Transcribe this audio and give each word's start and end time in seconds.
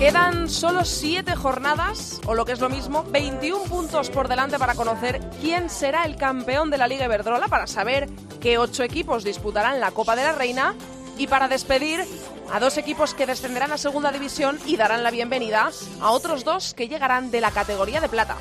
Quedan 0.00 0.48
solo 0.48 0.86
7 0.86 1.36
jornadas, 1.36 2.22
o 2.24 2.32
lo 2.32 2.46
que 2.46 2.52
es 2.52 2.60
lo 2.60 2.70
mismo, 2.70 3.04
21 3.10 3.64
puntos 3.64 4.08
por 4.08 4.28
delante 4.28 4.58
para 4.58 4.74
conocer 4.74 5.20
quién 5.42 5.68
será 5.68 6.04
el 6.04 6.16
campeón 6.16 6.70
de 6.70 6.78
la 6.78 6.88
Liga 6.88 7.04
Iberdrola, 7.04 7.48
para 7.48 7.66
saber 7.66 8.08
qué 8.40 8.56
8 8.56 8.82
equipos 8.82 9.24
disputarán 9.24 9.78
la 9.78 9.90
Copa 9.90 10.16
de 10.16 10.22
la 10.22 10.32
Reina 10.32 10.74
y 11.18 11.26
para 11.26 11.48
despedir 11.48 12.02
a 12.50 12.58
dos 12.58 12.78
equipos 12.78 13.12
que 13.12 13.26
descenderán 13.26 13.72
a 13.72 13.76
Segunda 13.76 14.10
División 14.10 14.58
y 14.64 14.78
darán 14.78 15.02
la 15.02 15.10
bienvenida 15.10 15.70
a 16.00 16.10
otros 16.12 16.44
dos 16.44 16.72
que 16.72 16.88
llegarán 16.88 17.30
de 17.30 17.42
la 17.42 17.50
categoría 17.50 18.00
de 18.00 18.08
plata. 18.08 18.38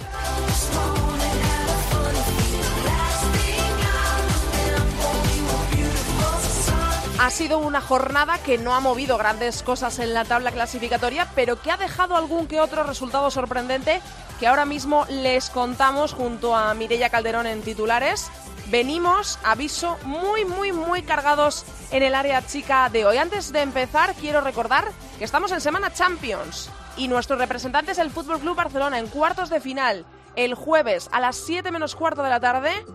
Ha 7.21 7.31
sido 7.31 7.59
una 7.59 7.81
jornada 7.81 8.37
que 8.37 8.57
no 8.57 8.73
ha 8.73 8.79
movido 8.79 9.17
grandes 9.17 9.61
cosas 9.61 9.99
en 9.99 10.13
la 10.13 10.23
tabla 10.23 10.53
clasificatoria, 10.53 11.29
pero 11.35 11.61
que 11.61 11.69
ha 11.69 11.75
dejado 11.75 12.15
algún 12.15 12.47
que 12.47 12.61
otro 12.61 12.83
resultado 12.83 13.29
sorprendente 13.29 14.01
que 14.39 14.47
ahora 14.47 14.63
mismo 14.63 15.05
les 15.09 15.49
contamos 15.49 16.13
junto 16.13 16.55
a 16.55 16.73
Mireia 16.73 17.09
Calderón 17.09 17.45
en 17.45 17.61
titulares. 17.61 18.31
Venimos, 18.67 19.38
aviso, 19.44 19.97
muy, 20.03 20.45
muy, 20.45 20.71
muy 20.71 21.03
cargados 21.03 21.66
en 21.91 22.03
el 22.03 22.16
área 22.16 22.45
chica 22.47 22.88
de 22.88 23.05
hoy. 23.05 23.17
Antes 23.17 23.51
de 23.51 23.63
empezar, 23.63 24.16
quiero 24.16 24.39
recordar 24.39 24.85
que 25.17 25.25
estamos 25.25 25.51
en 25.51 25.59
Semana 25.59 25.91
Champions 25.91 26.69
y 26.95 27.09
nuestro 27.09 27.35
representante 27.35 27.91
es 27.91 27.97
el 27.97 28.11
Fútbol 28.11 28.39
Club 28.39 28.55
Barcelona 28.55 28.97
en 28.97 29.07
cuartos 29.07 29.49
de 29.49 29.59
final 29.59 30.05
el 30.38 30.53
jueves 30.53 31.09
a 31.11 31.19
las 31.19 31.35
7 31.35 31.69
menos 31.69 31.97
cuarto 31.97 32.23
de 32.23 32.29
la 32.29 32.39
tarde. 32.39 32.85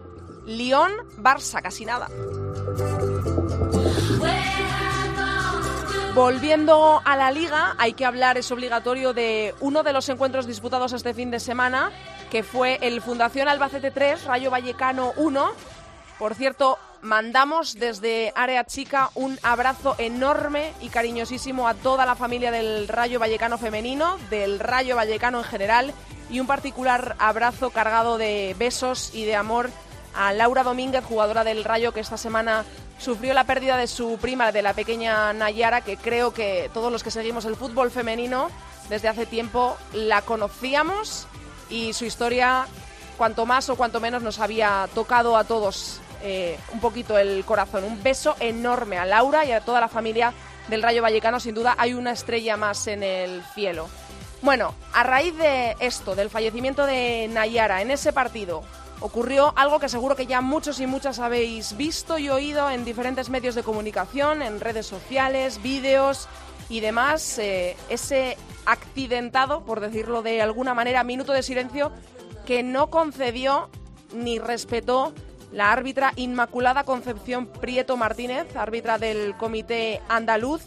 Lyon-Barça, 0.47 1.61
casi 1.61 1.85
nada. 1.85 2.09
Volviendo 6.15 7.03
a 7.05 7.17
la 7.17 7.33
liga, 7.33 7.75
hay 7.77 7.95
que 7.95 8.05
hablar, 8.05 8.39
es 8.39 8.49
obligatorio, 8.53 9.13
de 9.13 9.53
uno 9.59 9.83
de 9.83 9.93
los 9.93 10.09
encuentros 10.09 10.47
disputados 10.47 10.93
este 10.93 11.13
fin 11.13 11.33
de 11.33 11.41
semana, 11.41 11.91
que 12.31 12.45
fue 12.45 12.79
el 12.83 13.03
Fundación 13.03 13.49
Albacete 13.49 13.91
3, 13.91 14.25
Rayo 14.25 14.49
Vallecano 14.53 15.13
1. 15.17 15.51
Por 16.17 16.37
cierto, 16.37 16.79
mandamos 17.03 17.75
desde 17.75 18.33
Área 18.37 18.65
Chica 18.65 19.11
un 19.17 19.41
abrazo 19.43 19.97
enorme 19.99 20.73
y 20.81 20.89
cariñosísimo 20.89 21.67
a 21.67 21.75
toda 21.75 22.07
la 22.07 22.15
familia 22.15 22.53
del 22.53 22.87
Rayo 22.87 23.19
Vallecano 23.19 23.59
femenino, 23.59 24.17
del 24.31 24.61
Rayo 24.61 24.95
Vallecano 24.95 25.39
en 25.39 25.45
general, 25.45 25.95
y 26.31 26.39
un 26.39 26.47
particular 26.47 27.17
abrazo 27.19 27.71
cargado 27.71 28.19
de 28.19 28.55
besos 28.57 29.11
y 29.15 29.25
de 29.25 29.35
amor 29.35 29.69
a 30.15 30.33
Laura 30.33 30.63
Domínguez, 30.63 31.05
jugadora 31.05 31.45
del 31.45 31.65
Rayo, 31.65 31.93
que 31.93 32.01
esta 32.01 32.17
semana 32.17 32.65
sufrió 32.99 33.35
la 33.35 33.45
pérdida 33.45 33.77
de 33.77 33.87
su 33.87 34.19
prima, 34.19 34.53
de 34.53 34.63
la 34.63 34.73
pequeña 34.73 35.33
Nayara, 35.33 35.81
que 35.81 35.97
creo 35.97 36.33
que 36.33 36.71
todos 36.73 36.93
los 36.93 37.03
que 37.03 37.11
seguimos 37.11 37.45
el 37.45 37.57
fútbol 37.57 37.91
femenino 37.91 38.49
desde 38.89 39.09
hace 39.09 39.27
tiempo 39.27 39.77
la 39.93 40.23
conocíamos 40.23 41.27
y 41.69 41.93
su 41.93 42.05
historia, 42.05 42.67
cuanto 43.17 43.47
más 43.47 43.69
o 43.69 43.77
cuanto 43.77 44.01
menos, 44.01 44.23
nos 44.23 44.39
había 44.39 44.89
tocado 44.95 45.37
a 45.37 45.45
todos 45.45 46.01
eh, 46.23 46.59
un 46.73 46.81
poquito 46.81 47.19
el 47.19 47.45
corazón. 47.45 47.85
Un 47.85 48.03
beso 48.03 48.37
enorme 48.41 48.99
a 48.99 49.05
Laura 49.05 49.45
y 49.45 49.53
a 49.53 49.61
toda 49.61 49.81
la 49.81 49.89
familia 49.89 50.33
del 50.69 50.83
Rayo 50.83 51.03
Vallecano. 51.03 51.41
Sin 51.41 51.55
duda 51.55 51.75
hay 51.79 51.95
una 51.95 52.13
estrella 52.13 52.57
más 52.57 52.87
en 52.87 53.03
el 53.03 53.43
cielo. 53.55 53.89
Bueno, 54.41 54.75
a 54.93 55.03
raíz 55.03 55.37
de 55.39 55.75
esto, 55.81 56.15
del 56.15 56.29
fallecimiento 56.29 56.85
de 56.85 57.29
Nayara 57.33 57.81
en 57.81 57.91
ese 57.91 58.13
partido, 58.13 58.63
ocurrió 59.05 59.53
algo 59.57 59.81
que 59.81 59.91
seguro 59.91 60.17
que 60.17 60.25
ya 60.25 60.41
muchos 60.41 60.81
y 60.81 60.87
muchas 60.87 61.19
habéis 61.19 61.77
visto 61.77 62.17
y 62.17 62.31
oído 62.31 62.71
en 62.71 62.87
diferentes 62.87 63.29
medios 63.29 63.55
de 63.55 63.63
comunicación, 63.63 64.41
en 64.41 64.61
redes 64.61 64.87
sociales, 64.87 65.61
vídeos 65.63 66.27
y 66.71 66.81
demás. 66.81 67.39
Eh, 67.39 67.77
ese 67.91 68.39
accidentado, 68.65 69.63
por 69.67 69.81
decirlo 69.81 70.23
de 70.23 70.41
alguna 70.41 70.73
manera, 70.73 71.05
minuto 71.05 71.35
de 71.35 71.43
silencio 71.43 71.93
que 72.47 72.63
no 72.63 72.89
concedió 72.89 73.69
ni 74.15 74.39
respetó 74.39 75.13
la 75.53 75.71
árbitra 75.71 76.15
Inmaculada 76.17 76.85
Concepción 76.85 77.47
Prieto 77.47 77.99
Martínez, 77.99 78.57
árbitra 78.57 78.97
del 78.97 79.37
Comité 79.37 80.01
Andaluz. 80.09 80.63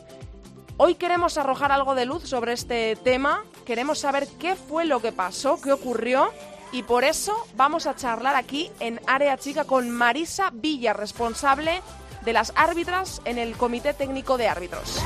Hoy 0.77 0.93
queremos 0.93 1.39
arrojar 1.39 1.71
algo 1.71 1.95
de 1.95 2.05
luz 2.05 2.29
sobre 2.29 2.53
este 2.53 2.97
tema, 2.97 3.43
queremos 3.65 3.97
saber 3.97 4.27
qué 4.39 4.55
fue 4.55 4.85
lo 4.85 5.01
que 5.01 5.11
pasó, 5.11 5.59
qué 5.59 5.71
ocurrió 5.71 6.31
y 6.71 6.83
por 6.83 7.03
eso 7.03 7.47
vamos 7.55 7.87
a 7.87 7.95
charlar 7.95 8.35
aquí 8.35 8.71
en 8.79 8.99
Área 9.07 9.37
Chica 9.37 9.65
con 9.65 9.89
Marisa 9.89 10.49
Villa, 10.53 10.93
responsable 10.93 11.81
de 12.21 12.33
las 12.33 12.53
árbitras 12.55 13.21
en 13.25 13.37
el 13.37 13.55
Comité 13.55 13.93
Técnico 13.93 14.37
de 14.37 14.47
Árbitros. 14.47 15.01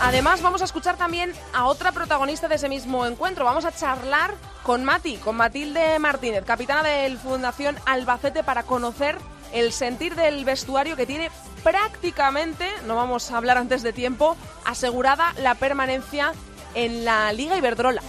Además, 0.00 0.42
vamos 0.42 0.60
a 0.60 0.66
escuchar 0.66 0.96
también 0.96 1.32
a 1.52 1.66
otra 1.66 1.90
protagonista 1.90 2.46
de 2.48 2.56
ese 2.56 2.68
mismo 2.68 3.06
encuentro. 3.06 3.44
Vamos 3.44 3.64
a 3.64 3.72
charlar 3.72 4.34
con 4.62 4.84
Mati, 4.84 5.16
con 5.16 5.36
Matilde 5.36 5.98
Martínez, 5.98 6.44
capitana 6.44 6.82
del 6.82 7.18
Fundación 7.18 7.76
Albacete, 7.86 8.44
para 8.44 8.64
conocer 8.64 9.18
el 9.52 9.72
sentir 9.72 10.14
del 10.14 10.44
vestuario 10.44 10.96
que 10.96 11.06
tiene 11.06 11.30
prácticamente, 11.62 12.68
no 12.86 12.94
vamos 12.94 13.30
a 13.30 13.36
hablar 13.38 13.58
antes 13.58 13.82
de 13.82 13.92
tiempo, 13.92 14.36
asegurada 14.64 15.32
la 15.38 15.54
permanencia 15.54 16.32
en 16.76 17.04
la 17.04 17.32
Liga 17.32 17.56
Iberdrola. 17.56 18.02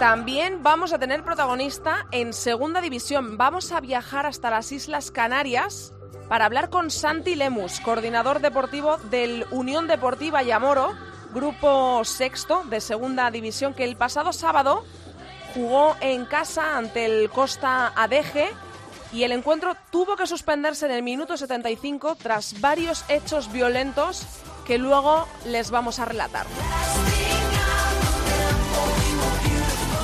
También 0.00 0.62
vamos 0.62 0.92
a 0.92 0.98
tener 0.98 1.22
protagonista 1.22 2.06
en 2.10 2.32
Segunda 2.32 2.80
División. 2.80 3.38
Vamos 3.38 3.72
a 3.72 3.80
viajar 3.80 4.26
hasta 4.26 4.50
las 4.50 4.72
Islas 4.72 5.10
Canarias 5.10 5.92
para 6.28 6.44
hablar 6.44 6.70
con 6.70 6.90
Santi 6.90 7.34
Lemus, 7.34 7.80
coordinador 7.80 8.40
deportivo 8.40 8.98
del 9.10 9.46
Unión 9.50 9.86
Deportiva 9.86 10.42
Yamoro, 10.42 10.92
grupo 11.32 12.04
sexto 12.04 12.62
de 12.64 12.80
Segunda 12.80 13.30
División, 13.30 13.74
que 13.74 13.84
el 13.84 13.96
pasado 13.96 14.32
sábado 14.32 14.84
jugó 15.54 15.96
en 16.00 16.26
casa 16.26 16.76
ante 16.76 17.06
el 17.06 17.30
Costa 17.30 17.92
Adeje 17.96 18.50
y 19.12 19.22
el 19.22 19.32
encuentro 19.32 19.76
tuvo 19.90 20.16
que 20.16 20.26
suspenderse 20.26 20.86
en 20.86 20.92
el 20.92 21.02
minuto 21.02 21.36
75 21.36 22.16
tras 22.16 22.60
varios 22.60 23.04
hechos 23.08 23.50
violentos 23.52 24.26
que 24.66 24.78
luego 24.78 25.26
les 25.46 25.70
vamos 25.70 25.98
a 25.98 26.04
relatar. 26.04 26.46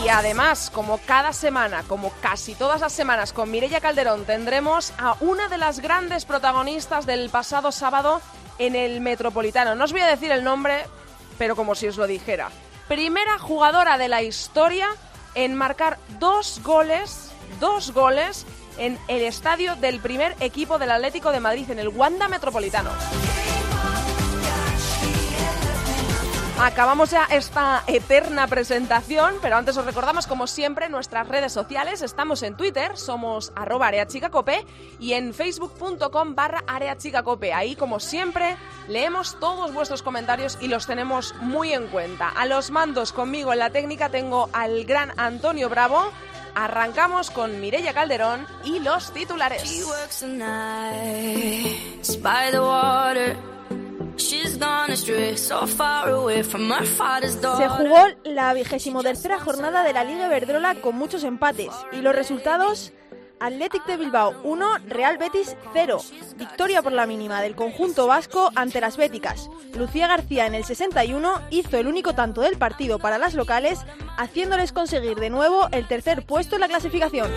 Y 0.04 0.08
además, 0.08 0.70
como 0.70 0.98
cada 0.98 1.32
semana, 1.32 1.84
como 1.86 2.10
casi 2.20 2.54
todas 2.54 2.80
las 2.80 2.92
semanas 2.92 3.32
con 3.32 3.50
Mireia 3.50 3.80
Calderón, 3.80 4.24
tendremos 4.24 4.92
a 4.98 5.16
una 5.20 5.48
de 5.48 5.58
las 5.58 5.78
grandes 5.78 6.24
protagonistas 6.24 7.06
del 7.06 7.30
pasado 7.30 7.70
sábado 7.70 8.20
en 8.58 8.74
el 8.74 9.00
Metropolitano. 9.00 9.76
No 9.76 9.84
os 9.84 9.92
voy 9.92 10.00
a 10.00 10.08
decir 10.08 10.32
el 10.32 10.42
nombre, 10.42 10.86
pero 11.38 11.54
como 11.54 11.76
si 11.76 11.86
os 11.86 11.96
lo 11.96 12.08
dijera. 12.08 12.50
Primera 12.88 13.38
jugadora 13.38 13.96
de 13.96 14.08
la 14.08 14.22
historia 14.22 14.88
en 15.36 15.54
marcar 15.54 15.98
dos 16.18 16.60
goles, 16.64 17.30
dos 17.60 17.92
goles 17.92 18.44
en 18.78 18.98
el 19.08 19.22
estadio 19.22 19.76
del 19.76 20.00
primer 20.00 20.34
equipo 20.40 20.78
del 20.78 20.90
Atlético 20.90 21.32
de 21.32 21.40
Madrid, 21.40 21.70
en 21.70 21.78
el 21.78 21.88
Wanda 21.88 22.28
Metropolitano. 22.28 22.90
Acabamos 26.64 27.10
ya 27.10 27.24
esta 27.24 27.82
eterna 27.88 28.46
presentación, 28.46 29.34
pero 29.42 29.56
antes 29.56 29.76
os 29.76 29.84
recordamos, 29.84 30.28
como 30.28 30.46
siempre, 30.46 30.88
nuestras 30.88 31.26
redes 31.26 31.52
sociales. 31.52 32.02
Estamos 32.02 32.44
en 32.44 32.56
Twitter, 32.56 32.96
somos 32.96 33.52
arroba 33.56 33.88
areachicacope 33.88 34.64
y 35.00 35.14
en 35.14 35.34
facebook.com 35.34 36.36
barra 36.36 36.62
areachicacope. 36.68 37.52
Ahí, 37.52 37.74
como 37.74 37.98
siempre, 37.98 38.56
leemos 38.86 39.40
todos 39.40 39.74
vuestros 39.74 40.04
comentarios 40.04 40.56
y 40.60 40.68
los 40.68 40.86
tenemos 40.86 41.34
muy 41.40 41.72
en 41.72 41.88
cuenta. 41.88 42.28
A 42.28 42.46
los 42.46 42.70
mandos 42.70 43.12
conmigo 43.12 43.52
en 43.52 43.58
la 43.58 43.70
técnica 43.70 44.10
tengo 44.10 44.48
al 44.52 44.84
gran 44.84 45.12
Antonio 45.16 45.68
Bravo. 45.68 46.12
Arrancamos 46.54 47.30
con 47.30 47.60
Mireia 47.60 47.94
Calderón 47.94 48.46
y 48.64 48.78
los 48.80 49.12
titulares. 49.12 49.62
Se 57.56 57.68
jugó 57.68 58.04
la 58.24 58.52
vigésimo 58.54 59.02
tercera 59.02 59.38
jornada 59.38 59.82
de 59.82 59.92
la 59.92 60.04
Liga 60.04 60.26
Iberdrola 60.26 60.74
con 60.76 60.96
muchos 60.96 61.24
empates 61.24 61.70
y 61.92 62.02
los 62.02 62.14
resultados 62.14 62.92
Athletic 63.42 63.84
de 63.86 63.96
Bilbao 63.96 64.36
1, 64.44 64.78
Real 64.86 65.18
Betis 65.18 65.56
0. 65.72 66.00
Victoria 66.36 66.80
por 66.80 66.92
la 66.92 67.06
mínima 67.06 67.42
del 67.42 67.56
conjunto 67.56 68.06
vasco 68.06 68.52
ante 68.54 68.80
las 68.80 68.96
béticas. 68.96 69.50
Lucía 69.76 70.06
García 70.06 70.46
en 70.46 70.54
el 70.54 70.62
61 70.62 71.40
hizo 71.50 71.76
el 71.76 71.88
único 71.88 72.14
tanto 72.14 72.42
del 72.42 72.56
partido 72.56 73.00
para 73.00 73.18
las 73.18 73.34
locales, 73.34 73.80
haciéndoles 74.16 74.70
conseguir 74.70 75.16
de 75.16 75.30
nuevo 75.30 75.66
el 75.72 75.88
tercer 75.88 76.24
puesto 76.24 76.54
en 76.54 76.60
la 76.60 76.68
clasificación. 76.68 77.32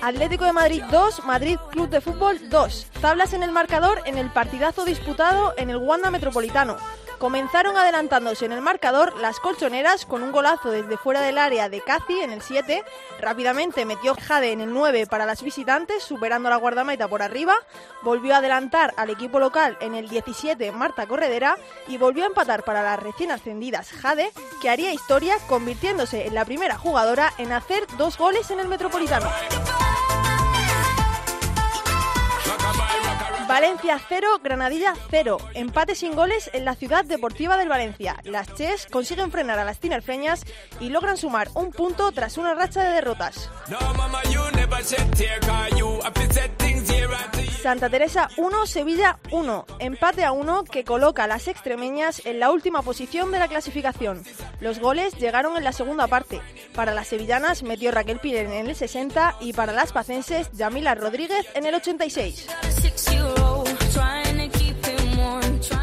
Atlético 0.00 0.44
de 0.46 0.52
Madrid 0.54 0.82
2, 0.90 1.24
Madrid 1.26 1.58
Club 1.70 1.90
de 1.90 2.00
Fútbol 2.00 2.48
2. 2.48 2.86
Tablas 3.02 3.34
en 3.34 3.42
el 3.42 3.52
marcador 3.52 4.00
en 4.06 4.16
el 4.16 4.30
partidazo 4.30 4.86
disputado 4.86 5.52
en 5.58 5.68
el 5.68 5.76
Wanda 5.76 6.10
Metropolitano. 6.10 6.78
Comenzaron 7.18 7.76
adelantándose 7.76 8.44
en 8.46 8.52
el 8.52 8.60
marcador 8.60 9.16
las 9.18 9.40
colchoneras 9.40 10.06
con 10.06 10.22
un 10.22 10.30
golazo 10.30 10.70
desde 10.70 10.96
fuera 10.96 11.20
del 11.20 11.36
área 11.36 11.68
de 11.68 11.80
Casi 11.80 12.20
en 12.20 12.30
el 12.30 12.42
7. 12.42 12.84
Rápidamente 13.20 13.84
metió 13.84 14.14
Jade 14.14 14.52
en 14.52 14.60
el 14.60 14.72
9 14.72 15.06
para 15.06 15.26
las 15.26 15.42
visitantes, 15.42 16.04
superando 16.04 16.48
la 16.48 16.56
guardameta 16.56 17.08
por 17.08 17.22
arriba. 17.22 17.54
Volvió 18.02 18.34
a 18.34 18.38
adelantar 18.38 18.94
al 18.96 19.10
equipo 19.10 19.40
local 19.40 19.76
en 19.80 19.96
el 19.96 20.08
17 20.08 20.70
Marta 20.70 21.06
Corredera 21.06 21.56
y 21.88 21.96
volvió 21.96 22.22
a 22.22 22.28
empatar 22.28 22.62
para 22.62 22.84
las 22.84 23.02
recién 23.02 23.32
ascendidas 23.32 23.90
Jade, 23.90 24.30
que 24.62 24.70
haría 24.70 24.92
historia 24.92 25.36
convirtiéndose 25.48 26.26
en 26.26 26.34
la 26.34 26.44
primera 26.44 26.78
jugadora 26.78 27.32
en 27.38 27.52
hacer 27.52 27.84
dos 27.96 28.16
goles 28.16 28.48
en 28.52 28.60
el 28.60 28.68
Metropolitano. 28.68 29.28
Valencia 33.48 33.98
0, 34.06 34.40
Granadilla 34.44 34.92
0. 35.10 35.38
Empate 35.54 35.94
sin 35.94 36.14
goles 36.14 36.50
en 36.52 36.66
la 36.66 36.74
ciudad 36.74 37.06
deportiva 37.06 37.56
del 37.56 37.70
Valencia. 37.70 38.20
Las 38.24 38.54
Ches 38.54 38.86
consiguen 38.86 39.32
frenar 39.32 39.58
a 39.58 39.64
las 39.64 39.80
tinerfeñas 39.80 40.44
y 40.80 40.90
logran 40.90 41.16
sumar 41.16 41.48
un 41.54 41.72
punto 41.72 42.12
tras 42.12 42.36
una 42.36 42.52
racha 42.52 42.82
de 42.82 42.90
derrotas. 42.90 43.50
Santa 47.58 47.90
Teresa 47.90 48.28
1, 48.36 48.66
Sevilla 48.66 49.18
1. 49.32 49.66
Empate 49.80 50.24
a 50.24 50.30
1 50.30 50.64
que 50.64 50.84
coloca 50.84 51.24
a 51.24 51.26
las 51.26 51.48
extremeñas 51.48 52.24
en 52.24 52.38
la 52.38 52.52
última 52.52 52.82
posición 52.82 53.32
de 53.32 53.40
la 53.40 53.48
clasificación. 53.48 54.22
Los 54.60 54.78
goles 54.78 55.14
llegaron 55.18 55.56
en 55.56 55.64
la 55.64 55.72
segunda 55.72 56.06
parte. 56.06 56.40
Para 56.74 56.94
las 56.94 57.08
sevillanas 57.08 57.64
metió 57.64 57.90
Raquel 57.90 58.20
Piren 58.20 58.52
en 58.52 58.68
el 58.68 58.76
60 58.76 59.38
y 59.40 59.52
para 59.52 59.72
las 59.72 59.92
pacenses 59.92 60.50
Yamila 60.52 60.94
Rodríguez 60.94 61.46
en 61.54 61.66
el 61.66 61.74
86. 61.74 62.46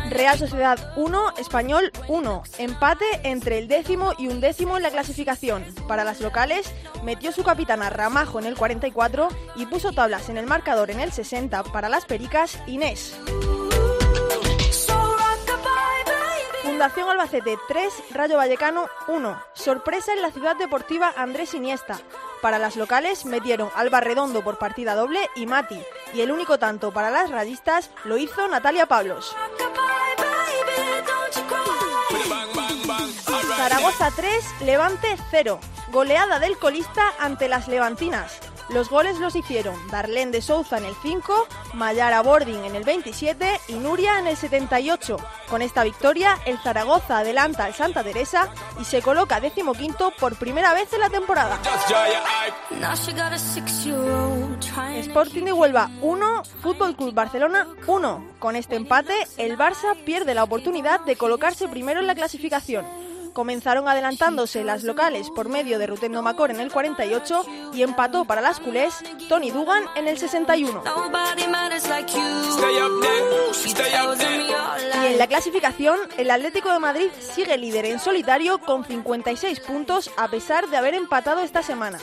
Real 0.09 0.37
Sociedad 0.37 0.93
1, 0.95 1.33
Español 1.37 1.91
1. 2.07 2.43
Empate 2.59 3.05
entre 3.23 3.57
el 3.57 3.67
décimo 3.67 4.13
y 4.17 4.27
un 4.27 4.41
décimo 4.41 4.77
en 4.77 4.83
la 4.83 4.91
clasificación. 4.91 5.65
Para 5.87 6.03
las 6.03 6.21
locales, 6.21 6.71
metió 7.03 7.31
su 7.31 7.43
capitana 7.43 7.89
Ramajo 7.89 8.39
en 8.39 8.45
el 8.45 8.55
44 8.55 9.27
y 9.55 9.65
puso 9.65 9.91
tablas 9.91 10.29
en 10.29 10.37
el 10.37 10.45
marcador 10.45 10.91
en 10.91 10.99
el 10.99 11.11
60 11.11 11.63
para 11.63 11.89
las 11.89 12.05
pericas 12.05 12.59
Inés. 12.67 13.15
Fundación 16.75 17.07
Albacete 17.07 17.57
3, 17.69 17.93
Rayo 18.11 18.35
Vallecano 18.35 18.89
1. 19.07 19.41
Sorpresa 19.53 20.11
en 20.11 20.21
la 20.21 20.29
ciudad 20.29 20.57
deportiva 20.57 21.13
Andrés 21.15 21.53
Iniesta. 21.53 21.97
Para 22.41 22.59
las 22.59 22.75
locales 22.75 23.23
metieron 23.23 23.69
Alba 23.75 24.01
Redondo 24.01 24.43
por 24.43 24.57
partida 24.57 24.93
doble 24.93 25.29
y 25.37 25.45
Mati. 25.45 25.81
Y 26.13 26.19
el 26.19 26.33
único 26.33 26.59
tanto 26.59 26.91
para 26.91 27.09
las 27.09 27.31
rayistas 27.31 27.91
lo 28.03 28.17
hizo 28.17 28.45
Natalia 28.49 28.87
Pablos. 28.87 29.33
Zaragoza 33.55 34.11
3, 34.13 34.61
Levante 34.65 35.15
0. 35.31 35.61
Goleada 35.93 36.39
del 36.39 36.57
colista 36.57 37.13
ante 37.19 37.47
las 37.47 37.69
levantinas. 37.69 38.41
Los 38.69 38.89
goles 38.89 39.19
los 39.19 39.35
hicieron 39.35 39.75
Darlene 39.89 40.31
de 40.31 40.41
Souza 40.41 40.77
en 40.77 40.85
el 40.85 40.95
5, 41.01 41.47
Mayara 41.73 42.21
Bording 42.21 42.63
en 42.63 42.75
el 42.75 42.83
27 42.83 43.59
y 43.67 43.73
Nuria 43.73 44.19
en 44.19 44.27
el 44.27 44.35
78. 44.35 45.17
Con 45.49 45.61
esta 45.61 45.83
victoria, 45.83 46.39
el 46.45 46.57
Zaragoza 46.57 47.19
adelanta 47.19 47.65
al 47.65 47.75
Santa 47.75 48.03
Teresa 48.03 48.49
y 48.79 48.85
se 48.85 49.01
coloca 49.01 49.39
decimoquinto 49.39 50.11
por 50.19 50.35
primera 50.35 50.73
vez 50.73 50.91
en 50.93 50.99
la 50.99 51.09
temporada. 51.09 51.59
Sporting 54.99 55.43
de 55.43 55.53
Huelva 55.53 55.91
1, 56.01 56.43
Fútbol 56.61 56.95
Club 56.95 57.13
Barcelona 57.13 57.67
1. 57.85 58.25
Con 58.39 58.55
este 58.55 58.75
empate, 58.75 59.13
el 59.37 59.57
Barça 59.57 59.95
pierde 60.05 60.33
la 60.33 60.43
oportunidad 60.43 61.01
de 61.01 61.15
colocarse 61.15 61.67
primero 61.67 61.99
en 61.99 62.07
la 62.07 62.15
clasificación 62.15 62.85
comenzaron 63.35 63.87
adelantándose 63.89 64.63
las 64.63 64.83
locales 64.83 65.29
por 65.29 65.49
medio 65.49 65.77
de 65.77 65.85
Rutendo 65.85 66.23
Macor 66.23 66.51
en 66.51 66.61
el 66.61 66.71
48 66.71 67.45
y 67.73 67.83
empató 67.83 68.23
para 68.23 68.39
las 68.39 68.61
culés 68.61 69.03
Tony 69.27 69.51
Dugan 69.51 69.83
en 69.97 70.07
el 70.07 70.17
61. 70.17 70.83
Y 75.03 75.05
en 75.05 75.17
la 75.17 75.27
clasificación, 75.27 75.99
el 76.17 76.31
Atlético 76.31 76.71
de 76.71 76.79
Madrid 76.79 77.09
sigue 77.19 77.57
líder 77.57 77.85
en 77.85 77.99
solitario 77.99 78.57
con 78.59 78.85
56 78.85 79.59
puntos 79.59 80.09
a 80.15 80.29
pesar 80.29 80.69
de 80.69 80.77
haber 80.77 80.93
empatado 80.93 81.41
esta 81.41 81.61
semana. 81.61 81.99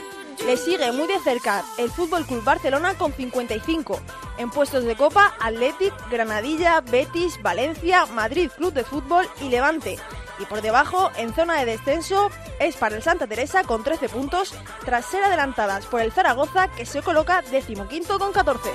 Le 0.46 0.58
sigue 0.58 0.92
muy 0.92 1.06
de 1.06 1.18
cerca 1.20 1.64
el 1.78 1.90
Fútbol 1.90 2.26
Club 2.26 2.44
Barcelona 2.44 2.94
con 2.94 3.12
55. 3.12 4.00
En 4.36 4.50
puestos 4.50 4.84
de 4.84 4.96
Copa, 4.96 5.34
Athletic, 5.40 5.94
Granadilla, 6.10 6.82
Betis, 6.82 7.40
Valencia, 7.40 8.04
Madrid 8.06 8.50
Club 8.54 8.74
de 8.74 8.84
Fútbol 8.84 9.26
y 9.40 9.48
Levante. 9.48 9.98
Y 10.42 10.44
por 10.44 10.60
debajo, 10.60 11.12
en 11.16 11.32
zona 11.32 11.60
de 11.60 11.66
descenso, 11.66 12.28
es 12.58 12.74
para 12.74 12.96
el 12.96 13.02
Santa 13.02 13.28
Teresa 13.28 13.62
con 13.62 13.84
13 13.84 14.08
puntos, 14.08 14.52
tras 14.84 15.06
ser 15.06 15.22
adelantadas 15.22 15.86
por 15.86 16.00
el 16.00 16.10
Zaragoza, 16.10 16.66
que 16.66 16.84
se 16.84 17.00
coloca 17.00 17.42
decimoquinto 17.42 18.18
con 18.18 18.32
14. 18.32 18.70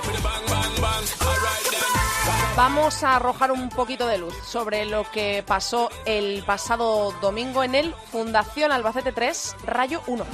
Vamos 2.55 3.03
a 3.03 3.17
arrojar 3.17 3.51
un 3.51 3.67
poquito 3.67 4.07
de 4.07 4.17
luz 4.17 4.33
sobre 4.45 4.85
lo 4.85 5.03
que 5.11 5.43
pasó 5.45 5.89
el 6.05 6.41
pasado 6.45 7.13
domingo 7.21 7.63
en 7.63 7.75
el 7.75 7.93
Fundación 8.11 8.71
Albacete 8.71 9.11
3, 9.11 9.57
Rayo 9.65 10.01
1. 10.07 10.25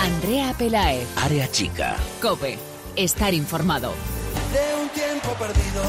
Andrea 0.00 0.52
Pelaez. 0.58 1.08
Área 1.16 1.48
chica. 1.50 1.96
Cope. 2.20 2.58
Estar 2.96 3.32
informado. 3.34 3.92
De 4.56 4.74
un 4.82 4.88
tiempo 4.88 5.28
perdido, 5.38 5.82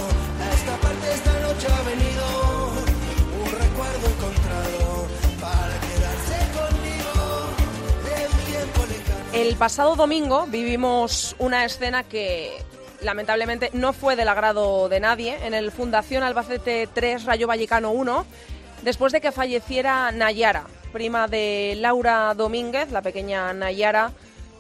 a 0.44 0.54
esta 0.54 0.76
parte 0.82 1.14
esta 1.14 1.40
noche 1.40 1.68
ha 1.72 1.84
venido 1.84 2.26
un 3.40 3.50
recuerdo 3.50 4.08
encontrado 4.10 5.08
para 5.40 5.80
quedarse 5.88 6.38
conmigo. 6.52 7.14
El 9.32 9.56
pasado 9.56 9.96
domingo 9.96 10.48
vivimos 10.48 11.38
una 11.40 11.64
escena 11.64 12.04
que 12.04 12.62
lamentablemente 13.02 13.70
no 13.72 13.94
fue 13.94 14.18
del 14.18 14.28
agrado 14.28 14.90
de 14.90 15.00
nadie 15.00 15.38
en 15.46 15.54
el 15.54 15.72
Fundación 15.72 16.24
Albacete 16.24 16.90
3 16.94 17.24
Rayo 17.24 17.48
Vallecano 17.48 17.92
1 17.92 18.26
después 18.82 19.14
de 19.14 19.22
que 19.22 19.32
falleciera 19.32 20.12
Nayara, 20.12 20.66
prima 20.92 21.30
de 21.30 21.78
Laura 21.80 22.34
Domínguez, 22.36 22.92
la 22.92 23.02
pequeña 23.02 23.54
Nayara. 23.54 24.12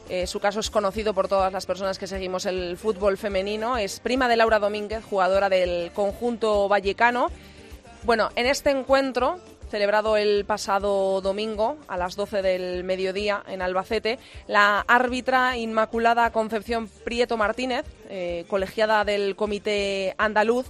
Eh, 0.09 0.25
su 0.25 0.39
caso 0.39 0.59
es 0.59 0.69
conocido 0.69 1.13
por 1.13 1.27
todas 1.27 1.51
las 1.51 1.65
personas 1.65 1.99
que 1.99 2.07
seguimos 2.07 2.45
el 2.45 2.77
fútbol 2.77 3.17
femenino. 3.17 3.77
Es 3.77 3.99
prima 3.99 4.27
de 4.27 4.37
Laura 4.37 4.59
Domínguez, 4.59 5.03
jugadora 5.03 5.49
del 5.49 5.91
conjunto 5.93 6.67
vallecano. 6.69 7.29
Bueno, 8.03 8.29
en 8.35 8.45
este 8.45 8.69
encuentro, 8.69 9.39
celebrado 9.69 10.15
el 10.15 10.45
pasado 10.45 11.19
domingo 11.19 11.77
a 11.89 11.97
las 11.97 12.15
12 12.15 12.41
del 12.41 12.83
mediodía 12.85 13.43
en 13.47 13.61
Albacete, 13.61 14.17
la 14.47 14.79
árbitra 14.87 15.57
Inmaculada 15.57 16.31
Concepción 16.31 16.87
Prieto 17.03 17.35
Martínez, 17.35 17.85
eh, 18.09 18.45
colegiada 18.47 19.03
del 19.03 19.35
Comité 19.35 20.15
Andaluz, 20.17 20.67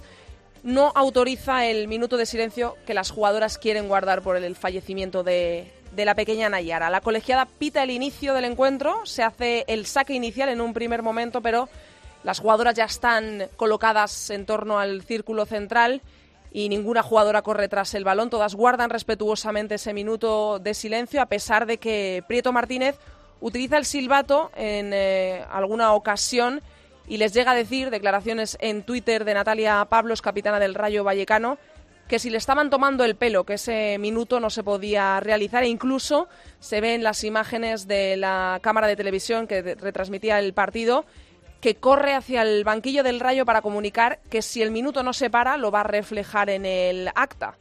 no 0.64 0.90
autoriza 0.96 1.66
el 1.66 1.86
minuto 1.86 2.16
de 2.16 2.26
silencio 2.26 2.76
que 2.86 2.94
las 2.94 3.10
jugadoras 3.10 3.56
quieren 3.58 3.86
guardar 3.86 4.22
por 4.22 4.36
el 4.36 4.56
fallecimiento 4.56 5.22
de, 5.22 5.70
de 5.92 6.04
la 6.04 6.14
pequeña 6.14 6.48
Nayara. 6.48 6.90
La 6.90 7.00
colegiada 7.00 7.46
pita 7.46 7.82
el 7.82 7.90
inicio 7.90 8.34
del 8.34 8.44
encuentro, 8.44 9.04
se 9.04 9.22
hace 9.22 9.64
el 9.68 9.86
saque 9.86 10.14
inicial 10.14 10.48
en 10.48 10.60
un 10.60 10.74
primer 10.74 11.02
momento, 11.02 11.40
pero 11.40 11.68
las 12.24 12.40
jugadoras 12.40 12.74
ya 12.74 12.84
están 12.84 13.48
colocadas 13.56 14.30
en 14.30 14.46
torno 14.46 14.78
al 14.78 15.02
círculo 15.02 15.46
central 15.46 16.02
y 16.52 16.68
ninguna 16.68 17.02
jugadora 17.02 17.42
corre 17.42 17.68
tras 17.68 17.94
el 17.94 18.04
balón. 18.04 18.30
Todas 18.30 18.54
guardan 18.54 18.90
respetuosamente 18.90 19.76
ese 19.76 19.92
minuto 19.92 20.58
de 20.58 20.74
silencio, 20.74 21.20
a 21.20 21.26
pesar 21.26 21.66
de 21.66 21.78
que 21.78 22.24
Prieto 22.26 22.52
Martínez 22.52 22.96
utiliza 23.40 23.78
el 23.78 23.84
silbato 23.84 24.50
en 24.56 24.92
eh, 24.92 25.44
alguna 25.50 25.92
ocasión 25.92 26.60
y 27.06 27.16
les 27.16 27.32
llega 27.32 27.52
a 27.52 27.54
decir 27.54 27.90
declaraciones 27.90 28.58
en 28.60 28.82
Twitter 28.82 29.24
de 29.24 29.34
Natalia 29.34 29.86
Pablos, 29.88 30.20
capitana 30.22 30.60
del 30.60 30.74
Rayo 30.74 31.04
Vallecano, 31.04 31.58
que 32.08 32.18
si 32.18 32.30
le 32.30 32.38
estaban 32.38 32.70
tomando 32.70 33.04
el 33.04 33.14
pelo, 33.14 33.44
que 33.44 33.54
ese 33.54 33.98
minuto 33.98 34.40
no 34.40 34.50
se 34.50 34.62
podía 34.62 35.20
realizar 35.20 35.62
e 35.62 35.68
incluso 35.68 36.28
se 36.58 36.80
ven 36.80 37.02
las 37.02 37.22
imágenes 37.22 37.86
de 37.86 38.16
la 38.16 38.58
cámara 38.62 38.86
de 38.86 38.96
televisión 38.96 39.46
que 39.46 39.62
retransmitía 39.74 40.38
el 40.38 40.54
partido 40.54 41.04
que 41.60 41.74
corre 41.74 42.14
hacia 42.14 42.42
el 42.42 42.64
banquillo 42.64 43.02
del 43.02 43.20
Rayo 43.20 43.44
para 43.44 43.62
comunicar 43.62 44.20
que 44.30 44.42
si 44.42 44.62
el 44.62 44.70
minuto 44.70 45.02
no 45.02 45.12
se 45.12 45.28
para 45.28 45.56
lo 45.56 45.70
va 45.70 45.80
a 45.80 45.84
reflejar 45.84 46.50
en 46.50 46.64
el 46.64 47.08
acta. 47.14 47.56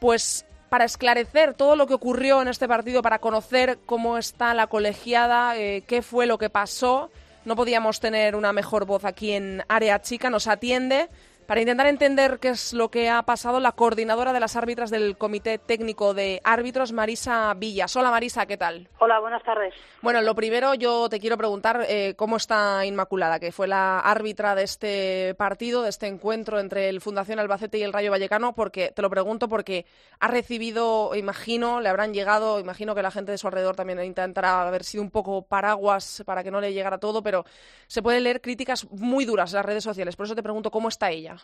Pues 0.00 0.44
para 0.68 0.84
esclarecer 0.84 1.54
todo 1.54 1.76
lo 1.76 1.86
que 1.86 1.94
ocurrió 1.94 2.40
en 2.40 2.48
este 2.48 2.66
partido, 2.66 3.02
para 3.02 3.18
conocer 3.18 3.78
cómo 3.84 4.16
está 4.16 4.54
la 4.54 4.66
colegiada, 4.66 5.56
eh, 5.58 5.82
qué 5.86 6.00
fue 6.00 6.26
lo 6.26 6.38
que 6.38 6.48
pasó. 6.48 7.10
No 7.44 7.56
podíamos 7.56 8.00
tener 8.00 8.34
una 8.34 8.52
mejor 8.52 8.86
voz 8.86 9.04
aquí 9.04 9.32
en 9.32 9.62
Área 9.68 10.00
Chica. 10.00 10.30
Nos 10.30 10.48
atiende 10.48 11.10
para 11.52 11.60
intentar 11.60 11.86
entender 11.86 12.38
qué 12.38 12.48
es 12.48 12.72
lo 12.72 12.90
que 12.90 13.10
ha 13.10 13.24
pasado 13.24 13.60
la 13.60 13.72
coordinadora 13.72 14.32
de 14.32 14.40
las 14.40 14.56
árbitras 14.56 14.90
del 14.90 15.18
Comité 15.18 15.58
Técnico 15.58 16.14
de 16.14 16.40
Árbitros, 16.44 16.92
Marisa 16.92 17.52
Villas. 17.54 17.94
Hola 17.94 18.10
Marisa, 18.10 18.46
¿qué 18.46 18.56
tal? 18.56 18.88
Hola, 19.00 19.20
buenas 19.20 19.42
tardes. 19.42 19.74
Bueno, 20.00 20.22
lo 20.22 20.34
primero 20.34 20.72
yo 20.72 21.10
te 21.10 21.20
quiero 21.20 21.36
preguntar 21.36 21.84
eh, 21.86 22.14
cómo 22.16 22.38
está 22.38 22.86
Inmaculada, 22.86 23.38
que 23.38 23.52
fue 23.52 23.68
la 23.68 23.98
árbitra 23.98 24.54
de 24.54 24.62
este 24.62 25.34
partido, 25.34 25.82
de 25.82 25.90
este 25.90 26.06
encuentro 26.06 26.58
entre 26.58 26.88
el 26.88 27.02
Fundación 27.02 27.38
Albacete 27.38 27.76
y 27.76 27.82
el 27.82 27.92
Rayo 27.92 28.10
Vallecano, 28.10 28.54
porque 28.54 28.90
te 28.90 29.02
lo 29.02 29.10
pregunto 29.10 29.46
porque 29.50 29.84
ha 30.20 30.28
recibido, 30.28 31.14
imagino, 31.14 31.82
le 31.82 31.90
habrán 31.90 32.14
llegado, 32.14 32.60
imagino 32.60 32.94
que 32.94 33.02
la 33.02 33.10
gente 33.10 33.30
de 33.30 33.36
su 33.36 33.46
alrededor 33.46 33.76
también 33.76 34.02
intentará 34.02 34.66
haber 34.66 34.84
sido 34.84 35.02
un 35.02 35.10
poco 35.10 35.42
paraguas 35.42 36.22
para 36.24 36.42
que 36.42 36.50
no 36.50 36.62
le 36.62 36.72
llegara 36.72 36.96
todo, 36.96 37.22
pero 37.22 37.44
se 37.88 38.00
pueden 38.00 38.24
leer 38.24 38.40
críticas 38.40 38.90
muy 38.90 39.26
duras 39.26 39.52
en 39.52 39.56
las 39.56 39.66
redes 39.66 39.84
sociales. 39.84 40.16
Por 40.16 40.24
eso 40.24 40.34
te 40.34 40.42
pregunto 40.42 40.70
cómo 40.70 40.88
está 40.88 41.10
ella. 41.10 41.41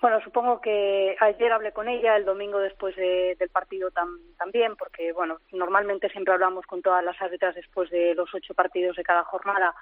Bueno, 0.00 0.20
supongo 0.22 0.60
que 0.60 1.16
ayer 1.18 1.52
hablé 1.52 1.72
con 1.72 1.88
ella, 1.88 2.16
el 2.16 2.24
domingo 2.24 2.58
después 2.60 2.94
del 2.94 3.48
partido 3.50 3.90
también, 3.90 4.76
porque 4.76 5.12
bueno, 5.12 5.38
normalmente 5.50 6.08
siempre 6.10 6.32
hablamos 6.34 6.64
con 6.66 6.82
todas 6.82 7.04
las 7.04 7.20
árbitras 7.20 7.56
después 7.56 7.90
de 7.90 8.14
los 8.14 8.32
ocho 8.32 8.54
partidos 8.54 8.94
de 8.96 9.02
cada 9.02 9.24
jornada 9.24 9.74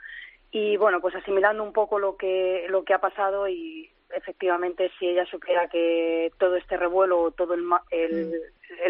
y 0.50 0.78
bueno, 0.78 1.02
pues 1.02 1.14
asimilando 1.16 1.62
un 1.62 1.74
poco 1.74 1.98
lo 1.98 2.16
que 2.16 2.64
lo 2.70 2.82
que 2.82 2.94
ha 2.94 2.98
pasado 2.98 3.46
y 3.46 3.90
efectivamente 4.08 4.90
si 4.98 5.06
ella 5.06 5.26
supiera 5.26 5.68
que 5.68 6.32
todo 6.38 6.56
este 6.56 6.78
revuelo, 6.78 7.32
todo 7.32 7.52
el, 7.52 7.62
mm. 7.62 8.32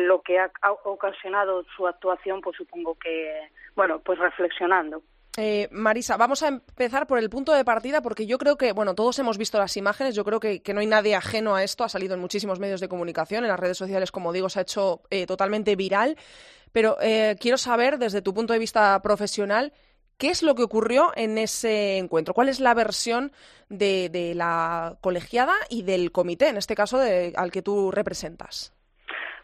lo 0.02 0.22
que 0.22 0.38
ha 0.38 0.50
ocasionado 0.84 1.64
su 1.76 1.88
actuación, 1.88 2.40
pues 2.40 2.56
supongo 2.56 2.96
que 2.96 3.48
bueno, 3.74 4.00
pues 4.00 4.20
reflexionando. 4.20 5.02
Eh, 5.36 5.68
Marisa, 5.70 6.16
vamos 6.16 6.42
a 6.42 6.48
empezar 6.48 7.06
por 7.06 7.18
el 7.18 7.28
punto 7.28 7.52
de 7.52 7.64
partida 7.64 8.00
porque 8.00 8.26
yo 8.26 8.38
creo 8.38 8.56
que, 8.56 8.72
bueno, 8.72 8.94
todos 8.94 9.18
hemos 9.18 9.36
visto 9.36 9.58
las 9.58 9.76
imágenes, 9.76 10.14
yo 10.14 10.24
creo 10.24 10.40
que, 10.40 10.62
no 10.72 10.80
hay 10.80 10.86
nadie 10.86 11.14
ajeno 11.14 11.54
a 11.54 11.62
esto, 11.62 11.84
ha 11.84 11.90
salido 11.90 12.14
en 12.14 12.20
muchísimos 12.20 12.58
medios 12.58 12.80
de 12.80 12.88
comunicación, 12.88 13.44
en 13.44 13.48
las 13.48 13.60
redes 13.60 13.76
sociales, 13.76 14.10
como 14.10 14.32
digo, 14.32 14.48
se 14.48 14.60
ha 14.60 14.62
hecho 14.62 15.02
eh, 15.10 15.26
totalmente 15.26 15.76
viral, 15.76 16.16
pero 16.72 16.96
eh, 17.02 17.36
quiero 17.38 17.58
saber, 17.58 17.98
desde 17.98 18.22
tu 18.22 18.32
punto 18.32 18.54
de 18.54 18.58
vista 18.58 19.00
profesional, 19.02 19.74
¿qué 20.16 20.30
es 20.30 20.42
lo 20.42 20.54
que 20.54 20.62
ocurrió 20.62 21.12
en 21.16 21.36
ese 21.36 21.98
encuentro? 21.98 22.32
¿Cuál 22.32 22.48
es 22.48 22.58
la 22.58 22.72
versión 22.72 23.32
de, 23.68 24.08
de 24.08 24.34
la 24.34 24.96
colegiada 25.02 25.54
y 25.68 25.82
del 25.82 26.12
comité, 26.12 26.48
en 26.48 26.56
este 26.56 26.74
caso, 26.74 26.98
al 27.36 27.52
que 27.52 27.60
tú 27.60 27.90
representas? 27.90 28.72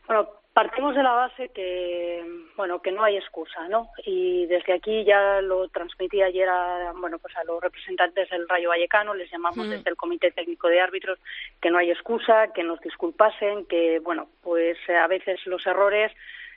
Bueno, 0.06 0.41
Partimos 0.52 0.94
de 0.94 1.02
la 1.02 1.12
base 1.12 1.48
que, 1.48 2.22
bueno, 2.56 2.82
que 2.82 2.92
no 2.92 3.02
hay 3.02 3.16
excusa, 3.16 3.68
¿no? 3.68 3.88
Y 4.04 4.44
desde 4.46 4.74
aquí 4.74 5.02
ya 5.02 5.40
lo 5.40 5.68
transmití 5.68 6.20
ayer 6.20 6.46
a, 6.46 6.92
bueno, 6.94 7.18
pues 7.18 7.34
a 7.38 7.44
los 7.44 7.62
representantes 7.62 8.28
del 8.28 8.46
Rayo 8.46 8.68
Vallecano, 8.68 9.14
les 9.14 9.30
llamamos 9.30 9.70
desde 9.70 9.88
el 9.88 9.96
Comité 9.96 10.30
Técnico 10.30 10.68
de 10.68 10.82
Árbitros, 10.82 11.18
que 11.58 11.70
no 11.70 11.78
hay 11.78 11.90
excusa, 11.90 12.52
que 12.52 12.64
nos 12.64 12.80
disculpasen, 12.80 13.64
que, 13.64 13.98
bueno, 14.00 14.28
pues 14.42 14.76
a 14.90 15.06
veces 15.06 15.40
los 15.46 15.66
errores 15.66 16.12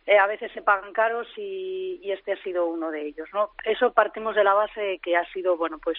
eh, 0.06 0.20
a 0.20 0.28
veces 0.28 0.52
se 0.52 0.62
pagan 0.62 0.92
caros 0.92 1.28
y, 1.38 2.02
este 2.12 2.34
ha 2.34 2.44
sido 2.44 2.68
uno 2.68 2.92
de 2.92 3.08
ellos, 3.08 3.30
¿no? 3.34 3.52
Eso 3.64 3.94
partimos 3.94 4.36
de 4.36 4.44
la 4.44 4.54
base 4.54 5.00
que 5.02 5.16
ha 5.16 5.26
sido, 5.32 5.56
bueno, 5.56 5.80
pues 5.80 5.98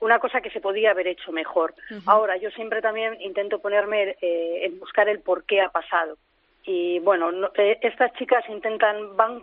una 0.00 0.18
cosa 0.18 0.40
que 0.40 0.50
se 0.50 0.60
podía 0.60 0.90
haber 0.90 1.06
hecho 1.06 1.30
mejor. 1.30 1.74
Ahora, 2.06 2.36
yo 2.38 2.50
siempre 2.50 2.82
también 2.82 3.20
intento 3.20 3.60
ponerme 3.60 4.16
eh, 4.20 4.64
en 4.64 4.80
buscar 4.80 5.08
el 5.08 5.20
por 5.20 5.44
qué 5.44 5.60
ha 5.60 5.70
pasado 5.70 6.18
y 6.64 6.98
bueno, 7.00 7.30
eh, 7.54 7.78
estas 7.82 8.12
chicas 8.14 8.44
intentan, 8.48 9.16
van, 9.16 9.42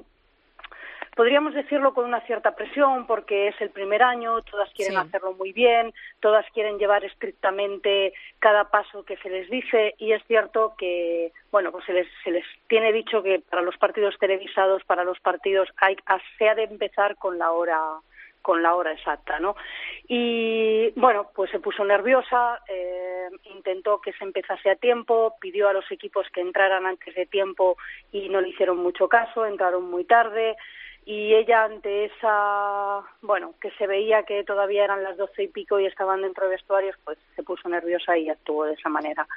podríamos 1.16 1.54
decirlo 1.54 1.94
con 1.94 2.06
una 2.06 2.22
cierta 2.22 2.56
presión 2.56 3.08
porque 3.08 3.48
es 3.48 3.60
el 3.62 3.70
primer 3.70 4.04
año, 4.04 4.42
todas 4.42 4.70
quieren 4.74 4.98
hacerlo 4.98 5.34
muy 5.34 5.54
bien, 5.54 5.94
todas 6.20 6.46
quieren 6.54 6.78
llevar 6.78 7.04
estrictamente 7.06 8.14
cada 8.40 8.70
paso 8.70 9.04
que 9.04 9.18
se 9.18 9.30
les 9.30 9.50
dice 9.50 9.96
y 9.98 10.12
es 10.12 10.24
cierto 10.28 10.76
que, 10.78 11.32
bueno, 11.52 11.72
pues 11.72 11.86
se 11.86 11.94
les, 11.94 12.08
se 12.24 12.32
les 12.32 12.46
tiene 12.68 12.92
dicho 12.92 13.24
que 13.24 13.42
para 13.50 13.62
los 13.62 13.78
partidos 13.78 14.18
televisados, 14.20 14.84
para 14.84 15.04
los 15.04 15.20
partidos, 15.20 15.70
hay, 15.78 15.96
se 16.38 16.50
ha 16.50 16.56
de 16.56 16.64
empezar 16.64 17.16
con 17.16 17.40
la 17.40 17.52
hora 17.52 17.80
con 18.46 18.62
la 18.62 18.76
hora 18.76 18.92
exacta, 18.92 19.40
¿no? 19.40 19.56
Y 20.08 20.92
bueno, 20.92 21.32
pues 21.34 21.50
se 21.50 21.60
puso 21.60 21.84
nerviosa, 21.84 22.60
eh, 22.68 22.95
intentó 23.66 24.00
que 24.00 24.14
se 24.14 24.24
empezase 24.24 24.70
a 24.70 24.76
tiempo, 24.76 25.36
pidió 25.42 25.68
a 25.68 25.74
los 25.74 25.92
equipos 25.92 26.28
que 26.32 26.42
entraran 26.42 26.86
antes 26.86 27.16
de 27.16 27.26
tiempo 27.26 27.78
y 28.12 28.30
no 28.30 28.40
le 28.42 28.50
hicieron 28.50 28.78
mucho 28.78 29.08
caso, 29.08 29.46
entraron 29.46 29.90
muy 29.90 30.06
tarde 30.06 30.56
y 31.06 31.36
ella 31.36 31.66
ante 31.66 32.06
esa, 32.06 33.02
bueno, 33.22 33.54
que 33.62 33.70
se 33.72 33.86
veía 33.86 34.24
que 34.24 34.44
todavía 34.44 34.84
eran 34.84 35.04
las 35.04 35.18
doce 35.18 35.44
y 35.44 35.48
pico 35.48 35.80
y 35.80 35.86
estaban 35.86 36.24
dentro 36.24 36.46
de 36.46 36.56
vestuarios, 36.56 36.96
pues 37.04 37.20
se 37.36 37.44
puso 37.44 37.70
nerviosa 37.70 38.18
y 38.18 38.30
actuó 38.30 38.66
de 38.66 38.74
esa 38.74 38.90
manera. 38.90 39.28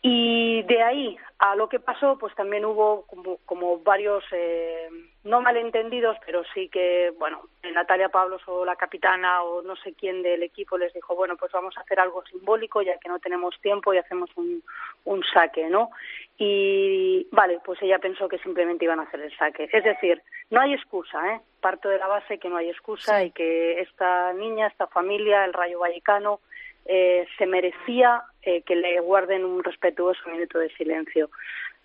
Y 0.00 0.62
de 0.62 0.82
ahí 0.82 1.18
a 1.38 1.54
lo 1.54 1.68
que 1.68 1.80
pasó, 1.80 2.16
pues 2.16 2.34
también 2.34 2.64
hubo 2.64 3.02
como, 3.06 3.38
como 3.44 3.80
varios, 3.80 4.24
eh, 4.30 4.88
no 5.24 5.42
malentendidos, 5.42 6.16
pero 6.24 6.44
sí 6.54 6.68
que, 6.68 7.12
bueno, 7.18 7.42
Natalia 7.74 8.08
Pablos 8.08 8.40
o 8.46 8.64
la 8.64 8.76
capitana 8.76 9.42
o 9.42 9.62
no 9.62 9.76
sé 9.76 9.92
quién 9.94 10.22
del 10.22 10.44
equipo 10.44 10.78
les 10.78 10.94
dijo, 10.94 11.14
bueno, 11.14 11.36
pues 11.36 11.52
vamos 11.52 11.76
a 11.76 11.80
hacer 11.80 12.00
algo 12.00 12.24
simbólico 12.26 12.80
ya 12.80 12.96
que 12.98 13.08
no 13.08 13.18
tenemos 13.18 13.60
tiempo 13.60 13.92
y 13.92 13.98
hacemos 13.98 14.30
un, 14.36 14.62
un 15.04 15.24
saque, 15.24 15.68
¿no? 15.68 15.90
Y 16.38 17.26
vale, 17.32 17.60
pues 17.64 17.82
ella 17.82 17.98
pensó 17.98 18.28
que 18.28 18.38
simplemente 18.38 18.84
iban 18.84 19.00
a 19.00 19.04
hacer 19.04 19.20
el 19.20 19.36
saque. 19.36 19.68
Es 19.72 19.84
decir, 19.84 20.22
no 20.50 20.60
hay 20.60 20.74
excusa, 20.74 21.34
¿eh? 21.34 21.40
Parto 21.60 21.88
de 21.88 21.98
la 21.98 22.06
base 22.06 22.38
que 22.38 22.48
no 22.48 22.56
hay 22.56 22.68
excusa 22.68 23.24
y 23.24 23.30
que 23.30 23.80
esta 23.80 24.32
niña, 24.32 24.68
esta 24.68 24.86
familia, 24.86 25.44
el 25.44 25.52
Rayo 25.52 25.80
Vallecano, 25.80 26.40
eh, 26.84 27.26
se 27.36 27.46
merecía 27.46 28.22
eh, 28.42 28.62
que 28.62 28.76
le 28.76 29.00
guarden 29.00 29.44
un 29.44 29.64
respetuoso 29.64 30.28
minuto 30.28 30.58
de 30.58 30.70
silencio. 30.76 31.30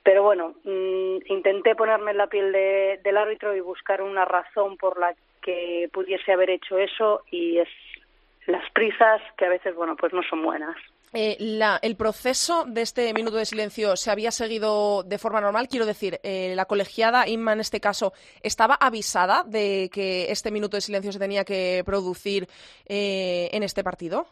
Pero 0.03 0.23
bueno, 0.23 0.55
mm, 0.63 1.17
intenté 1.25 1.75
ponerme 1.75 2.11
en 2.11 2.17
la 2.17 2.27
piel 2.27 2.51
del 2.51 3.17
árbitro 3.17 3.55
y 3.55 3.59
buscar 3.59 4.01
una 4.01 4.25
razón 4.25 4.77
por 4.77 4.99
la 4.99 5.15
que 5.41 5.89
pudiese 5.91 6.31
haber 6.31 6.51
hecho 6.51 6.77
eso 6.77 7.23
y 7.31 7.57
es 7.57 7.69
las 8.45 8.69
prisas 8.71 9.21
que 9.37 9.45
a 9.45 9.49
veces, 9.49 9.75
bueno, 9.75 9.95
pues 9.95 10.13
no 10.13 10.21
son 10.23 10.43
buenas. 10.43 10.75
Eh, 11.13 11.35
la, 11.39 11.77
el 11.81 11.97
proceso 11.97 12.63
de 12.65 12.81
este 12.81 13.13
minuto 13.13 13.35
de 13.35 13.45
silencio 13.45 13.97
se 13.97 14.11
había 14.11 14.31
seguido 14.31 15.03
de 15.03 15.17
forma 15.17 15.41
normal. 15.41 15.67
Quiero 15.67 15.85
decir, 15.85 16.19
eh, 16.23 16.53
la 16.55 16.65
colegiada, 16.65 17.27
Inma 17.27 17.53
en 17.53 17.59
este 17.59 17.81
caso, 17.81 18.13
¿estaba 18.43 18.75
avisada 18.75 19.43
de 19.45 19.89
que 19.91 20.31
este 20.31 20.51
minuto 20.51 20.77
de 20.77 20.81
silencio 20.81 21.11
se 21.11 21.19
tenía 21.19 21.43
que 21.43 21.83
producir 21.85 22.47
eh, 22.85 23.49
en 23.51 23.63
este 23.63 23.83
partido? 23.83 24.27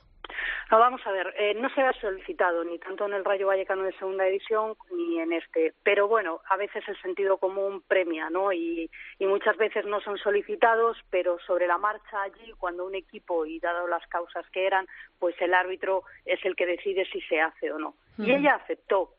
No, 0.71 0.79
vamos 0.79 1.01
a 1.05 1.11
ver, 1.11 1.33
eh, 1.37 1.53
no 1.55 1.69
se 1.69 1.81
ha 1.81 1.93
solicitado 1.93 2.63
ni 2.63 2.77
tanto 2.79 3.05
en 3.05 3.13
el 3.13 3.25
Rayo 3.25 3.47
Vallecano 3.47 3.83
de 3.83 3.93
segunda 3.93 4.27
edición 4.27 4.75
ni 4.95 5.19
en 5.19 5.33
este, 5.33 5.73
pero 5.83 6.07
bueno, 6.07 6.41
a 6.49 6.57
veces 6.57 6.83
el 6.87 6.99
sentido 7.01 7.37
común 7.37 7.81
premia, 7.87 8.29
¿no? 8.29 8.51
Y, 8.51 8.89
y 9.17 9.25
muchas 9.25 9.57
veces 9.57 9.85
no 9.85 9.99
son 10.01 10.17
solicitados, 10.17 10.97
pero 11.09 11.39
sobre 11.39 11.67
la 11.67 11.77
marcha 11.77 12.21
allí, 12.21 12.53
cuando 12.57 12.85
un 12.85 12.95
equipo, 12.95 13.45
y 13.45 13.59
dado 13.59 13.87
las 13.87 14.05
causas 14.07 14.47
que 14.51 14.65
eran, 14.65 14.87
pues 15.19 15.35
el 15.41 15.53
árbitro 15.53 16.03
es 16.25 16.43
el 16.45 16.55
que 16.55 16.65
decide 16.65 17.05
si 17.05 17.21
se 17.21 17.41
hace 17.41 17.71
o 17.71 17.79
no. 17.79 17.95
Y 18.17 18.31
ella 18.31 18.55
aceptó, 18.55 19.13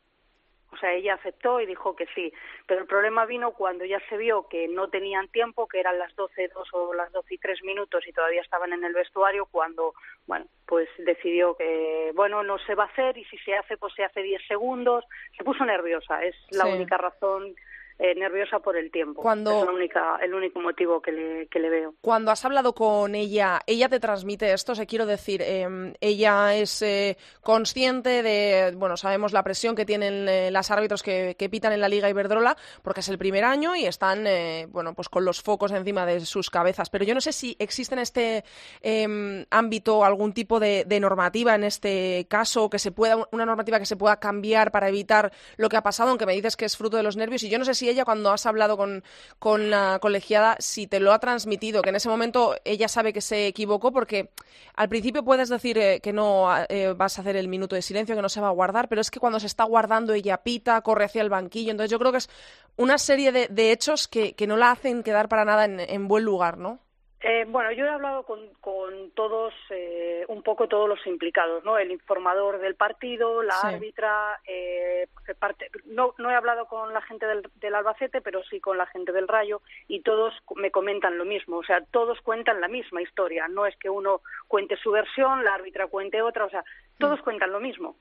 o 0.73 0.77
sea, 0.77 0.93
ella 0.93 1.15
aceptó 1.15 1.61
y 1.61 1.67
dijo 1.67 1.97
que 1.97 2.07
sí. 2.15 2.33
Pero 2.67 2.83
el 2.83 2.87
problema 2.87 3.27
vino 3.27 3.53
cuando 3.53 3.85
ya 3.85 4.01
se 4.09 4.17
vio 4.17 4.47
que 4.49 4.69
no 4.69 4.89
tenían 4.89 5.29
tiempo, 5.29 5.67
que 5.67 5.81
eran 5.81 5.99
las 5.99 6.15
12, 6.17 6.49
2 6.49 6.69
o 6.73 6.95
las 6.95 7.11
12 7.13 7.35
y 7.35 7.39
3 7.39 7.63
minutos 7.65 8.07
y 8.07 8.13
todavía 8.13 8.41
estaban 8.41 8.73
en 8.73 8.85
el 8.85 8.95
vestuario, 8.95 9.47
cuando, 9.47 9.95
bueno, 10.27 10.47
pues 10.67 10.89
decidió 10.99 11.57
que, 11.57 12.13
bueno, 12.15 12.43
no 12.43 12.59
se 12.59 12.75
va 12.75 12.85
a 12.85 12.87
hacer 12.87 13.19
y 13.19 13.25
si 13.25 13.39
se 13.39 13.57
hace, 13.57 13.77
pues 13.77 13.93
se 13.95 14.05
hace 14.05 14.23
10 14.23 14.47
segundos. 14.47 15.05
Se 15.37 15.45
puso 15.45 15.65
nerviosa, 15.65 16.25
es 16.25 16.37
la 16.51 16.67
única 16.67 16.97
razón 16.97 17.55
eh, 18.01 18.15
nerviosa 18.15 18.61
por 18.61 18.77
el 18.77 18.91
tiempo. 18.91 19.21
Cuando, 19.21 19.61
es 19.61 19.67
la 19.67 19.73
única, 19.73 20.17
el 20.23 20.33
único 20.33 20.59
motivo 20.61 21.03
que 21.03 21.13
le, 21.13 21.47
que 21.49 21.59
le 21.59 21.69
veo. 21.69 21.95
Cuando 22.01 22.31
has 22.31 22.43
hablado 22.47 22.75
con 22.75 23.15
ella, 23.15 23.61
¿ella 23.67 23.89
te 23.89 24.01
transmite 24.01 24.53
esto? 24.53 24.75
se 24.75 24.87
quiero 24.87 25.05
decir, 25.05 25.43
eh, 25.43 25.93
ella 26.01 26.55
es 26.55 26.81
eh, 26.81 27.19
consciente 27.43 28.23
de, 28.23 28.73
bueno, 28.77 28.97
sabemos 28.97 29.35
la 29.35 29.43
presión 29.43 29.77
que 29.77 29.85
tienen 29.85 30.27
eh, 30.27 30.51
las 30.51 30.71
árbitros 30.71 31.03
que, 31.03 31.37
que, 31.39 31.51
pitan 31.51 31.75
en 31.75 31.81
la 31.83 31.89
Liga 31.89 32.09
Iberdrola, 32.09 32.57
porque 32.83 33.01
es 33.01 33.09
el 33.11 33.19
primer 33.19 33.45
año 33.45 33.77
y 33.77 33.85
están, 33.85 34.25
bueno, 34.71 34.95
pues 34.95 35.11
con 35.11 35.27
los 35.27 35.43
focos 35.43 35.73
encima 35.73 36.07
de 36.07 36.21
sus 36.21 36.49
cabezas. 36.49 36.89
Pero 36.89 37.05
yo 37.05 37.15
no 37.15 37.21
sé 37.21 37.33
si 37.33 37.57
existe 37.59 37.95
en 37.95 37.99
este 37.99 38.45
em, 38.81 39.45
ámbito 39.51 40.03
algún 40.03 40.33
tipo 40.33 40.59
de, 40.61 40.85
de, 40.87 41.01
normativa 41.01 41.55
en 41.55 41.65
este 41.65 42.27
caso, 42.31 42.71
que 42.71 42.79
se 42.79 42.93
pueda, 42.93 43.17
una 43.33 43.45
normativa 43.45 43.79
que 43.79 43.87
se 43.87 43.97
pueda 43.97 44.19
cambiar 44.19 44.71
para 44.71 44.89
evitar 44.89 45.31
lo 45.59 45.69
que 45.69 45.77
ha 45.77 45.83
pasado, 45.83 46.09
aunque 46.09 46.25
me 46.25 46.33
dices 46.33 46.57
que 46.57 46.65
es 46.65 46.77
fruto 46.77 46.97
de 46.97 47.03
los 47.03 47.19
nervios, 47.19 47.43
y 47.43 47.51
yo 47.51 47.59
no 47.59 47.67
sé 47.67 47.75
si 47.75 47.90
ella 47.91 48.05
cuando 48.05 48.31
has 48.31 48.47
hablado 48.47 48.77
con, 48.77 49.05
con 49.39 49.71
la 49.71 49.99
colegiada 50.01 50.57
si 50.59 50.87
te 50.87 51.01
lo 51.01 51.13
ha 51.13 51.19
transmitido, 51.19 51.83
que 51.83 51.91
en 51.91 51.97
ese 51.97 52.09
momento 52.09 52.57
ella 52.65 52.89
sabe 52.89 53.13
que 53.13 53.21
se 53.21 53.47
equivocó 53.47 53.93
porque 53.93 54.31
al 54.75 54.89
principio 54.89 55.25
puedes 55.25 55.49
decir 55.49 55.79
eh, 55.79 56.01
que 56.01 56.13
no 56.13 56.49
eh, 56.69 56.95
vas 56.95 57.19
a 57.19 57.23
hacer 57.23 57.37
el 57.37 57.49
minuto 57.49 57.75
de 57.77 57.83
silencio, 57.83 58.17
que 58.17 58.23
no 58.23 58.29
se 58.29 58.41
va 58.41 58.49
a 58.49 58.53
guardar, 58.53 58.89
pero 58.89 59.01
es 59.01 59.11
que 59.11 59.21
cuando 59.21 59.41
se 59.41 59.47
está 59.47 59.65
guardando 59.65 60.13
ella 60.13 60.39
pita, 60.39 60.81
corre 60.81 61.05
hacia 61.05 61.23
el 61.23 61.31
banquillo, 61.31 61.71
entonces 61.71 61.91
yo 61.91 61.99
creo 61.99 62.13
que 62.13 62.19
es 62.19 62.31
una 62.77 62.99
serie 62.99 63.33
de, 63.33 63.73
hechos 63.73 64.09
que, 64.09 64.35
que, 64.35 64.47
no 64.47 64.57
la 64.57 64.71
hacen 64.71 65.03
quedar 65.03 65.29
para 65.29 65.45
nada 65.45 65.65
en 65.65 66.09
buen 66.09 66.25
lugar, 66.25 66.57
¿no? 66.57 66.81
Eh, 67.23 67.45
bueno, 67.47 67.71
yo 67.73 67.85
he 67.85 67.89
hablado 67.91 68.23
con, 68.23 68.41
con 68.63 69.11
todos, 69.11 69.53
eh, 69.69 70.25
un 70.29 70.43
poco 70.43 70.69
todos 70.69 70.89
los 70.89 71.07
implicados, 71.07 71.63
¿no? 71.65 71.77
El 71.77 71.91
informador 71.91 72.61
del 72.61 72.77
partido, 72.77 73.43
la 73.43 73.61
árbitra, 73.63 74.41
eh, 74.47 75.07
parte, 75.39 75.71
no, 75.85 76.15
no 76.17 76.31
he 76.31 76.35
hablado 76.35 76.65
con 76.65 76.95
la 76.95 77.03
gente 77.03 77.27
del, 77.27 77.43
del, 77.57 77.75
Albacete, 77.75 78.23
pero 78.23 78.43
sí 78.45 78.59
con 78.59 78.79
la 78.79 78.87
gente 78.87 79.13
del 79.13 79.29
Rayo 79.29 79.61
y 79.87 80.01
todos 80.01 80.33
me 80.57 80.71
comentan 80.71 81.19
lo 81.19 81.27
mismo, 81.27 81.59
o 81.59 81.65
sea, 81.65 81.85
todos 81.91 82.19
cuentan 82.23 82.59
la 82.59 82.69
misma 82.69 83.03
historia, 83.03 83.49
no 83.49 83.67
es 83.67 83.77
que 83.77 83.91
uno 83.91 84.23
cuente 84.49 84.79
su 84.79 84.91
versión, 84.91 85.45
la 85.45 85.55
árbitra 85.55 85.89
cuente 85.89 86.23
otra, 86.23 86.47
o 86.47 86.51
sea, 86.51 86.65
todos 86.99 87.21
mm. 87.21 87.25
cuentan 87.25 87.53
lo 87.53 87.61
mismo. 87.61 87.97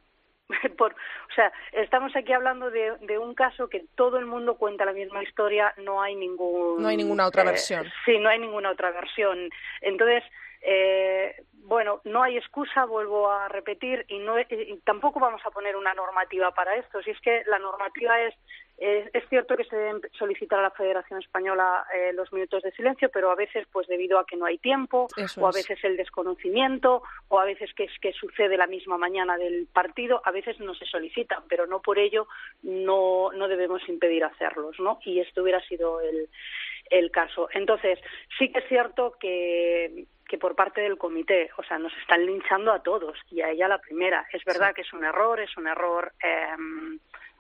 Por, 0.78 0.94
o 0.94 1.34
sea, 1.36 1.52
estamos 1.74 2.16
aquí 2.16 2.34
hablando 2.34 2.72
de, 2.72 2.98
de, 3.02 3.18
un 3.18 3.36
caso 3.36 3.70
que 3.70 3.86
todo 3.96 4.18
el 4.18 4.26
mundo 4.26 4.56
cuenta 4.58 4.86
la 4.86 4.94
misma 4.94 5.24
historia, 5.24 5.74
no 5.78 6.02
hay 6.02 6.16
ningún... 6.16 6.82
No 6.82 6.88
hay 6.88 6.98
ninguna 6.98 7.28
otra 7.28 7.44
eh, 7.44 7.46
versión. 7.46 7.86
Sí, 8.06 8.18
no 8.18 8.30
hay 8.30 8.40
ninguna 8.40 8.72
otra 8.72 8.92
versión. 8.92 9.50
Entonces, 9.82 10.24
eh, 10.62 11.44
bueno, 11.64 12.02
no 12.04 12.24
hay 12.24 12.38
excusa, 12.38 12.86
vuelvo 12.86 13.30
a 13.30 13.48
repetir, 13.48 14.06
y, 14.08 14.20
no, 14.20 14.40
y 14.40 14.80
tampoco 14.84 15.20
vamos 15.20 15.42
a 15.46 15.52
poner 15.52 15.76
una 15.76 15.94
normativa 15.94 16.52
para 16.52 16.76
esto. 16.76 17.02
Si 17.04 17.12
es 17.12 17.22
que 17.22 17.44
la 17.46 17.60
normativa 17.60 18.20
es 18.22 18.34
es, 18.80 19.10
es, 19.14 19.28
cierto 19.28 19.58
que 19.58 19.66
se 19.66 19.76
deben 19.76 20.02
solicitar 20.18 20.60
a 20.60 20.64
la 20.64 20.72
Federación 20.72 21.20
Española 21.20 21.86
eh, 21.94 22.14
los 22.14 22.32
minutos 22.32 22.64
de 22.64 22.72
silencio, 22.72 23.10
pero 23.12 23.30
a 23.30 23.36
veces, 23.36 23.68
pues 23.72 23.88
debido 23.88 24.18
a 24.18 24.26
que 24.26 24.38
no 24.38 24.46
hay 24.46 24.58
tiempo, 24.58 25.08
Eso 25.18 25.42
o 25.42 25.48
a 25.48 25.52
veces 25.52 25.84
el 25.84 25.98
desconocimiento, 25.98 27.04
o 27.28 27.40
a 27.40 27.46
veces 27.46 27.74
que, 27.74 27.86
es, 27.86 27.92
que 28.00 28.14
sucede 28.14 28.58
la 28.58 28.68
misma 28.68 28.98
mañana 28.98 29.38
del 29.38 29.68
partido, 29.68 30.22
a 30.24 30.32
veces 30.32 30.60
no 30.60 30.74
se 30.76 30.86
solicitan, 30.86 31.44
pero 31.50 31.68
no 31.68 31.82
por 31.82 32.00
ello 32.00 32.28
no, 32.64 33.32
no 33.34 33.48
debemos 33.50 33.82
impedir 33.90 34.24
hacerlos, 34.24 34.80
¿no? 34.80 35.00
Y 35.04 35.20
esto 35.20 35.44
hubiera 35.44 35.62
sido 35.68 36.00
el, 36.00 36.30
el 36.90 37.12
caso. 37.12 37.50
Entonces, 37.54 38.00
sí 38.38 38.52
que 38.52 38.60
es 38.60 38.68
cierto 38.68 39.16
que 39.20 40.06
que 40.28 40.38
por 40.38 40.56
parte 40.56 40.82
del 40.82 41.00
comité, 41.00 41.50
o 41.58 41.64
sea, 41.64 41.80
nos 41.80 41.92
están 41.98 42.24
linchando 42.24 42.72
a 42.72 42.84
todos 42.84 43.18
y 43.32 43.42
a 43.42 43.50
ella 43.50 43.68
la 43.68 43.80
primera. 43.80 44.28
Es 44.32 44.46
verdad 44.46 44.68
sí. 44.68 44.74
que 44.76 44.82
es 44.84 44.94
un 44.94 45.04
error, 45.04 45.40
es 45.40 45.58
un 45.58 45.66
error 45.66 46.14
eh, 46.22 46.56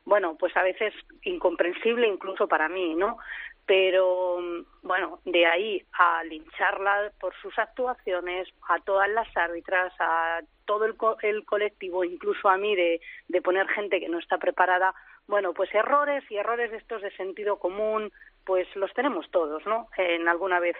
bueno, 0.09 0.35
pues 0.39 0.57
a 0.57 0.63
veces 0.63 0.91
incomprensible 1.21 2.07
incluso 2.07 2.47
para 2.47 2.67
mí, 2.67 2.95
¿no? 2.95 3.19
Pero 3.67 4.39
bueno, 4.81 5.19
de 5.25 5.45
ahí 5.45 5.85
a 5.93 6.23
lincharla 6.23 7.11
por 7.19 7.35
sus 7.35 7.57
actuaciones, 7.59 8.47
a 8.67 8.79
todas 8.79 9.07
las 9.09 9.27
árbitras, 9.37 9.93
a 9.99 10.41
todo 10.65 10.85
el, 10.85 10.97
co 10.97 11.17
el 11.21 11.45
colectivo, 11.45 12.03
incluso 12.03 12.49
a 12.49 12.57
mí, 12.57 12.75
de, 12.75 12.99
de 13.27 13.41
poner 13.43 13.67
gente 13.67 13.99
que 13.99 14.09
no 14.09 14.17
está 14.17 14.39
preparada, 14.39 14.95
bueno, 15.27 15.53
pues 15.53 15.73
errores 15.75 16.23
y 16.31 16.37
errores 16.37 16.71
de 16.71 16.77
estos 16.77 17.03
de 17.03 17.11
sentido 17.11 17.59
común, 17.59 18.11
pues 18.45 18.67
los 18.75 18.93
tenemos 18.93 19.29
todos, 19.31 19.65
¿no? 19.65 19.87
En 19.97 20.27
alguna 20.27 20.59
vez 20.59 20.75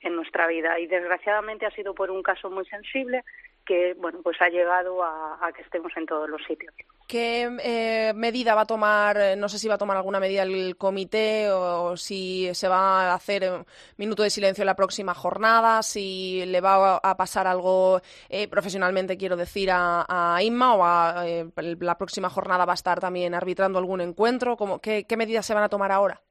en 0.00 0.16
nuestra 0.16 0.46
vida 0.46 0.78
y 0.78 0.86
desgraciadamente 0.86 1.66
ha 1.66 1.70
sido 1.70 1.94
por 1.94 2.10
un 2.10 2.22
caso 2.22 2.50
muy 2.50 2.64
sensible 2.66 3.22
que 3.66 3.94
bueno 3.94 4.20
pues 4.22 4.40
ha 4.40 4.48
llegado 4.48 5.02
a, 5.02 5.50
que 5.54 5.62
estemos 5.62 5.92
en 5.96 6.06
todos 6.06 6.28
los 6.28 6.42
sitios. 6.44 6.74
¿Qué 7.06 7.48
eh, 7.62 8.12
medida 8.14 8.54
va 8.54 8.62
a 8.62 8.66
tomar? 8.66 9.16
Eh, 9.16 9.36
no 9.36 9.48
sé 9.48 9.58
si 9.58 9.68
va 9.68 9.74
a 9.74 9.78
tomar 9.78 9.96
alguna 9.96 10.20
medida 10.20 10.42
el 10.42 10.76
comité 10.76 11.50
o 11.50 11.96
si 11.96 12.52
se 12.54 12.68
va 12.68 13.10
a 13.10 13.14
hacer 13.14 13.50
un 13.50 13.66
minuto 13.96 14.22
de 14.22 14.30
silencio 14.30 14.62
en 14.62 14.66
la 14.66 14.76
próxima 14.76 15.14
jornada, 15.14 15.82
si 15.82 16.44
le 16.46 16.60
va 16.60 16.96
a 16.96 17.16
pasar 17.16 17.46
algo 17.46 18.00
eh, 18.28 18.48
profesionalmente, 18.48 19.16
quiero 19.16 19.36
decir, 19.36 19.70
a, 19.70 20.06
a 20.08 20.42
Inma 20.42 20.74
o 20.74 20.84
a, 20.84 21.28
eh, 21.28 21.46
la 21.80 21.98
próxima 21.98 22.30
jornada 22.30 22.64
va 22.64 22.72
a 22.72 22.74
estar 22.74 23.00
también 23.00 23.34
arbitrando 23.34 23.78
algún 23.78 24.00
encuentro. 24.00 24.56
¿Cómo, 24.56 24.80
qué, 24.80 25.04
¿Qué 25.04 25.16
medidas 25.16 25.46
se 25.46 25.54
van 25.54 25.64
a 25.64 25.68
tomar 25.68 25.92
ahora? 25.92 26.22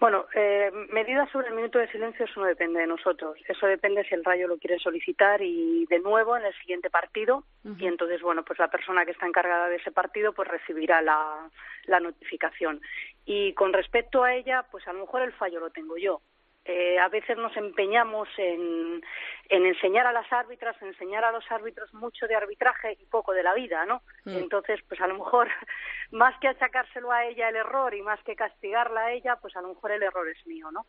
Bueno, 0.00 0.26
eh, 0.34 0.70
medidas 0.90 1.30
sobre 1.30 1.48
el 1.48 1.54
minuto 1.54 1.78
de 1.78 1.88
silencio, 1.88 2.24
eso 2.24 2.40
no 2.40 2.46
depende 2.46 2.80
de 2.80 2.86
nosotros. 2.86 3.38
Eso 3.48 3.66
depende 3.66 4.04
si 4.04 4.14
el 4.14 4.24
Rayo 4.24 4.48
lo 4.48 4.58
quiere 4.58 4.78
solicitar 4.78 5.40
y 5.40 5.86
de 5.86 6.00
nuevo 6.00 6.36
en 6.36 6.44
el 6.44 6.54
siguiente 6.54 6.90
partido. 6.90 7.44
Uh 7.64 7.70
-huh. 7.70 7.82
Y 7.82 7.86
entonces, 7.86 8.20
bueno, 8.20 8.44
pues 8.44 8.58
la 8.58 8.68
persona 8.68 9.04
que 9.04 9.12
está 9.12 9.26
encargada 9.26 9.68
de 9.68 9.76
ese 9.76 9.92
partido 9.92 10.32
pues 10.32 10.48
recibirá 10.48 11.00
la, 11.00 11.48
la 11.86 12.00
notificación. 12.00 12.80
Y 13.24 13.54
con 13.54 13.72
respecto 13.72 14.24
a 14.24 14.34
ella, 14.34 14.66
pues 14.70 14.86
a 14.88 14.92
lo 14.92 15.00
mejor 15.00 15.22
el 15.22 15.32
fallo 15.32 15.60
lo 15.60 15.70
tengo 15.70 15.96
yo 15.96 16.20
eh, 16.64 16.98
a 16.98 17.08
veces 17.08 17.36
nos 17.36 17.54
empeñamos 17.56 18.28
en, 18.38 19.02
en, 19.48 19.66
enseñar 19.66 20.06
a 20.06 20.12
las 20.12 20.30
árbitras, 20.32 20.80
en 20.82 20.88
enseñar 20.88 21.24
a 21.24 21.32
los 21.32 21.44
árbitros 21.50 21.92
mucho 21.94 22.26
de 22.26 22.34
arbitraje 22.34 22.96
y 23.00 23.06
poco 23.06 23.32
de 23.32 23.42
la 23.42 23.54
vida, 23.54 23.84
¿no? 23.86 24.02
Mm. 24.24 24.36
Entonces, 24.36 24.80
pues 24.88 25.00
a 25.00 25.06
lo 25.06 25.14
mejor, 25.14 25.48
más 26.10 26.38
que 26.40 26.48
achacárselo 26.48 27.10
a 27.12 27.24
ella 27.24 27.48
el 27.48 27.56
error 27.56 27.94
y 27.94 28.02
más 28.02 28.22
que 28.24 28.36
castigarla 28.36 29.02
a 29.02 29.12
ella, 29.12 29.36
pues 29.36 29.56
a 29.56 29.60
lo 29.60 29.68
mejor 29.68 29.92
el 29.92 30.02
error 30.02 30.28
es 30.28 30.46
mío, 30.46 30.70
¿no? 30.70 30.86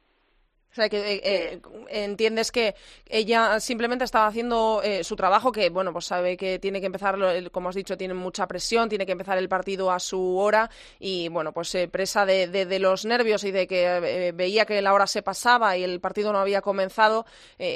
O 0.75 0.77
sea, 0.77 0.89
que 0.89 0.97
eh, 0.97 1.21
eh, 1.23 1.61
entiendes 1.87 2.51
que 2.51 2.75
ella 3.07 3.61
simplemente 3.61 4.03
estaba 4.03 4.27
haciendo 4.27 4.81
eh, 4.83 5.05
su 5.05 5.15
trabajo, 5.15 5.53
que 5.53 5.69
bueno, 5.69 5.93
pues 5.93 6.03
sabe 6.03 6.35
que 6.35 6.59
tiene 6.59 6.81
que 6.81 6.87
empezar, 6.87 7.15
como 7.53 7.69
has 7.69 7.75
dicho, 7.75 7.95
tiene 7.95 8.13
mucha 8.13 8.45
presión, 8.45 8.89
tiene 8.89 9.05
que 9.05 9.13
empezar 9.13 9.37
el 9.37 9.47
partido 9.47 9.89
a 9.89 9.99
su 9.99 10.37
hora 10.37 10.69
y 10.99 11.29
bueno, 11.29 11.53
pues 11.53 11.73
eh, 11.75 11.87
presa 11.87 12.25
de, 12.25 12.47
de, 12.47 12.65
de, 12.65 12.79
los 12.79 13.05
nervios 13.05 13.45
y 13.45 13.51
de 13.51 13.67
que 13.67 13.85
eh, 13.85 14.31
veía 14.33 14.65
que 14.65 14.81
la 14.81 14.93
hora 14.93 15.07
se 15.07 15.23
pasaba 15.23 15.77
y 15.77 15.85
el 15.85 16.01
partido 16.01 16.33
no 16.33 16.39
había 16.39 16.61
comenzado, 16.61 17.25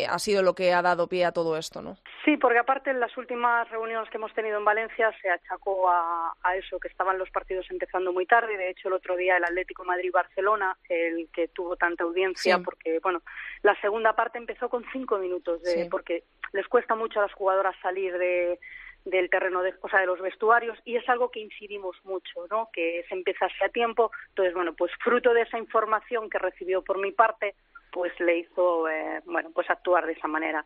ha 0.09 0.19
sido 0.19 0.43
lo 0.43 0.53
que 0.53 0.73
ha 0.73 0.81
dado 0.81 1.07
pie 1.07 1.23
a 1.23 1.31
todo 1.31 1.55
esto, 1.55 1.81
¿no? 1.81 1.95
Sí, 2.25 2.35
porque 2.35 2.59
aparte 2.59 2.89
en 2.89 2.99
las 2.99 3.15
últimas 3.17 3.69
reuniones 3.69 4.09
que 4.09 4.17
hemos 4.17 4.33
tenido 4.33 4.57
en 4.57 4.65
Valencia 4.65 5.09
se 5.21 5.29
achacó 5.29 5.89
a, 5.89 6.33
a 6.43 6.55
eso, 6.57 6.79
que 6.79 6.89
estaban 6.89 7.17
los 7.17 7.29
partidos 7.29 7.65
empezando 7.71 8.11
muy 8.11 8.25
tarde. 8.25 8.57
De 8.57 8.69
hecho, 8.69 8.89
el 8.89 8.95
otro 8.95 9.15
día 9.15 9.37
el 9.37 9.45
Atlético 9.45 9.85
Madrid-Barcelona, 9.85 10.77
el 10.89 11.29
que 11.31 11.47
tuvo 11.47 11.77
tanta 11.77 12.03
audiencia, 12.03 12.57
sí. 12.57 12.63
porque 12.63 12.88
bueno, 13.01 13.21
la 13.61 13.79
segunda 13.81 14.13
parte 14.13 14.37
empezó 14.37 14.69
con 14.69 14.85
cinco 14.91 15.17
minutos, 15.17 15.61
de, 15.63 15.83
sí. 15.83 15.87
porque 15.89 16.23
les 16.53 16.67
cuesta 16.67 16.95
mucho 16.95 17.19
a 17.19 17.23
las 17.23 17.33
jugadoras 17.33 17.75
salir 17.81 18.17
de, 18.17 18.59
del 19.05 19.29
terreno 19.29 19.61
de, 19.61 19.73
o 19.81 19.89
sea, 19.89 19.99
de 19.99 20.05
los 20.05 20.21
vestuarios 20.21 20.77
y 20.85 20.95
es 20.95 21.07
algo 21.09 21.29
que 21.29 21.39
incidimos 21.39 21.97
mucho, 22.03 22.47
¿no? 22.49 22.69
Que 22.71 23.05
se 23.07 23.15
empezase 23.15 23.63
a 23.63 23.69
tiempo. 23.69 24.11
Entonces, 24.29 24.53
bueno, 24.53 24.73
pues 24.73 24.91
fruto 25.03 25.33
de 25.33 25.43
esa 25.43 25.57
información 25.57 26.29
que 26.29 26.39
recibió 26.39 26.81
por 26.81 26.99
mi 26.99 27.11
parte, 27.11 27.55
pues 27.91 28.17
le 28.19 28.39
hizo, 28.39 28.87
eh, 28.89 29.21
bueno, 29.25 29.51
pues 29.53 29.69
actuar 29.69 30.05
de 30.05 30.13
esa 30.13 30.27
manera. 30.27 30.65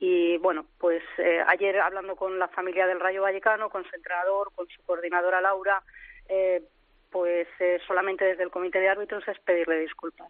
Y 0.00 0.38
bueno, 0.38 0.64
pues 0.78 1.02
eh, 1.18 1.42
ayer 1.46 1.80
hablando 1.80 2.14
con 2.14 2.38
la 2.38 2.48
familia 2.48 2.86
del 2.86 3.00
Rayo 3.00 3.22
Vallecano, 3.22 3.68
con 3.68 3.84
su 3.84 3.94
entrenador, 3.96 4.52
con 4.54 4.68
su 4.68 4.82
coordinadora 4.82 5.40
Laura, 5.40 5.82
eh, 6.28 6.62
pues 7.10 7.48
eh, 7.60 7.78
solamente 7.86 8.24
desde 8.24 8.42
el 8.42 8.50
comité 8.50 8.80
de 8.80 8.88
árbitros 8.88 9.26
es 9.28 9.38
pedirle 9.40 9.80
disculpas. 9.80 10.28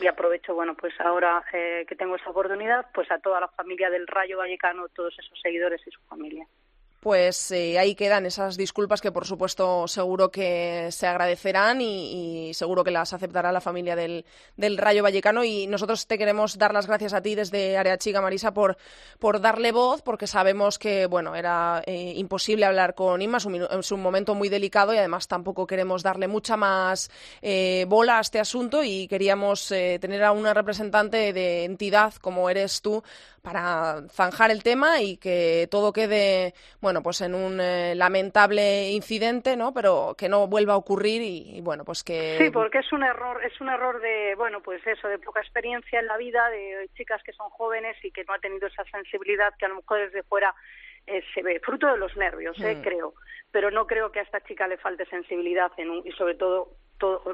Y 0.00 0.06
aprovecho, 0.06 0.54
bueno, 0.54 0.74
pues 0.76 0.92
ahora 1.00 1.44
eh, 1.52 1.84
que 1.88 1.96
tengo 1.96 2.16
esa 2.16 2.30
oportunidad, 2.30 2.86
pues 2.94 3.10
a 3.10 3.18
toda 3.18 3.40
la 3.40 3.48
familia 3.48 3.90
del 3.90 4.06
Rayo 4.06 4.38
Vallecano, 4.38 4.88
todos 4.88 5.18
esos 5.18 5.40
seguidores 5.40 5.80
y 5.86 5.90
su 5.90 6.00
familia 6.02 6.46
pues 7.00 7.50
eh, 7.50 7.78
ahí 7.78 7.94
quedan 7.94 8.26
esas 8.26 8.56
disculpas 8.56 9.00
que 9.00 9.10
por 9.10 9.26
supuesto 9.26 9.88
seguro 9.88 10.30
que 10.30 10.88
se 10.92 11.06
agradecerán 11.06 11.80
y, 11.80 12.52
seguro 12.54 12.84
que 12.84 12.90
las 12.90 13.12
aceptará 13.12 13.50
la 13.52 13.60
familia 13.60 13.96
del, 13.96 14.24
del, 14.56 14.76
Rayo 14.76 15.02
Vallecano. 15.02 15.42
Y 15.42 15.66
nosotros 15.66 16.06
te 16.06 16.18
queremos 16.18 16.58
dar 16.58 16.74
las 16.74 16.86
gracias 16.86 17.14
a 17.14 17.22
ti 17.22 17.34
desde 17.34 17.78
Área 17.78 17.96
Chica 17.96 18.20
Marisa 18.20 18.52
por, 18.52 18.76
por 19.18 19.40
darle 19.40 19.72
voz 19.72 20.02
porque 20.02 20.26
sabemos 20.26 20.78
que 20.78 21.06
bueno 21.06 21.34
era 21.34 21.82
eh, 21.86 22.12
imposible 22.16 22.66
hablar 22.66 22.94
con 22.94 23.22
Inma, 23.22 23.38
es 23.38 23.46
un, 23.46 23.54
es 23.56 23.92
un, 23.92 24.02
momento 24.02 24.34
muy 24.34 24.48
delicado 24.48 24.92
y 24.92 24.98
además 24.98 25.26
tampoco 25.26 25.66
queremos 25.66 26.02
darle 26.02 26.28
mucha 26.28 26.56
más 26.56 27.10
eh, 27.40 27.86
bola 27.88 28.18
a 28.18 28.20
este 28.20 28.38
asunto. 28.40 28.84
Y 28.84 29.08
queríamos 29.08 29.70
eh, 29.72 29.98
tener 30.00 30.22
a 30.22 30.32
una 30.32 30.52
representante 30.52 31.32
de 31.32 31.64
entidad 31.64 32.14
como 32.14 32.50
eres 32.50 32.82
tú 32.82 33.02
para 33.42 34.02
zanjar 34.08 34.50
el 34.50 34.62
tema 34.62 35.00
y 35.00 35.16
que 35.16 35.68
todo 35.70 35.92
quede 35.92 36.54
bueno 36.80 37.02
pues 37.02 37.20
en 37.20 37.34
un 37.34 37.60
eh, 37.60 37.94
lamentable 37.94 38.90
incidente 38.90 39.56
no 39.56 39.72
pero 39.72 40.14
que 40.16 40.28
no 40.28 40.46
vuelva 40.46 40.74
a 40.74 40.76
ocurrir 40.76 41.22
y, 41.22 41.56
y, 41.56 41.60
bueno 41.60 41.84
pues 41.84 42.04
que 42.04 42.36
sí 42.38 42.50
porque 42.50 42.78
es 42.78 42.92
un 42.92 43.02
error 43.02 43.42
es 43.44 43.60
un 43.60 43.68
error 43.68 44.00
de 44.00 44.34
bueno 44.36 44.60
pues 44.62 44.86
eso 44.86 45.08
de 45.08 45.18
poca 45.18 45.40
experiencia 45.40 46.00
en 46.00 46.06
la 46.06 46.16
vida 46.16 46.48
de 46.50 46.90
chicas 46.96 47.22
que 47.22 47.32
son 47.32 47.48
jóvenes 47.50 47.96
y 48.02 48.10
que 48.10 48.24
no 48.24 48.34
ha 48.34 48.38
tenido 48.38 48.66
esa 48.66 48.84
sensibilidad 48.84 49.54
que 49.58 49.66
a 49.66 49.68
lo 49.68 49.76
mejor 49.76 50.00
desde 50.00 50.22
fuera 50.22 50.54
eh, 51.06 51.22
se 51.34 51.42
ve 51.42 51.60
fruto 51.60 51.86
de 51.86 51.96
los 51.96 52.16
nervios 52.16 52.58
eh, 52.60 52.76
mm. 52.76 52.82
creo 52.82 53.14
pero 53.50 53.70
no 53.70 53.86
creo 53.86 54.12
que 54.12 54.20
a 54.20 54.22
esta 54.22 54.40
chica 54.42 54.68
le 54.68 54.76
falte 54.76 55.06
sensibilidad 55.06 55.72
en 55.76 55.90
un, 55.90 56.06
y 56.06 56.12
sobre 56.12 56.34
todo 56.34 56.76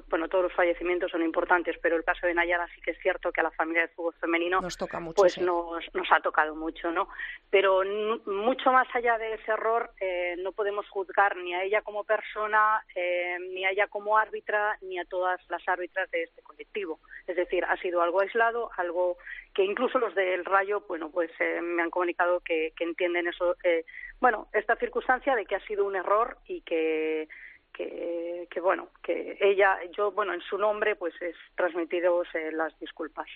bueno, 0.08 0.28
todos 0.28 0.44
los 0.44 0.52
fallecimientos 0.52 1.10
son 1.10 1.22
importantes, 1.22 1.76
pero 1.82 1.96
el 1.96 2.04
caso 2.04 2.26
de 2.26 2.34
Nayara 2.34 2.68
sí 2.74 2.80
que 2.80 2.92
es 2.92 2.98
cierto 3.00 3.32
que 3.32 3.40
a 3.40 3.44
la 3.44 3.50
familia 3.50 3.82
de 3.82 3.88
fútbol 3.88 4.14
femenino 4.20 4.60
nos 4.60 4.76
toca 4.76 5.00
mucho, 5.00 5.16
pues 5.16 5.38
nos, 5.38 5.84
nos 5.94 6.12
ha 6.12 6.20
tocado 6.20 6.54
mucho, 6.54 6.90
¿no? 6.90 7.08
Pero 7.50 7.82
mucho 8.26 8.72
más 8.72 8.88
allá 8.94 9.18
de 9.18 9.34
ese 9.34 9.50
error, 9.50 9.90
eh, 10.00 10.36
no 10.38 10.52
podemos 10.52 10.88
juzgar 10.88 11.36
ni 11.36 11.54
a 11.54 11.62
ella 11.62 11.82
como 11.82 12.04
persona, 12.04 12.82
eh, 12.94 13.36
ni 13.52 13.64
a 13.64 13.70
ella 13.70 13.86
como 13.88 14.16
árbitra, 14.16 14.78
ni 14.82 14.98
a 14.98 15.04
todas 15.04 15.40
las 15.48 15.66
árbitras 15.68 16.10
de 16.10 16.24
este 16.24 16.42
colectivo. 16.42 17.00
Es 17.26 17.36
decir, 17.36 17.64
ha 17.64 17.76
sido 17.78 18.02
algo 18.02 18.20
aislado, 18.20 18.70
algo 18.76 19.16
que 19.54 19.64
incluso 19.64 19.98
los 19.98 20.14
del 20.14 20.44
Rayo, 20.44 20.82
bueno, 20.86 21.10
pues 21.10 21.30
eh, 21.40 21.60
me 21.62 21.82
han 21.82 21.90
comunicado 21.90 22.40
que, 22.40 22.72
que 22.76 22.84
entienden 22.84 23.26
eso, 23.26 23.56
eh, 23.64 23.84
bueno, 24.20 24.48
esta 24.52 24.76
circunstancia 24.76 25.34
de 25.34 25.46
que 25.46 25.56
ha 25.56 25.66
sido 25.66 25.86
un 25.86 25.96
error 25.96 26.38
y 26.46 26.60
que 26.60 27.28
que, 27.76 28.60
bueno, 28.60 28.88
que 29.02 29.36
ella, 29.40 29.78
yo, 29.96 30.10
bueno, 30.12 30.32
en 30.32 30.40
su 30.40 30.56
nombre, 30.56 30.96
pues 30.96 31.14
es 31.20 31.36
transmitiros 31.54 32.26
eh, 32.34 32.50
las 32.52 32.78
disculpas. 32.80 33.26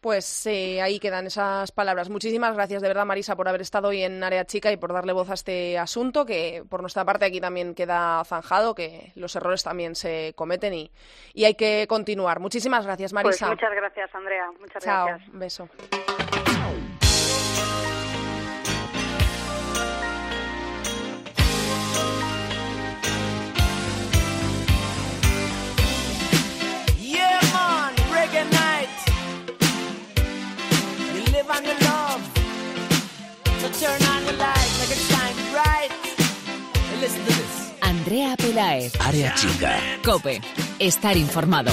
Pues 0.00 0.46
eh, 0.46 0.82
ahí 0.82 0.98
quedan 0.98 1.26
esas 1.26 1.72
palabras. 1.72 2.10
Muchísimas 2.10 2.54
gracias 2.54 2.82
de 2.82 2.88
verdad, 2.88 3.06
Marisa, 3.06 3.36
por 3.36 3.48
haber 3.48 3.60
estado 3.60 3.88
hoy 3.88 4.02
en 4.02 4.22
Área 4.22 4.44
Chica 4.44 4.72
y 4.72 4.76
por 4.76 4.92
darle 4.92 5.12
voz 5.12 5.30
a 5.30 5.34
este 5.34 5.78
asunto, 5.78 6.26
que 6.26 6.64
por 6.68 6.80
nuestra 6.80 7.04
parte 7.04 7.24
aquí 7.24 7.40
también 7.40 7.74
queda 7.74 8.24
zanjado, 8.24 8.74
que 8.74 9.12
los 9.14 9.34
errores 9.36 9.62
también 9.62 9.94
se 9.94 10.32
cometen 10.36 10.74
y, 10.74 10.90
y 11.32 11.44
hay 11.44 11.54
que 11.54 11.86
continuar. 11.88 12.40
Muchísimas 12.40 12.84
gracias, 12.84 13.12
pues 13.12 13.24
Marisa. 13.24 13.46
Pues 13.46 13.56
muchas 13.56 13.74
gracias, 13.74 14.14
Andrea. 14.14 14.50
Muchas 14.58 14.84
Chao, 14.84 15.06
gracias. 15.06 15.28
Un 15.32 15.38
beso. 15.38 15.68
Andrea 37.80 38.36
Pelaez. 38.36 38.92
Área 39.00 39.34
chica. 39.34 39.78
Cope. 40.04 40.40
Estar 40.78 41.16
informado. 41.16 41.70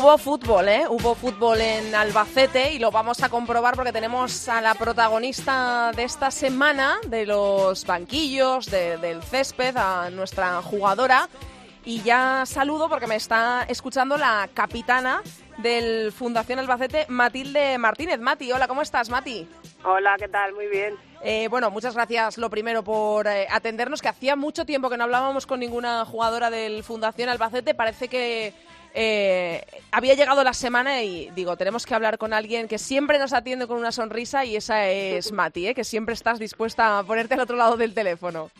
Hubo 0.00 0.16
fútbol, 0.16 0.66
¿eh? 0.70 0.84
Hubo 0.88 1.14
fútbol 1.14 1.60
en 1.60 1.94
Albacete 1.94 2.72
y 2.72 2.78
lo 2.78 2.90
vamos 2.90 3.22
a 3.22 3.28
comprobar 3.28 3.74
porque 3.76 3.92
tenemos 3.92 4.48
a 4.48 4.62
la 4.62 4.72
protagonista 4.72 5.92
de 5.94 6.04
esta 6.04 6.30
semana, 6.30 6.96
de 7.06 7.26
los 7.26 7.84
banquillos, 7.84 8.64
del 8.70 9.22
césped, 9.22 9.76
a 9.76 10.08
nuestra 10.08 10.62
jugadora. 10.62 11.28
Y 11.84 12.00
ya 12.00 12.44
saludo 12.46 12.88
porque 12.88 13.06
me 13.06 13.16
está 13.16 13.66
escuchando 13.68 14.16
la 14.16 14.48
capitana 14.54 15.22
del 15.58 16.12
Fundación 16.12 16.58
Albacete, 16.60 17.04
Matilde 17.10 17.76
Martínez. 17.76 18.20
Mati, 18.20 18.50
hola, 18.52 18.68
¿cómo 18.68 18.80
estás, 18.80 19.10
Mati? 19.10 19.46
Hola, 19.84 20.16
¿qué 20.18 20.28
tal? 20.28 20.54
Muy 20.54 20.68
bien. 20.68 20.94
Eh, 21.22 21.48
bueno, 21.48 21.70
muchas 21.70 21.94
gracias 21.94 22.38
lo 22.38 22.48
primero 22.48 22.82
por 22.82 23.26
eh, 23.26 23.46
atendernos, 23.50 24.00
que 24.00 24.08
hacía 24.08 24.34
mucho 24.34 24.64
tiempo 24.64 24.88
que 24.88 24.96
no 24.96 25.04
hablábamos 25.04 25.46
con 25.46 25.60
ninguna 25.60 26.06
jugadora 26.06 26.48
del 26.48 26.84
Fundación 26.84 27.28
Albacete. 27.28 27.74
Parece 27.74 28.08
que 28.08 28.54
eh, 28.94 29.64
había 29.92 30.14
llegado 30.14 30.42
la 30.44 30.54
semana 30.54 31.02
y 31.02 31.30
digo, 31.30 31.56
tenemos 31.56 31.86
que 31.86 31.94
hablar 31.94 32.18
con 32.18 32.32
alguien 32.32 32.68
que 32.68 32.78
siempre 32.78 33.18
nos 33.18 33.32
atiende 33.32 33.66
con 33.66 33.78
una 33.78 33.92
sonrisa 33.92 34.44
y 34.44 34.56
esa 34.56 34.88
es 34.88 35.32
Mati, 35.40 35.74
que 35.74 35.84
siempre 35.84 36.14
estás 36.14 36.38
dispuesta 36.38 36.98
a 36.98 37.04
ponerte 37.04 37.34
al 37.34 37.40
otro 37.40 37.56
lado 37.56 37.76
del 37.76 37.94
teléfono. 37.94 38.50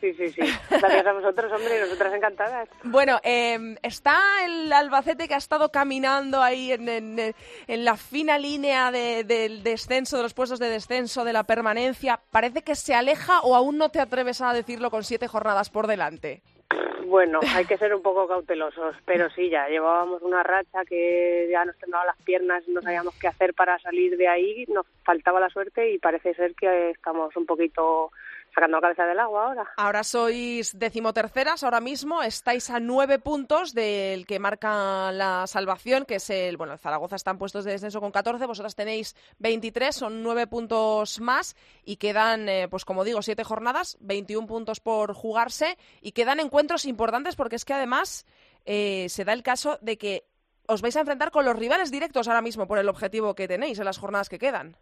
Sí, 0.00 0.14
sí, 0.14 0.30
sí. 0.30 0.40
Gracias 0.70 1.06
a 1.06 1.12
vosotros, 1.12 1.52
hombre, 1.52 1.76
y 1.76 1.80
nosotras 1.80 2.14
encantadas. 2.14 2.68
Bueno, 2.84 3.18
eh, 3.24 3.76
está 3.82 4.44
el 4.44 4.72
Albacete 4.72 5.26
que 5.26 5.34
ha 5.34 5.38
estado 5.38 5.72
caminando 5.72 6.40
ahí 6.40 6.70
en, 6.70 6.88
en, 6.88 7.84
la 7.84 7.96
fina 7.96 8.38
línea 8.38 8.92
del 8.92 9.64
descenso, 9.64 10.16
de 10.16 10.22
los 10.22 10.34
puestos 10.34 10.60
de 10.60 10.70
descenso, 10.70 11.24
de 11.24 11.32
la 11.32 11.42
permanencia. 11.42 12.20
¿Parece 12.30 12.62
que 12.62 12.76
se 12.76 12.94
aleja 12.94 13.40
o 13.40 13.56
aún 13.56 13.76
no 13.76 13.88
te 13.88 13.98
atreves 13.98 14.40
a 14.40 14.52
decirlo 14.52 14.92
con 14.92 15.02
siete 15.02 15.26
jornadas 15.26 15.68
por 15.68 15.88
delante? 15.88 16.42
Bueno, 17.06 17.40
hay 17.54 17.64
que 17.64 17.78
ser 17.78 17.94
un 17.94 18.02
poco 18.02 18.28
cautelosos, 18.28 18.94
pero 19.06 19.30
sí, 19.30 19.48
ya 19.48 19.66
llevábamos 19.68 20.20
una 20.20 20.42
racha 20.42 20.84
que 20.84 21.48
ya 21.50 21.64
nos 21.64 21.78
temblaban 21.78 22.06
las 22.06 22.18
piernas, 22.18 22.68
no 22.68 22.82
sabíamos 22.82 23.14
qué 23.18 23.28
hacer 23.28 23.54
para 23.54 23.78
salir 23.78 24.18
de 24.18 24.28
ahí, 24.28 24.66
nos 24.68 24.84
faltaba 25.04 25.40
la 25.40 25.48
suerte 25.48 25.90
y 25.90 25.98
parece 25.98 26.34
ser 26.34 26.54
que 26.54 26.90
estamos 26.90 27.34
un 27.36 27.46
poquito 27.46 28.12
sacando 28.58 28.80
cabeza 28.80 29.04
del 29.04 29.20
agua 29.20 29.46
ahora. 29.46 29.72
Ahora 29.76 30.02
sois 30.02 30.76
decimoterceras, 30.76 31.62
ahora 31.62 31.80
mismo 31.80 32.22
estáis 32.22 32.70
a 32.70 32.80
nueve 32.80 33.20
puntos 33.20 33.72
del 33.72 34.26
que 34.26 34.40
marca 34.40 35.12
la 35.12 35.46
salvación, 35.46 36.04
que 36.04 36.16
es 36.16 36.28
el, 36.30 36.56
bueno, 36.56 36.76
Zaragoza 36.76 37.14
está 37.14 37.30
en 37.30 37.38
puestos 37.38 37.64
de 37.64 37.72
descenso 37.72 38.00
con 38.00 38.10
14, 38.10 38.46
vosotras 38.46 38.74
tenéis 38.74 39.14
23, 39.38 39.94
son 39.94 40.22
nueve 40.24 40.48
puntos 40.48 41.20
más 41.20 41.54
y 41.84 41.96
quedan, 41.96 42.48
eh, 42.48 42.66
pues 42.68 42.84
como 42.84 43.04
digo, 43.04 43.22
siete 43.22 43.44
jornadas, 43.44 43.96
21 44.00 44.48
puntos 44.48 44.80
por 44.80 45.14
jugarse 45.14 45.78
y 46.00 46.12
quedan 46.12 46.40
encuentros 46.40 46.84
importantes 46.84 47.36
porque 47.36 47.56
es 47.56 47.64
que 47.64 47.74
además 47.74 48.26
eh, 48.64 49.06
se 49.08 49.24
da 49.24 49.34
el 49.34 49.44
caso 49.44 49.78
de 49.80 49.98
que 49.98 50.24
os 50.66 50.82
vais 50.82 50.96
a 50.96 51.00
enfrentar 51.00 51.30
con 51.30 51.44
los 51.44 51.56
rivales 51.56 51.92
directos 51.92 52.26
ahora 52.26 52.42
mismo 52.42 52.66
por 52.66 52.78
el 52.78 52.88
objetivo 52.88 53.34
que 53.34 53.46
tenéis 53.46 53.78
en 53.78 53.84
las 53.84 53.98
jornadas 53.98 54.28
que 54.28 54.38
quedan. 54.38 54.76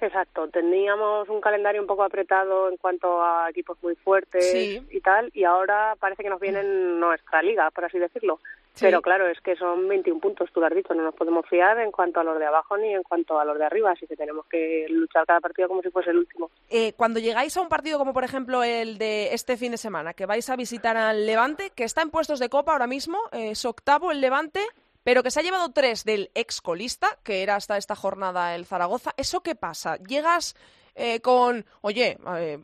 Exacto, 0.00 0.48
teníamos 0.48 1.28
un 1.28 1.40
calendario 1.40 1.80
un 1.80 1.86
poco 1.86 2.02
apretado 2.02 2.68
en 2.68 2.76
cuanto 2.76 3.22
a 3.22 3.48
equipos 3.50 3.78
muy 3.82 3.94
fuertes 3.94 4.82
y 4.90 5.00
tal, 5.00 5.30
y 5.32 5.44
ahora 5.44 5.94
parece 5.98 6.24
que 6.24 6.28
nos 6.28 6.40
vienen 6.40 6.98
nuestra 6.98 7.40
liga, 7.40 7.70
por 7.70 7.84
así 7.84 7.98
decirlo. 7.98 8.40
Pero 8.80 9.02
claro, 9.02 9.28
es 9.28 9.40
que 9.40 9.54
son 9.54 9.86
21 9.86 10.20
puntos, 10.20 10.50
tú 10.52 10.60
lo 10.60 10.66
has 10.66 10.74
dicho, 10.74 10.94
no 10.94 11.02
nos 11.02 11.14
podemos 11.14 11.46
fiar 11.46 11.78
en 11.78 11.92
cuanto 11.92 12.20
a 12.20 12.24
los 12.24 12.38
de 12.38 12.46
abajo 12.46 12.76
ni 12.78 12.94
en 12.94 13.02
cuanto 13.02 13.38
a 13.38 13.44
los 13.44 13.58
de 13.58 13.66
arriba, 13.66 13.92
así 13.92 14.06
que 14.06 14.16
tenemos 14.16 14.46
que 14.46 14.86
luchar 14.88 15.26
cada 15.26 15.40
partido 15.40 15.68
como 15.68 15.82
si 15.82 15.90
fuese 15.90 16.10
el 16.10 16.18
último. 16.18 16.50
Eh, 16.70 16.94
cuando 16.96 17.20
llegáis 17.20 17.56
a 17.56 17.60
un 17.60 17.68
partido 17.68 17.98
como 17.98 18.14
por 18.14 18.24
ejemplo 18.24 18.64
el 18.64 18.98
de 18.98 19.34
este 19.34 19.56
fin 19.56 19.72
de 19.72 19.78
semana, 19.78 20.14
que 20.14 20.26
vais 20.26 20.48
a 20.48 20.56
visitar 20.56 20.96
al 20.96 21.26
Levante, 21.26 21.70
que 21.70 21.84
está 21.84 22.02
en 22.02 22.10
puestos 22.10 22.38
de 22.38 22.48
copa 22.48 22.72
ahora 22.72 22.86
mismo, 22.86 23.18
es 23.30 23.64
octavo 23.64 24.10
el 24.10 24.20
Levante, 24.20 24.60
pero 25.04 25.22
que 25.22 25.30
se 25.30 25.40
ha 25.40 25.42
llevado 25.42 25.72
tres 25.72 26.04
del 26.04 26.30
ex 26.34 26.60
colista, 26.60 27.18
que 27.22 27.42
era 27.42 27.56
hasta 27.56 27.76
esta 27.76 27.96
jornada 27.96 28.54
el 28.54 28.66
Zaragoza. 28.66 29.12
¿Eso 29.16 29.42
qué 29.42 29.54
pasa? 29.54 29.96
¿Llegas 29.96 30.54
eh, 30.94 31.20
con, 31.20 31.64
oye, 31.80 32.18
eh, 32.36 32.58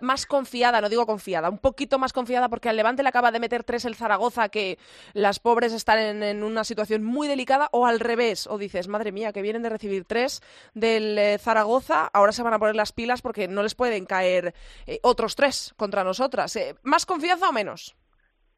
más 0.00 0.26
confiada, 0.26 0.80
no 0.80 0.88
digo 0.88 1.04
confiada, 1.04 1.50
un 1.50 1.58
poquito 1.58 1.98
más 1.98 2.12
confiada 2.12 2.48
porque 2.48 2.68
al 2.68 2.76
Levante 2.76 3.02
le 3.02 3.08
acaba 3.08 3.32
de 3.32 3.40
meter 3.40 3.64
tres 3.64 3.84
el 3.84 3.96
Zaragoza, 3.96 4.48
que 4.50 4.78
las 5.14 5.40
pobres 5.40 5.72
están 5.72 6.22
en, 6.22 6.44
una 6.44 6.62
situación 6.62 7.02
muy 7.02 7.26
delicada, 7.26 7.68
o 7.72 7.86
al 7.86 7.98
revés, 7.98 8.46
o 8.46 8.56
dices, 8.56 8.86
madre 8.86 9.10
mía, 9.10 9.32
que 9.32 9.42
vienen 9.42 9.62
de 9.62 9.70
recibir 9.70 10.04
tres 10.04 10.42
del 10.74 11.18
eh, 11.18 11.38
Zaragoza, 11.38 12.08
ahora 12.12 12.32
se 12.32 12.44
van 12.44 12.54
a 12.54 12.58
poner 12.60 12.76
las 12.76 12.92
pilas 12.92 13.20
porque 13.20 13.48
no 13.48 13.64
les 13.64 13.74
pueden 13.74 14.06
caer 14.06 14.54
otros 15.02 15.34
tres 15.34 15.74
contra 15.76 16.04
nosotras. 16.04 16.56
¿Más 16.82 17.04
confianza 17.04 17.48
o 17.48 17.52
menos? 17.52 17.96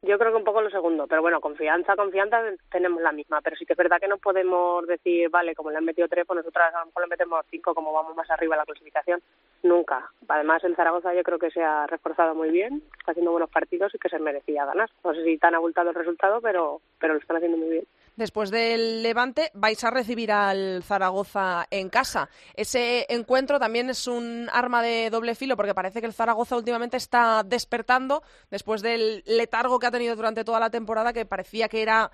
Yo 0.01 0.17
creo 0.17 0.31
que 0.31 0.37
un 0.37 0.45
poco 0.45 0.61
lo 0.61 0.69
segundo, 0.69 1.07
pero 1.07 1.21
bueno, 1.21 1.41
confianza, 1.41 1.97
confianza 1.97 2.41
tenemos 2.71 3.01
la 3.01 3.11
misma, 3.11 3.41
pero 3.41 3.57
sí 3.57 3.65
que 3.65 3.73
es 3.73 3.77
verdad 3.77 3.99
que 3.99 4.07
no 4.07 4.17
podemos 4.17 4.87
decir, 4.87 5.29
vale, 5.29 5.53
como 5.53 5.71
le 5.71 5.77
han 5.77 5.83
metido 5.83 6.07
tres, 6.07 6.25
pues 6.25 6.37
nosotras 6.37 6.73
a 6.73 6.79
lo 6.79 6.85
mejor 6.85 7.03
le 7.03 7.09
metemos 7.09 7.45
cinco 7.51 7.75
como 7.75 7.91
vamos 7.91 8.15
más 8.15 8.29
arriba 8.31 8.55
en 8.55 8.59
la 8.59 8.65
clasificación. 8.65 9.21
Nunca. 9.61 10.09
Además, 10.29 10.63
el 10.63 10.77
Zaragoza 10.77 11.13
yo 11.13 11.23
creo 11.23 11.37
que 11.37 11.51
se 11.51 11.61
ha 11.61 11.85
reforzado 11.85 12.33
muy 12.33 12.49
bien, 12.49 12.81
está 12.97 13.11
haciendo 13.11 13.31
buenos 13.31 13.49
partidos 13.49 13.93
y 13.93 13.99
que 13.99 14.07
se 14.07 14.19
merecía 14.19 14.65
ganar. 14.65 14.89
No 15.03 15.13
sé 15.13 15.21
si 15.25 15.37
tan 15.37 15.53
abultado 15.53 15.89
el 15.89 15.95
resultado, 15.95 16.39
pero, 16.39 16.79
pero 16.97 17.15
lo 17.15 17.19
están 17.19 17.35
haciendo 17.35 17.57
muy 17.57 17.69
bien. 17.69 17.85
Después 18.19 18.51
del 18.51 19.01
Levante 19.01 19.49
vais 19.53 19.81
a 19.81 19.91
recibir 19.91 20.29
al 20.29 20.83
Zaragoza 20.83 21.65
en 21.71 21.87
casa. 21.87 22.29
Ese 22.53 23.05
encuentro 23.07 23.59
también 23.59 23.89
es 23.89 24.07
un 24.07 24.49
arma 24.51 24.81
de 24.81 25.09
doble 25.09 25.35
filo 25.35 25.55
porque 25.55 25.73
parece 25.73 26.01
que 26.01 26.05
el 26.05 26.13
Zaragoza 26.13 26.57
últimamente 26.57 26.97
está 26.97 27.43
despertando 27.45 28.21
después 28.51 28.81
del 28.81 29.23
letargo 29.25 29.79
que 29.79 29.87
ha 29.87 29.91
tenido 29.91 30.17
durante 30.17 30.43
toda 30.43 30.59
la 30.59 30.69
temporada 30.69 31.13
que 31.13 31.25
parecía 31.25 31.69
que 31.69 31.81
era 31.81 32.11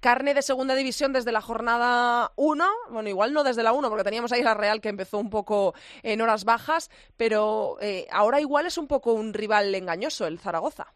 carne 0.00 0.32
de 0.32 0.40
segunda 0.40 0.74
división 0.74 1.12
desde 1.12 1.32
la 1.32 1.42
jornada 1.42 2.32
1, 2.36 2.66
bueno, 2.88 3.10
igual 3.10 3.34
no 3.34 3.44
desde 3.44 3.62
la 3.62 3.74
1, 3.74 3.90
porque 3.90 4.04
teníamos 4.04 4.32
ahí 4.32 4.42
la 4.42 4.54
Real 4.54 4.80
que 4.80 4.88
empezó 4.88 5.18
un 5.18 5.28
poco 5.28 5.74
en 6.02 6.22
horas 6.22 6.44
bajas, 6.44 6.90
pero 7.18 7.76
eh, 7.82 8.06
ahora 8.10 8.40
igual 8.40 8.64
es 8.64 8.78
un 8.78 8.86
poco 8.86 9.12
un 9.12 9.34
rival 9.34 9.74
engañoso 9.74 10.26
el 10.26 10.38
Zaragoza. 10.38 10.94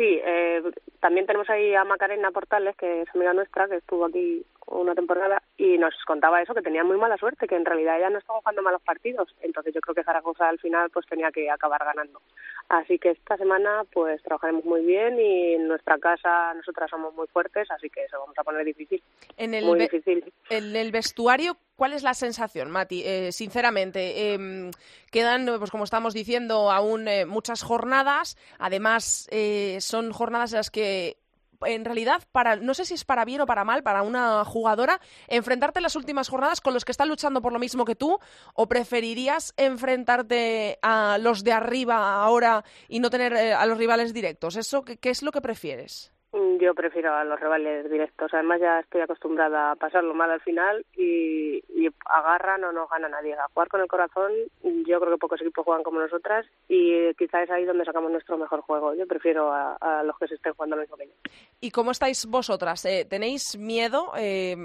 Sí, 0.00 0.18
eh, 0.24 0.62
también 1.00 1.26
tenemos 1.26 1.50
ahí 1.50 1.74
a 1.74 1.84
Macarena 1.84 2.30
Portales, 2.30 2.74
que 2.76 3.02
es 3.02 3.08
amiga 3.14 3.34
nuestra, 3.34 3.68
que 3.68 3.76
estuvo 3.76 4.06
aquí 4.06 4.46
una 4.70 4.94
temporada 4.94 5.42
y 5.56 5.76
nos 5.78 5.94
contaba 6.06 6.40
eso, 6.40 6.54
que 6.54 6.62
tenía 6.62 6.84
muy 6.84 6.96
mala 6.96 7.16
suerte, 7.16 7.46
que 7.46 7.56
en 7.56 7.64
realidad 7.64 7.98
ella 7.98 8.10
no 8.10 8.18
estaba 8.18 8.38
jugando 8.40 8.62
malos 8.62 8.82
partidos. 8.82 9.34
Entonces 9.42 9.74
yo 9.74 9.80
creo 9.80 9.94
que 9.94 10.04
Zaragoza 10.04 10.48
al 10.48 10.58
final 10.58 10.90
pues 10.90 11.06
tenía 11.06 11.30
que 11.30 11.50
acabar 11.50 11.84
ganando. 11.84 12.22
Así 12.68 12.98
que 12.98 13.10
esta 13.10 13.36
semana 13.36 13.84
pues 13.92 14.22
trabajaremos 14.22 14.64
muy 14.64 14.84
bien 14.84 15.18
y 15.18 15.54
en 15.54 15.68
nuestra 15.68 15.98
casa 15.98 16.54
nosotras 16.54 16.88
somos 16.90 17.14
muy 17.14 17.26
fuertes, 17.28 17.70
así 17.70 17.90
que 17.90 18.04
eso 18.04 18.18
vamos 18.18 18.38
a 18.38 18.44
poner 18.44 18.64
difícil. 18.64 19.02
En 19.36 19.54
el, 19.54 19.64
muy 19.64 19.80
difícil. 19.80 20.32
En 20.48 20.76
el 20.76 20.92
vestuario, 20.92 21.56
¿cuál 21.76 21.92
es 21.92 22.02
la 22.02 22.14
sensación, 22.14 22.70
Mati? 22.70 23.02
Eh, 23.04 23.32
sinceramente, 23.32 24.34
eh, 24.34 24.70
quedan, 25.10 25.46
pues 25.58 25.70
como 25.70 25.84
estamos 25.84 26.14
diciendo, 26.14 26.70
aún 26.70 27.08
eh, 27.08 27.26
muchas 27.26 27.62
jornadas. 27.62 28.36
Además, 28.58 29.28
eh, 29.30 29.78
son 29.80 30.12
jornadas 30.12 30.52
en 30.52 30.58
las 30.58 30.70
que 30.70 31.16
en 31.62 31.84
realidad, 31.84 32.22
para, 32.32 32.56
no 32.56 32.74
sé 32.74 32.84
si 32.84 32.94
es 32.94 33.04
para 33.04 33.24
bien 33.24 33.40
o 33.40 33.46
para 33.46 33.64
mal, 33.64 33.82
para 33.82 34.02
una 34.02 34.44
jugadora, 34.44 35.00
enfrentarte 35.28 35.78
en 35.78 35.84
las 35.84 35.96
últimas 35.96 36.28
jornadas 36.28 36.60
con 36.60 36.74
los 36.74 36.84
que 36.84 36.92
están 36.92 37.08
luchando 37.08 37.42
por 37.42 37.52
lo 37.52 37.58
mismo 37.58 37.84
que 37.84 37.94
tú, 37.94 38.18
o 38.54 38.68
preferirías 38.68 39.52
enfrentarte 39.56 40.78
a 40.82 41.18
los 41.18 41.44
de 41.44 41.52
arriba 41.52 42.22
ahora 42.22 42.64
y 42.88 43.00
no 43.00 43.10
tener 43.10 43.32
eh, 43.34 43.54
a 43.54 43.66
los 43.66 43.78
rivales 43.78 44.12
directos? 44.12 44.56
¿Eso 44.56 44.82
qué, 44.82 44.96
qué 44.96 45.10
es 45.10 45.22
lo 45.22 45.32
que 45.32 45.40
prefieres? 45.40 46.12
Yo 46.32 46.74
prefiero 46.74 47.12
a 47.14 47.24
los 47.24 47.40
rivales 47.40 47.90
directos. 47.90 48.32
Además, 48.32 48.60
ya 48.60 48.78
estoy 48.78 49.00
acostumbrada 49.00 49.72
a 49.72 49.76
pasarlo 49.76 50.14
mal 50.14 50.30
al 50.30 50.40
final 50.40 50.86
y, 50.96 51.56
y 51.68 51.88
agarran 52.04 52.62
o 52.64 52.72
no 52.72 52.86
gana 52.86 53.08
nadie. 53.08 53.34
A 53.34 53.48
jugar 53.52 53.68
con 53.68 53.80
el 53.80 53.88
corazón, 53.88 54.30
yo 54.62 55.00
creo 55.00 55.12
que 55.12 55.18
pocos 55.18 55.40
equipos 55.40 55.64
juegan 55.64 55.82
como 55.82 55.98
nosotras 55.98 56.46
y 56.68 57.12
quizás 57.14 57.44
es 57.44 57.50
ahí 57.50 57.64
donde 57.64 57.84
sacamos 57.84 58.12
nuestro 58.12 58.38
mejor 58.38 58.60
juego. 58.60 58.94
Yo 58.94 59.08
prefiero 59.08 59.52
a, 59.52 59.74
a 59.80 60.04
los 60.04 60.16
que 60.18 60.28
se 60.28 60.34
estén 60.34 60.54
jugando 60.54 60.76
lo 60.76 60.82
mismo 60.82 60.96
que 60.96 61.06
yo. 61.06 61.12
¿Y 61.60 61.72
cómo 61.72 61.90
estáis 61.90 62.24
vosotras? 62.26 62.84
Eh, 62.84 63.06
¿Tenéis 63.10 63.58
miedo? 63.58 64.12
Eh, 64.16 64.56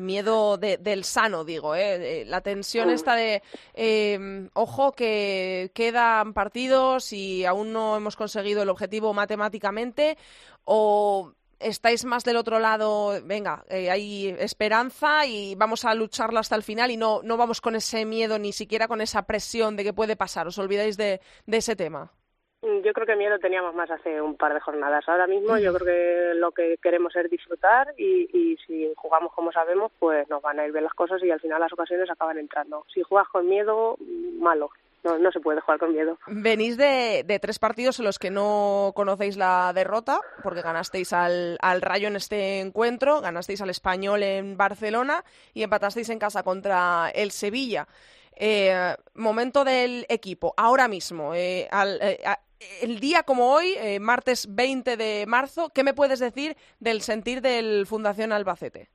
miedo 0.00 0.56
de, 0.56 0.78
del 0.78 1.04
sano, 1.04 1.44
digo. 1.44 1.76
Eh? 1.76 2.24
La 2.26 2.40
tensión 2.40 2.90
esta 2.90 3.14
de, 3.14 3.40
eh, 3.74 4.48
ojo, 4.54 4.92
que 4.92 5.70
quedan 5.74 6.34
partidos 6.34 7.12
y 7.12 7.44
aún 7.44 7.72
no 7.72 7.96
hemos 7.96 8.16
conseguido 8.16 8.64
el 8.64 8.68
objetivo 8.68 9.14
matemáticamente 9.14 10.16
o 10.64 11.32
estáis 11.60 12.04
más 12.04 12.24
del 12.24 12.36
otro 12.36 12.58
lado, 12.58 13.12
venga, 13.24 13.64
eh, 13.68 13.90
hay 13.90 14.28
esperanza 14.38 15.26
y 15.26 15.54
vamos 15.54 15.84
a 15.84 15.94
lucharlo 15.94 16.38
hasta 16.38 16.56
el 16.56 16.62
final 16.62 16.90
y 16.90 16.96
no, 16.96 17.20
no 17.22 17.36
vamos 17.36 17.60
con 17.60 17.74
ese 17.74 18.04
miedo 18.04 18.38
ni 18.38 18.52
siquiera 18.52 18.88
con 18.88 19.00
esa 19.00 19.26
presión 19.26 19.76
de 19.76 19.84
que 19.84 19.92
puede 19.92 20.16
pasar, 20.16 20.46
os 20.46 20.58
olvidáis 20.58 20.96
de, 20.96 21.20
de 21.46 21.56
ese 21.56 21.76
tema. 21.76 22.10
Yo 22.62 22.94
creo 22.94 23.06
que 23.06 23.16
miedo 23.16 23.38
teníamos 23.38 23.74
más 23.74 23.90
hace 23.90 24.22
un 24.22 24.36
par 24.38 24.54
de 24.54 24.60
jornadas. 24.60 25.06
Ahora 25.06 25.26
mismo 25.26 25.58
yo 25.58 25.74
creo 25.74 25.84
que 25.86 26.34
lo 26.34 26.52
que 26.52 26.78
queremos 26.82 27.14
es 27.14 27.30
disfrutar 27.30 27.92
y, 27.98 28.26
y 28.32 28.56
si 28.66 28.90
jugamos 28.96 29.34
como 29.34 29.52
sabemos, 29.52 29.92
pues 29.98 30.26
nos 30.30 30.40
van 30.40 30.58
a 30.58 30.66
ir 30.66 30.72
bien 30.72 30.84
las 30.84 30.94
cosas 30.94 31.22
y 31.22 31.30
al 31.30 31.40
final 31.40 31.60
las 31.60 31.74
ocasiones 31.74 32.10
acaban 32.10 32.38
entrando. 32.38 32.86
Si 32.92 33.02
juegas 33.02 33.28
con 33.28 33.46
miedo, 33.46 33.98
malo 34.38 34.70
no, 35.04 35.18
no 35.18 35.30
se 35.30 35.40
puede 35.40 35.60
jugar 35.60 35.78
con 35.78 35.92
miedo. 35.92 36.18
Venís 36.26 36.76
de, 36.76 37.24
de, 37.24 37.38
tres 37.38 37.58
partidos 37.58 37.98
en 37.98 38.06
los 38.06 38.18
que 38.18 38.30
no 38.30 38.92
conocéis 38.94 39.36
la 39.36 39.72
derrota, 39.74 40.20
porque 40.42 40.62
ganasteis 40.62 41.12
al, 41.12 41.58
al, 41.60 41.82
Rayo 41.82 42.08
en 42.08 42.16
este 42.16 42.60
encuentro, 42.60 43.20
ganasteis 43.20 43.60
al 43.60 43.70
Español 43.70 44.22
en 44.22 44.56
Barcelona 44.56 45.24
y 45.52 45.62
empatasteis 45.62 46.08
en 46.08 46.18
casa 46.18 46.42
contra 46.42 47.10
el 47.14 47.30
Sevilla. 47.30 47.86
Eh, 48.36 48.96
momento 49.14 49.64
del 49.64 50.06
equipo, 50.08 50.54
ahora 50.56 50.88
mismo, 50.88 51.34
eh, 51.34 51.68
al, 51.70 51.98
eh, 52.02 52.18
el 52.82 52.98
día 52.98 53.22
como 53.22 53.52
hoy, 53.52 53.76
martes 54.00 54.46
20 54.52 54.96
de 54.96 55.24
marzo, 55.26 55.70
¿qué 55.70 55.84
me 55.84 55.94
puedes 55.94 56.18
decir 56.18 56.56
del 56.80 57.02
sentir 57.02 57.42
del 57.42 57.86
Fundación 57.86 58.32
Albacete? 58.32 58.88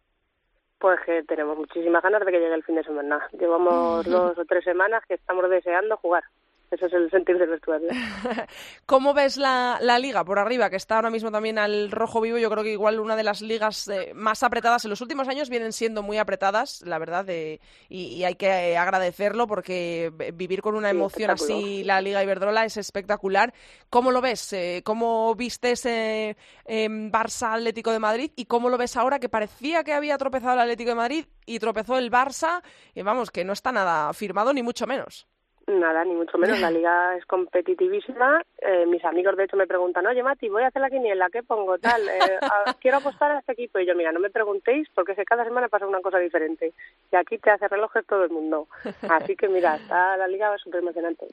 Pues 0.80 1.00
que 1.06 1.24
tenemos 1.24 1.58
muchísimas 1.58 2.02
ganas 2.02 2.26
de 2.26 2.32
que 2.32 2.40
llegue 2.40 2.56
el 2.56 2.64
fin 2.64 2.76
de 2.76 2.84
semana. 2.84 3.28
Llevamos 3.38 4.06
dos 4.06 4.38
o 4.38 4.46
tres 4.46 4.64
semanas 4.64 5.04
que 5.08 5.16
estamos 5.16 5.50
deseando 5.50 5.98
jugar. 5.98 6.24
Ese 6.72 6.86
es 6.86 6.94
el 6.94 7.10
sentir 7.10 7.38
del 7.40 7.50
vestuario. 7.50 7.90
¿Cómo 8.86 9.16
ves 9.16 9.38
la, 9.38 9.80
la, 9.82 9.98
liga 9.98 10.24
por 10.24 10.38
arriba, 10.38 10.70
que 10.70 10.76
está 10.76 10.98
ahora 10.98 11.10
mismo 11.10 11.32
también 11.32 11.58
al 11.58 11.90
rojo 11.90 12.22
vivo? 12.22 12.38
Yo 12.38 12.52
creo 12.52 12.64
que 12.64 12.72
igual 12.72 13.00
una 13.00 13.16
de 13.16 13.24
las 13.24 13.42
ligas 13.42 13.88
eh, 13.88 14.12
más 14.14 14.44
apretadas 14.44 14.86
en 14.86 14.92
los 14.92 15.02
últimos 15.02 15.28
años 15.28 15.50
vienen 15.50 15.74
siendo 15.74 16.04
muy 16.04 16.20
apretadas, 16.20 16.84
la 16.86 17.00
verdad, 17.00 17.28
eh, 17.30 17.60
y, 17.90 18.14
y, 18.14 18.24
hay 18.24 18.36
que 18.36 18.78
agradecerlo 18.78 19.48
porque 19.48 20.12
vivir 20.36 20.62
con 20.62 20.76
una 20.76 20.92
emoción 20.92 21.36
sí, 21.38 21.44
así 21.44 21.84
la 21.84 22.02
Liga 22.02 22.24
Iberdrola 22.24 22.66
es 22.66 22.78
espectacular. 22.78 23.52
¿Cómo 23.90 24.12
lo 24.12 24.22
ves? 24.22 24.54
Eh, 24.54 24.82
¿Cómo 24.86 25.34
viste 25.34 25.72
ese 25.72 26.38
Barça 26.68 27.56
Atlético 27.56 27.92
de 27.92 28.00
Madrid 28.00 28.32
y 28.36 28.46
cómo 28.46 28.70
lo 28.70 28.78
ves 28.78 28.96
ahora 28.96 29.20
que 29.20 29.30
parecía 29.30 29.84
que 29.84 29.94
había 29.94 30.20
tropezado 30.20 30.54
el 30.54 30.60
Atlético 30.60 30.92
de 30.92 30.96
Madrid 30.96 31.26
y 31.48 31.58
tropezó 31.58 31.98
el 31.98 32.12
Barça? 32.12 32.62
Y 32.94 33.02
vamos, 33.02 33.32
que 33.32 33.44
no 33.44 33.54
está 33.54 33.72
nada 33.72 34.14
firmado 34.14 34.54
ni 34.54 34.62
mucho 34.62 34.86
menos. 34.86 35.28
Nada, 35.70 36.04
ni 36.04 36.16
mucho 36.16 36.38
menos. 36.40 36.60
La 36.60 36.72
liga 36.72 37.16
es 37.16 37.26
competitivísima. 37.26 38.42
Eh, 38.60 38.88
mis 38.88 39.06
amigos, 39.06 39.38
de 39.38 39.44
hecho, 39.44 39.56
me 39.56 39.68
preguntan, 39.68 40.06
oye, 40.08 40.24
Mati, 40.24 40.50
voy 40.50 40.64
a 40.64 40.68
hacer 40.68 40.82
la 40.82 40.90
quiniela, 40.90 41.30
¿qué 41.32 41.44
pongo? 41.44 41.78
Tal, 41.78 42.02
eh, 42.10 42.40
a, 42.42 42.74
quiero 42.82 42.98
apostar 42.98 43.32
a 43.32 43.40
este 43.40 43.52
equipo. 43.52 43.78
Y 43.78 43.86
yo, 43.86 43.94
mira, 43.94 44.12
no 44.12 44.20
me 44.20 44.32
preguntéis 44.32 44.88
porque 44.96 45.14
sé, 45.14 45.24
cada 45.26 45.44
semana 45.44 45.70
pasa 45.70 45.86
una 45.86 46.02
cosa 46.02 46.18
diferente. 46.18 46.74
Y 47.12 47.16
aquí 47.16 47.38
te 47.38 47.52
hace 47.52 47.68
relojes 47.68 48.04
todo 48.08 48.24
el 48.24 48.32
mundo. 48.32 48.68
Así 49.10 49.36
que, 49.36 49.48
mira, 49.48 49.76
está 49.76 50.18
la 50.18 50.28
liga 50.28 50.58
súper 50.58 50.80
emocionante. 50.80 51.28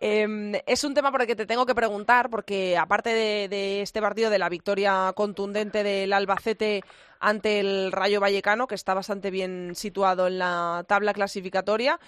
Eh, 0.00 0.62
es 0.66 0.84
un 0.84 0.94
tema 0.94 1.10
por 1.10 1.22
el 1.22 1.26
que 1.26 1.36
te 1.36 1.46
tengo 1.46 1.66
que 1.66 1.74
preguntar, 1.74 2.30
porque 2.30 2.78
aparte 2.78 3.10
de, 3.10 3.48
de 3.48 3.82
este 3.82 4.00
partido, 4.00 4.30
de 4.30 4.38
la 4.38 4.48
victoria 4.48 5.12
contundente 5.16 5.82
del 5.82 6.12
Albacete 6.12 6.82
ante 7.18 7.58
el 7.58 7.90
Rayo 7.90 8.20
Vallecano, 8.20 8.68
que 8.68 8.76
está 8.76 8.94
bastante 8.94 9.32
bien 9.32 9.74
situado 9.74 10.28
en 10.28 10.38
la 10.38 10.84
tabla 10.86 11.12
clasificatoria, 11.12 11.98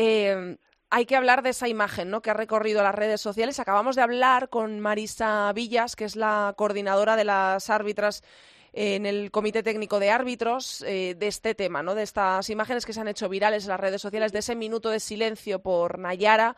eh, 0.00 0.56
hay 0.90 1.06
que 1.06 1.16
hablar 1.16 1.42
de 1.42 1.50
esa 1.50 1.68
imagen 1.68 2.10
¿no? 2.10 2.22
que 2.22 2.30
ha 2.30 2.34
recorrido 2.34 2.82
las 2.82 2.94
redes 2.94 3.20
sociales. 3.20 3.58
Acabamos 3.58 3.96
de 3.96 4.02
hablar 4.02 4.48
con 4.48 4.80
Marisa 4.80 5.52
Villas, 5.52 5.96
que 5.96 6.04
es 6.04 6.16
la 6.16 6.54
coordinadora 6.56 7.16
de 7.16 7.24
las 7.24 7.68
árbitras 7.70 8.22
en 8.72 9.06
el 9.06 9.30
Comité 9.30 9.62
Técnico 9.62 9.98
de 9.98 10.10
Árbitros, 10.10 10.82
eh, 10.82 11.14
de 11.16 11.26
este 11.26 11.54
tema, 11.54 11.82
¿no? 11.82 11.94
de 11.94 12.02
estas 12.02 12.48
imágenes 12.50 12.86
que 12.86 12.92
se 12.92 13.00
han 13.00 13.08
hecho 13.08 13.28
virales 13.28 13.64
en 13.64 13.70
las 13.70 13.80
redes 13.80 14.00
sociales, 14.00 14.32
de 14.32 14.38
ese 14.38 14.54
minuto 14.54 14.90
de 14.90 15.00
silencio 15.00 15.60
por 15.60 15.98
Nayara, 15.98 16.56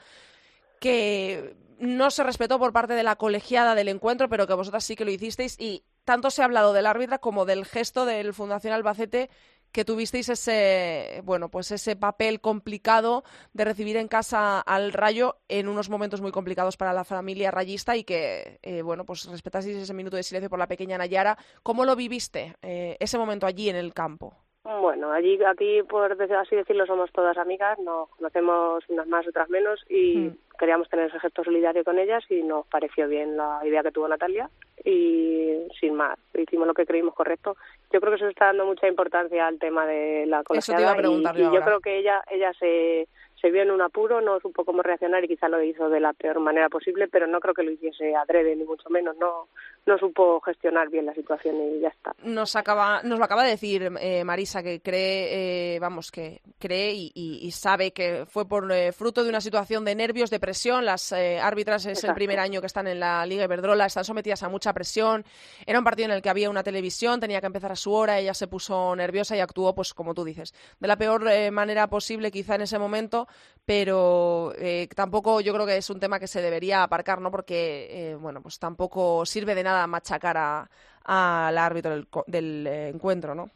que 0.80 1.56
no 1.78 2.10
se 2.10 2.22
respetó 2.22 2.58
por 2.58 2.72
parte 2.72 2.94
de 2.94 3.02
la 3.02 3.16
colegiada 3.16 3.74
del 3.74 3.88
encuentro, 3.88 4.28
pero 4.28 4.46
que 4.46 4.54
vosotras 4.54 4.84
sí 4.84 4.96
que 4.96 5.04
lo 5.04 5.10
hicisteis. 5.10 5.56
Y 5.58 5.82
tanto 6.04 6.30
se 6.30 6.42
ha 6.42 6.44
hablado 6.44 6.72
del 6.72 6.86
árbitra 6.86 7.18
como 7.18 7.46
del 7.46 7.64
gesto 7.64 8.04
del 8.04 8.34
Fundación 8.34 8.74
Albacete 8.74 9.30
que 9.72 9.84
tuvisteis 9.84 10.28
ese 10.28 11.22
bueno 11.24 11.50
pues 11.50 11.70
ese 11.70 11.96
papel 11.96 12.40
complicado 12.40 13.24
de 13.52 13.64
recibir 13.64 13.96
en 13.96 14.08
casa 14.08 14.60
al 14.60 14.92
Rayo 14.92 15.38
en 15.48 15.68
unos 15.68 15.88
momentos 15.88 16.20
muy 16.20 16.32
complicados 16.32 16.76
para 16.76 16.92
la 16.92 17.04
familia 17.04 17.50
rayista 17.50 17.96
y 17.96 18.04
que 18.04 18.58
eh, 18.62 18.82
bueno 18.82 19.04
pues 19.04 19.24
respetasteis 19.26 19.76
ese 19.76 19.94
minuto 19.94 20.16
de 20.16 20.22
silencio 20.22 20.50
por 20.50 20.58
la 20.58 20.68
pequeña 20.68 20.98
Nayara. 20.98 21.38
Cómo 21.62 21.84
lo 21.84 21.96
viviste 21.96 22.56
eh, 22.62 22.96
ese 23.00 23.18
momento 23.18 23.46
allí 23.46 23.68
en 23.68 23.76
el 23.76 23.94
campo 23.94 24.36
bueno, 24.64 25.10
allí, 25.12 25.38
aquí, 25.44 25.82
por 25.82 26.12
así 26.12 26.56
decirlo, 26.56 26.86
somos 26.86 27.10
todas 27.12 27.38
amigas, 27.38 27.78
nos 27.78 28.08
conocemos 28.10 28.84
unas 28.88 29.06
más, 29.06 29.26
otras 29.26 29.48
menos, 29.48 29.84
y 29.88 30.16
mm. 30.16 30.36
queríamos 30.58 30.88
tener 30.88 31.08
ese 31.08 31.20
gesto 31.20 31.44
solidario 31.44 31.82
con 31.82 31.98
ellas 31.98 32.24
y 32.28 32.42
nos 32.42 32.66
pareció 32.66 33.08
bien 33.08 33.36
la 33.36 33.60
idea 33.64 33.82
que 33.82 33.92
tuvo 33.92 34.08
Natalia, 34.08 34.50
y 34.84 35.66
sin 35.80 35.94
más, 35.94 36.18
hicimos 36.34 36.66
lo 36.66 36.74
que 36.74 36.86
creímos 36.86 37.14
correcto. 37.14 37.56
Yo 37.92 38.00
creo 38.00 38.12
que 38.12 38.16
eso 38.16 38.28
está 38.28 38.46
dando 38.46 38.66
mucha 38.66 38.86
importancia 38.86 39.46
al 39.46 39.58
tema 39.58 39.86
de 39.86 40.26
la 40.26 40.42
colegiada, 40.42 40.96
y, 41.00 41.40
y 41.40 41.42
yo 41.42 41.60
creo 41.62 41.80
que 41.80 41.98
ella, 41.98 42.22
ella 42.30 42.52
se 42.58 43.08
se 43.40 43.50
vio 43.50 43.62
en 43.62 43.70
un 43.70 43.80
apuro, 43.80 44.20
no 44.20 44.38
supo 44.40 44.64
cómo 44.64 44.82
reaccionar 44.82 45.24
y 45.24 45.28
quizá 45.28 45.48
lo 45.48 45.62
hizo 45.62 45.88
de 45.88 46.00
la 46.00 46.12
peor 46.12 46.40
manera 46.40 46.68
posible, 46.68 47.08
pero 47.08 47.26
no 47.26 47.40
creo 47.40 47.54
que 47.54 47.62
lo 47.62 47.70
hiciese 47.70 48.14
adrede, 48.14 48.54
ni 48.54 48.64
mucho 48.64 48.90
menos. 48.90 49.16
No, 49.16 49.48
no 49.86 49.98
supo 49.98 50.40
gestionar 50.40 50.88
bien 50.88 51.06
la 51.06 51.14
situación 51.14 51.56
y 51.56 51.80
ya 51.80 51.88
está. 51.88 52.14
Nos 52.22 52.56
acaba, 52.56 53.02
nos 53.02 53.18
lo 53.18 53.24
acaba 53.24 53.44
de 53.44 53.50
decir 53.50 53.90
eh, 54.00 54.24
Marisa, 54.24 54.62
que 54.62 54.80
cree, 54.80 55.74
eh, 55.74 55.78
vamos, 55.80 56.10
que 56.10 56.42
cree 56.58 56.92
y, 56.92 57.12
y, 57.14 57.46
y, 57.46 57.50
sabe 57.50 57.92
que 57.92 58.26
fue 58.26 58.46
por 58.46 58.70
eh, 58.72 58.92
fruto 58.92 59.24
de 59.24 59.30
una 59.30 59.40
situación 59.40 59.84
de 59.84 59.94
nervios, 59.94 60.30
de 60.30 60.40
presión. 60.40 60.84
Las 60.84 61.12
eh, 61.12 61.40
árbitras 61.40 61.86
es 61.86 61.98
Exacto. 61.98 62.12
el 62.12 62.14
primer 62.14 62.40
año 62.40 62.60
que 62.60 62.66
están 62.66 62.86
en 62.86 63.00
la 63.00 63.24
Liga 63.26 63.44
Iberdrola, 63.44 63.86
están 63.86 64.04
sometidas 64.04 64.42
a 64.42 64.48
mucha 64.48 64.72
presión. 64.72 65.24
Era 65.66 65.78
un 65.78 65.84
partido 65.84 66.06
en 66.06 66.12
el 66.12 66.22
que 66.22 66.30
había 66.30 66.50
una 66.50 66.62
televisión, 66.62 67.20
tenía 67.20 67.40
que 67.40 67.46
empezar 67.46 67.72
a 67.72 67.76
su 67.76 67.92
hora, 67.92 68.18
ella 68.18 68.34
se 68.34 68.48
puso 68.48 68.94
nerviosa 68.94 69.36
y 69.36 69.40
actuó, 69.40 69.74
pues 69.74 69.94
como 69.94 70.14
tú 70.14 70.24
dices, 70.24 70.54
de 70.78 70.88
la 70.88 70.96
peor 70.96 71.26
eh, 71.28 71.50
manera 71.50 71.88
posible 71.88 72.30
quizá 72.30 72.54
en 72.54 72.62
ese 72.62 72.78
momento 72.78 73.26
pero 73.70 74.52
eh, 74.58 74.88
tampoco 74.96 75.40
yo 75.40 75.54
creo 75.54 75.64
que 75.64 75.76
es 75.76 75.88
un 75.90 76.00
tema 76.00 76.18
que 76.18 76.26
se 76.26 76.42
debería 76.42 76.82
aparcar, 76.82 77.20
¿no? 77.20 77.30
Porque, 77.30 77.86
eh, 77.88 78.14
bueno, 78.16 78.42
pues 78.42 78.58
tampoco 78.58 79.24
sirve 79.24 79.54
de 79.54 79.62
nada 79.62 79.69
machacar 79.86 80.68
al 81.04 81.58
árbitro 81.58 81.92
del, 81.92 82.06
del 82.26 82.66
eh, 82.66 82.88
encuentro, 82.88 83.34
¿no? 83.34 83.50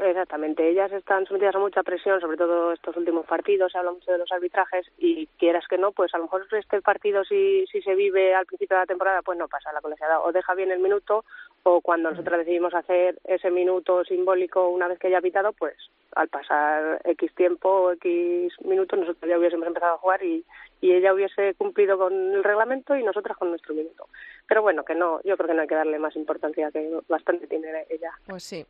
Exactamente, 0.00 0.68
ellas 0.68 0.92
están 0.92 1.26
sometidas 1.26 1.56
a 1.56 1.58
mucha 1.58 1.82
presión, 1.82 2.20
sobre 2.20 2.36
todo 2.36 2.72
estos 2.72 2.96
últimos 2.96 3.26
partidos, 3.26 3.72
se 3.72 3.78
habla 3.78 3.90
mucho 3.90 4.12
de 4.12 4.18
los 4.18 4.30
arbitrajes 4.30 4.86
y 4.96 5.26
quieras 5.38 5.66
que 5.68 5.76
no, 5.76 5.90
pues 5.90 6.14
a 6.14 6.18
lo 6.18 6.24
mejor 6.24 6.46
este 6.52 6.80
partido 6.82 7.24
si, 7.24 7.66
si 7.66 7.82
se 7.82 7.96
vive 7.96 8.32
al 8.32 8.46
principio 8.46 8.76
de 8.76 8.82
la 8.82 8.86
temporada, 8.86 9.22
pues 9.22 9.36
no 9.36 9.48
pasa 9.48 9.72
la 9.72 9.80
colegiada, 9.80 10.20
o 10.20 10.30
deja 10.30 10.54
bien 10.54 10.70
el 10.70 10.78
minuto 10.78 11.24
o 11.64 11.80
cuando 11.80 12.10
nosotras 12.10 12.38
decidimos 12.38 12.74
hacer 12.74 13.18
ese 13.24 13.50
minuto 13.50 14.04
simbólico 14.04 14.68
una 14.68 14.86
vez 14.86 15.00
que 15.00 15.08
haya 15.08 15.20
pitado, 15.20 15.52
pues 15.52 15.74
al 16.14 16.28
pasar 16.28 17.00
X 17.04 17.34
tiempo 17.34 17.68
o 17.68 17.92
X 17.92 18.52
minutos 18.64 19.00
nosotros 19.00 19.28
ya 19.28 19.36
hubiésemos 19.36 19.66
empezado 19.66 19.94
a 19.94 19.98
jugar 19.98 20.22
y, 20.22 20.44
y 20.80 20.92
ella 20.92 21.12
hubiese 21.12 21.54
cumplido 21.54 21.98
con 21.98 22.12
el 22.12 22.44
reglamento 22.44 22.96
y 22.96 23.02
nosotras 23.02 23.36
con 23.36 23.50
nuestro 23.50 23.74
minuto. 23.74 24.08
Pero 24.46 24.62
bueno, 24.62 24.84
que 24.84 24.94
no, 24.94 25.20
yo 25.24 25.36
creo 25.36 25.48
que 25.48 25.54
no 25.54 25.62
hay 25.62 25.68
que 25.68 25.74
darle 25.74 25.98
más 25.98 26.16
importancia, 26.16 26.70
que 26.70 26.90
bastante 27.08 27.46
tiene 27.46 27.86
ella. 27.90 28.12
Pues 28.26 28.44
sí. 28.44 28.64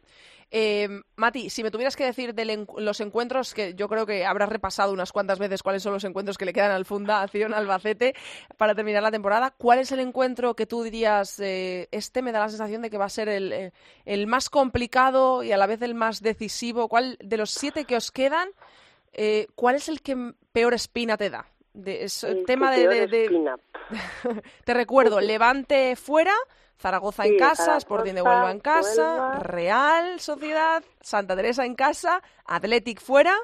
Eh, 0.51 0.89
Mati, 1.17 1.51
si 1.51 1.63
me 1.63 1.71
tuvieras 1.71 1.95
que 1.95 2.05
decir 2.05 2.35
de 2.35 2.67
los 2.79 3.01
encuentros, 3.01 3.53
que 3.53 3.75
yo 3.75 3.87
creo 3.87 4.07
que 4.07 4.25
habrás 4.25 4.49
repasado 4.49 4.93
unas 4.93 5.13
cuantas 5.13 5.39
veces 5.39 5.63
cuáles 5.63 5.83
son 5.83 5.93
los 5.93 6.05
encuentros 6.05 6.39
que 6.39 6.47
le 6.47 6.55
quedan 6.55 6.71
al 6.71 6.87
Fundación 6.87 7.53
Albacete 7.53 8.15
para 8.57 8.75
terminar 8.75 9.03
la 9.03 9.11
temporada, 9.11 9.55
¿cuál 9.57 9.79
es 9.79 9.93
el 9.93 10.01
encuentro 10.01 10.55
que 10.55 10.65
tú 10.67 10.83
dirías, 10.83 11.39
eh, 11.41 11.89
este 11.91 12.23
me 12.23 12.33
da 12.33 12.41
la 12.41 12.49
sensación 12.49 12.81
de 12.81 12.89
que 12.89 12.97
va 12.97 13.05
a 13.05 13.11
ser 13.11 13.29
el, 13.29 13.53
eh, 13.53 13.73
el 14.07 14.27
más 14.27 14.49
complicado 14.49 15.43
y 15.43 15.53
a 15.53 15.59
la 15.59 15.67
vez 15.67 15.83
el 15.83 15.95
más 15.95 16.23
decisivo? 16.23 16.89
¿Cuál 16.89 17.19
de 17.21 17.37
los 17.37 17.51
siete 17.51 17.85
que 17.85 17.97
os 17.97 18.11
quedan, 18.11 18.49
eh, 19.13 19.49
cuál 19.55 19.75
es 19.77 19.91
el 19.91 20.01
que 20.01 20.33
peor 20.53 20.73
espina 20.73 21.19
te 21.19 21.29
da? 21.29 21.47
De, 21.79 22.09
el 22.23 22.45
tema 22.45 22.73
de, 22.73 23.57
te 24.65 24.75
recuerdo, 24.75 25.21
Levante 25.21 25.95
fuera, 25.95 26.35
Zaragoza 26.77 27.25
en 27.25 27.39
casa, 27.39 27.77
Sporting 27.77 28.15
de 28.15 28.23
Huelva 28.23 28.51
en 28.51 28.59
casa, 28.59 29.39
Real 29.39 30.19
Sociedad, 30.19 30.83
Santa 31.01 31.37
Teresa 31.37 31.65
en 31.65 31.77
casa, 31.77 32.21
Athletic 32.47 33.01
fuera 33.01 33.37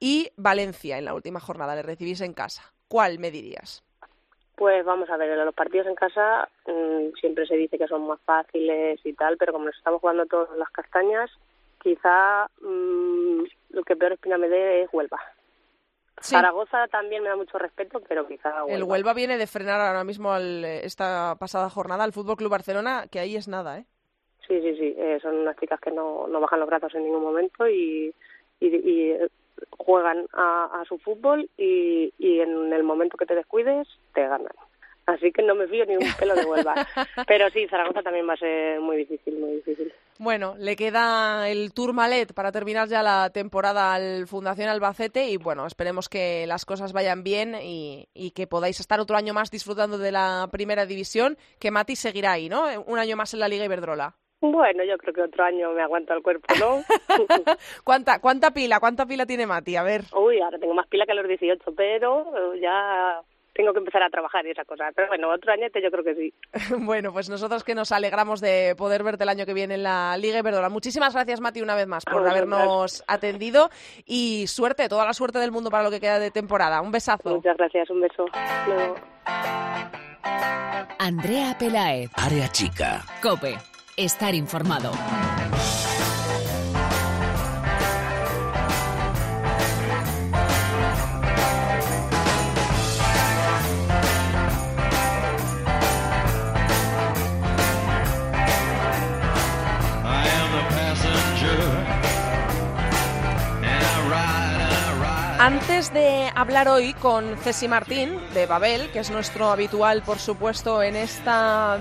y 0.00 0.30
Valencia 0.36 0.96
en 0.96 1.04
la 1.04 1.12
última 1.12 1.40
jornada. 1.40 1.74
Le 1.74 1.82
recibís 1.82 2.22
en 2.22 2.32
casa. 2.32 2.62
¿Cuál 2.88 3.18
me 3.18 3.30
dirías? 3.30 3.84
Pues 4.56 4.82
vamos 4.86 5.10
a 5.10 5.18
ver, 5.18 5.36
los 5.36 5.54
partidos 5.54 5.86
en 5.86 5.94
casa 5.94 6.48
mm, 6.66 7.12
siempre 7.20 7.46
se 7.46 7.56
dice 7.56 7.76
que 7.76 7.86
son 7.86 8.06
más 8.06 8.20
fáciles 8.24 8.98
y 9.04 9.12
tal, 9.12 9.36
pero 9.36 9.52
como 9.52 9.66
nos 9.66 9.76
estamos 9.76 10.00
jugando 10.00 10.24
todas 10.24 10.56
las 10.56 10.70
castañas, 10.70 11.30
quizá 11.82 12.48
mmm, 12.62 13.42
lo 13.68 13.82
que 13.82 13.94
peor 13.94 14.12
espina 14.12 14.38
me 14.38 14.48
dé 14.48 14.84
es 14.84 14.88
Huelva. 14.90 15.20
Zaragoza 16.24 16.88
también 16.88 17.22
me 17.22 17.28
da 17.28 17.36
mucho 17.36 17.58
respeto, 17.58 18.00
pero 18.08 18.26
quizá 18.26 18.64
El 18.68 18.84
Huelva 18.84 19.14
viene 19.14 19.36
de 19.36 19.46
frenar 19.46 19.80
ahora 19.80 20.04
mismo 20.04 20.32
al, 20.32 20.64
esta 20.64 21.36
pasada 21.38 21.70
jornada 21.70 22.04
al 22.04 22.12
Fútbol 22.12 22.36
Club 22.36 22.50
Barcelona, 22.50 23.06
que 23.10 23.18
ahí 23.18 23.36
es 23.36 23.48
nada, 23.48 23.78
¿eh? 23.78 23.84
Sí, 24.46 24.60
sí, 24.60 24.76
sí. 24.76 24.94
Eh, 24.98 25.18
son 25.22 25.36
unas 25.36 25.56
chicas 25.56 25.80
que 25.80 25.90
no, 25.90 26.26
no 26.28 26.40
bajan 26.40 26.60
los 26.60 26.68
brazos 26.68 26.94
en 26.94 27.04
ningún 27.04 27.22
momento 27.22 27.68
y, 27.68 28.14
y, 28.60 29.14
juegan 29.70 30.26
a, 30.32 30.80
a, 30.80 30.84
su 30.86 30.98
fútbol 30.98 31.48
y, 31.56 32.12
y 32.18 32.40
en 32.40 32.72
el 32.72 32.82
momento 32.82 33.16
que 33.16 33.26
te 33.26 33.34
descuides 33.34 33.86
te 34.12 34.26
ganan. 34.26 34.52
Así 35.06 35.32
que 35.32 35.42
no 35.42 35.54
me 35.54 35.68
fío 35.68 35.84
ni 35.84 35.96
un 35.96 36.12
pelo 36.18 36.34
de 36.34 36.44
Huelva. 36.44 36.74
Pero 37.26 37.50
sí, 37.50 37.66
Zaragoza 37.68 38.02
también 38.02 38.28
va 38.28 38.34
a 38.34 38.38
ser 38.38 38.80
muy 38.80 38.96
difícil, 38.96 39.38
muy 39.38 39.56
difícil. 39.56 39.92
Bueno, 40.18 40.54
le 40.58 40.76
queda 40.76 41.48
el 41.48 41.74
Tourmalet 41.74 42.34
para 42.34 42.52
terminar 42.52 42.86
ya 42.88 43.02
la 43.02 43.30
temporada 43.30 43.94
al 43.94 44.28
Fundación 44.28 44.68
Albacete 44.68 45.28
y 45.28 45.38
bueno, 45.38 45.66
esperemos 45.66 46.08
que 46.08 46.46
las 46.46 46.64
cosas 46.64 46.92
vayan 46.92 47.24
bien 47.24 47.56
y, 47.60 48.06
que 48.34 48.46
podáis 48.46 48.78
estar 48.78 49.00
otro 49.00 49.16
año 49.16 49.34
más 49.34 49.50
disfrutando 49.50 49.98
de 49.98 50.12
la 50.12 50.48
primera 50.52 50.86
división, 50.86 51.36
que 51.58 51.72
Mati 51.72 51.96
seguirá 51.96 52.32
ahí, 52.32 52.48
¿no? 52.48 52.64
Un 52.86 52.98
año 52.98 53.16
más 53.16 53.34
en 53.34 53.40
la 53.40 53.48
Liga 53.48 53.64
Iberdrola. 53.64 54.14
Bueno, 54.40 54.84
yo 54.84 54.98
creo 54.98 55.14
que 55.14 55.22
otro 55.22 55.44
año 55.44 55.72
me 55.72 55.82
aguanta 55.82 56.14
el 56.14 56.22
cuerpo, 56.22 56.46
¿no? 56.60 56.82
¿Cuánta, 57.84 58.20
¿Cuánta 58.20 58.52
pila? 58.52 58.78
¿Cuánta 58.78 59.06
pila 59.06 59.26
tiene 59.26 59.46
Mati? 59.46 59.74
A 59.76 59.82
ver. 59.82 60.02
Uy, 60.14 60.40
ahora 60.40 60.58
tengo 60.58 60.74
más 60.74 60.86
pila 60.86 61.06
que 61.06 61.12
a 61.12 61.16
los 61.16 61.26
18, 61.26 61.72
pero 61.74 62.54
ya 62.54 63.20
tengo 63.54 63.72
que 63.72 63.78
empezar 63.78 64.02
a 64.02 64.10
trabajar 64.10 64.44
y 64.46 64.50
esa 64.50 64.64
cosa. 64.64 64.90
Pero 64.94 65.08
bueno, 65.08 65.30
otro 65.30 65.52
añete 65.52 65.80
yo 65.80 65.90
creo 65.90 66.04
que 66.04 66.14
sí. 66.14 66.34
bueno, 66.84 67.12
pues 67.12 67.30
nosotros 67.30 67.64
que 67.64 67.74
nos 67.74 67.92
alegramos 67.92 68.40
de 68.40 68.74
poder 68.76 69.02
verte 69.02 69.22
el 69.22 69.28
año 69.28 69.46
que 69.46 69.54
viene 69.54 69.74
en 69.74 69.84
la 69.84 70.16
Liga 70.18 70.38
Iberdrola. 70.40 70.68
Muchísimas 70.68 71.14
gracias, 71.14 71.40
Mati, 71.40 71.62
una 71.62 71.76
vez 71.76 71.86
más 71.86 72.04
por 72.04 72.28
habernos 72.28 73.04
atendido 73.06 73.70
y 74.04 74.46
suerte, 74.48 74.88
toda 74.88 75.04
la 75.04 75.12
suerte 75.12 75.38
del 75.38 75.52
mundo 75.52 75.70
para 75.70 75.84
lo 75.84 75.90
que 75.90 76.00
queda 76.00 76.18
de 76.18 76.30
temporada. 76.30 76.80
Un 76.80 76.90
besazo. 76.90 77.36
Muchas 77.36 77.56
gracias, 77.56 77.88
un 77.90 78.00
beso. 78.00 78.26
Andrea 80.98 81.56
Pelaez. 81.58 82.10
Área 82.16 82.48
Chica. 82.48 83.02
Cope. 83.22 83.56
Estar 83.96 84.34
informado. 84.34 84.90
Antes 105.44 105.92
de 105.92 106.32
hablar 106.34 106.68
hoy 106.68 106.94
con 106.94 107.36
Ceci 107.36 107.68
Martín 107.68 108.18
de 108.32 108.46
Babel, 108.46 108.90
que 108.92 109.00
es 109.00 109.10
nuestro 109.10 109.50
habitual, 109.50 110.00
por 110.00 110.18
supuesto, 110.18 110.82
en 110.82 110.96
esta 110.96 111.80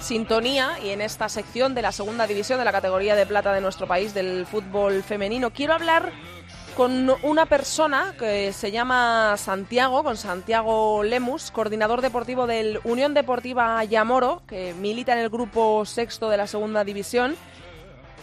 sintonía 0.00 0.72
y 0.82 0.88
en 0.90 1.00
esta 1.00 1.28
sección 1.28 1.72
de 1.76 1.82
la 1.82 1.92
segunda 1.92 2.26
división 2.26 2.58
de 2.58 2.64
la 2.64 2.72
categoría 2.72 3.14
de 3.14 3.24
plata 3.24 3.52
de 3.52 3.60
nuestro 3.60 3.86
país 3.86 4.12
del 4.12 4.44
fútbol 4.44 5.04
femenino, 5.04 5.52
quiero 5.52 5.74
hablar 5.74 6.10
con 6.76 7.08
una 7.22 7.46
persona 7.46 8.12
que 8.18 8.52
se 8.52 8.72
llama 8.72 9.36
Santiago, 9.36 10.02
con 10.02 10.16
Santiago 10.16 11.04
Lemus, 11.04 11.52
coordinador 11.52 12.02
deportivo 12.02 12.48
del 12.48 12.80
Unión 12.82 13.14
Deportiva 13.14 13.84
Yamoro, 13.84 14.42
que 14.48 14.74
milita 14.74 15.12
en 15.12 15.20
el 15.20 15.30
grupo 15.30 15.84
sexto 15.84 16.28
de 16.28 16.38
la 16.38 16.48
segunda 16.48 16.82
división 16.82 17.36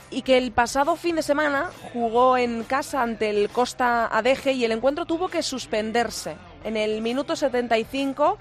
y 0.10 0.22
que 0.22 0.38
el 0.38 0.52
pasado 0.52 0.96
fin 0.96 1.16
de 1.16 1.24
semana 1.24 1.70
jugó 1.92 2.38
en 2.38 2.64
casa 2.64 3.02
ante 3.02 3.30
el 3.30 3.50
Costa 3.50 4.06
Adeje 4.08 4.54
y 4.54 4.66
el 4.66 4.72
encuentro 4.72 5.06
tuvo 5.06 5.30
que 5.30 5.44
suspenderse 5.44 6.36
en 6.64 6.78
el 6.78 7.02
minuto 7.02 7.36
75 7.36 8.38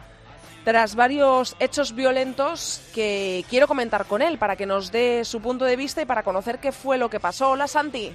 tras 0.65 0.95
varios 0.95 1.57
hechos 1.59 1.95
violentos 1.95 2.83
que 2.95 3.45
quiero 3.51 3.67
comentar 3.67 4.07
con 4.07 4.23
él 4.23 4.39
para 4.39 4.57
que 4.57 4.67
nos 4.67 4.93
dé 4.93 5.25
su 5.25 5.41
punto 5.41 5.65
de 5.65 5.77
vista 5.77 6.03
y 6.03 6.07
para 6.07 6.23
conocer 6.23 6.59
qué 6.59 6.73
fue 6.73 6.99
lo 6.99 7.11
que 7.11 7.21
pasó. 7.21 7.51
Hola 7.51 7.67
Santi. 7.67 8.15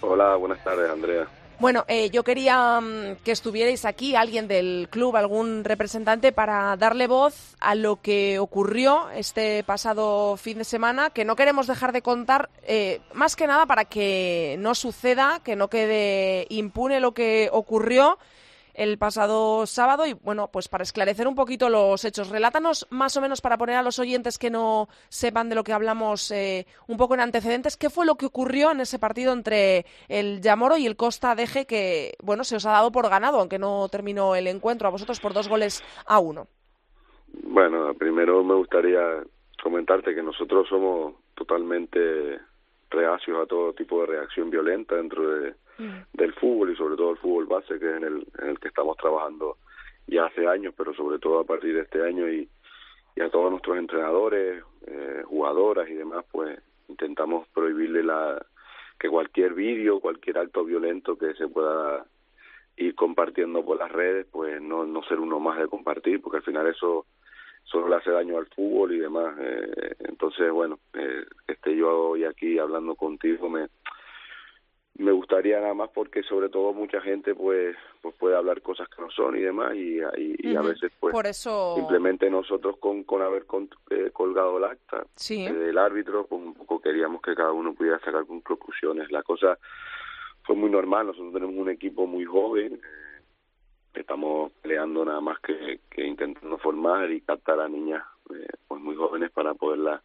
Hola, 0.00 0.36
buenas 0.36 0.62
tardes 0.62 0.90
Andrea. 0.90 1.26
Bueno, 1.60 1.84
eh, 1.88 2.08
yo 2.08 2.24
quería 2.24 2.80
mm, 2.80 3.16
que 3.22 3.32
estuvierais 3.32 3.84
aquí, 3.84 4.16
alguien 4.16 4.48
del 4.48 4.88
club, 4.90 5.14
algún 5.14 5.62
representante, 5.62 6.32
para 6.32 6.74
darle 6.78 7.06
voz 7.06 7.54
a 7.60 7.74
lo 7.74 8.00
que 8.00 8.38
ocurrió 8.38 9.10
este 9.10 9.62
pasado 9.64 10.38
fin 10.38 10.56
de 10.56 10.64
semana, 10.64 11.10
que 11.10 11.26
no 11.26 11.36
queremos 11.36 11.66
dejar 11.66 11.92
de 11.92 12.00
contar, 12.00 12.48
eh, 12.62 13.02
más 13.12 13.36
que 13.36 13.46
nada 13.46 13.66
para 13.66 13.84
que 13.84 14.56
no 14.58 14.74
suceda, 14.74 15.42
que 15.44 15.54
no 15.54 15.68
quede 15.68 16.46
impune 16.48 16.98
lo 16.98 17.12
que 17.12 17.50
ocurrió 17.52 18.16
el 18.80 18.96
pasado 18.96 19.66
sábado 19.66 20.06
y 20.06 20.14
bueno, 20.14 20.48
pues 20.50 20.68
para 20.68 20.84
esclarecer 20.84 21.28
un 21.28 21.34
poquito 21.34 21.68
los 21.68 22.02
hechos, 22.02 22.30
relátanos 22.30 22.86
más 22.88 23.14
o 23.14 23.20
menos 23.20 23.42
para 23.42 23.58
poner 23.58 23.76
a 23.76 23.82
los 23.82 23.98
oyentes 23.98 24.38
que 24.38 24.48
no 24.48 24.88
sepan 25.10 25.50
de 25.50 25.54
lo 25.54 25.64
que 25.64 25.74
hablamos 25.74 26.30
eh, 26.30 26.66
un 26.88 26.96
poco 26.96 27.12
en 27.12 27.20
antecedentes, 27.20 27.76
qué 27.76 27.90
fue 27.90 28.06
lo 28.06 28.14
que 28.14 28.24
ocurrió 28.24 28.70
en 28.70 28.80
ese 28.80 28.98
partido 28.98 29.34
entre 29.34 29.84
el 30.08 30.40
Yamoro 30.40 30.78
y 30.78 30.86
el 30.86 30.96
Costa 30.96 31.34
Deje 31.34 31.66
que 31.66 32.14
bueno, 32.22 32.42
se 32.42 32.56
os 32.56 32.64
ha 32.64 32.72
dado 32.72 32.90
por 32.90 33.10
ganado, 33.10 33.40
aunque 33.40 33.58
no 33.58 33.86
terminó 33.90 34.34
el 34.34 34.46
encuentro 34.46 34.88
a 34.88 34.92
vosotros 34.92 35.20
por 35.20 35.34
dos 35.34 35.46
goles 35.46 35.84
a 36.06 36.18
uno. 36.18 36.46
Bueno, 37.42 37.92
primero 37.92 38.42
me 38.42 38.54
gustaría 38.54 39.22
comentarte 39.62 40.14
que 40.14 40.22
nosotros 40.22 40.66
somos 40.70 41.16
totalmente 41.34 42.40
reacios 42.88 43.42
a 43.42 43.46
todo 43.46 43.74
tipo 43.74 44.00
de 44.00 44.06
reacción 44.06 44.48
violenta 44.48 44.94
dentro 44.94 45.28
de 45.28 45.54
Mm. 45.80 46.02
del 46.12 46.34
fútbol 46.34 46.70
y 46.70 46.76
sobre 46.76 46.94
todo 46.94 47.12
el 47.12 47.16
fútbol 47.16 47.46
base, 47.46 47.78
que 47.78 47.90
es 47.90 47.96
en 47.96 48.04
el, 48.04 48.58
que 48.58 48.68
estamos 48.68 48.98
trabajando 48.98 49.56
ya 50.06 50.26
hace 50.26 50.46
años, 50.46 50.74
pero 50.76 50.92
sobre 50.92 51.18
todo 51.18 51.40
a 51.40 51.44
partir 51.44 51.74
de 51.74 51.80
este 51.80 52.02
año 52.04 52.28
y, 52.28 52.46
y 53.16 53.20
a 53.22 53.30
todos 53.30 53.50
nuestros 53.50 53.78
entrenadores, 53.78 54.62
eh, 54.86 55.22
jugadoras 55.24 55.88
y 55.88 55.94
demás, 55.94 56.26
pues 56.30 56.60
intentamos 56.88 57.48
prohibirle 57.48 58.02
la 58.02 58.44
que 58.98 59.08
cualquier 59.08 59.54
vídeo, 59.54 60.00
cualquier 60.00 60.36
acto 60.36 60.66
violento 60.66 61.16
que 61.16 61.32
se 61.32 61.48
pueda 61.48 62.04
ir 62.76 62.94
compartiendo 62.94 63.64
por 63.64 63.78
las 63.78 63.90
redes, 63.90 64.26
pues 64.30 64.60
no, 64.60 64.84
no 64.84 65.02
ser 65.04 65.18
uno 65.18 65.40
más 65.40 65.58
de 65.58 65.68
compartir, 65.68 66.20
porque 66.20 66.38
al 66.38 66.42
final 66.42 66.66
eso 66.66 67.06
solo 67.64 67.88
le 67.88 67.96
hace 67.96 68.10
daño 68.10 68.36
al 68.36 68.48
fútbol 68.48 68.92
y 68.92 68.98
demás. 68.98 69.34
Eh, 69.40 69.96
entonces, 70.00 70.52
bueno, 70.52 70.78
eh, 70.92 71.24
esté 71.46 71.74
yo 71.74 72.10
hoy 72.10 72.24
aquí 72.24 72.58
hablando 72.58 72.96
contigo 72.96 73.48
me, 73.48 73.68
me 74.98 75.12
gustaría 75.12 75.60
nada 75.60 75.74
más 75.74 75.90
porque 75.90 76.22
sobre 76.22 76.48
todo 76.48 76.72
mucha 76.72 77.00
gente 77.00 77.34
pues 77.34 77.76
pues 78.02 78.14
puede 78.16 78.36
hablar 78.36 78.60
cosas 78.60 78.88
que 78.88 79.00
no 79.00 79.10
son 79.10 79.36
y 79.36 79.40
demás 79.40 79.74
y, 79.74 80.00
y, 80.16 80.56
a 80.56 80.60
veces 80.62 80.92
pues 80.98 81.12
Por 81.12 81.26
eso... 81.26 81.74
simplemente 81.76 82.28
nosotros 82.28 82.76
con, 82.78 83.04
con 83.04 83.22
haber 83.22 83.46
eh, 83.90 84.10
colgado 84.12 84.58
el 84.58 84.64
acta 84.64 85.04
sí. 85.14 85.44
del 85.44 85.78
árbitro 85.78 86.26
pues 86.26 86.42
un 86.42 86.54
poco 86.54 86.80
queríamos 86.80 87.22
que 87.22 87.34
cada 87.34 87.52
uno 87.52 87.72
pudiera 87.74 87.98
sacar 88.00 88.26
conclusiones 88.26 89.10
la 89.10 89.22
cosa 89.22 89.58
fue 90.42 90.56
muy 90.56 90.70
normal 90.70 91.06
nosotros 91.06 91.32
tenemos 91.32 91.56
un 91.56 91.70
equipo 91.70 92.06
muy 92.06 92.24
joven 92.24 92.74
eh, 92.74 93.20
estamos 93.94 94.52
peleando 94.60 95.04
nada 95.04 95.20
más 95.20 95.38
que, 95.40 95.80
que 95.88 96.06
intentando 96.06 96.58
formar 96.58 97.10
y 97.10 97.20
captar 97.22 97.60
a 97.60 97.68
niñas 97.68 98.04
eh, 98.34 98.48
pues 98.68 98.80
muy 98.80 98.96
jóvenes 98.96 99.30
para 99.30 99.54
poderlas 99.54 100.02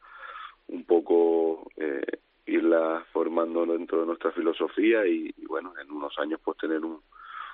un 0.67 0.83
poco 0.85 1.69
eh, 1.77 2.19
irla 2.45 3.05
formando 3.11 3.65
dentro 3.65 4.01
de 4.01 4.07
nuestra 4.07 4.31
filosofía 4.31 5.05
y, 5.05 5.33
bueno, 5.47 5.73
en 5.81 5.91
unos 5.91 6.17
años 6.19 6.39
pues 6.43 6.57
tener 6.57 6.83
un, 6.83 7.01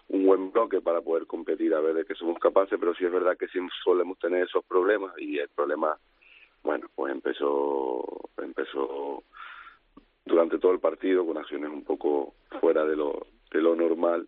un 0.09 0.25
buen 0.25 0.51
bloque 0.51 0.81
para 0.81 1.01
poder 1.01 1.25
competir 1.27 1.73
a 1.73 1.79
ver 1.79 1.95
de 1.95 2.05
qué 2.05 2.15
somos 2.15 2.37
capaces, 2.39 2.77
pero 2.79 2.93
sí 2.95 3.05
es 3.05 3.11
verdad 3.11 3.37
que 3.37 3.47
siempre 3.47 3.75
solemos 3.83 4.19
tener 4.19 4.47
esos 4.47 4.65
problemas 4.65 5.13
y 5.17 5.39
el 5.39 5.49
problema, 5.49 5.97
bueno, 6.63 6.87
pues 6.93 7.13
empezó, 7.13 8.29
empezó 8.37 9.23
durante 10.25 10.59
todo 10.59 10.73
el 10.73 10.79
partido 10.79 11.25
con 11.25 11.37
acciones 11.37 11.69
un 11.69 11.83
poco 11.83 12.33
fuera 12.59 12.85
de 12.85 12.95
lo, 12.95 13.27
de 13.51 13.61
lo 13.61 13.75
normal 13.75 14.27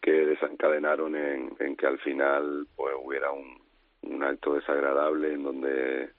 que 0.00 0.12
desencadenaron 0.12 1.14
en, 1.16 1.54
en 1.58 1.76
que 1.76 1.86
al 1.86 1.98
final 1.98 2.66
pues 2.76 2.94
hubiera 3.02 3.30
un, 3.30 3.60
un 4.02 4.24
acto 4.24 4.54
desagradable 4.54 5.32
en 5.32 5.42
donde 5.42 6.10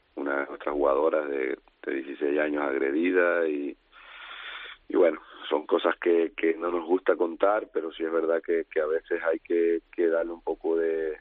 jugadoras 0.72 1.30
de, 1.30 1.57
de 1.86 1.93
16 1.93 2.39
años 2.39 2.63
agredida 2.63 3.47
y, 3.47 3.76
bueno, 4.93 5.22
son 5.49 5.65
cosas 5.65 5.95
que, 5.97 6.34
que 6.36 6.55
no 6.55 6.72
nos 6.72 6.86
gusta 6.86 7.15
contar, 7.15 7.70
pero 7.74 7.91
sí 7.91 8.03
es 8.03 8.11
verdad 8.11 8.41
que, 8.45 8.65
que 8.72 8.82
a 8.82 8.86
veces 8.86 9.22
hay 9.24 9.39
que, 9.39 9.82
darle 10.07 10.34
un 10.34 10.41
poco 10.41 10.78
de, 10.78 11.17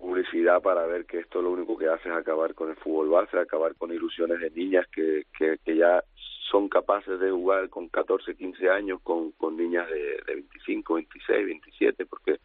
publicidad 0.00 0.62
para 0.62 0.84
ver 0.86 1.06
que 1.06 1.18
esto 1.18 1.40
lo 1.40 1.50
único 1.50 1.76
que 1.76 1.88
hace 1.88 2.08
es 2.08 2.14
acabar 2.14 2.54
con 2.54 2.70
el 2.70 2.76
fútbol 2.76 3.08
base, 3.08 3.38
acabar 3.38 3.74
con 3.76 3.92
ilusiones 3.92 4.40
de 4.40 4.50
niñas 4.50 4.86
que, 4.88 5.24
que, 5.38 5.76
ya 5.76 6.02
son 6.50 6.68
capaces 6.68 7.20
de 7.20 7.30
jugar 7.30 7.68
con 7.68 7.88
14, 7.88 8.34
15 8.34 8.68
años 8.70 9.00
con, 9.02 9.32
con 9.32 9.56
niñas 9.56 9.88
de, 9.88 10.22
de 10.26 10.34
25, 10.34 10.94
26, 10.94 11.46
27, 11.46 12.06
porque 12.06 12.38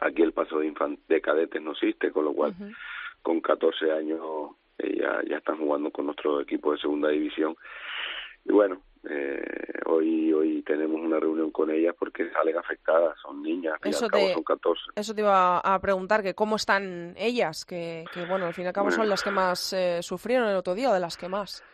aquí 0.00 0.22
el 0.22 0.32
paso 0.32 0.58
de, 0.58 0.72
de 1.08 1.20
cadetes 1.20 1.62
no 1.62 1.72
existe, 1.72 2.10
con 2.10 2.24
lo 2.24 2.32
cual 2.32 2.54
con 3.26 3.40
14 3.40 3.90
años 3.90 4.20
eh, 4.78 4.98
ya, 5.00 5.20
ya 5.28 5.38
están 5.38 5.58
jugando 5.58 5.90
con 5.90 6.06
nuestro 6.06 6.40
equipo 6.40 6.70
de 6.70 6.78
segunda 6.78 7.08
división. 7.08 7.56
Y 8.44 8.52
bueno, 8.52 8.82
eh, 9.10 9.42
hoy 9.86 10.32
hoy 10.32 10.62
tenemos 10.62 11.00
una 11.00 11.18
reunión 11.18 11.50
con 11.50 11.72
ellas 11.72 11.96
porque 11.98 12.30
salen 12.30 12.56
afectadas, 12.56 13.18
son 13.20 13.42
niñas, 13.42 13.80
eso 13.82 14.06
te, 14.08 14.32
son 14.32 14.44
14. 14.44 14.80
Eso 14.94 15.12
te 15.12 15.22
iba 15.22 15.58
a 15.58 15.80
preguntar, 15.80 16.22
que 16.22 16.34
cómo 16.34 16.54
están 16.54 17.14
ellas, 17.16 17.64
que, 17.64 18.04
que 18.14 18.24
bueno, 18.26 18.46
al 18.46 18.54
fin 18.54 18.62
y 18.62 18.68
al 18.68 18.72
cabo 18.72 18.84
bueno. 18.84 19.02
son 19.02 19.08
las 19.08 19.24
que 19.24 19.30
más 19.32 19.72
eh, 19.72 20.04
sufrieron 20.04 20.48
el 20.48 20.54
otro 20.54 20.76
día, 20.76 20.92
de 20.92 21.00
las 21.00 21.16
que 21.16 21.28
más. 21.28 21.64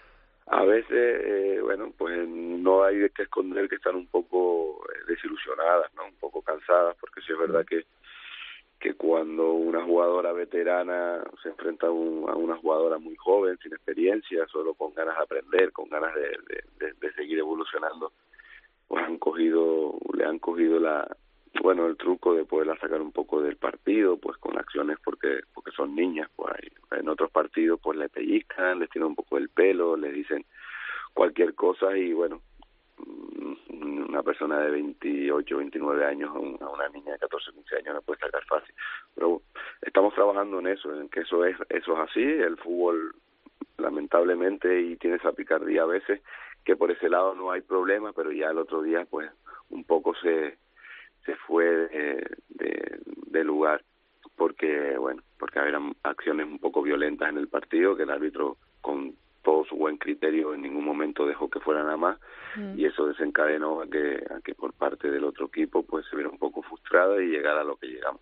A 0.47 0.65
veces, 0.65 0.91
eh, 0.91 1.61
bueno, 1.63 1.93
pues 1.99 2.27
no 2.27 2.83
hay 2.83 3.11
que 3.11 3.25
esconder 3.25 3.69
que 3.69 3.77
están 3.77 3.97
un 3.97 4.07
poco 4.07 4.83
eh, 4.89 5.05
desilusionadas, 5.07 5.93
¿no? 5.97 6.07
Un 6.07 6.17
poco 6.19 6.41
cansadas, 6.41 6.97
porque 6.99 7.21
sí 7.21 7.33
es 7.33 7.39
verdad 7.39 7.67
que 7.67 7.85
que 8.83 8.95
cuando 8.95 9.53
una 9.53 9.85
jugadora 9.85 10.33
veterana 10.33 11.22
se 11.41 11.51
enfrenta 11.51 11.87
a, 11.87 11.91
un, 11.93 12.28
a, 12.28 12.35
una 12.35 12.57
jugadora 12.57 12.99
muy 12.99 13.14
joven, 13.14 13.57
sin 13.62 13.72
experiencia, 13.72 14.45
solo 14.49 14.74
con 14.74 14.93
ganas 14.93 15.16
de 15.16 15.22
aprender, 15.22 15.70
con 15.70 15.89
ganas 15.89 16.12
de, 16.16 17.12
seguir 17.14 17.39
evolucionando, 17.39 18.11
pues 18.89 19.05
han 19.05 19.18
cogido, 19.18 19.95
le 20.14 20.24
han 20.24 20.41
cogido 20.41 20.80
la, 20.80 21.07
bueno, 21.62 21.87
el 21.87 21.97
truco 21.97 22.35
de 22.35 22.45
poderla 22.45 22.76
sacar 22.78 23.01
un 23.01 23.12
poco 23.12 23.41
del 23.41 23.55
partido, 23.55 24.16
pues 24.16 24.37
con 24.39 24.59
acciones 24.59 24.99
porque 25.05 25.43
porque 25.55 25.70
son 25.70 25.95
niñas, 25.95 26.28
pues 26.35 26.53
en 26.91 27.09
otros 27.09 27.30
partidos 27.30 27.78
pues 27.80 27.97
le 27.97 28.09
pellizcan, 28.09 28.80
les 28.80 28.91
tiran 28.91 29.09
un 29.09 29.14
poco 29.14 29.39
el 29.39 29.49
pelo, 29.49 29.97
les 29.97 30.12
dicen 30.12 30.45
cualquier 31.14 31.55
cosa 31.55 31.97
y 31.97 32.12
bueno, 32.12 32.41
una 32.99 34.22
persona 34.22 34.61
de 34.61 34.70
28, 34.70 35.57
29 35.57 36.05
años 36.05 36.30
a, 36.34 36.38
un, 36.38 36.59
a 36.61 36.68
una 36.68 36.88
niña 36.88 37.12
de 37.12 37.18
14, 37.18 37.53
15 37.53 37.76
años 37.76 37.95
no 37.95 38.03
puede 38.03 38.20
sacar 38.20 38.45
fácil. 38.45 38.74
Pero 39.14 39.43
estamos 39.80 40.14
trabajando 40.14 40.61
en 40.61 40.68
eso, 40.68 40.95
en 40.95 41.09
que 41.09 41.20
eso 41.20 41.45
es 41.45 41.57
eso 41.68 41.93
es 41.95 42.11
así, 42.11 42.22
el 42.22 42.57
fútbol 42.59 43.14
lamentablemente 43.78 44.80
y 44.80 44.97
tiene 44.97 45.16
esa 45.16 45.32
picardía 45.32 45.82
a 45.82 45.86
veces 45.86 46.22
que 46.64 46.76
por 46.76 46.90
ese 46.90 47.09
lado 47.09 47.34
no 47.34 47.51
hay 47.51 47.61
problema, 47.62 48.12
pero 48.12 48.30
ya 48.30 48.51
el 48.51 48.59
otro 48.59 48.82
día 48.82 49.05
pues 49.09 49.30
un 49.70 49.84
poco 49.84 50.14
se 50.16 50.59
se 51.24 51.36
fue 51.36 51.64
de, 51.64 52.26
de, 52.49 53.45
lugar 53.45 53.82
porque 54.36 54.97
bueno, 54.99 55.22
porque 55.38 55.59
había 55.59 55.80
acciones 56.03 56.47
un 56.47 56.59
poco 56.59 56.82
violentas 56.82 57.28
en 57.28 57.38
el 57.38 57.49
partido 57.49 57.97
que 57.97 58.05
el 58.05 58.11
árbitro 58.11 58.57
con 58.80 59.14
todo 59.43 59.64
su 59.64 59.76
buen 59.76 59.97
criterio 59.97 60.55
en 60.55 60.62
ningún 60.62 60.84
momento 60.84 61.26
dejó 61.26 61.49
que 61.51 61.61
fuera 61.61 61.82
nada 61.82 61.97
más 61.97 62.18
mm. 62.57 62.78
y 62.78 62.86
eso 62.86 63.07
desencadenó 63.07 63.82
a 63.82 63.86
que, 63.86 64.24
a 64.30 64.40
que 64.40 64.55
por 64.55 64.72
parte 64.72 65.11
del 65.11 65.24
otro 65.24 65.47
equipo 65.47 65.82
pues 65.82 66.07
se 66.09 66.16
viera 66.16 66.30
un 66.30 66.38
poco 66.38 66.62
frustrada 66.62 67.22
y 67.22 67.26
llegara 67.26 67.61
a 67.61 67.64
lo 67.64 67.76
que 67.76 67.88
llegamos. 67.88 68.20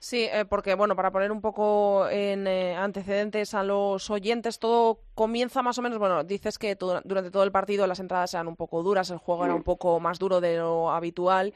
Sí, 0.00 0.28
eh, 0.30 0.44
porque 0.48 0.74
bueno, 0.74 0.94
para 0.94 1.10
poner 1.10 1.32
un 1.32 1.40
poco 1.40 2.08
en 2.08 2.46
eh, 2.46 2.76
antecedentes 2.76 3.52
a 3.54 3.64
los 3.64 4.10
oyentes, 4.10 4.60
todo 4.60 5.00
comienza 5.18 5.62
más 5.62 5.76
o 5.78 5.82
menos, 5.82 5.98
bueno, 5.98 6.22
dices 6.22 6.58
que 6.58 6.76
durante 6.76 7.32
todo 7.32 7.42
el 7.42 7.50
partido 7.50 7.88
las 7.88 7.98
entradas 7.98 8.34
eran 8.34 8.46
un 8.46 8.54
poco 8.54 8.84
duras, 8.84 9.10
el 9.10 9.18
juego 9.18 9.44
era 9.44 9.52
un 9.52 9.64
poco 9.64 9.98
más 9.98 10.20
duro 10.20 10.40
de 10.40 10.58
lo 10.58 10.92
habitual, 10.92 11.52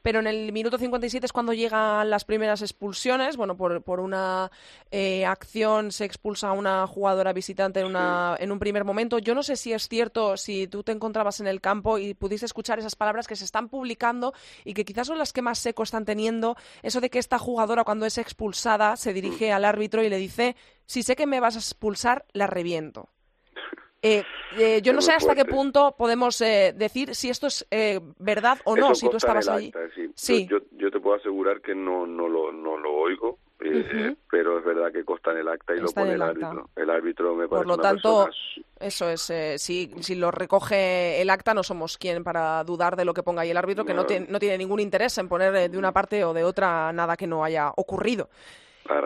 pero 0.00 0.20
en 0.20 0.26
el 0.26 0.50
minuto 0.50 0.78
57 0.78 1.26
es 1.26 1.30
cuando 1.30 1.52
llegan 1.52 2.08
las 2.08 2.24
primeras 2.24 2.62
expulsiones, 2.62 3.36
bueno, 3.36 3.54
por, 3.54 3.82
por 3.82 4.00
una 4.00 4.50
eh, 4.90 5.26
acción 5.26 5.92
se 5.92 6.06
expulsa 6.06 6.48
a 6.48 6.52
una 6.52 6.86
jugadora 6.86 7.34
visitante 7.34 7.80
en, 7.80 7.86
una, 7.86 8.34
en 8.40 8.50
un 8.50 8.58
primer 8.58 8.82
momento. 8.82 9.18
Yo 9.18 9.34
no 9.34 9.42
sé 9.42 9.56
si 9.56 9.74
es 9.74 9.88
cierto, 9.88 10.38
si 10.38 10.66
tú 10.66 10.82
te 10.82 10.92
encontrabas 10.92 11.38
en 11.40 11.48
el 11.48 11.60
campo 11.60 11.98
y 11.98 12.14
pudiste 12.14 12.46
escuchar 12.46 12.78
esas 12.78 12.96
palabras 12.96 13.28
que 13.28 13.36
se 13.36 13.44
están 13.44 13.68
publicando 13.68 14.32
y 14.64 14.72
que 14.72 14.86
quizás 14.86 15.08
son 15.08 15.18
las 15.18 15.34
que 15.34 15.42
más 15.42 15.58
seco 15.58 15.82
están 15.82 16.06
teniendo, 16.06 16.56
eso 16.82 17.02
de 17.02 17.10
que 17.10 17.18
esta 17.18 17.38
jugadora 17.38 17.84
cuando 17.84 18.06
es 18.06 18.16
expulsada 18.16 18.96
se 18.96 19.12
dirige 19.12 19.52
al 19.52 19.66
árbitro 19.66 20.02
y 20.02 20.08
le 20.08 20.16
dice, 20.16 20.56
si 20.92 21.02
sé 21.02 21.16
que 21.16 21.26
me 21.26 21.40
vas 21.40 21.56
a 21.56 21.58
expulsar, 21.58 22.26
la 22.34 22.46
reviento. 22.46 23.08
Eh, 24.04 24.24
eh, 24.58 24.82
yo 24.82 24.92
no 24.92 25.00
sé 25.00 25.12
hasta 25.12 25.36
qué 25.36 25.44
punto 25.44 25.94
podemos 25.96 26.40
eh, 26.40 26.74
decir 26.76 27.14
si 27.14 27.30
esto 27.30 27.46
es 27.46 27.64
eh, 27.70 28.00
verdad 28.18 28.58
o 28.64 28.74
no, 28.74 28.86
Eso 28.86 28.94
si 28.96 29.08
tú 29.08 29.16
estabas 29.16 29.46
allí. 29.46 29.72
Sí. 29.94 30.10
sí. 30.16 30.46
Yo, 30.50 30.58
yo, 30.58 30.64
yo, 30.72 30.90
te 30.90 30.98
puedo 30.98 31.14
asegurar 31.14 31.60
que 31.60 31.72
no, 31.72 32.04
no, 32.04 32.26
lo, 32.28 32.50
no 32.50 32.76
lo 32.78 32.92
oigo, 32.94 33.38
uh 33.60 33.64
-huh. 33.64 34.16
pero 34.28 34.58
es 34.58 34.64
verdad 34.64 34.90
que 34.90 35.04
consta 35.04 35.30
en 35.30 35.38
el 35.38 35.48
acta 35.48 35.72
y 35.72 35.78
Está 35.78 35.84
lo 35.86 35.92
pone 35.94 36.14
el, 36.14 36.16
el 36.16 36.22
acta. 36.22 36.48
árbitro. 36.48 36.70
El 36.74 36.90
árbitro 36.90 37.34
me 37.36 37.46
parece 37.46 37.56
Por 37.58 37.66
lo 37.68 37.74
una 37.74 37.82
tanto, 37.84 38.24
persona... 38.24 38.66
eso 38.80 39.08
es, 39.08 39.62
si, 39.62 39.94
si 40.00 40.16
lo 40.16 40.32
recoge 40.32 41.22
el 41.22 41.30
acta, 41.30 41.54
no 41.54 41.62
somos 41.62 41.96
quien 41.96 42.24
para 42.24 42.64
dudar 42.64 42.96
de 42.96 43.04
lo 43.04 43.14
que 43.14 43.22
ponga 43.22 43.42
ahí 43.42 43.50
el 43.52 43.56
árbitro, 43.56 43.84
que 43.84 43.94
no, 43.94 44.00
no, 44.02 44.06
tiene, 44.08 44.26
no 44.28 44.40
tiene 44.40 44.58
ningún 44.58 44.80
interés 44.80 45.16
en 45.18 45.28
poner 45.28 45.70
de 45.70 45.78
una 45.78 45.92
parte 45.92 46.24
o 46.24 46.34
de 46.34 46.42
otra 46.42 46.92
nada 46.92 47.16
que 47.16 47.28
no 47.28 47.44
haya 47.44 47.72
ocurrido. 47.76 48.28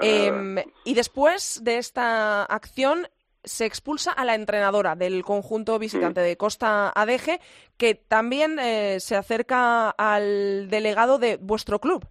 Eh, 0.03 0.65
y 0.85 0.95
después 0.95 1.61
de 1.63 1.79
esta 1.79 2.45
acción 2.45 3.09
se 3.45 3.65
expulsa 3.65 4.11
a 4.11 4.25
la 4.25 4.35
entrenadora 4.35 4.97
del 4.97 5.23
conjunto 5.23 5.79
visitante 5.79 6.21
de 6.21 6.37
Costa 6.37 6.91
Adeje, 6.91 7.41
que 7.77 7.95
también 7.95 8.59
eh, 8.59 8.99
se 8.99 9.15
acerca 9.15 9.91
al 9.91 10.69
delegado 10.69 11.19
de 11.19 11.37
vuestro 11.37 11.79
club. 11.79 12.05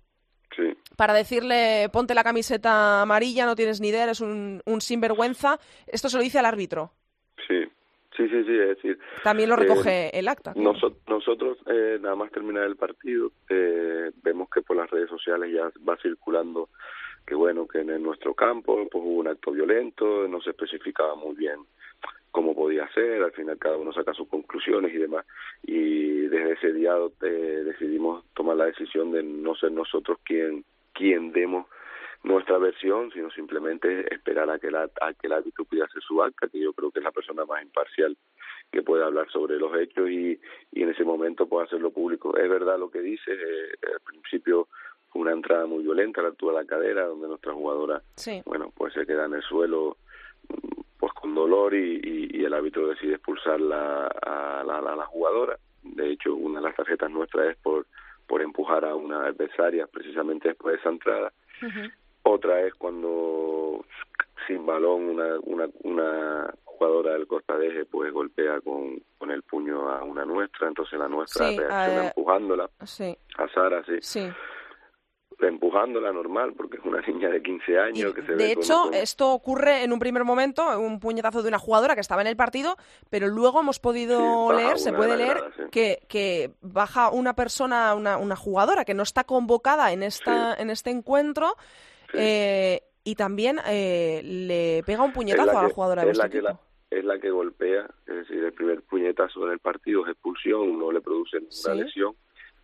Sí. 0.55 0.77
Para 0.95 1.13
decirle, 1.13 1.89
ponte 1.91 2.15
la 2.15 2.23
camiseta 2.23 3.01
amarilla, 3.01 3.45
no 3.45 3.57
tienes 3.57 3.81
ni 3.81 3.89
idea, 3.89 4.03
eres 4.05 4.21
un, 4.21 4.61
un 4.65 4.79
sinvergüenza. 4.79 5.59
Esto 5.87 6.07
se 6.07 6.15
lo 6.15 6.23
dice 6.23 6.39
al 6.39 6.45
árbitro. 6.45 6.93
Sí, 7.45 7.65
sí, 8.15 8.29
sí, 8.29 8.43
sí, 8.45 8.57
es 8.57 8.67
decir... 8.69 8.97
También 9.21 9.49
lo 9.49 9.57
recoge 9.57 10.07
eh, 10.07 10.11
el 10.13 10.29
acta. 10.29 10.53
Nos, 10.55 10.77
nosotros, 11.05 11.57
eh, 11.67 11.99
nada 11.99 12.15
más 12.15 12.31
terminar 12.31 12.63
el 12.63 12.77
partido, 12.77 13.31
eh, 13.49 14.11
vemos 14.23 14.49
que 14.49 14.61
por 14.61 14.77
las 14.77 14.89
redes 14.89 15.09
sociales 15.09 15.51
ya 15.53 15.69
va 15.83 15.97
circulando 16.01 16.69
que 17.25 17.35
bueno, 17.35 17.67
que 17.67 17.79
en 17.79 18.03
nuestro 18.03 18.33
campo 18.33 18.87
pues 18.91 19.03
hubo 19.03 19.19
un 19.19 19.27
acto 19.27 19.51
violento, 19.51 20.27
no 20.27 20.41
se 20.41 20.51
especificaba 20.51 21.15
muy 21.15 21.35
bien 21.35 21.59
cómo 22.31 22.53
podía 22.53 22.85
ser, 22.93 23.23
al 23.23 23.31
final 23.31 23.57
cada 23.57 23.77
uno 23.77 23.93
saca 23.93 24.13
sus 24.13 24.27
conclusiones 24.27 24.93
y 24.93 24.97
demás, 24.97 25.25
y 25.63 26.27
desde 26.27 26.51
ese 26.51 26.73
día 26.73 26.93
eh, 27.21 27.63
decidimos 27.63 28.25
tomar 28.33 28.57
la 28.57 28.65
decisión 28.65 29.13
de 29.13 29.23
no 29.23 29.55
ser 29.55 29.71
nosotros 29.71 30.19
quien, 30.25 30.65
quien 30.93 31.31
demos 31.31 31.65
nuestra 32.23 32.57
versión, 32.57 33.09
sino 33.11 33.31
simplemente 33.31 34.13
esperar 34.13 34.49
a 34.49 34.59
que, 34.59 34.69
la, 34.69 34.89
a 34.99 35.13
que 35.13 35.27
el 35.27 35.33
árbitro 35.33 35.63
pudiera 35.63 35.85
hacer 35.85 36.01
su 36.01 36.21
acta, 36.21 36.49
que 36.49 36.59
yo 36.59 36.73
creo 36.73 36.91
que 36.91 36.99
es 36.99 37.05
la 37.05 37.11
persona 37.11 37.45
más 37.45 37.61
imparcial 37.63 38.17
que 38.71 38.81
puede 38.81 39.05
hablar 39.05 39.29
sobre 39.31 39.57
los 39.57 39.73
hechos 39.79 40.09
y, 40.09 40.37
y 40.71 40.83
en 40.83 40.89
ese 40.89 41.05
momento 41.05 41.47
puede 41.47 41.67
hacerlo 41.67 41.91
público. 41.91 42.35
Es 42.35 42.49
verdad 42.49 42.79
lo 42.79 42.89
que 42.89 42.99
dice, 42.99 43.31
eh, 43.31 43.69
al 43.93 44.01
principio 44.01 44.67
una 45.15 45.31
entrada 45.31 45.65
muy 45.65 45.83
violenta 45.83 46.21
la 46.21 46.27
altura 46.29 46.57
de 46.57 46.63
la 46.63 46.67
cadera, 46.67 47.05
donde 47.05 47.27
nuestra 47.27 47.53
jugadora, 47.53 48.01
sí. 48.15 48.41
bueno, 48.45 48.71
pues 48.75 48.93
se 48.93 49.05
queda 49.05 49.25
en 49.25 49.33
el 49.35 49.41
suelo 49.43 49.97
pues 50.99 51.13
con 51.13 51.33
dolor 51.33 51.73
y, 51.73 51.99
y, 52.03 52.41
y 52.41 52.45
el 52.45 52.53
árbitro 52.53 52.87
decide 52.87 53.15
expulsar 53.15 53.59
la, 53.59 54.07
a, 54.07 54.63
la, 54.65 54.77
a 54.77 54.95
la 54.95 55.05
jugadora. 55.05 55.57
De 55.83 56.11
hecho, 56.11 56.35
una 56.35 56.59
de 56.59 56.67
las 56.67 56.75
tarjetas 56.75 57.09
nuestras 57.11 57.47
es 57.49 57.57
por, 57.57 57.85
por 58.27 58.41
empujar 58.41 58.85
a 58.85 58.95
una 58.95 59.25
adversaria 59.25 59.87
precisamente 59.87 60.49
después 60.49 60.73
de 60.73 60.79
esa 60.79 60.89
entrada. 60.89 61.31
Uh 61.61 61.65
-huh. 61.65 61.91
Otra 62.23 62.61
es 62.61 62.73
cuando 62.73 63.85
sin 64.47 64.65
balón 64.65 65.09
una, 65.09 65.39
una, 65.43 65.67
una 65.83 66.53
jugadora 66.63 67.13
del 67.13 67.27
Costa 67.27 67.57
Deje 67.57 67.85
pues 67.85 68.11
golpea 68.11 68.59
con, 68.61 69.01
con 69.17 69.31
el 69.31 69.43
puño 69.43 69.89
a 69.89 70.03
una 70.03 70.25
nuestra, 70.25 70.67
entonces 70.67 70.99
la 70.99 71.07
nuestra 71.07 71.49
sí, 71.49 71.57
reacciona 71.57 72.07
empujándola 72.07 72.69
sí. 72.83 73.17
a 73.37 73.47
Sara, 73.49 73.83
sí. 73.85 73.97
sí 74.01 74.27
empujándola 75.39 76.11
normal 76.11 76.53
porque 76.53 76.77
es 76.77 76.83
una 76.85 77.01
niña 77.01 77.29
de 77.29 77.41
15 77.41 77.79
años. 77.79 78.13
que 78.13 78.21
se 78.23 78.33
de 78.33 78.51
hecho, 78.51 78.91
esto 78.93 79.31
ocurre 79.31 79.83
en 79.83 79.93
un 79.93 79.99
primer 79.99 80.23
momento, 80.23 80.79
un 80.79 80.99
puñetazo 80.99 81.41
de 81.41 81.49
una 81.49 81.59
jugadora 81.59 81.95
que 81.95 82.01
estaba 82.01 82.21
en 82.21 82.27
el 82.27 82.35
partido, 82.35 82.77
pero 83.09 83.27
luego 83.27 83.59
hemos 83.59 83.79
podido 83.79 84.51
leer, 84.53 84.77
se 84.77 84.93
puede 84.93 85.17
leer, 85.17 85.37
que, 85.71 85.99
que 86.07 86.51
baja 86.61 87.09
una 87.09 87.35
persona, 87.35 87.95
una, 87.95 88.17
una 88.17 88.35
jugadora 88.35 88.85
que 88.85 88.93
no 88.93 89.03
está 89.03 89.23
convocada 89.23 89.91
en, 89.91 90.03
esta, 90.03 90.55
en 90.55 90.69
este 90.69 90.89
encuentro. 90.89 91.55
Eh, 92.13 92.81
y 93.03 93.15
también 93.15 93.59
eh, 93.67 94.21
le 94.23 94.83
pega 94.85 95.03
un 95.03 95.11
puñetazo 95.11 95.57
a 95.57 95.63
la 95.63 95.69
jugadora 95.69 96.01
de 96.01 96.07
vuestro 96.07 96.27
equipo 96.27 96.59
es 96.89 97.03
la 97.03 97.19
que 97.19 97.29
golpea, 97.29 97.89
es 98.07 98.15
decir, 98.15 98.43
el 98.43 98.53
primer 98.53 98.81
puñetazo 98.83 99.45
en 99.45 99.53
el 99.53 99.59
partido 99.59 100.05
es 100.05 100.11
expulsión, 100.11 100.79
no 100.79 100.91
le 100.91 101.01
produce 101.01 101.39
ninguna 101.39 101.83
lesión, 101.83 102.15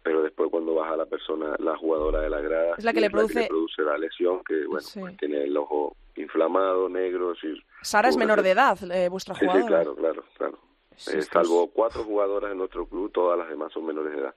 pero 0.04 0.24
después 0.24 0.49
cuando 0.49 0.76
baja 0.76 0.95
la 0.95 1.06
persona, 1.06 1.56
la 1.60 1.78
jugadora 1.78 2.22
de 2.22 2.30
la 2.30 2.41
grada, 2.41 2.76
es 2.78 2.84
la 2.84 2.93
que, 2.93 3.02
le, 3.02 3.10
produce... 3.10 3.47
la 3.78 3.97
lesión, 3.97 4.43
que 4.43 4.66
bueno, 4.66 4.88
pues 4.93 5.18
tiene 5.18 5.43
el 5.43 5.56
ojo 5.56 5.95
inflamado, 6.16 6.89
negro. 6.89 7.34
Sara 7.82 8.10
es 8.10 8.18
menor 8.18 8.41
de 8.41 8.52
edad, 8.52 8.78
eh, 8.91 9.10
vuestra 9.10 9.36
jugadora. 9.36 9.62
Sí, 9.62 9.68
claro, 9.68 9.95
claro, 9.95 10.24
claro. 10.38 10.60
Eh, 10.91 11.22
salvo 11.22 11.72
cuatro 11.72 12.04
jugadoras 12.04 12.52
en 12.52 12.58
nuestro 12.58 12.86
club, 12.86 13.12
todas 13.12 13.38
las 13.38 13.49
demás 13.49 13.72
son 13.74 13.86
menores 13.86 14.14
de 14.14 14.20
edad. 14.20 14.36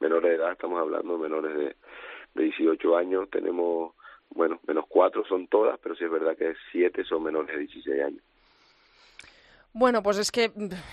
Menores 0.00 0.30
de 0.30 0.36
edad, 0.36 0.52
estamos 0.52 0.80
hablando 0.80 1.18
menores 1.18 1.54
de, 1.54 1.76
de 2.34 2.44
18 2.44 2.96
años, 2.96 3.28
tenemos, 3.30 3.94
bueno, 4.30 4.60
menos 4.66 4.86
cuatro 4.88 5.24
son 5.26 5.46
todas, 5.48 5.78
pero 5.80 5.94
sí 5.94 6.04
es 6.04 6.10
verdad 6.10 6.36
que 6.36 6.54
siete 6.72 7.04
son 7.04 7.24
menores 7.24 7.54
de 7.54 7.58
16 7.58 8.02
años. 8.02 8.22
Bueno, 9.72 10.02
pues 10.02 10.18
es 10.18 10.32
que 10.32 10.50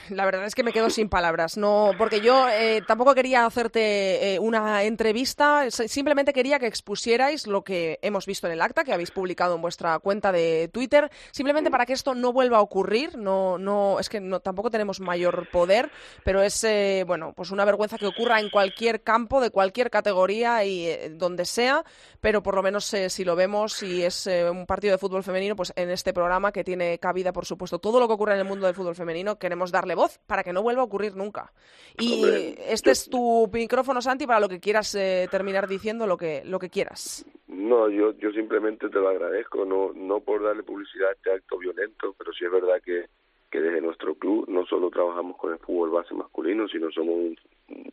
la 0.10 0.26
verdad 0.26 0.46
es 0.46 0.54
que 0.54 0.62
me 0.62 0.72
quedo 0.72 0.92
sin 0.92 1.10
palabras, 1.10 1.58
no, 1.58 1.94
porque 1.98 2.22
yo 2.22 2.48
eh, 2.48 2.84
tampoco 2.86 3.16
quería 3.16 3.44
hacerte 3.44 4.36
eh, 4.36 4.40
una 4.40 4.84
entrevista, 4.84 5.72
simplemente 5.72 6.32
quería 6.32 6.60
que 6.60 6.68
expusierais 6.68 7.48
lo 7.48 7.64
que 7.64 7.98
hemos 8.04 8.28
visto 8.28 8.46
en 8.46 8.54
el 8.54 8.62
acta 8.62 8.84
que 8.84 8.94
habéis 8.94 9.10
publicado 9.10 9.56
en 9.56 9.64
vuestra 9.64 9.98
cuenta 9.98 10.32
de 10.32 10.70
Twitter, 10.72 11.10
simplemente 11.32 11.72
para 11.72 11.88
que 11.88 11.94
esto 11.94 12.14
no 12.14 12.32
vuelva 12.32 12.58
a 12.58 12.62
ocurrir. 12.62 13.18
No, 13.18 13.58
no, 13.58 14.00
es 14.00 14.10
que 14.10 14.20
no, 14.20 14.42
tampoco 14.42 14.70
tenemos 14.70 15.00
mayor 15.00 15.50
poder, 15.50 15.90
pero 16.24 16.44
es 16.44 16.64
eh, 16.64 17.04
bueno, 17.08 17.34
pues 17.36 17.50
una 17.50 17.66
vergüenza 17.66 17.98
que 17.98 18.06
ocurra 18.06 18.40
en 18.40 18.52
cualquier 18.52 19.02
campo, 19.02 19.42
de 19.42 19.50
cualquier 19.50 19.90
categoría 19.90 20.64
y 20.66 21.16
donde 21.16 21.46
sea, 21.46 21.84
pero 22.22 22.44
por 22.44 22.54
lo 22.54 22.62
menos 22.62 22.86
si 22.86 23.24
lo 23.24 23.36
vemos 23.36 23.82
y 23.82 24.04
es 24.04 24.28
un 24.28 24.68
partido 24.68 24.92
de 24.92 25.00
fútbol 25.00 25.24
femenino, 25.24 25.56
pues 25.56 25.74
en 25.76 25.90
este 25.90 26.14
programa 26.14 26.52
que 26.52 26.64
tiene 26.64 27.00
cabida, 27.00 27.34
por 27.34 27.48
supuesto, 27.48 27.80
todo 27.80 28.00
lo 28.00 28.08
que 28.08 28.14
ocurre 28.14 28.34
en 28.34 28.40
el 28.40 28.46
mundo 28.46 28.67
del 28.68 28.76
fútbol 28.76 28.96
femenino, 28.96 29.40
queremos 29.40 29.72
darle 29.72 29.96
voz 29.96 30.20
para 30.28 30.44
que 30.44 30.54
no 30.54 30.62
vuelva 30.62 30.82
a 30.82 30.86
ocurrir 30.86 31.16
nunca. 31.16 31.52
Y 31.98 32.56
este 32.60 32.92
es 32.92 33.10
tu 33.10 33.50
micrófono, 33.52 34.02
Santi, 34.02 34.28
para 34.28 34.40
lo 34.40 34.50
que 34.50 34.60
quieras 34.60 34.94
eh, 34.96 35.28
terminar 35.32 35.68
diciendo, 35.68 36.06
lo 36.06 36.18
que, 36.18 36.44
lo 36.46 36.60
que 36.60 36.70
quieras. 36.70 37.26
No, 37.48 37.90
yo, 37.90 38.12
yo 38.18 38.32
simplemente 38.32 38.90
te 38.90 39.00
lo 39.00 39.10
agradezco, 39.10 39.66
no, 39.66 39.92
no 39.94 40.20
por 40.20 40.44
darle 40.44 40.64
publicidad 40.64 41.10
a 41.10 41.14
este 41.14 41.32
acto 41.32 41.58
violento, 41.58 42.14
pero 42.18 42.32
sí 42.34 42.46
es 42.46 42.52
verdad 42.52 42.82
que, 42.84 43.06
que 43.50 43.60
desde 43.60 43.82
nuestro 43.82 44.16
club 44.16 44.48
no 44.48 44.66
solo 44.66 44.90
trabajamos 44.90 45.38
con 45.38 45.54
el 45.54 45.60
fútbol 45.60 45.92
base 45.92 46.14
masculino, 46.14 46.68
sino 46.68 46.92
somos 46.92 47.36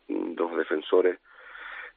dos 0.07 0.57
defensores 0.57 1.19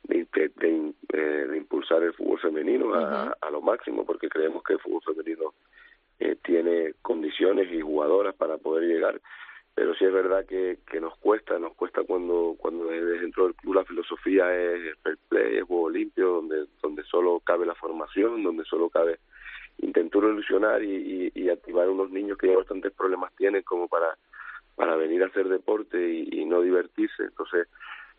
de, 0.05 0.26
de, 0.33 0.95
eh, 1.12 1.57
impulsar 1.57 2.03
el 2.03 2.14
fútbol 2.14 2.41
femenino 2.41 2.95
a, 2.95 3.37
a, 3.41 3.51
lo 3.51 3.61
máximo, 3.61 4.05
porque 4.05 4.29
creemos 4.29 4.62
que 4.62 4.74
el 4.74 4.81
fútbol 4.81 5.03
femenino 5.05 5.55
eh, 6.21 6.37
tiene 6.43 6.95
condiciones 7.03 7.73
y 7.73 7.81
jugadoras 7.81 8.35
para 8.35 8.59
poder 8.59 8.89
llegar. 8.89 9.21
Pero 9.75 9.95
sí 9.95 10.05
es 10.05 10.12
verdad 10.12 10.45
que, 10.45 10.79
nos 11.01 11.16
cuesta, 11.19 11.57
nos 11.61 11.75
cuesta 11.75 12.03
cuando 12.03 12.57
cuando 12.59 12.87
desde 12.87 13.21
dentro 13.21 13.45
del 13.45 13.55
club 13.55 13.75
la 13.75 13.85
filosofía 13.85 14.53
es 14.53 14.97
el 15.05 15.16
play, 15.29 15.59
es 15.59 15.62
juego 15.62 15.89
limpio, 15.89 16.29
donde 16.31 16.66
donde 16.83 17.05
solo 17.05 17.39
cabe 17.41 17.64
la 17.64 17.77
formación, 17.77 18.43
donde 18.43 18.64
solo 18.64 18.91
cabe 18.91 19.21
intentar 19.81 20.25
ilusionar 20.25 20.83
y, 20.83 21.49
activar 21.49 21.89
unos 21.89 22.11
niños 22.11 22.37
que 22.37 22.49
ya 22.49 22.57
bastantes 22.57 22.93
problemas 22.93 23.33
tienen 23.37 23.62
como 23.62 23.89
para 23.89 24.19
para 24.75 24.97
venir 24.97 25.23
a 25.23 25.27
hacer 25.27 25.49
deporte 25.49 25.97
y, 25.99 26.45
no 26.45 26.61
divertirse, 26.61 27.23
entonces 27.25 27.69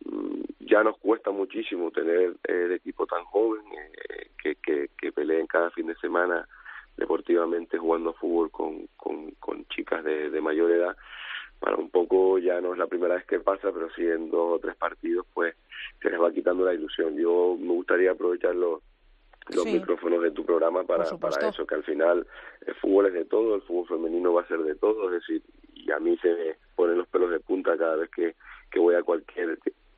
mm, 0.05 0.41
ya 0.61 0.83
nos 0.83 0.97
cuesta 0.97 1.31
muchísimo 1.31 1.91
tener 1.91 2.35
el 2.43 2.71
equipo 2.71 3.05
tan 3.05 3.23
joven 3.25 3.63
eh, 3.73 4.29
que, 4.41 4.55
que, 4.55 4.89
que 4.97 5.11
peleen 5.11 5.47
cada 5.47 5.69
fin 5.71 5.87
de 5.87 5.95
semana 5.95 6.47
deportivamente 6.99 7.77
jugando 7.77 8.13
fútbol 8.13 8.51
con, 8.51 8.87
con, 8.97 9.31
con 9.39 9.65
chicas 9.67 10.03
de, 10.03 10.29
de, 10.29 10.41
mayor 10.41 10.71
edad. 10.71 10.95
Para 11.59 11.75
un 11.77 11.89
poco 11.89 12.37
ya 12.37 12.61
no 12.61 12.73
es 12.73 12.79
la 12.79 12.87
primera 12.87 13.15
vez 13.15 13.25
que 13.25 13.39
pasa, 13.39 13.71
pero 13.73 13.89
sí 13.95 14.03
en 14.03 14.29
dos 14.29 14.55
o 14.55 14.59
tres 14.59 14.75
partidos 14.75 15.25
pues 15.33 15.55
se 16.01 16.09
les 16.09 16.21
va 16.21 16.31
quitando 16.31 16.63
la 16.63 16.73
ilusión. 16.73 17.17
Yo 17.17 17.57
me 17.59 17.73
gustaría 17.73 18.11
aprovechar 18.11 18.55
los, 18.55 18.81
los 19.49 19.65
micrófonos 19.65 20.21
de 20.21 20.31
tu 20.31 20.45
programa 20.45 20.83
para, 20.83 21.05
para 21.17 21.49
eso, 21.49 21.65
que 21.65 21.75
al 21.75 21.83
final 21.83 22.27
el 22.65 22.75
fútbol 22.75 23.07
es 23.07 23.13
de 23.13 23.25
todo, 23.25 23.55
el 23.55 23.61
fútbol 23.63 23.87
femenino 23.87 24.33
va 24.33 24.41
a 24.41 24.47
ser 24.47 24.59
de 24.59 24.75
todo, 24.75 25.05
es 25.05 25.21
decir, 25.21 25.41
y 25.73 25.91
a 25.91 25.99
mí 25.99 26.17
se 26.21 26.33
me 26.33 26.55
ponen 26.75 26.97
los 26.97 27.07
pelos 27.07 27.31
de 27.31 27.39
punta 27.39 27.77
cada 27.77 27.95
vez 27.95 28.09
que, 28.11 28.35
que 28.71 28.79
voy 28.79 28.95
a 28.95 29.03
cualquier 29.03 29.57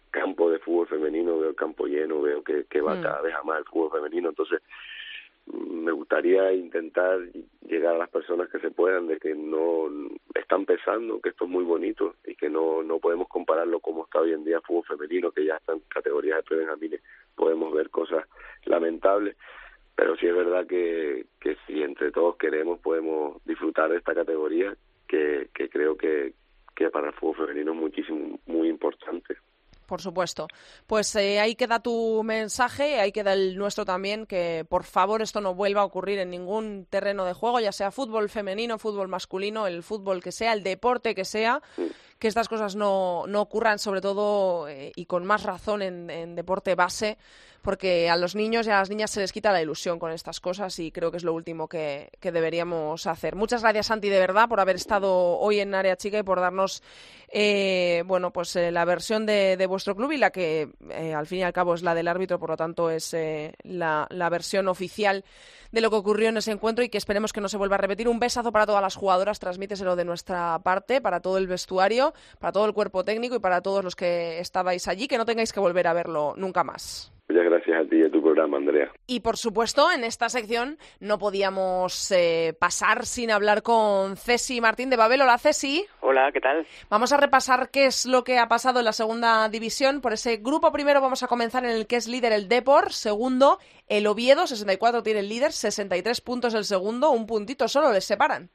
campo 0.10 0.50
de 0.50 0.60
fútbol 0.60 0.88
femenino, 0.88 1.40
veo 1.40 1.50
el 1.50 1.56
campo 1.56 1.86
lleno, 1.86 2.22
veo 2.22 2.44
que, 2.44 2.66
que 2.70 2.82
va 2.82 2.96
mm. 2.96 3.02
cada 3.02 3.22
vez 3.22 3.36
a 3.36 3.44
más 3.44 3.60
el 3.60 3.66
fútbol 3.66 3.92
femenino, 3.92 4.30
entonces 4.30 4.62
me 5.52 5.92
gustaría 5.92 6.54
intentar 6.54 7.20
llegar 7.68 7.96
a 7.96 8.00
las 8.00 8.10
personas 8.10 8.50
que 8.50 8.60
se 8.60 8.72
puedan 8.72 9.08
de 9.08 9.18
que 9.18 9.36
no 9.36 9.90
están 10.34 10.66
pensando 10.66 11.20
que 11.20 11.30
esto 11.30 11.46
es 11.46 11.50
muy 11.52 11.64
bonito 11.64 12.16
y 12.26 12.36
que 12.36 12.50
no 12.50 12.84
no 12.84 13.00
podemos 13.00 13.28
compararlo 13.28 13.80
como 13.80 14.06
está 14.06 14.20
hoy 14.20 14.34
en 14.34 14.44
día 14.44 14.58
el 14.58 14.62
fútbol 14.64 14.86
femenino 14.86 15.32
que 15.32 15.46
ya 15.46 15.58
está 15.58 15.74
en 15.74 15.82
categorías 15.90 16.38
de 16.38 16.44
prebenjamines 16.44 17.02
podemos 17.36 17.74
ver 17.74 17.90
cosas 17.90 18.26
lamentables. 18.66 19.36
Pero 19.96 20.16
sí 20.16 20.28
es 20.28 20.36
verdad 20.36 20.66
que, 20.66 21.26
que 21.40 21.58
si 21.68 21.84
entre 21.84 22.12
todos 22.12 22.38
queremos 22.38 22.80
podemos 22.80 23.44
disfrutar 23.46 23.90
de 23.90 23.98
esta 23.98 24.14
categoría 24.14 24.76
que, 25.08 25.50
que 25.54 25.70
creo 25.70 25.98
que, 25.98 26.34
que 26.76 26.90
para 26.90 27.08
el 27.08 27.14
fútbol 27.14 27.48
femenino 27.48 27.74
es 27.74 27.78
muchísimo 27.78 28.40
muy 28.46 28.70
importante 28.70 29.36
por 29.92 30.02
supuesto. 30.02 30.48
Pues 30.88 31.14
eh, 31.18 31.42
ahí 31.42 31.56
queda 31.56 31.82
tu 31.82 32.24
mensaje, 32.24 33.02
ahí 33.02 33.12
queda 33.12 33.34
el 33.34 33.58
nuestro 33.58 33.84
también, 33.84 34.26
que 34.26 34.66
por 34.70 34.86
favor 34.86 35.22
esto 35.22 35.42
no 35.42 35.54
vuelva 35.54 35.82
a 35.82 35.84
ocurrir 35.84 36.18
en 36.20 36.30
ningún 36.30 36.88
terreno 36.90 37.26
de 37.26 37.34
juego, 37.34 37.60
ya 37.60 37.74
sea 37.74 37.92
fútbol 37.92 38.30
femenino, 38.30 38.78
fútbol 38.78 39.10
masculino, 39.10 39.68
el 39.68 39.84
fútbol 39.84 40.24
que 40.24 40.32
sea, 40.32 40.54
el 40.54 40.64
deporte 40.64 41.14
que 41.14 41.26
sea, 41.26 41.62
que 42.22 42.28
estas 42.28 42.48
cosas 42.48 42.76
no, 42.76 43.26
no 43.28 43.42
ocurran, 43.42 43.80
sobre 43.80 44.00
todo 44.00 44.70
eh, 44.70 44.92
y 44.96 45.08
con 45.08 45.26
más 45.26 45.42
razón 45.42 45.82
en 45.82 46.36
deporte 46.36 46.76
base 46.76 47.18
porque 47.62 48.10
a 48.10 48.18
los 48.18 48.36
niños 48.36 48.66
y 48.66 48.72
a 48.72 48.80
las 48.80 48.90
niñas 48.90 49.12
se 49.12 49.20
les 49.20 49.32
quita 49.32 49.52
la 49.52 49.62
ilusión 49.62 50.00
con 50.00 50.12
estas 50.12 50.40
cosas 50.40 50.78
y 50.80 50.92
creo 50.92 51.12
que 51.12 51.18
es 51.18 51.24
lo 51.24 51.34
último 51.34 51.68
que, 51.68 52.10
deberíamos 52.22 53.06
hacer. 53.08 53.36
Muchas 53.36 53.62
gracias, 53.62 53.88
Santi, 53.88 54.10
de 54.10 54.20
verdad, 54.20 54.50
por 54.50 54.60
haber 54.60 54.76
estado 54.76 55.38
hoy 55.38 55.60
en 55.60 55.76
Área 55.76 55.96
Chica 55.96 56.18
y 56.18 56.24
por 56.24 56.40
darnos 56.40 56.82
eh, 57.30 58.04
bueno, 58.08 58.32
pues 58.32 58.56
eh, 58.56 58.72
la 58.72 58.86
versión 58.86 59.26
de, 59.26 59.64
vuestro 59.68 59.96
club 59.96 60.12
y 60.12 60.18
la 60.18 60.32
que 60.32 60.70
eh, 60.90 61.14
al 61.14 61.28
fin 61.28 61.40
y 61.40 61.44
al 61.44 61.54
cabo 61.54 61.76
es 61.76 61.84
la 61.84 61.94
del 61.94 62.08
árbitro, 62.08 62.40
por 62.40 62.50
lo 62.50 62.58
tanto 62.58 62.90
es 62.90 63.16
la, 63.64 64.08
la 64.10 64.30
versión 64.30 64.68
oficial 64.68 65.24
de 65.72 65.82
lo 65.82 65.90
que 65.90 65.96
ocurrió 65.96 66.30
en 66.30 66.38
ese 66.38 66.52
encuentro 66.52 66.84
y 66.84 66.90
que 66.90 66.98
esperemos 66.98 67.34
que 67.34 67.42
no 67.42 67.50
se 67.50 67.58
vuelva 67.58 67.76
a 67.76 67.80
repetir. 67.80 68.08
Un 68.08 68.20
besazo 68.20 68.52
para 68.52 68.66
todas 68.66 68.82
las 68.82 68.96
jugadoras, 68.96 69.40
transmíteselo 69.40 69.96
de 69.96 70.06
nuestra 70.06 70.60
parte, 70.60 71.02
para 71.02 71.20
todo 71.20 71.38
el 71.38 71.48
vestuario, 71.48 72.14
para 72.40 72.52
todo 72.52 72.66
el 72.66 72.74
cuerpo 72.74 73.04
técnico 73.04 73.36
y 73.36 73.40
para 73.40 73.62
todos 73.62 73.84
los 73.84 73.96
que 73.96 74.40
estabais 74.40 74.88
allí, 74.88 75.08
que 75.08 75.18
no 75.18 75.26
tengáis 75.26 75.54
que 75.54 75.60
volver 75.60 75.88
a 75.88 75.94
verlo 75.94 76.34
nunca 76.38 76.64
más. 76.64 77.12
Muchas 77.32 77.46
gracias 77.46 77.86
a 77.86 77.90
ti 77.90 77.96
y 77.96 78.04
a 78.04 78.12
tu 78.12 78.22
programa, 78.22 78.58
Andrea. 78.58 78.92
Y 79.08 79.22
por 79.22 79.38
supuesto, 79.38 79.90
en 79.90 80.04
esta 80.04 80.28
sección 80.28 80.78
no 81.00 81.18
podíamos 81.18 82.12
eh, 82.12 82.54
pasar 82.60 83.06
sin 83.06 83.32
hablar 83.32 83.64
con 83.64 84.18
Ceci 84.18 84.60
Martín 84.60 84.90
de 84.90 84.98
Babel. 84.98 85.22
Hola, 85.22 85.38
Ceci. 85.38 85.86
Hola, 86.02 86.30
¿qué 86.34 86.42
tal? 86.42 86.68
Vamos 86.90 87.14
a 87.14 87.18
repasar 87.18 87.70
qué 87.72 87.86
es 87.86 88.06
lo 88.06 88.26
que 88.26 88.38
ha 88.38 88.50
pasado 88.50 88.80
en 88.80 88.86
la 88.86 88.92
segunda 88.92 89.48
división. 89.48 90.02
Por 90.02 90.12
ese 90.12 90.38
grupo 90.38 90.74
primero 90.74 91.00
vamos 91.00 91.24
a 91.24 91.28
comenzar 91.28 91.64
en 91.64 91.72
el 91.72 91.88
que 91.88 91.96
es 91.96 92.10
líder 92.10 92.34
el 92.34 92.50
Depor, 92.50 92.92
segundo 92.92 93.60
el 93.88 94.08
Oviedo, 94.08 94.46
64 94.46 95.02
tiene 95.02 95.22
el 95.22 95.30
líder, 95.30 95.54
63 95.54 96.20
puntos 96.20 96.54
el 96.54 96.66
segundo, 96.66 97.12
un 97.12 97.28
puntito 97.28 97.70
solo 97.70 97.94
les 97.94 98.04
separan 98.04 98.50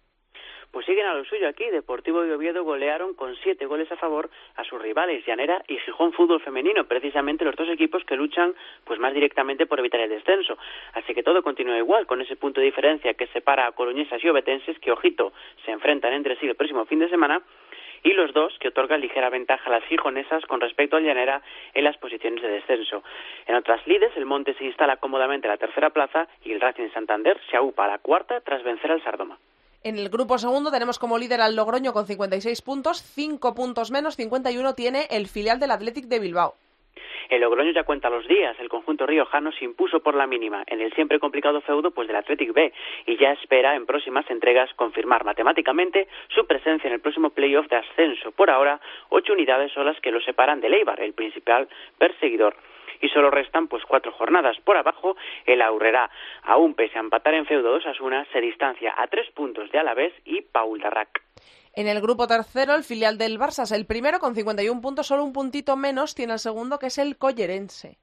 pues 0.76 0.84
siguen 0.84 1.06
a 1.06 1.14
lo 1.14 1.24
suyo 1.24 1.48
aquí. 1.48 1.64
Deportivo 1.70 2.22
y 2.26 2.30
Oviedo 2.32 2.62
golearon 2.62 3.14
con 3.14 3.34
siete 3.36 3.64
goles 3.64 3.90
a 3.90 3.96
favor 3.96 4.28
a 4.56 4.64
sus 4.64 4.78
rivales, 4.78 5.24
Llanera 5.24 5.64
y 5.68 5.78
Gijón 5.78 6.12
Fútbol 6.12 6.42
Femenino, 6.42 6.84
precisamente 6.84 7.46
los 7.46 7.56
dos 7.56 7.70
equipos 7.70 8.04
que 8.04 8.14
luchan 8.14 8.54
pues 8.84 9.00
más 9.00 9.14
directamente 9.14 9.64
por 9.64 9.78
evitar 9.78 10.00
el 10.00 10.10
descenso. 10.10 10.58
Así 10.92 11.14
que 11.14 11.22
todo 11.22 11.42
continúa 11.42 11.78
igual, 11.78 12.06
con 12.06 12.20
ese 12.20 12.36
punto 12.36 12.60
de 12.60 12.66
diferencia 12.66 13.14
que 13.14 13.26
separa 13.28 13.66
a 13.66 13.72
coloñesas 13.72 14.22
y 14.22 14.28
obetenses, 14.28 14.78
que, 14.78 14.92
ojito, 14.92 15.32
se 15.64 15.70
enfrentan 15.70 16.12
entre 16.12 16.36
sí 16.36 16.46
el 16.46 16.56
próximo 16.56 16.84
fin 16.84 16.98
de 16.98 17.08
semana, 17.08 17.40
y 18.02 18.12
los 18.12 18.34
dos 18.34 18.54
que 18.60 18.68
otorgan 18.68 19.00
ligera 19.00 19.30
ventaja 19.30 19.70
a 19.70 19.72
las 19.72 19.84
gijonesas 19.84 20.44
con 20.44 20.60
respecto 20.60 20.98
al 20.98 21.04
Llanera 21.04 21.40
en 21.72 21.84
las 21.84 21.96
posiciones 21.96 22.42
de 22.42 22.48
descenso. 22.48 23.02
En 23.46 23.54
otras 23.54 23.80
lides, 23.86 24.14
el 24.14 24.26
Monte 24.26 24.52
se 24.52 24.64
instala 24.66 24.98
cómodamente 24.98 25.48
a 25.48 25.52
la 25.52 25.56
tercera 25.56 25.88
plaza 25.88 26.28
y 26.44 26.52
el 26.52 26.60
Racing 26.60 26.90
Santander 26.90 27.40
se 27.50 27.56
aupa 27.56 27.86
a 27.86 27.88
la 27.88 27.98
cuarta 27.98 28.42
tras 28.42 28.62
vencer 28.62 28.92
al 28.92 29.02
Sardoma. 29.02 29.38
En 29.86 29.98
el 29.98 30.08
grupo 30.08 30.36
segundo 30.36 30.72
tenemos 30.72 30.98
como 30.98 31.16
líder 31.16 31.40
al 31.40 31.54
Logroño 31.54 31.92
con 31.92 32.08
56 32.08 32.60
puntos, 32.62 33.00
5 33.14 33.54
puntos 33.54 33.92
menos, 33.92 34.16
51 34.16 34.74
tiene 34.74 35.06
el 35.10 35.28
filial 35.28 35.60
del 35.60 35.70
Athletic 35.70 36.06
de 36.06 36.18
Bilbao. 36.18 36.54
El 37.28 37.42
Logroño 37.42 37.70
ya 37.70 37.84
cuenta 37.84 38.10
los 38.10 38.26
días. 38.26 38.58
El 38.58 38.68
conjunto 38.68 39.06
riojano 39.06 39.52
se 39.52 39.64
impuso 39.64 40.00
por 40.00 40.16
la 40.16 40.26
mínima 40.26 40.64
en 40.66 40.80
el 40.80 40.92
siempre 40.94 41.20
complicado 41.20 41.60
feudo 41.60 41.92
pues 41.92 42.08
del 42.08 42.16
Athletic 42.16 42.52
B 42.52 42.72
y 43.06 43.16
ya 43.16 43.30
espera 43.30 43.76
en 43.76 43.86
próximas 43.86 44.28
entregas 44.28 44.74
confirmar 44.74 45.24
matemáticamente 45.24 46.08
su 46.34 46.44
presencia 46.48 46.88
en 46.88 46.94
el 46.94 47.00
próximo 47.00 47.30
playoff 47.30 47.68
de 47.68 47.76
ascenso. 47.76 48.32
Por 48.32 48.50
ahora, 48.50 48.80
ocho 49.10 49.34
unidades 49.34 49.70
son 49.70 49.86
las 49.86 50.00
que 50.00 50.10
lo 50.10 50.20
separan 50.20 50.60
de 50.60 50.66
Eibar, 50.66 50.98
el 51.00 51.12
principal 51.12 51.68
perseguidor 51.96 52.56
y 53.00 53.08
solo 53.08 53.30
restan 53.30 53.68
pues 53.68 53.84
cuatro 53.84 54.12
jornadas 54.12 54.56
por 54.64 54.76
abajo 54.76 55.16
el 55.46 55.62
Aurrera 55.62 56.10
aún 56.42 56.74
pese 56.74 56.98
a 56.98 57.00
empatar 57.00 57.34
en 57.34 57.46
feudo 57.46 57.72
dos 57.72 57.86
Asuna 57.86 58.26
se 58.32 58.40
distancia 58.40 58.94
a 58.96 59.06
tres 59.08 59.30
puntos 59.32 59.70
de 59.70 59.78
Alavés 59.78 60.12
y 60.24 60.42
Paul 60.42 60.80
Darrac. 60.80 61.22
En 61.74 61.88
el 61.88 62.00
grupo 62.00 62.26
tercero, 62.26 62.74
el 62.74 62.84
filial 62.84 63.18
del 63.18 63.38
Barça 63.38 63.64
es 63.64 63.72
el 63.72 63.84
primero 63.84 64.18
con 64.18 64.34
51 64.34 64.80
puntos, 64.80 65.08
solo 65.08 65.22
un 65.24 65.34
puntito 65.34 65.76
menos 65.76 66.14
tiene 66.14 66.32
el 66.32 66.38
segundo, 66.38 66.78
que 66.78 66.86
es 66.86 66.96
el 66.96 67.18
Collerense. 67.18 67.98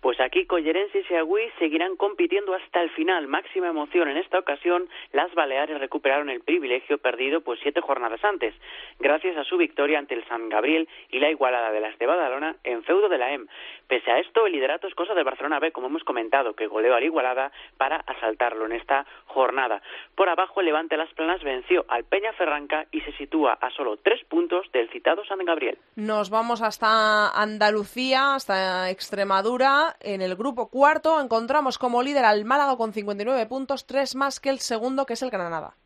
Pues 0.00 0.18
aquí 0.18 0.46
Collerenses 0.46 1.04
y 1.10 1.14
Agüí 1.14 1.50
seguirán 1.58 1.96
compitiendo 1.96 2.54
hasta 2.54 2.80
el 2.80 2.90
final. 2.90 3.28
Máxima 3.28 3.68
emoción 3.68 4.08
en 4.08 4.16
esta 4.16 4.38
ocasión, 4.38 4.88
las 5.12 5.34
Baleares 5.34 5.78
recuperaron 5.78 6.30
el 6.30 6.40
privilegio 6.40 6.96
perdido 6.98 7.42
pues 7.42 7.60
siete 7.62 7.82
jornadas 7.82 8.24
antes, 8.24 8.54
gracias 8.98 9.36
a 9.36 9.44
su 9.44 9.58
victoria 9.58 9.98
ante 9.98 10.14
el 10.14 10.26
San 10.26 10.48
Gabriel 10.48 10.88
y 11.10 11.20
la 11.20 11.30
igualada 11.30 11.70
de 11.70 11.80
las 11.80 11.98
de 11.98 12.06
Badalona 12.06 12.56
en 12.64 12.82
feudo 12.84 13.10
de 13.10 13.18
la 13.18 13.32
EM. 13.32 13.46
Pese 13.88 14.10
a 14.10 14.18
esto, 14.20 14.46
el 14.46 14.52
liderato 14.52 14.86
es 14.86 14.94
cosa 14.94 15.14
del 15.14 15.24
Barcelona 15.24 15.58
B, 15.58 15.72
como 15.72 15.88
hemos 15.88 16.04
comentado, 16.04 16.54
que 16.54 16.66
goleó 16.66 16.94
al 16.94 17.04
igualada 17.04 17.52
para 17.76 17.96
asaltarlo 17.96 18.64
en 18.66 18.72
esta 18.72 19.04
jornada. 19.26 19.82
Por 20.14 20.28
abajo, 20.28 20.60
el 20.60 20.66
Levante 20.66 20.96
Las 20.96 21.12
Planas 21.12 21.42
venció 21.42 21.84
al 21.88 22.04
Peña 22.04 22.32
Ferranca 22.32 22.86
y 22.90 23.00
se 23.00 23.12
sitúa 23.12 23.58
a 23.60 23.70
solo 23.70 23.98
tres 23.98 24.24
puntos 24.24 24.70
del 24.72 24.88
citado 24.90 25.24
San 25.24 25.44
Gabriel. 25.44 25.76
Nos 25.96 26.30
vamos 26.30 26.62
hasta 26.62 27.30
Andalucía, 27.30 28.34
hasta 28.34 28.90
Extremadura 28.90 29.89
en 30.00 30.22
el 30.22 30.36
grupo 30.36 30.68
cuarto 30.68 31.20
encontramos 31.20 31.78
como 31.78 32.02
líder 32.02 32.24
al 32.24 32.44
Málaga 32.44 32.76
con 32.76 32.92
59 32.92 33.46
puntos, 33.46 33.86
tres 33.86 34.14
más 34.14 34.40
que 34.40 34.50
el 34.50 34.60
segundo, 34.60 35.06
que 35.06 35.14
es 35.14 35.22
el 35.22 35.30
Granada. 35.30 35.76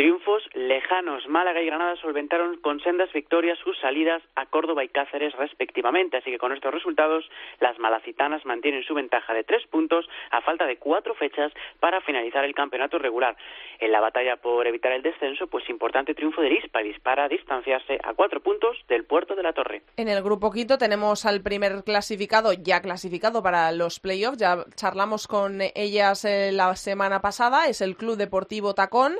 Triunfos 0.00 0.42
lejanos. 0.54 1.28
Málaga 1.28 1.60
y 1.60 1.66
Granada 1.66 1.94
solventaron 1.96 2.56
con 2.62 2.80
sendas 2.80 3.12
victorias 3.12 3.58
sus 3.58 3.78
salidas 3.80 4.22
a 4.34 4.46
Córdoba 4.46 4.82
y 4.82 4.88
Cáceres 4.88 5.34
respectivamente. 5.36 6.16
Así 6.16 6.30
que 6.30 6.38
con 6.38 6.54
estos 6.54 6.72
resultados, 6.72 7.28
las 7.60 7.78
malacitanas 7.78 8.46
mantienen 8.46 8.82
su 8.82 8.94
ventaja 8.94 9.34
de 9.34 9.44
tres 9.44 9.62
puntos 9.66 10.08
a 10.30 10.40
falta 10.40 10.64
de 10.64 10.78
cuatro 10.78 11.14
fechas 11.16 11.52
para 11.80 12.00
finalizar 12.00 12.46
el 12.46 12.54
campeonato 12.54 12.98
regular. 12.98 13.36
En 13.78 13.92
la 13.92 14.00
batalla 14.00 14.36
por 14.36 14.66
evitar 14.66 14.92
el 14.92 15.02
descenso, 15.02 15.48
pues 15.48 15.68
importante 15.68 16.14
triunfo 16.14 16.40
de 16.40 16.54
Hispalis 16.54 16.98
para 17.00 17.28
distanciarse 17.28 17.98
a 18.02 18.14
cuatro 18.14 18.40
puntos 18.40 18.78
del 18.88 19.04
puerto 19.04 19.34
de 19.34 19.42
la 19.42 19.52
Torre. 19.52 19.82
En 19.98 20.08
el 20.08 20.22
grupo 20.22 20.50
quinto 20.50 20.78
tenemos 20.78 21.26
al 21.26 21.42
primer 21.42 21.84
clasificado, 21.84 22.54
ya 22.54 22.80
clasificado 22.80 23.42
para 23.42 23.70
los 23.72 24.00
playoffs. 24.00 24.38
Ya 24.38 24.64
charlamos 24.76 25.28
con 25.28 25.60
ellas 25.74 26.24
eh, 26.24 26.52
la 26.52 26.74
semana 26.76 27.20
pasada. 27.20 27.66
Es 27.66 27.82
el 27.82 27.98
Club 27.98 28.16
Deportivo 28.16 28.72
Tacón. 28.72 29.16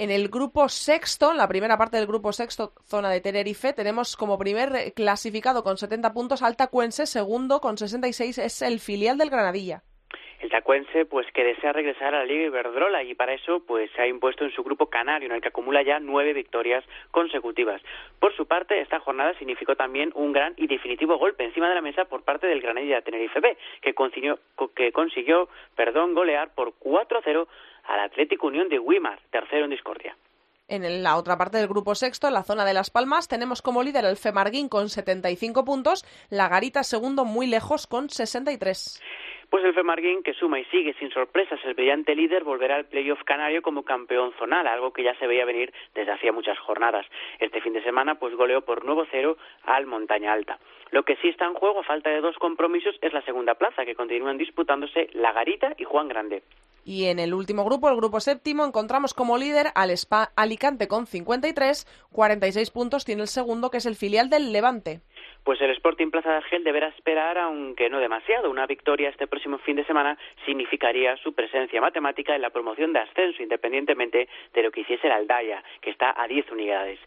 En 0.00 0.10
el 0.10 0.30
grupo 0.30 0.66
sexto, 0.70 1.30
en 1.30 1.36
la 1.36 1.46
primera 1.46 1.76
parte 1.76 1.98
del 1.98 2.06
grupo 2.06 2.32
sexto, 2.32 2.72
zona 2.86 3.10
de 3.10 3.20
Tenerife, 3.20 3.74
tenemos 3.74 4.16
como 4.16 4.38
primer 4.38 4.94
clasificado 4.94 5.62
con 5.62 5.76
70 5.76 6.14
puntos 6.14 6.40
al 6.40 6.56
Tacuense, 6.56 7.04
segundo 7.04 7.60
con 7.60 7.76
66 7.76 8.38
es 8.38 8.62
el 8.62 8.80
filial 8.80 9.18
del 9.18 9.28
Granadilla. 9.28 9.84
El 10.40 10.48
tacuense, 10.48 11.04
pues 11.04 11.30
que 11.32 11.44
desea 11.44 11.74
regresar 11.74 12.14
a 12.14 12.20
la 12.20 12.24
Liga 12.24 12.46
Iberdrola 12.46 13.02
y 13.02 13.14
para 13.14 13.34
eso, 13.34 13.60
pues 13.66 13.90
se 13.92 14.00
ha 14.00 14.06
impuesto 14.06 14.42
en 14.44 14.52
su 14.52 14.62
grupo 14.62 14.86
canario, 14.86 15.28
en 15.28 15.34
el 15.34 15.42
que 15.42 15.48
acumula 15.48 15.82
ya 15.82 16.00
nueve 16.00 16.32
victorias 16.32 16.82
consecutivas. 17.10 17.82
Por 18.18 18.34
su 18.34 18.46
parte, 18.46 18.80
esta 18.80 19.00
jornada 19.00 19.34
significó 19.34 19.76
también 19.76 20.12
un 20.14 20.32
gran 20.32 20.54
y 20.56 20.66
definitivo 20.66 21.18
golpe 21.18 21.44
encima 21.44 21.68
de 21.68 21.74
la 21.74 21.82
mesa 21.82 22.06
por 22.06 22.22
parte 22.22 22.46
del 22.46 22.62
Granadilla 22.62 23.02
Tenerife 23.02 23.38
B, 23.40 23.58
que 23.82 23.92
consiguió, 23.92 24.38
que 24.74 24.92
consiguió 24.92 25.50
perdón, 25.76 26.14
golear 26.14 26.54
por 26.54 26.72
4-0 26.78 27.46
al 27.84 28.00
Atlético 28.00 28.46
Unión 28.46 28.70
de 28.70 28.78
Wimar, 28.78 29.20
tercero 29.30 29.64
en 29.64 29.70
discordia. 29.70 30.16
En 30.68 31.02
la 31.02 31.16
otra 31.16 31.36
parte 31.36 31.58
del 31.58 31.66
grupo 31.66 31.96
sexto, 31.96 32.28
en 32.28 32.34
la 32.34 32.44
zona 32.44 32.64
de 32.64 32.72
Las 32.72 32.90
Palmas, 32.90 33.26
tenemos 33.26 33.60
como 33.60 33.82
líder 33.82 34.04
el 34.04 34.16
Femarguín 34.16 34.68
con 34.68 34.88
75 34.88 35.64
puntos, 35.64 36.04
la 36.30 36.48
Garita 36.48 36.84
segundo 36.84 37.24
muy 37.24 37.48
lejos 37.48 37.88
con 37.88 38.08
63. 38.08 39.02
Pues 39.50 39.64
el 39.64 39.74
Femarguín, 39.74 40.22
que 40.22 40.32
suma 40.32 40.60
y 40.60 40.64
sigue 40.66 40.94
sin 40.94 41.10
sorpresas 41.10 41.58
el 41.64 41.74
brillante 41.74 42.14
líder, 42.14 42.44
volverá 42.44 42.76
al 42.76 42.84
playoff 42.84 43.24
canario 43.24 43.62
como 43.62 43.82
campeón 43.82 44.32
zonal, 44.38 44.68
algo 44.68 44.92
que 44.92 45.02
ya 45.02 45.12
se 45.16 45.26
veía 45.26 45.44
venir 45.44 45.74
desde 45.92 46.12
hacía 46.12 46.30
muchas 46.30 46.56
jornadas. 46.60 47.04
Este 47.40 47.60
fin 47.60 47.72
de 47.72 47.82
semana, 47.82 48.14
pues 48.14 48.36
goleó 48.36 48.60
por 48.60 48.84
nuevo 48.84 49.04
cero 49.10 49.36
al 49.64 49.86
Montaña 49.86 50.32
Alta. 50.32 50.60
Lo 50.92 51.02
que 51.02 51.16
sí 51.16 51.28
está 51.28 51.46
en 51.46 51.54
juego, 51.54 51.80
a 51.80 51.84
falta 51.84 52.10
de 52.10 52.20
dos 52.20 52.36
compromisos, 52.38 52.94
es 53.02 53.12
la 53.12 53.22
segunda 53.22 53.56
plaza, 53.56 53.84
que 53.84 53.96
continúan 53.96 54.38
disputándose 54.38 55.08
La 55.14 55.32
Garita 55.32 55.74
y 55.76 55.82
Juan 55.82 56.06
Grande. 56.06 56.44
Y 56.84 57.06
en 57.06 57.18
el 57.18 57.34
último 57.34 57.64
grupo, 57.64 57.88
el 57.88 57.96
grupo 57.96 58.20
séptimo, 58.20 58.64
encontramos 58.64 59.14
como 59.14 59.36
líder 59.36 59.68
al 59.74 59.90
Spa 59.90 60.32
Alicante 60.34 60.88
con 60.88 61.06
53, 61.06 61.86
46 62.12 62.70
puntos 62.70 63.04
tiene 63.04 63.22
el 63.22 63.28
segundo, 63.28 63.70
que 63.70 63.78
es 63.78 63.86
el 63.86 63.96
filial 63.96 64.30
del 64.30 64.52
Levante. 64.52 65.00
Pues 65.44 65.60
el 65.60 65.70
Sporting 65.70 66.10
Plaza 66.10 66.30
de 66.30 66.36
Argel 66.36 66.64
deberá 66.64 66.88
esperar, 66.88 67.38
aunque 67.38 67.88
no 67.88 67.98
demasiado. 67.98 68.50
Una 68.50 68.66
victoria 68.66 69.08
este 69.08 69.26
próximo 69.26 69.58
fin 69.58 69.76
de 69.76 69.84
semana 69.84 70.18
significaría 70.44 71.16
su 71.16 71.32
presencia 71.32 71.80
matemática 71.80 72.34
en 72.34 72.42
la 72.42 72.50
promoción 72.50 72.92
de 72.92 73.00
ascenso, 73.00 73.42
independientemente 73.42 74.28
de 74.52 74.62
lo 74.62 74.70
que 74.70 74.82
hiciese 74.82 75.06
el 75.06 75.12
Aldaya, 75.12 75.62
que 75.80 75.90
está 75.90 76.14
a 76.16 76.28
10 76.28 76.52
unidades. 76.52 76.98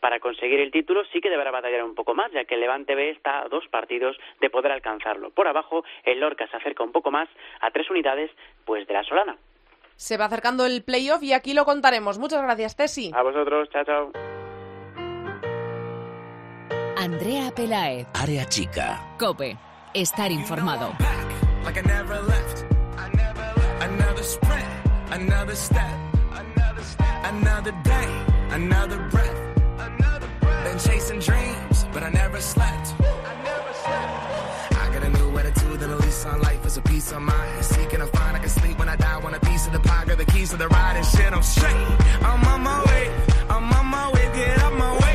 Para 0.00 0.20
conseguir 0.20 0.60
el 0.60 0.70
título 0.70 1.04
sí 1.12 1.20
que 1.20 1.30
deberá 1.30 1.50
batallar 1.50 1.84
un 1.84 1.94
poco 1.94 2.14
más, 2.14 2.30
ya 2.32 2.44
que 2.44 2.54
el 2.54 2.60
Levante 2.60 2.94
B 2.94 3.10
está 3.10 3.42
a 3.42 3.48
dos 3.48 3.66
partidos 3.68 4.16
de 4.40 4.50
poder 4.50 4.72
alcanzarlo. 4.72 5.30
Por 5.30 5.48
abajo, 5.48 5.84
el 6.04 6.20
Lorca 6.20 6.48
se 6.48 6.56
acerca 6.56 6.82
un 6.82 6.92
poco 6.92 7.10
más 7.10 7.28
a 7.60 7.70
tres 7.70 7.88
unidades 7.88 8.30
pues 8.64 8.86
de 8.86 8.94
la 8.94 9.04
Solana. 9.04 9.36
Se 9.96 10.18
va 10.18 10.26
acercando 10.26 10.66
el 10.66 10.82
playoff 10.84 11.22
y 11.22 11.32
aquí 11.32 11.54
lo 11.54 11.64
contaremos. 11.64 12.18
Muchas 12.18 12.42
gracias, 12.42 12.76
Tesi. 12.76 13.10
A 13.14 13.22
vosotros, 13.22 13.70
chao, 13.70 13.84
chao. 13.84 14.35
Andrea 16.96 17.50
Pelaez. 17.50 18.06
Área 18.14 18.46
chica. 18.46 18.98
Cope. 19.18 19.58
Estar 19.92 20.32
informado. 20.32 20.96
Like 21.64 21.78
I 21.78 21.82
never 21.82 22.20
left. 22.22 22.64
Another 23.80 24.22
sprint, 24.22 24.64
another 25.10 25.54
step, 25.54 25.94
another 27.22 27.72
day, 27.84 28.24
another 28.50 28.98
breath. 29.10 29.40
Been 30.64 30.78
chasing 30.78 31.20
dreams, 31.20 31.86
but 31.92 32.02
I 32.02 32.10
never 32.10 32.40
slept. 32.40 32.94
I 34.72 34.90
got 34.92 35.02
a 35.04 35.10
new 35.10 35.38
attitude 35.38 35.82
and 35.82 35.92
a 35.92 35.96
lease 35.96 36.24
on 36.24 36.40
life 36.40 36.64
is 36.64 36.76
a 36.78 36.82
piece 36.82 37.12
of 37.12 37.20
mind. 37.20 37.64
Seeking 37.64 38.00
a 38.00 38.06
find 38.06 38.36
I 38.36 38.40
can 38.40 38.48
sleep 38.48 38.78
when 38.78 38.88
I 38.88 38.96
die. 38.96 39.18
Want 39.18 39.36
a 39.36 39.40
piece 39.40 39.66
of 39.66 39.72
the 39.72 39.80
pie, 39.80 40.04
got 40.06 40.18
the 40.18 40.24
keys 40.24 40.50
to 40.50 40.56
the 40.56 40.68
ride 40.68 40.96
and 40.96 41.06
shit. 41.06 41.32
I'm 41.32 41.42
straight. 41.42 41.86
I'm 42.22 42.44
on 42.46 42.62
my 42.62 42.84
way. 42.86 43.10
I'm 43.50 43.72
on 43.72 43.86
my 43.86 44.10
way. 44.12 44.30
Get 44.34 44.58
up 44.62 44.72
my 44.72 44.92
way. 44.94 45.05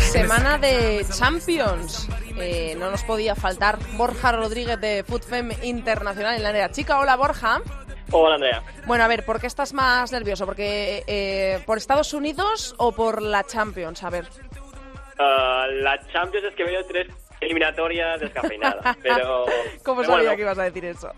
Semana 0.00 0.58
de 0.58 1.06
Champions. 1.10 2.06
Eh, 2.38 2.76
no 2.78 2.90
nos 2.90 3.02
podía 3.04 3.34
faltar 3.34 3.78
Borja 3.96 4.32
Rodríguez 4.32 4.78
de 4.78 5.02
FoodFem 5.02 5.50
Internacional 5.62 6.36
en 6.36 6.42
la 6.42 6.50
área 6.50 6.70
chica. 6.70 7.00
Hola, 7.00 7.16
Borja. 7.16 7.62
Hola, 8.10 8.34
Andrea. 8.34 8.62
Bueno, 8.86 9.04
a 9.04 9.08
ver, 9.08 9.24
¿por 9.24 9.40
qué 9.40 9.46
estás 9.46 9.72
más 9.72 10.12
nervioso? 10.12 10.44
¿Porque 10.44 11.04
eh, 11.06 11.62
por 11.64 11.78
Estados 11.78 12.12
Unidos 12.12 12.74
o 12.76 12.92
por 12.92 13.22
la 13.22 13.44
Champions? 13.44 14.02
A 14.02 14.10
ver. 14.10 14.28
Ah, 15.18 15.66
la 15.70 15.98
Champions 16.12 16.48
es 16.48 16.54
que 16.54 16.64
veo 16.64 16.84
tres 16.84 17.08
eliminatorias 17.40 18.20
descafeinadas, 18.20 18.94
pero... 19.02 19.46
¿Cómo 19.84 20.02
pero 20.02 20.12
sabía 20.12 20.28
bueno, 20.28 20.36
que 20.36 20.42
ibas 20.42 20.58
a 20.58 20.64
decir 20.64 20.84
eso? 20.84 21.12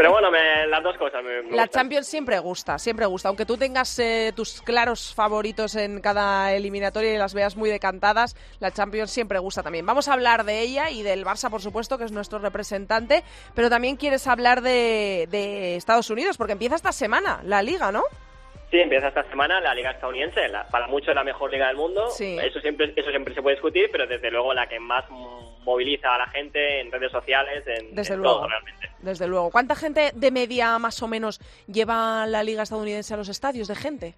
Pero 0.00 0.12
bueno, 0.12 0.30
me- 0.30 0.66
las 0.66 0.82
dos 0.82 0.96
cosas 0.96 1.22
me, 1.22 1.42
me 1.42 1.50
La 1.54 1.64
gustan. 1.64 1.68
Champions 1.68 2.06
siempre 2.06 2.38
gusta, 2.38 2.78
siempre 2.78 3.04
gusta. 3.04 3.28
Aunque 3.28 3.44
tú 3.44 3.58
tengas 3.58 3.98
eh, 3.98 4.32
tus 4.34 4.62
claros 4.62 5.12
favoritos 5.12 5.74
en 5.76 6.00
cada 6.00 6.54
eliminatoria 6.54 7.12
y 7.12 7.18
las 7.18 7.34
veas 7.34 7.54
muy 7.54 7.68
decantadas, 7.68 8.34
la 8.60 8.70
Champions 8.70 9.10
siempre 9.10 9.38
gusta 9.38 9.62
también. 9.62 9.84
Vamos 9.84 10.08
a 10.08 10.14
hablar 10.14 10.44
de 10.44 10.60
ella 10.62 10.88
y 10.88 11.02
del 11.02 11.26
Barça, 11.26 11.50
por 11.50 11.60
supuesto, 11.60 11.98
que 11.98 12.04
es 12.04 12.12
nuestro 12.12 12.38
representante, 12.38 13.22
pero 13.54 13.68
también 13.68 13.96
quieres 13.96 14.26
hablar 14.26 14.62
de, 14.62 15.28
de 15.30 15.76
Estados 15.76 16.08
Unidos, 16.08 16.38
porque 16.38 16.54
empieza 16.54 16.76
esta 16.76 16.92
semana 16.92 17.42
la 17.44 17.60
liga, 17.60 17.92
¿no? 17.92 18.04
Sí, 18.70 18.78
empieza 18.78 19.08
esta 19.08 19.24
semana 19.30 19.60
la 19.60 19.74
liga 19.74 19.90
estadounidense, 19.90 20.48
la- 20.48 20.66
para 20.68 20.86
muchos 20.86 21.14
la 21.14 21.24
mejor 21.24 21.50
liga 21.50 21.66
del 21.68 21.76
mundo. 21.76 22.08
Sí. 22.10 22.36
Eso 22.40 22.60
siempre 22.60 22.92
eso 22.94 23.10
siempre 23.10 23.34
se 23.34 23.42
puede 23.42 23.56
discutir, 23.56 23.88
pero 23.90 24.06
desde 24.06 24.30
luego 24.30 24.54
la 24.54 24.68
que 24.68 24.78
más 24.78 25.04
moviliza 25.10 26.14
a 26.14 26.18
la 26.18 26.26
gente 26.28 26.80
en 26.80 26.90
redes 26.92 27.10
sociales, 27.10 27.64
en, 27.66 27.94
Desde 27.94 28.14
en 28.14 28.20
luego. 28.20 28.36
todo 28.38 28.48
realmente. 28.48 28.90
Desde 29.00 29.26
luego. 29.26 29.50
¿Cuánta 29.50 29.74
gente 29.74 30.12
de 30.14 30.30
media, 30.30 30.78
más 30.78 31.02
o 31.02 31.08
menos, 31.08 31.40
lleva 31.66 32.26
la 32.26 32.42
liga 32.44 32.62
estadounidense 32.62 33.14
a 33.14 33.16
los 33.16 33.28
estadios 33.28 33.66
de 33.68 33.74
gente? 33.74 34.14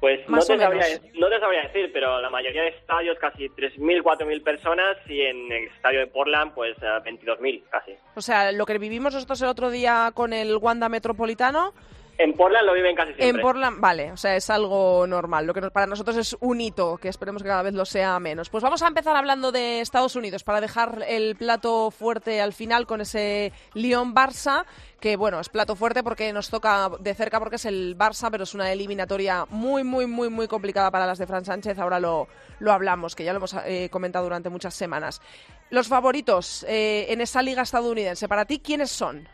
Pues 0.00 0.20
no 0.28 0.38
te, 0.38 0.56
sabría, 0.58 0.84
no 1.14 1.28
te 1.28 1.40
sabría 1.40 1.62
decir, 1.62 1.90
pero 1.92 2.20
la 2.20 2.30
mayoría 2.30 2.62
de 2.62 2.68
estadios 2.68 3.18
casi 3.18 3.48
3.000, 3.48 4.00
4.000 4.02 4.44
personas 4.44 4.96
y 5.08 5.22
en 5.22 5.50
el 5.50 5.64
estadio 5.74 5.98
de 6.00 6.06
Portland 6.06 6.52
pues 6.54 6.76
eh, 6.80 6.86
22.000 7.04 7.64
casi. 7.68 7.96
O 8.14 8.20
sea, 8.20 8.52
lo 8.52 8.64
que 8.64 8.78
vivimos 8.78 9.12
nosotros 9.14 9.42
el 9.42 9.48
otro 9.48 9.70
día 9.70 10.12
con 10.14 10.32
el 10.32 10.56
Wanda 10.56 10.88
Metropolitano, 10.88 11.74
En 12.18 12.32
Portland 12.32 12.66
lo 12.66 12.74
viven 12.74 12.96
casi 12.96 13.14
siempre. 13.14 13.28
En 13.28 13.40
Portland, 13.40 13.80
vale, 13.80 14.10
o 14.10 14.16
sea, 14.16 14.34
es 14.34 14.50
algo 14.50 15.06
normal. 15.06 15.46
Lo 15.46 15.54
que 15.54 15.62
para 15.70 15.86
nosotros 15.86 16.16
es 16.16 16.36
un 16.40 16.60
hito, 16.60 16.96
que 16.96 17.08
esperemos 17.08 17.44
que 17.44 17.48
cada 17.48 17.62
vez 17.62 17.74
lo 17.74 17.84
sea 17.84 18.18
menos. 18.18 18.50
Pues 18.50 18.64
vamos 18.64 18.82
a 18.82 18.88
empezar 18.88 19.14
hablando 19.14 19.52
de 19.52 19.80
Estados 19.80 20.16
Unidos 20.16 20.42
para 20.42 20.60
dejar 20.60 21.04
el 21.06 21.36
plato 21.36 21.92
fuerte 21.92 22.40
al 22.40 22.52
final 22.52 22.88
con 22.88 23.00
ese 23.00 23.52
Lyon-Barça, 23.74 24.64
que 24.98 25.16
bueno, 25.16 25.38
es 25.38 25.48
plato 25.48 25.76
fuerte 25.76 26.02
porque 26.02 26.32
nos 26.32 26.50
toca 26.50 26.90
de 26.98 27.14
cerca 27.14 27.38
porque 27.38 27.54
es 27.54 27.66
el 27.66 27.96
Barça, 27.96 28.32
pero 28.32 28.42
es 28.42 28.52
una 28.52 28.72
eliminatoria 28.72 29.46
muy, 29.50 29.84
muy, 29.84 30.06
muy, 30.06 30.28
muy 30.28 30.48
complicada 30.48 30.90
para 30.90 31.06
las 31.06 31.18
de 31.18 31.26
Fran 31.28 31.44
Sánchez. 31.44 31.78
Ahora 31.78 32.00
lo, 32.00 32.26
lo 32.58 32.72
hablamos, 32.72 33.14
que 33.14 33.22
ya 33.22 33.32
lo 33.32 33.36
hemos 33.36 33.54
eh, 33.64 33.88
comentado 33.92 34.24
durante 34.24 34.50
muchas 34.50 34.74
semanas. 34.74 35.22
Los 35.70 35.86
favoritos 35.86 36.66
eh, 36.68 37.06
en 37.10 37.20
esa 37.20 37.42
liga 37.42 37.62
estadounidense, 37.62 38.26
para 38.26 38.44
ti, 38.44 38.58
¿quiénes 38.58 38.90
son? 38.90 39.28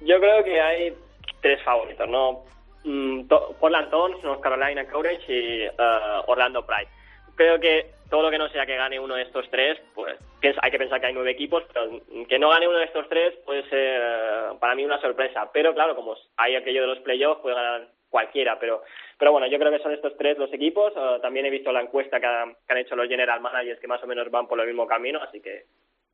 Yo 0.00 0.18
creo 0.18 0.42
que 0.42 0.60
hay 0.60 0.94
tres 1.42 1.60
favoritos, 1.62 2.08
¿no? 2.08 2.44
Mm, 2.84 3.28
Portland 3.60 3.90
Thorns, 3.90 4.22
North 4.24 4.40
Carolina 4.40 4.86
Courage 4.86 5.24
y 5.28 5.66
uh, 5.66 6.22
Orlando 6.26 6.64
Pride. 6.64 6.88
Creo 7.36 7.60
que 7.60 7.90
todo 8.08 8.22
lo 8.22 8.30
que 8.30 8.38
no 8.38 8.48
sea 8.48 8.66
que 8.66 8.76
gane 8.76 8.98
uno 8.98 9.14
de 9.14 9.22
estos 9.22 9.48
tres, 9.50 9.78
pues 9.94 10.18
hay 10.60 10.70
que 10.70 10.78
pensar 10.78 11.00
que 11.00 11.06
hay 11.06 11.14
nueve 11.14 11.30
equipos, 11.30 11.64
pero 11.72 12.00
que 12.28 12.38
no 12.38 12.50
gane 12.50 12.68
uno 12.68 12.78
de 12.78 12.84
estos 12.84 13.08
tres 13.08 13.34
puede 13.44 13.68
ser 13.68 14.00
uh, 14.00 14.58
para 14.58 14.74
mí 14.74 14.84
una 14.84 15.00
sorpresa. 15.00 15.50
Pero 15.52 15.74
claro, 15.74 15.94
como 15.94 16.16
hay 16.36 16.56
aquello 16.56 16.82
de 16.82 16.88
los 16.88 16.98
playoffs, 17.00 17.42
puede 17.42 17.56
ganar 17.56 17.88
cualquiera, 18.10 18.58
pero 18.58 18.82
pero 19.18 19.30
bueno, 19.30 19.46
yo 19.46 19.58
creo 19.58 19.70
que 19.70 19.78
son 19.78 19.92
estos 19.92 20.16
tres 20.16 20.36
los 20.36 20.52
equipos. 20.52 20.92
Uh, 20.96 21.20
también 21.20 21.46
he 21.46 21.50
visto 21.50 21.72
la 21.72 21.80
encuesta 21.80 22.20
que, 22.20 22.26
que, 22.66 22.72
han 22.72 22.78
hecho 22.78 22.96
los 22.96 23.08
general 23.08 23.40
managers 23.40 23.80
que 23.80 23.86
más 23.86 24.02
o 24.02 24.06
menos 24.06 24.30
van 24.30 24.48
por 24.48 24.60
el 24.60 24.66
mismo 24.66 24.86
camino, 24.86 25.20
así 25.22 25.40
que 25.40 25.64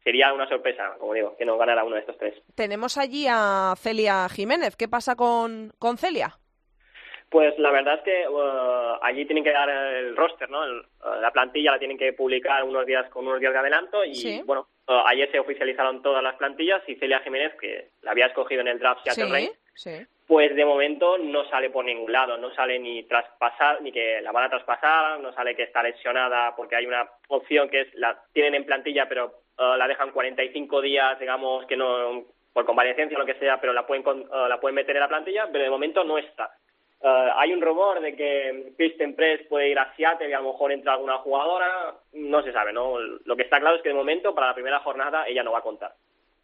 sería 0.02 0.32
una 0.32 0.48
sorpresa, 0.48 0.96
como 0.98 1.14
digo, 1.14 1.36
que 1.36 1.44
no 1.44 1.58
ganara 1.58 1.84
uno 1.84 1.94
de 1.94 2.00
estos 2.00 2.18
tres. 2.18 2.34
Tenemos 2.54 2.98
allí 2.98 3.26
a 3.28 3.74
Celia 3.76 4.28
Jiménez. 4.28 4.76
¿Qué 4.76 4.88
pasa 4.88 5.16
con, 5.16 5.72
con 5.78 5.98
Celia? 5.98 6.38
Pues 7.30 7.58
la 7.58 7.70
verdad 7.70 7.96
es 7.96 8.00
que 8.04 8.26
uh, 8.26 8.98
allí 9.02 9.26
tienen 9.26 9.44
que 9.44 9.52
dar 9.52 9.68
el 9.68 10.16
roster, 10.16 10.48
¿no? 10.48 10.60
Uh, 10.60 11.20
la 11.20 11.30
plantilla 11.30 11.72
la 11.72 11.78
tienen 11.78 11.98
que 11.98 12.14
publicar 12.14 12.64
unos 12.64 12.86
días 12.86 13.08
con 13.10 13.26
unos 13.26 13.38
días 13.38 13.52
de 13.52 13.58
adelanto 13.58 14.02
y 14.02 14.42
bueno, 14.46 14.68
uh, 14.88 15.06
ayer 15.06 15.30
se 15.30 15.38
oficializaron 15.38 16.00
todas 16.00 16.22
las 16.22 16.36
plantillas 16.36 16.82
y 16.86 16.94
Celia 16.94 17.20
Jiménez, 17.20 17.52
que 17.60 17.90
la 18.00 18.12
había 18.12 18.26
escogido 18.26 18.62
en 18.62 18.68
el 18.68 18.78
draft 18.78 19.02
Seattle 19.04 19.52
sí, 19.74 19.90
pues 20.26 20.54
de 20.54 20.64
momento 20.64 21.18
no 21.18 21.48
sale 21.48 21.70
por 21.70 21.84
ningún 21.84 22.10
lado, 22.10 22.36
no 22.38 22.52
sale 22.54 22.78
ni 22.78 23.02
traspasar, 23.04 23.80
ni 23.82 23.92
que 23.92 24.20
la 24.22 24.32
van 24.32 24.44
a 24.44 24.50
traspasar, 24.50 25.20
no 25.20 25.32
sale 25.32 25.54
que 25.54 25.62
está 25.64 25.82
lesionada 25.82 26.56
porque 26.56 26.76
hay 26.76 26.86
una 26.86 27.08
opción 27.28 27.68
que 27.68 27.82
es 27.82 27.94
la 27.94 28.22
tienen 28.32 28.54
en 28.54 28.64
plantilla 28.64 29.06
pero 29.08 29.42
eh, 29.58 29.76
la 29.76 29.88
dejan 29.88 30.12
45 30.12 30.80
días, 30.80 31.18
digamos, 31.18 31.66
que 31.66 31.76
no 31.76 32.24
por 32.52 32.64
convalecencia 32.64 33.16
o 33.16 33.20
lo 33.20 33.26
que 33.26 33.38
sea, 33.38 33.60
pero 33.60 33.72
la 33.72 33.86
pueden, 33.86 34.04
uh, 34.06 34.48
la 34.48 34.58
pueden 34.58 34.74
meter 34.74 34.96
en 34.96 35.02
la 35.02 35.08
plantilla, 35.08 35.48
pero 35.52 35.64
de 35.64 35.70
momento 35.70 36.02
no 36.02 36.18
está. 36.18 36.50
Uh, 37.00 37.30
hay 37.36 37.52
un 37.52 37.60
rumor 37.60 38.00
de 38.00 38.16
que 38.16 38.72
Kristen 38.76 39.14
Press 39.14 39.46
puede 39.48 39.68
ir 39.68 39.78
a 39.78 39.94
Seattle 39.94 40.28
y 40.28 40.32
a 40.32 40.40
lo 40.40 40.52
mejor 40.52 40.72
entra 40.72 40.94
alguna 40.94 41.18
jugadora, 41.18 41.94
no 42.14 42.42
se 42.42 42.52
sabe, 42.52 42.72
¿no? 42.72 42.98
Lo 42.98 43.36
que 43.36 43.44
está 43.44 43.60
claro 43.60 43.76
es 43.76 43.82
que 43.82 43.90
de 43.90 43.94
momento, 43.94 44.34
para 44.34 44.48
la 44.48 44.54
primera 44.54 44.80
jornada, 44.80 45.28
ella 45.28 45.44
no 45.44 45.52
va 45.52 45.60
a 45.60 45.62
contar. 45.62 45.94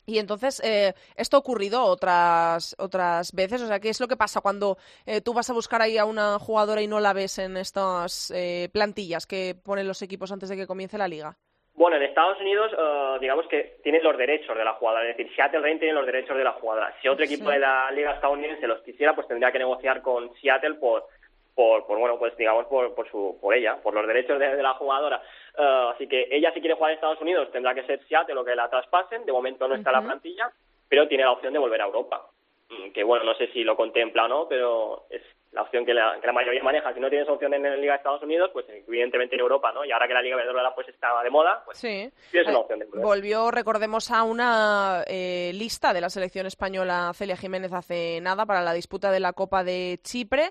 Y 0.06 0.18
entonces, 0.18 0.60
eh, 0.62 0.94
¿esto 1.16 1.36
ha 1.36 1.40
ocurrido 1.40 1.82
otras, 1.82 2.76
otras 2.78 3.32
veces? 3.32 3.62
O 3.62 3.66
sea, 3.66 3.80
¿qué 3.80 3.88
es 3.88 4.00
lo 4.00 4.08
que 4.08 4.16
pasa 4.16 4.40
cuando 4.40 4.76
eh, 5.06 5.20
tú 5.20 5.32
vas 5.32 5.48
a 5.48 5.54
buscar 5.54 5.80
ahí 5.80 5.96
a 5.96 6.04
una 6.04 6.38
jugadora 6.38 6.82
y 6.82 6.86
no 6.86 7.00
la 7.00 7.14
ves 7.14 7.38
en 7.38 7.56
estas 7.56 8.30
eh, 8.30 8.68
plantillas 8.72 9.26
que 9.26 9.54
ponen 9.60 9.88
los 9.88 10.02
equipos 10.02 10.30
antes 10.30 10.48
de 10.48 10.56
que 10.56 10.66
comience 10.66 10.98
la 10.98 11.08
liga? 11.08 11.36
Bueno, 11.76 11.96
en 11.96 12.04
Estados 12.04 12.40
Unidos, 12.40 12.72
uh, 12.72 13.18
digamos 13.18 13.48
que 13.48 13.78
tienen 13.82 14.02
los 14.02 14.16
derechos 14.16 14.56
de 14.56 14.64
la 14.64 14.74
jugadora, 14.74 15.08
es 15.08 15.16
decir, 15.16 15.34
Seattle 15.34 15.60
Rain 15.60 15.80
tiene 15.80 15.94
los 15.94 16.06
derechos 16.06 16.36
de 16.36 16.44
la 16.44 16.52
jugadora. 16.52 16.94
Si 17.02 17.08
otro 17.08 17.24
equipo 17.24 17.50
de 17.50 17.58
la 17.58 17.90
liga 17.90 18.12
estadounidense 18.12 18.68
los 18.68 18.80
quisiera, 18.82 19.14
pues 19.14 19.26
tendría 19.26 19.50
que 19.50 19.58
negociar 19.58 20.00
con 20.00 20.32
Seattle 20.36 20.74
por, 20.74 21.08
por, 21.52 21.84
por 21.84 21.98
bueno, 21.98 22.16
pues 22.16 22.36
digamos 22.36 22.66
por, 22.66 22.94
por, 22.94 23.10
su, 23.10 23.38
por 23.40 23.54
ella, 23.54 23.76
por 23.82 23.92
los 23.92 24.06
derechos 24.06 24.38
de, 24.38 24.62
la 24.62 24.74
jugadora. 24.74 25.20
Uh, 25.58 25.90
así 25.94 26.06
que 26.06 26.28
ella 26.30 26.52
si 26.52 26.60
quiere 26.60 26.76
jugar 26.76 26.92
en 26.92 26.94
Estados 26.96 27.20
Unidos 27.20 27.50
tendrá 27.50 27.74
que 27.74 27.82
ser 27.82 28.00
Seattle 28.06 28.36
lo 28.36 28.44
que 28.44 28.54
la 28.54 28.70
traspasen. 28.70 29.24
De 29.24 29.32
momento 29.32 29.66
no 29.66 29.74
está 29.74 29.90
la 29.90 30.02
plantilla, 30.02 30.52
pero 30.88 31.08
tiene 31.08 31.24
la 31.24 31.32
opción 31.32 31.52
de 31.52 31.58
volver 31.58 31.80
a 31.80 31.86
Europa. 31.86 32.24
Mm, 32.70 32.92
que 32.92 33.02
bueno, 33.02 33.24
no 33.24 33.34
sé 33.34 33.48
si 33.48 33.64
lo 33.64 33.76
contempla 33.76 34.26
o 34.26 34.28
no, 34.28 34.48
pero 34.48 35.06
es 35.10 35.22
la 35.54 35.62
opción 35.62 35.86
que 35.86 35.94
la, 35.94 36.18
que 36.20 36.26
la 36.26 36.32
mayoría 36.32 36.62
maneja. 36.62 36.92
Si 36.92 37.00
no 37.00 37.08
tienes 37.08 37.28
opción 37.28 37.54
en 37.54 37.62
la 37.62 37.76
Liga 37.76 37.92
de 37.92 37.98
Estados 37.98 38.22
Unidos, 38.22 38.50
pues 38.52 38.66
evidentemente 38.68 39.36
en 39.36 39.40
Europa, 39.40 39.72
¿no? 39.72 39.84
Y 39.84 39.92
ahora 39.92 40.08
que 40.08 40.14
la 40.14 40.22
Liga 40.22 40.36
Iberdrola 40.36 40.74
pues 40.74 40.88
estaba 40.88 41.22
de 41.22 41.30
moda, 41.30 41.62
pues 41.64 41.78
sí. 41.78 42.10
tienes 42.30 42.48
una 42.48 42.58
opción 42.58 42.80
de 42.80 42.86
Volvió, 42.86 43.50
recordemos, 43.50 44.10
a 44.10 44.24
una 44.24 45.04
eh, 45.06 45.52
lista 45.54 45.92
de 45.92 46.00
la 46.00 46.10
selección 46.10 46.46
española 46.46 47.12
Celia 47.14 47.36
Jiménez 47.36 47.72
hace 47.72 48.20
nada 48.20 48.44
para 48.46 48.62
la 48.62 48.72
disputa 48.72 49.12
de 49.12 49.20
la 49.20 49.32
Copa 49.32 49.62
de 49.62 50.00
Chipre 50.02 50.50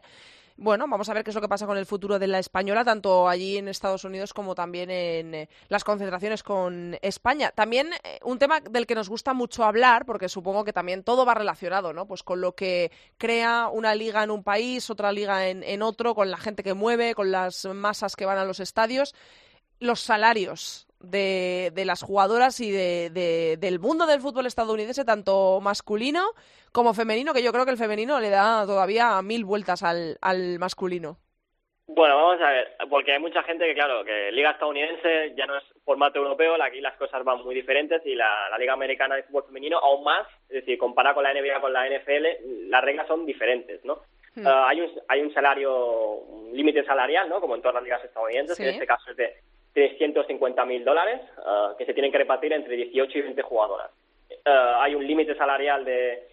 bueno, 0.56 0.86
vamos 0.88 1.10
a 1.10 1.14
ver 1.14 1.24
qué 1.24 1.32
es 1.32 1.36
lo 1.36 1.42
que 1.42 1.50
pasa 1.50 1.66
con 1.66 1.78
el 1.78 1.86
futuro 1.86 2.20
de 2.20 2.28
la 2.28 2.40
española, 2.40 2.86
tanto 2.86 3.28
allí 3.28 3.58
en 3.58 3.68
Estados 3.68 4.04
Unidos 4.04 4.34
como 4.34 4.56
también 4.56 4.90
en 4.92 5.34
eh, 5.34 5.50
las 5.68 5.84
concentraciones 5.84 6.44
con 6.44 6.98
España. 7.02 7.52
También 7.52 7.90
eh, 8.04 8.20
un 8.24 8.38
tema 8.40 8.60
del 8.60 8.86
que 8.86 8.96
nos 8.96 9.10
gusta 9.10 9.34
mucho 9.34 9.64
hablar, 9.64 10.06
porque 10.06 10.30
supongo 10.30 10.64
que 10.64 10.74
también 10.74 11.04
todo 11.04 11.26
va 11.26 11.34
relacionado, 11.34 11.94
¿no? 11.94 12.06
Pues 12.06 12.24
con 12.24 12.42
lo 12.42 12.56
que 12.56 12.92
crea 13.18 13.68
una 13.72 13.96
liga 13.96 14.24
en 14.24 14.32
un 14.32 14.44
país, 14.44 14.90
otra 14.90 15.12
liga 15.12 15.48
en, 15.48 15.64
en 15.64 15.82
otro, 15.82 16.14
con 16.16 16.30
la 16.30 16.38
gente 16.38 16.64
que 16.64 16.74
mueve, 16.74 17.16
con 17.16 17.32
las 17.32 17.66
masas 17.66 18.16
que 18.16 18.26
van 18.26 18.38
a 18.38 18.46
los 18.46 18.60
estadios. 18.60 19.16
Los 19.84 20.00
salarios 20.00 20.88
de, 21.02 21.72
de 21.74 21.86
las 21.86 22.02
jugadoras 22.02 22.60
y 22.60 22.72
de, 22.72 23.58
del 23.60 23.80
mundo 23.80 24.08
del 24.08 24.22
fútbol 24.22 24.46
estadounidense, 24.46 25.06
tanto 25.06 25.60
masculino 25.62 26.24
como 26.72 26.94
femenino, 26.94 27.34
que 27.34 27.44
yo 27.44 27.52
creo 27.52 27.66
que 27.66 27.72
el 27.72 27.78
femenino 27.78 28.20
le 28.20 28.30
da 28.30 28.66
todavía 28.66 29.22
mil 29.22 29.46
vueltas 29.46 29.84
al, 29.84 30.18
al 30.22 30.58
masculino. 30.58 31.18
Bueno, 31.86 32.16
vamos 32.16 32.42
a 32.42 32.50
ver, 32.50 32.76
porque 32.90 33.12
hay 33.12 33.20
mucha 33.20 33.44
gente 33.44 33.66
que, 33.66 33.74
claro, 33.76 34.06
que 34.06 34.32
Liga 34.32 34.52
estadounidense 34.52 35.34
ya 35.36 35.46
no 35.46 35.58
es 35.58 35.64
formato 35.84 36.20
europeo, 36.20 36.56
aquí 36.64 36.80
las 36.80 36.96
cosas 36.96 37.24
van 37.26 37.44
muy 37.44 37.54
diferentes 37.54 38.02
y 38.06 38.16
la, 38.16 38.50
Liga 38.58 38.74
Americana 38.74 39.16
de 39.16 39.24
Fútbol 39.24 39.44
Femenino 39.48 39.80
aún 39.80 40.04
más, 40.04 40.26
es 40.48 40.62
decir, 40.62 40.78
comparada 40.78 41.14
con 41.14 41.24
la 41.24 41.34
NBA, 41.34 41.60
con 41.60 41.74
la 41.74 41.86
NFL, 41.86 42.70
las 42.70 42.84
reglas 42.84 43.06
son 43.08 43.26
diferentes, 43.26 43.84
¿no? 43.84 44.00
Hmm. 44.34 44.48
Ah, 44.48 44.70
hay, 44.70 44.80
un, 44.80 44.90
hay 45.10 45.22
un 45.22 45.34
salario, 45.34 45.76
un 45.76 46.56
límite 46.56 46.86
salarial, 46.86 47.28
¿no? 47.28 47.42
Como 47.42 47.56
en 47.56 47.62
todas 47.62 47.76
las 47.76 47.84
ligas 47.84 48.04
estadounidenses, 48.04 48.60
en 48.60 48.70
este 48.70 48.88
caso 48.88 49.12
es 49.12 49.18
de 49.18 49.36
350.000 49.76 50.84
dólares 50.84 51.22
uh, 51.38 51.76
que 51.78 51.86
se 51.86 51.94
tienen 51.94 52.12
que 52.12 52.20
repartir 52.20 52.54
entre 52.54 52.76
18 52.76 53.18
y 53.18 53.22
20 53.22 53.42
jugadoras. 53.42 53.90
Uh, 54.46 54.80
hay 54.80 54.96
un 54.96 55.06
límite 55.06 55.36
salarial 55.36 55.84
de 55.86 56.28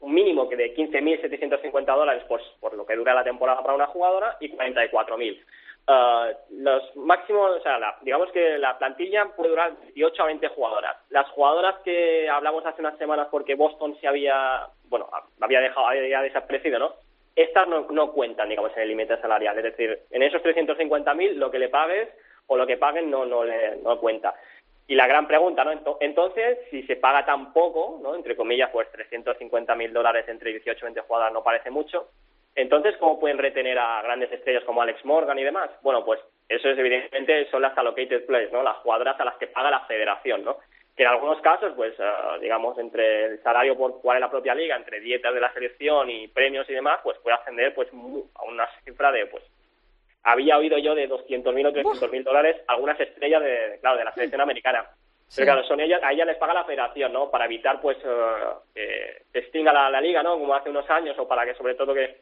un 0.00 0.14
mínimo 0.14 0.48
que 0.48 0.56
de 0.56 0.74
15.750 0.74 1.84
dólares 1.84 2.22
por, 2.24 2.74
lo 2.74 2.86
que 2.86 2.96
dura 2.96 3.14
la 3.14 3.24
temporada 3.24 3.62
para 3.62 3.74
una 3.74 3.86
jugadora 3.86 4.36
y 4.40 4.50
44.000. 4.50 5.40
Uh, 5.88 6.36
los 6.50 6.96
máximos, 6.96 7.50
o 7.58 7.62
sea, 7.62 7.96
digamos 8.02 8.30
que 8.30 8.58
la 8.58 8.78
plantilla 8.78 9.24
puede 9.36 9.50
durar 9.50 9.72
18 9.94 10.22
a 10.22 10.26
20 10.26 10.48
jugadoras. 10.48 10.96
Las 11.10 11.28
jugadoras 11.30 11.76
que 11.82 12.28
hablamos 12.28 12.64
hace 12.64 12.80
unas 12.80 12.98
semanas 12.98 13.28
porque 13.30 13.54
Boston 13.54 13.96
se 14.00 14.06
había, 14.06 14.66
bueno, 14.84 15.08
había 15.40 15.60
dejado, 15.60 15.86
había 15.86 16.20
desaparecido, 16.20 16.78
¿no? 16.78 16.94
Estas 17.34 17.68
no, 17.68 17.86
no 17.90 18.12
cuentan, 18.12 18.48
digamos, 18.48 18.72
en 18.76 18.82
el 18.82 18.88
límite 18.88 19.16
salarial. 19.20 19.56
Es 19.58 19.64
decir, 19.64 19.98
en 20.10 20.22
esos 20.22 20.42
350.000 20.42 21.34
lo 21.34 21.50
que 21.50 21.58
le 21.58 21.68
pagues 21.68 22.08
o 22.48 22.56
lo 22.56 22.66
que 22.66 22.76
paguen 22.76 23.10
no, 23.10 23.24
no, 23.24 23.44
le, 23.44 23.76
no 23.76 23.98
cuenta. 24.00 24.34
Y 24.88 24.94
la 24.94 25.06
gran 25.06 25.28
pregunta, 25.28 25.64
¿no? 25.64 25.98
Entonces, 26.00 26.58
si 26.70 26.82
se 26.84 26.96
paga 26.96 27.24
tan 27.24 27.52
poco, 27.52 28.00
¿no? 28.02 28.14
Entre 28.14 28.34
comillas, 28.34 28.70
pues 28.72 28.90
350 28.90 29.74
mil 29.74 29.92
dólares 29.92 30.24
entre 30.28 30.50
18 30.50 30.78
y 30.78 30.84
20 30.84 31.00
jugadoras 31.02 31.32
no 31.32 31.42
parece 31.42 31.70
mucho. 31.70 32.08
Entonces, 32.54 32.96
¿cómo 32.96 33.20
pueden 33.20 33.38
retener 33.38 33.78
a 33.78 34.02
grandes 34.02 34.32
estrellas 34.32 34.64
como 34.64 34.82
Alex 34.82 35.04
Morgan 35.04 35.38
y 35.38 35.44
demás? 35.44 35.70
Bueno, 35.82 36.04
pues 36.04 36.20
eso 36.48 36.70
es 36.70 36.78
evidentemente 36.78 37.48
son 37.50 37.62
las 37.62 37.76
allocated 37.76 38.24
players, 38.24 38.50
¿no? 38.50 38.62
Las 38.62 38.78
jugadoras 38.78 39.20
a 39.20 39.26
las 39.26 39.36
que 39.36 39.46
paga 39.46 39.70
la 39.70 39.84
federación, 39.86 40.42
¿no? 40.42 40.56
Que 40.96 41.02
en 41.02 41.10
algunos 41.10 41.40
casos, 41.42 41.74
pues, 41.76 41.94
uh, 42.00 42.40
digamos, 42.40 42.78
entre 42.78 43.26
el 43.26 43.42
salario 43.42 43.76
por 43.76 43.92
jugar 43.92 44.16
en 44.16 44.22
la 44.22 44.30
propia 44.30 44.54
liga, 44.54 44.74
entre 44.74 45.00
dietas 45.00 45.34
de 45.34 45.40
la 45.40 45.52
selección 45.52 46.08
y 46.10 46.28
premios 46.28 46.68
y 46.70 46.72
demás, 46.72 46.98
pues 47.04 47.18
puede 47.18 47.36
ascender, 47.36 47.74
pues, 47.74 47.88
a 48.34 48.42
una 48.44 48.66
cifra 48.84 49.12
de, 49.12 49.26
pues, 49.26 49.44
había 50.22 50.58
oído 50.58 50.78
yo 50.78 50.94
de 50.94 51.08
200.000 51.08 51.66
o 51.66 51.72
300.000 51.72 52.22
dólares 52.22 52.56
algunas 52.66 52.98
estrellas 53.00 53.42
de, 53.42 53.78
claro, 53.80 53.98
de 53.98 54.04
la 54.04 54.12
selección 54.12 54.40
americana. 54.40 54.86
Pero 55.34 55.46
claro, 55.46 55.64
son 55.64 55.80
ellas, 55.80 56.02
a 56.02 56.12
ellas 56.12 56.26
les 56.26 56.36
paga 56.36 56.54
la 56.54 56.64
federación, 56.64 57.12
¿no? 57.12 57.30
Para 57.30 57.44
evitar, 57.44 57.80
pues, 57.80 57.98
eh, 58.74 59.22
que 59.32 59.38
extinga 59.38 59.72
la, 59.72 60.00
liga, 60.00 60.22
¿no? 60.22 60.38
Como 60.38 60.54
hace 60.54 60.70
unos 60.70 60.88
años, 60.88 61.18
o 61.18 61.28
para 61.28 61.44
que, 61.44 61.54
sobre 61.54 61.74
todo, 61.74 61.92
que 61.92 62.20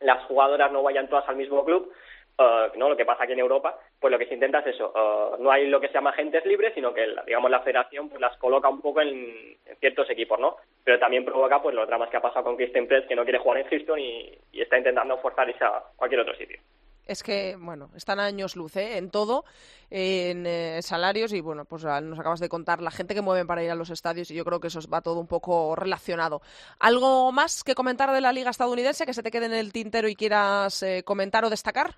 las 0.00 0.22
jugadoras 0.24 0.70
no 0.70 0.82
vayan 0.82 1.08
todas 1.08 1.28
al 1.28 1.34
mismo 1.34 1.64
club, 1.64 1.92
uh, 2.38 2.78
¿no? 2.78 2.88
Lo 2.88 2.96
que 2.96 3.04
pasa 3.04 3.24
aquí 3.24 3.32
en 3.32 3.40
Europa, 3.40 3.76
pues 3.98 4.12
lo 4.12 4.18
que 4.18 4.26
se 4.26 4.34
intenta 4.34 4.60
es 4.60 4.68
eso. 4.68 4.92
Uh, 4.94 5.42
no 5.42 5.50
hay 5.50 5.66
lo 5.66 5.80
que 5.80 5.88
se 5.88 5.94
llama 5.94 6.10
agentes 6.10 6.46
libres, 6.46 6.74
sino 6.74 6.94
que, 6.94 7.12
digamos, 7.26 7.50
la 7.50 7.60
federación 7.60 8.08
pues 8.08 8.20
las 8.20 8.36
coloca 8.36 8.68
un 8.68 8.80
poco 8.80 9.00
en, 9.00 9.56
ciertos 9.80 10.08
equipos, 10.10 10.38
¿no? 10.38 10.56
Pero 10.84 11.00
también 11.00 11.24
provoca, 11.24 11.60
pues, 11.60 11.74
los 11.74 11.88
dramas 11.88 12.08
que 12.08 12.18
ha 12.18 12.22
pasado 12.22 12.44
con 12.44 12.56
Kristen 12.56 12.86
Press, 12.86 13.06
que 13.06 13.16
no 13.16 13.24
quiere 13.24 13.40
jugar 13.40 13.58
en 13.58 13.68
Houston 13.68 13.98
y, 13.98 14.32
y 14.52 14.62
está 14.62 14.78
intentando 14.78 15.18
forzar 15.18 15.50
a 15.60 15.82
cualquier 15.96 16.20
otro 16.20 16.36
sitio. 16.36 16.60
Es 17.06 17.22
que, 17.22 17.56
bueno, 17.58 17.90
están 17.96 18.20
años 18.20 18.56
luz, 18.56 18.76
¿eh? 18.76 18.96
En 18.96 19.10
todo, 19.10 19.44
en 19.90 20.46
eh, 20.46 20.80
salarios 20.82 21.32
y, 21.32 21.40
bueno, 21.40 21.64
pues 21.64 21.84
ah, 21.84 22.00
nos 22.00 22.18
acabas 22.18 22.40
de 22.40 22.48
contar 22.48 22.80
la 22.80 22.90
gente 22.90 23.14
que 23.14 23.20
mueven 23.20 23.46
para 23.46 23.62
ir 23.62 23.70
a 23.70 23.74
los 23.74 23.90
estadios 23.90 24.30
y 24.30 24.34
yo 24.34 24.44
creo 24.44 24.60
que 24.60 24.68
eso 24.68 24.80
va 24.92 25.02
todo 25.02 25.20
un 25.20 25.28
poco 25.28 25.76
relacionado. 25.76 26.40
¿Algo 26.78 27.32
más 27.32 27.64
que 27.64 27.74
comentar 27.74 28.12
de 28.12 28.20
la 28.20 28.32
liga 28.32 28.50
estadounidense 28.50 29.06
que 29.06 29.14
se 29.14 29.22
te 29.22 29.30
quede 29.30 29.46
en 29.46 29.54
el 29.54 29.72
tintero 29.72 30.08
y 30.08 30.16
quieras 30.16 30.82
eh, 30.82 31.02
comentar 31.04 31.44
o 31.44 31.50
destacar? 31.50 31.96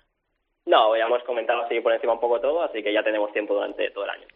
No, 0.65 0.97
ya 0.97 1.05
hemos 1.05 1.23
comentado 1.23 1.63
así 1.63 1.79
por 1.79 1.93
encima 1.93 2.13
un 2.13 2.19
poco 2.19 2.41
todo, 2.41 2.61
así 2.61 2.83
que 2.83 2.91
ya 2.91 3.01
tenemos 3.01 3.31
tiempo 3.31 3.53
durante 3.53 3.89
todo 3.91 4.03
el 4.03 4.09
año. 4.09 4.27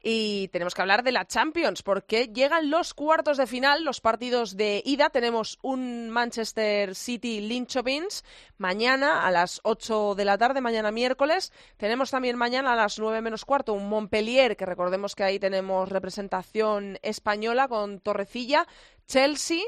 Y 0.00 0.46
tenemos 0.48 0.74
que 0.74 0.82
hablar 0.82 1.02
de 1.02 1.10
la 1.10 1.26
Champions, 1.26 1.82
porque 1.82 2.28
llegan 2.28 2.70
los 2.70 2.94
cuartos 2.94 3.36
de 3.36 3.48
final, 3.48 3.82
los 3.82 4.00
partidos 4.00 4.56
de 4.56 4.80
ida. 4.84 5.10
Tenemos 5.10 5.58
un 5.60 6.08
Manchester 6.10 6.94
City 6.94 7.40
Linchopins 7.40 8.24
mañana 8.58 9.26
a 9.26 9.30
las 9.32 9.60
8 9.64 10.14
de 10.14 10.24
la 10.24 10.38
tarde, 10.38 10.60
mañana 10.60 10.92
miércoles. 10.92 11.52
Tenemos 11.76 12.12
también 12.12 12.36
mañana 12.36 12.74
a 12.74 12.76
las 12.76 12.98
9 12.98 13.20
menos 13.22 13.44
cuarto 13.44 13.72
un 13.72 13.88
Montpellier, 13.88 14.56
que 14.56 14.66
recordemos 14.66 15.16
que 15.16 15.24
ahí 15.24 15.40
tenemos 15.40 15.88
representación 15.88 16.98
española 17.02 17.66
con 17.66 17.98
Torrecilla, 17.98 18.68
Chelsea. 19.06 19.62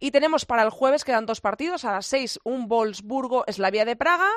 Y 0.00 0.10
tenemos 0.10 0.46
para 0.46 0.62
el 0.62 0.70
jueves, 0.70 1.04
quedan 1.04 1.26
dos 1.26 1.40
partidos, 1.40 1.84
a 1.84 1.92
las 1.92 2.06
6 2.06 2.40
un 2.42 2.68
Wolfsburgo-Eslavia 2.68 3.84
de 3.84 3.96
Praga 3.96 4.30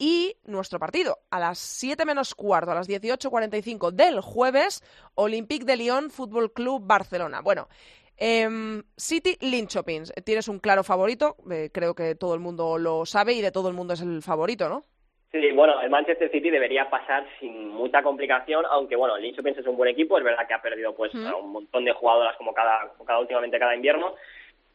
y 0.00 0.34
nuestro 0.46 0.78
partido, 0.78 1.18
a 1.30 1.38
las 1.38 1.58
7 1.58 2.06
menos 2.06 2.34
cuarto, 2.34 2.70
a 2.70 2.74
las 2.74 2.88
18.45 2.88 3.90
del 3.90 4.20
jueves, 4.22 4.82
Olympique 5.14 5.66
de 5.66 5.76
Lyon, 5.76 6.10
Fútbol 6.10 6.52
Club 6.54 6.82
Barcelona. 6.86 7.42
Bueno, 7.42 7.68
eh, 8.16 8.48
City 8.96 9.36
Linchopins, 9.42 10.12
tienes 10.24 10.48
un 10.48 10.58
claro 10.58 10.82
favorito, 10.82 11.36
eh, 11.50 11.68
creo 11.72 11.94
que 11.94 12.14
todo 12.14 12.32
el 12.34 12.40
mundo 12.40 12.78
lo 12.78 13.04
sabe 13.04 13.34
y 13.34 13.42
de 13.42 13.52
todo 13.52 13.68
el 13.68 13.74
mundo 13.74 13.92
es 13.92 14.00
el 14.00 14.22
favorito, 14.22 14.70
¿no? 14.70 14.84
Sí, 15.32 15.52
bueno, 15.52 15.80
el 15.80 15.90
Manchester 15.90 16.30
City 16.32 16.50
debería 16.50 16.90
pasar 16.90 17.24
sin 17.38 17.68
mucha 17.68 18.02
complicación, 18.02 18.64
aunque 18.68 18.96
bueno, 18.96 19.16
el 19.16 19.22
Linchopins 19.22 19.58
es 19.58 19.66
un 19.66 19.76
buen 19.76 19.90
equipo, 19.90 20.18
es 20.18 20.24
verdad 20.24 20.48
que 20.48 20.54
ha 20.54 20.62
perdido 20.62 20.94
pues 20.96 21.14
un 21.14 21.52
montón 21.52 21.84
de 21.84 21.92
jugadoras 21.92 22.36
como 22.36 22.52
cada, 22.52 22.88
como 22.88 23.04
cada 23.04 23.20
últimamente 23.20 23.58
cada 23.58 23.76
invierno, 23.76 24.16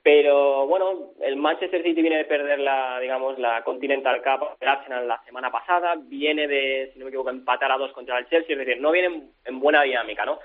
pero 0.05 0.67
bueno, 0.67 1.13
el 1.19 1.35
Manchester 1.35 1.81
City 1.81 1.99
viene 1.99 2.17
de 2.17 2.25
perder 2.25 2.59
la, 2.59 2.99
digamos, 2.99 3.39
la 3.39 3.63
Continental 3.63 4.21
Cup 4.21 4.49
el 4.59 4.67
Arsenal 4.67 5.07
la 5.07 5.19
semana 5.25 5.51
pasada, 5.51 5.95
viene 5.97 6.47
de, 6.47 6.91
si 6.93 6.99
no 6.99 7.05
me 7.05 7.09
equivoco, 7.09 7.31
empatar 7.31 7.71
a 7.71 7.77
dos 7.79 7.91
contra 7.91 8.19
el 8.19 8.29
Chelsea, 8.29 8.53
es 8.53 8.59
decir, 8.59 8.79
no 8.79 8.91
viene 8.91 9.23
en, 9.45 9.59
buena 9.59 9.81
dinámica, 9.81 10.23
¿no? 10.23 10.37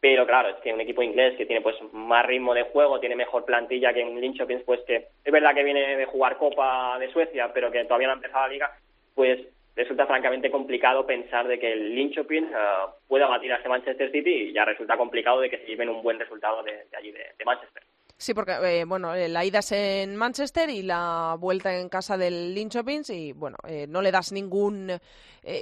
Pero 0.00 0.26
claro, 0.26 0.48
es 0.48 0.56
que 0.62 0.72
un 0.72 0.80
equipo 0.80 1.02
inglés 1.02 1.36
que 1.36 1.44
tiene 1.44 1.60
pues 1.60 1.76
más 1.92 2.24
ritmo 2.24 2.54
de 2.54 2.62
juego, 2.62 2.98
tiene 2.98 3.14
mejor 3.14 3.44
plantilla 3.44 3.92
que 3.92 4.02
un 4.02 4.18
Linköping, 4.18 4.62
pues 4.64 4.80
que 4.86 5.08
es 5.22 5.32
verdad 5.32 5.54
que 5.54 5.64
viene 5.64 5.98
de 5.98 6.06
jugar 6.06 6.38
Copa 6.38 6.98
de 6.98 7.12
Suecia, 7.12 7.52
pero 7.52 7.70
que 7.70 7.84
todavía 7.84 8.06
no 8.06 8.14
ha 8.14 8.16
empezado 8.16 8.46
la 8.46 8.52
liga, 8.54 8.72
pues 9.14 9.38
resulta 9.76 10.06
francamente 10.06 10.50
complicado 10.50 11.04
pensar 11.04 11.46
de 11.46 11.58
que 11.58 11.74
el 11.74 11.94
Linköping 11.94 12.44
uh, 12.44 13.06
pueda 13.06 13.26
batir 13.26 13.52
a 13.52 13.56
ese 13.56 13.68
Manchester 13.68 14.10
City 14.10 14.30
y 14.30 14.52
ya 14.54 14.64
resulta 14.64 14.96
complicado 14.96 15.42
de 15.42 15.50
que 15.50 15.58
se 15.58 15.66
lleven 15.66 15.90
un 15.90 16.02
buen 16.02 16.18
resultado 16.18 16.62
de, 16.62 16.86
allí, 16.96 17.12
de 17.12 17.44
Manchester. 17.44 17.82
Sí, 18.16 18.32
porque 18.32 18.52
eh, 18.52 18.84
bueno, 18.84 19.14
eh, 19.14 19.28
la 19.28 19.44
ida 19.44 19.58
es 19.58 19.72
en 19.72 20.16
Manchester 20.16 20.70
y 20.70 20.82
la 20.82 21.36
vuelta 21.38 21.78
en 21.78 21.88
casa 21.88 22.16
del 22.16 22.54
Linköping 22.54 23.02
y 23.08 23.32
bueno, 23.32 23.56
eh, 23.66 23.86
no 23.88 24.02
le 24.02 24.12
das 24.12 24.32
ningún 24.32 24.92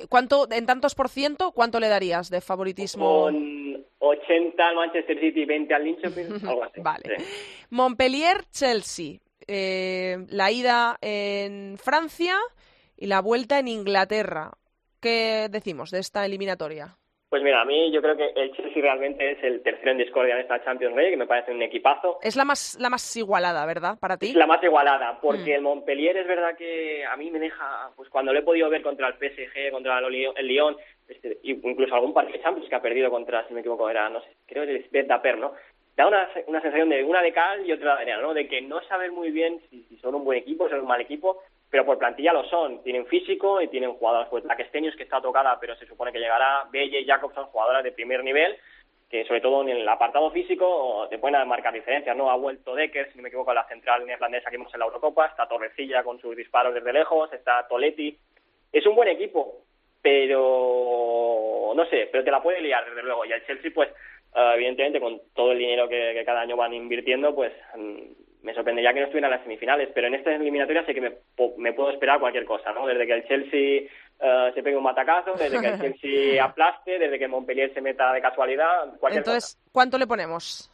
¿cuánto 0.09 0.47
en 0.49 0.65
tantos 0.65 0.95
por 0.95 1.09
ciento 1.09 1.51
cuánto 1.51 1.81
le 1.81 1.89
darías 1.89 2.31
de 2.31 2.41
favoritismo? 2.41 3.23
Con 3.23 3.85
80 3.99 4.69
al 4.69 4.77
Manchester 4.77 5.19
City 5.19 5.41
y 5.41 5.45
20 5.45 5.75
al 5.75 5.85
Linköping, 5.85 6.27
algo 6.49 6.65
así. 6.65 6.81
vale. 6.81 7.17
Montpellier 7.71 8.45
Chelsea. 8.51 9.19
la 9.49 10.51
ida 10.53 10.99
en 11.01 11.79
Francia 11.79 12.37
y 12.97 13.07
la 13.07 13.21
vuelta 13.21 13.59
en 13.59 13.69
Inglaterra. 13.69 14.53
¿Qué 15.01 15.49
decimos 15.51 15.91
de 15.91 15.99
esta 15.99 16.25
eliminatoria? 16.25 16.97
Pues 17.33 17.43
mira, 17.43 17.63
a 17.63 17.65
mí 17.65 17.91
yo 17.91 18.03
creo 18.03 18.15
que 18.15 18.31
el 18.37 18.53
Chelsea 18.53 18.83
realmente 18.83 19.31
es 19.31 19.43
el 19.43 19.63
tercero 19.63 19.93
en 19.93 19.97
discordia 19.97 20.35
en 20.35 20.43
esta 20.43 20.63
Champions 20.63 20.95
League, 20.95 21.13
que 21.13 21.17
me 21.17 21.27
parece 21.27 21.51
un 21.51 21.63
equipazo. 21.63 22.19
Es 22.21 22.37
la 22.37 22.45
más, 22.45 22.77
la 22.79 22.91
más 22.91 23.17
igualada, 23.17 23.65
¿verdad? 23.65 23.99
Para 23.99 24.19
ti. 24.19 24.29
Es 24.29 24.35
la 24.35 24.47
más 24.47 24.63
igualada, 24.63 25.19
porque 25.19 25.53
mm. 25.53 25.55
el 25.55 25.63
Montpellier 25.63 26.15
es 26.19 26.27
verdad 26.27 26.55
que 26.59 27.07
a 27.07 27.17
mí 27.17 27.31
me 27.31 27.39
deja, 27.39 27.91
pues 27.97 28.11
cuando 28.11 28.35
lo 28.35 28.39
he 28.39 28.43
podido 28.43 28.69
ver 28.69 28.83
contra 28.83 29.09
el 29.09 29.15
PSG, 29.15 29.71
contra 29.71 29.99
el 30.01 30.47
Lyon, 30.47 30.77
este, 31.09 31.39
incluso 31.45 31.95
algún 31.95 32.13
partido 32.13 32.37
de 32.37 32.43
Champions 32.43 32.69
que 32.69 32.75
ha 32.75 32.83
perdido 32.83 33.09
contra, 33.09 33.49
si 33.49 33.55
me 33.55 33.61
equivoco, 33.61 33.89
era, 33.89 34.11
no 34.11 34.21
sé, 34.21 34.29
creo 34.47 34.67
que 34.67 34.87
es 34.93 35.09
Daper, 35.09 35.39
¿no? 35.39 35.55
Da 35.97 36.09
una, 36.09 36.29
una 36.49 36.61
sensación 36.61 36.91
de 36.91 37.03
una 37.03 37.23
de 37.23 37.33
cal 37.33 37.65
y 37.65 37.73
otra 37.73 37.97
de 37.97 38.03
arena, 38.03 38.21
¿no? 38.21 38.35
De 38.35 38.47
que 38.47 38.61
no 38.61 38.83
saber 38.83 39.11
muy 39.11 39.31
bien 39.31 39.59
si, 39.71 39.85
si 39.85 39.97
son 39.97 40.15
un 40.17 40.25
buen 40.25 40.39
equipo, 40.39 40.67
si 40.67 40.73
son 40.73 40.81
un 40.81 40.89
mal 40.89 41.01
equipo, 41.01 41.41
pero 41.73 41.87
por 41.87 41.97
plantilla 41.97 42.35
lo 42.35 42.45
son. 42.51 42.83
Tienen 42.83 43.07
físico 43.07 43.63
y 43.63 43.69
tienen 43.69 43.95
jugadoras, 43.95 44.29
pues 44.29 44.45
la 44.45 44.57
Questenius 44.57 44.95
que 44.95 45.05
está 45.05 45.23
tocada, 45.23 45.59
pero 45.59 45.75
se 45.77 45.87
supone 45.87 46.13
que 46.13 46.19
llegará. 46.19 46.67
Belle 46.71 47.01
y 47.01 47.07
Jacobson, 47.07 47.47
jugadoras 47.47 47.83
de 47.83 47.93
primer 47.93 48.23
nivel, 48.23 48.59
que 49.09 49.25
sobre 49.25 49.41
todo 49.41 49.63
en 49.63 49.71
el 49.71 49.89
apartado 49.89 50.31
físico 50.33 51.07
te 51.09 51.17
pueden 51.17 51.49
marcar 51.49 51.73
diferencias, 51.73 52.15
¿no? 52.15 52.31
Ha 52.31 52.37
vuelto 52.37 52.75
Decker, 52.75 53.11
si 53.11 53.17
no 53.17 53.23
me 53.23 53.31
equivoco, 53.31 53.55
la 53.55 53.67
central 53.69 54.05
neerlandesa 54.05 54.51
que 54.51 54.59
vimos 54.59 54.73
en 54.75 54.81
la 54.81 54.85
Eurocopa, 54.85 55.25
está 55.25 55.49
Torrecilla 55.49 56.05
con 56.05 56.21
sus 56.21 56.37
disparos 56.37 56.75
desde 56.75 56.93
lejos, 56.93 57.33
está 57.33 57.67
Toletti. 57.67 58.19
Es 58.71 58.85
un 58.85 58.95
buen 58.95 59.09
equipo, 59.09 59.63
pero 60.03 61.73
no 61.75 61.87
sé, 61.87 62.11
pero 62.13 62.23
te 62.23 62.31
la 62.31 62.43
puede 62.43 62.61
liar 62.61 62.85
desde 62.85 63.03
luego. 63.03 63.25
Y 63.25 63.33
el 63.33 63.47
Chelsea, 63.47 63.71
pues, 63.75 63.89
eh, 64.37 64.53
evidentemente, 64.57 65.01
con 65.01 65.23
todo 65.35 65.53
el 65.53 65.59
dinero 65.59 65.89
que, 65.89 66.13
que, 66.13 66.25
cada 66.27 66.43
año 66.43 66.55
van 66.55 66.75
invirtiendo, 66.75 67.35
pues 67.35 67.55
mm, 67.75 68.32
me 68.43 68.55
sorprendería 68.55 68.93
que 68.93 69.01
no 69.01 69.07
estuviera 69.07 69.29
en 69.29 69.35
las 69.35 69.43
semifinales, 69.43 69.91
pero 69.95 70.09
en 70.09 70.15
esta 70.15 70.35
eliminatoria 70.35 70.85
sé 70.85 70.95
que 70.95 71.01
me, 71.01 71.13
me 71.59 71.73
puedo 71.73 71.91
esperar 71.91 72.19
cualquier 72.19 72.45
cosa, 72.45 72.73
¿no? 72.73 72.87
Desde 72.87 73.07
que 73.07 73.13
el 73.13 73.27
Chelsea 73.27 73.83
uh, 74.19 74.53
se 74.53 74.63
pegue 74.63 74.77
un 74.77 74.83
matacazo, 74.83 75.35
desde 75.35 75.61
que 75.61 75.69
el 75.69 75.81
Chelsea 76.01 76.45
aplaste, 76.45 76.99
desde 76.99 77.19
que 77.19 77.29
Montpellier 77.29 77.73
se 77.73 77.81
meta 77.81 78.13
de 78.13 78.21
casualidad, 78.21 78.99
cualquier 78.99 79.21
Entonces, 79.21 79.59
¿cuánto 79.71 79.99
le 79.99 80.07
ponemos? 80.07 80.72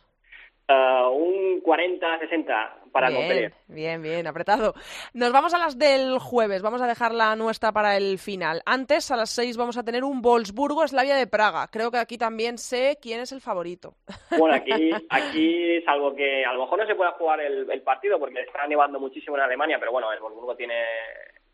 Uh, 0.71 1.09
un 1.09 1.63
40-60 1.63 2.91
para 2.93 3.09
bien, 3.09 3.55
Bien, 3.69 4.03
bien, 4.03 4.27
apretado. 4.27 4.75
Nos 5.15 5.33
vamos 5.33 5.55
a 5.55 5.59
las 5.59 5.79
del 5.79 6.19
jueves, 6.19 6.61
vamos 6.61 6.83
a 6.83 6.87
dejar 6.87 7.15
la 7.15 7.35
nuestra 7.37 7.73
para 7.73 7.97
el 7.97 8.19
final. 8.19 8.61
Antes, 8.67 9.11
a 9.11 9.17
las 9.17 9.31
6 9.31 9.57
vamos 9.57 9.79
a 9.79 9.83
tener 9.83 10.05
un 10.05 10.21
Wolfsburgo 10.21 10.85
Eslavia 10.85 11.17
de 11.17 11.27
Praga. 11.27 11.69
Creo 11.73 11.91
que 11.91 11.97
aquí 11.97 12.19
también 12.19 12.59
sé 12.59 12.99
quién 13.01 13.21
es 13.21 13.33
el 13.33 13.41
favorito. 13.41 13.95
Bueno, 14.37 14.57
aquí, 14.57 14.91
aquí 15.09 15.83
algo 15.87 16.15
que 16.15 16.45
a 16.45 16.53
lo 16.53 16.61
mejor 16.61 16.81
no 16.81 16.87
se 16.87 16.95
pueda 16.95 17.13
jugar 17.13 17.41
el, 17.41 17.71
el 17.71 17.83
partido 17.83 18.19
porque 18.19 18.41
está 18.41 18.67
nevando 18.67 19.01
muchísimo 19.01 19.37
en 19.37 19.45
Alemania, 19.45 19.79
pero 19.79 19.93
bueno, 19.93 20.13
el 20.13 20.21
Wolfsburgo 20.21 20.55
tiene 20.55 20.75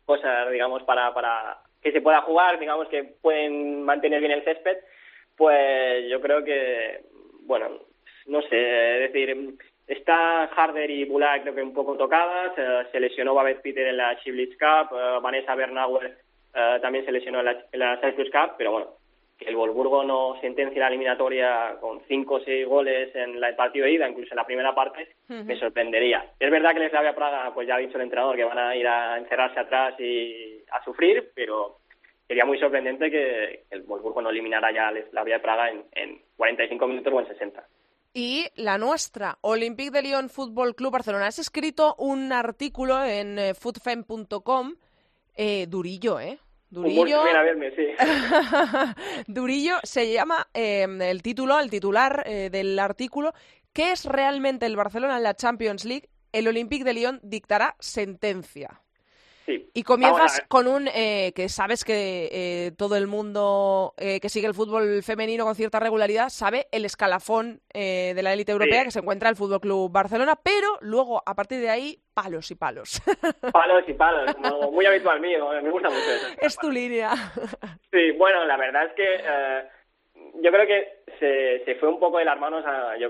cosas, 0.05 0.51
digamos, 0.51 0.83
para, 0.83 1.13
para 1.13 1.61
que 1.81 1.93
se 1.93 2.01
pueda 2.01 2.21
jugar, 2.21 2.59
digamos 2.59 2.89
que 2.89 3.03
pueden 3.21 3.83
mantener 3.83 4.19
bien 4.19 4.33
el 4.33 4.43
césped, 4.43 4.77
pues 5.37 6.09
yo 6.09 6.19
creo 6.19 6.43
que, 6.43 7.05
bueno, 7.43 7.84
no 8.27 8.41
sé, 8.43 9.05
es 9.05 9.13
decir, 9.13 9.55
está 9.87 10.43
Harder 10.45 10.89
y 10.89 11.05
Bulak 11.05 11.43
creo 11.43 11.55
que 11.55 11.61
un 11.61 11.73
poco 11.73 11.95
tocadas, 11.95 12.53
eh, 12.57 12.87
se 12.91 12.99
lesionó 12.99 13.33
Babette 13.33 13.61
Peter 13.61 13.87
en 13.87 13.97
la 13.97 14.17
Chiblitz 14.19 14.57
Cup, 14.57 14.97
eh, 14.97 15.19
Vanessa 15.21 15.55
Bernauer 15.55 16.17
eh, 16.53 16.79
también 16.81 17.05
se 17.05 17.11
lesionó 17.11 17.39
en 17.39 17.45
la, 17.45 17.65
en 17.71 17.79
la 17.79 17.99
Cyprus 18.01 18.31
Cup, 18.31 18.55
pero 18.57 18.71
bueno, 18.71 18.87
que 19.37 19.45
el 19.45 19.55
Volburgo 19.55 20.03
no 20.03 20.39
sentencia 20.39 20.79
la 20.79 20.87
eliminatoria 20.87 21.75
con 21.81 22.01
cinco 22.07 22.35
o 22.35 22.39
seis 22.39 22.65
goles 22.65 23.13
en 23.13 23.43
el 23.43 23.55
partido 23.55 23.85
de 23.85 23.91
ida, 23.91 24.07
incluso 24.07 24.31
en 24.31 24.37
la 24.37 24.45
primera 24.45 24.73
parte, 24.73 25.09
me 25.27 25.59
sorprendería. 25.59 26.25
Es 26.39 26.49
verdad 26.49 26.73
que 26.73 26.79
les 26.79 26.91
Slavia 26.91 27.13
Praga, 27.13 27.53
pues 27.53 27.67
ya 27.67 27.75
ha 27.75 27.79
dicho 27.79 27.97
el 27.97 28.03
entrenador 28.03 28.37
que 28.37 28.45
van 28.45 28.57
a 28.57 28.75
ir 28.75 28.87
a 28.87 29.17
encerrarse 29.17 29.59
atrás 29.59 29.99
y 29.99 30.63
a 30.71 30.81
sufrir, 30.85 31.31
pero 31.35 31.79
sería 32.25 32.45
muy 32.45 32.57
sorprendente 32.57 33.11
que 33.11 33.63
el 33.69 33.81
Volburgo 33.81 34.21
no 34.21 34.29
eliminara 34.29 34.71
ya 34.71 34.87
a 34.87 35.09
Slavia 35.09 35.41
Praga 35.41 35.69
en, 35.69 35.83
en 35.91 36.21
45 36.37 36.87
minutos 36.87 37.13
o 37.13 37.19
en 37.19 37.27
60 37.27 37.67
y 38.15 38.47
la 38.55 38.77
nuestra, 38.77 39.37
Olympique 39.41 39.91
de 39.91 40.01
Lyon 40.01 40.29
Fútbol 40.29 40.73
Club 40.73 40.93
Barcelona. 40.93 41.27
Has 41.27 41.37
escrito 41.37 41.95
un 41.99 42.31
artículo 42.31 43.03
en 43.03 43.37
eh, 43.37 43.53
foodfem.com, 43.53 44.75
eh, 45.35 45.67
durillo, 45.67 46.21
¿eh? 46.21 46.39
Durillo. 46.69 47.23
sí. 47.75 47.87
Durillo 49.27 49.75
se 49.83 50.11
llama 50.13 50.47
em, 50.53 51.01
el 51.01 51.21
título, 51.21 51.59
el 51.59 51.69
titular 51.69 52.23
eh, 52.25 52.49
del 52.49 52.79
artículo. 52.79 53.33
¿Qué 53.73 53.91
es 53.91 54.05
realmente 54.05 54.65
el 54.65 54.77
Barcelona 54.77 55.17
en 55.17 55.23
la 55.23 55.35
Champions 55.35 55.83
League? 55.83 56.09
El 56.31 56.47
Olympique 56.47 56.85
de 56.85 56.93
Lyon 56.93 57.19
dictará 57.21 57.75
sentencia. 57.79 58.81
Y 59.47 59.83
comienzas 59.83 60.43
con 60.47 60.67
un 60.67 60.87
eh, 60.87 61.31
que 61.35 61.49
sabes 61.49 61.83
que 61.83 62.29
eh, 62.31 62.71
todo 62.77 62.95
el 62.95 63.07
mundo 63.07 63.93
eh, 63.97 64.19
que 64.19 64.29
sigue 64.29 64.47
el 64.47 64.53
fútbol 64.53 65.03
femenino 65.03 65.45
con 65.45 65.55
cierta 65.55 65.79
regularidad 65.79 66.29
sabe 66.29 66.67
el 66.71 66.85
escalafón 66.85 67.61
de 67.73 68.19
la 68.23 68.31
élite 68.33 68.53
europea 68.53 68.85
que 68.85 68.91
se 68.91 68.99
encuentra 68.99 69.29
el 69.29 69.35
Fútbol 69.35 69.59
Club 69.59 69.91
Barcelona, 69.91 70.39
pero 70.41 70.77
luego 70.79 71.21
a 71.25 71.35
partir 71.35 71.59
de 71.59 71.69
ahí 71.69 71.99
palos 72.13 72.49
y 72.49 72.55
palos. 72.55 73.01
Palos 73.51 73.83
y 73.87 73.93
palos, 73.93 74.33
muy 74.71 74.85
habitual 74.85 75.19
mío, 75.19 75.49
me 75.61 75.69
gusta 75.69 75.89
mucho 75.89 76.11
eso. 76.11 76.27
Es 76.39 76.57
tu 76.57 76.71
línea. 76.71 77.11
Sí, 77.91 78.11
bueno, 78.11 78.43
la 78.45 78.57
verdad 78.57 78.85
es 78.85 78.93
que 78.93 80.41
yo 80.41 80.51
creo 80.51 80.67
que 80.67 81.03
se, 81.19 81.63
se 81.65 81.75
fue 81.75 81.89
un 81.89 81.99
poco 81.99 82.17
de 82.17 82.25
las 82.25 82.39
manos 82.39 82.65
a, 82.65 82.97
yo, 82.97 83.09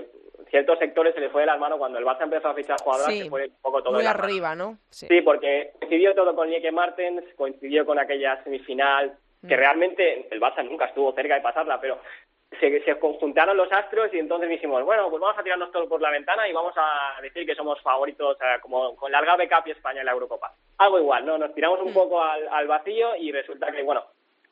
ciertos 0.50 0.78
sectores 0.78 1.14
se 1.14 1.20
le 1.20 1.30
fue 1.30 1.42
de 1.42 1.46
las 1.46 1.58
manos 1.58 1.78
cuando 1.78 1.98
el 1.98 2.04
Barça 2.04 2.22
empezó 2.22 2.48
a 2.48 2.54
fichar 2.54 2.80
jugadoras, 2.80 3.14
se 3.14 3.28
fue 3.28 3.46
un 3.46 3.62
poco 3.62 3.82
todo 3.82 3.94
muy 3.94 4.06
arriba, 4.06 4.54
¿no? 4.54 4.78
Sí. 4.90 5.06
porque 5.22 5.72
coincidió 5.78 6.14
todo 6.14 6.34
con 6.34 6.48
Lieke 6.48 6.72
Martens, 6.72 7.24
coincidió 7.36 7.84
con 7.84 7.98
aquella 7.98 8.42
semifinal, 8.44 9.16
que 9.46 9.56
realmente 9.56 10.26
el 10.30 10.40
Barça 10.40 10.64
nunca 10.64 10.86
estuvo 10.86 11.12
cerca 11.12 11.34
de 11.36 11.40
pasarla, 11.40 11.80
pero 11.80 11.98
se, 12.60 12.80
se 12.82 12.98
conjuntaron 12.98 13.56
los 13.56 13.70
astros 13.70 14.12
y 14.12 14.18
entonces 14.18 14.48
dijimos, 14.48 14.84
bueno, 14.84 15.08
pues 15.10 15.20
vamos 15.20 15.38
a 15.38 15.42
tirarnos 15.42 15.70
todo 15.72 15.88
por 15.88 16.00
la 16.00 16.10
ventana 16.10 16.48
y 16.48 16.52
vamos 16.52 16.74
a 16.76 17.20
decir 17.20 17.46
que 17.46 17.54
somos 17.54 17.80
favoritos 17.82 18.36
eh, 18.40 18.60
como 18.60 18.96
con 18.96 19.12
la 19.12 19.18
Algarve 19.18 19.48
Cup 19.48 19.64
y 19.66 19.72
España 19.72 20.00
en 20.00 20.06
la 20.06 20.12
Eurocopa. 20.12 20.52
Algo 20.78 20.98
igual, 20.98 21.26
¿no? 21.26 21.38
Nos 21.38 21.54
tiramos 21.54 21.80
un 21.80 21.92
poco 21.92 22.22
al, 22.22 22.48
al 22.48 22.66
vacío 22.66 23.16
y 23.16 23.32
resulta 23.32 23.70
que, 23.72 23.82
bueno, 23.82 24.04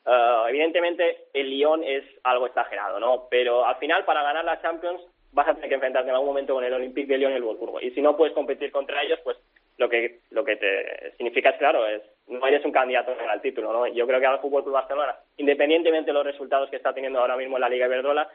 eh, 0.05 0.43
evidentemente 0.49 1.27
el 1.33 1.49
Lyon 1.49 1.83
es 1.83 2.03
algo 2.23 2.45
exagerado, 2.45 2.99
¿no? 2.99 3.27
Pero 3.29 3.65
al 3.65 3.77
final 3.77 4.05
para 4.05 4.23
ganar 4.23 4.45
la 4.45 4.61
Champions 4.61 5.01
vas 5.35 5.49
a 5.49 5.53
tener 5.53 5.69
que 5.69 5.75
enfrentarte 5.75 6.09
en 6.09 6.15
algún 6.15 6.29
momento 6.29 6.53
con 6.55 6.63
el 6.63 6.73
Olympique 6.73 7.11
de 7.11 7.19
Lyon 7.19 7.33
y 7.33 7.35
el 7.35 7.43
Wolfsburgo. 7.43 7.81
Y 7.81 7.91
si 7.91 8.01
no 8.01 8.15
puedes 8.15 8.33
competir 8.33 8.71
contra 8.71 9.03
ellos, 9.03 9.19
pues 9.23 9.37
lo 9.77 9.89
que 9.89 10.19
lo 10.31 10.45
que 10.45 10.55
te 10.55 11.11
significa 11.17 11.49
es 11.49 11.57
claro 11.57 11.85
es 11.85 12.01
no 12.27 12.47
eres 12.47 12.63
un 12.63 12.71
candidato 12.71 13.13
al 13.29 13.41
título 13.41 13.73
no 13.73 13.87
yo 13.87 14.07
creo 14.07 14.21
que 14.21 14.25
al 14.25 14.39
fútbol 14.39 14.63
Club 14.63 14.75
Barcelona 14.75 15.17
independientemente 15.35 16.11
de 16.11 16.13
los 16.13 16.25
resultados 16.25 16.69
que 16.69 16.77
está 16.77 16.93
teniendo 16.93 17.19
ahora 17.19 17.35
mismo 17.35 17.57
en 17.57 17.61
la 17.61 17.67
Liga 17.67 17.87
Iberdrola 17.87 18.29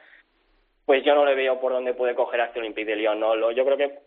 pues 0.85 1.03
yo 1.03 1.15
no 1.15 1.25
le 1.25 1.35
veo 1.35 1.59
por 1.59 1.73
dónde 1.73 1.95
puede 1.95 2.15
coger 2.15 2.43
a 2.43 2.45
este 2.45 2.59
Olympique 2.59 2.91
de 2.91 2.97
Lyon 2.97 3.19
no 3.19 3.35
lo, 3.35 3.53
yo 3.53 3.65
creo 3.65 3.79
que 3.79 4.01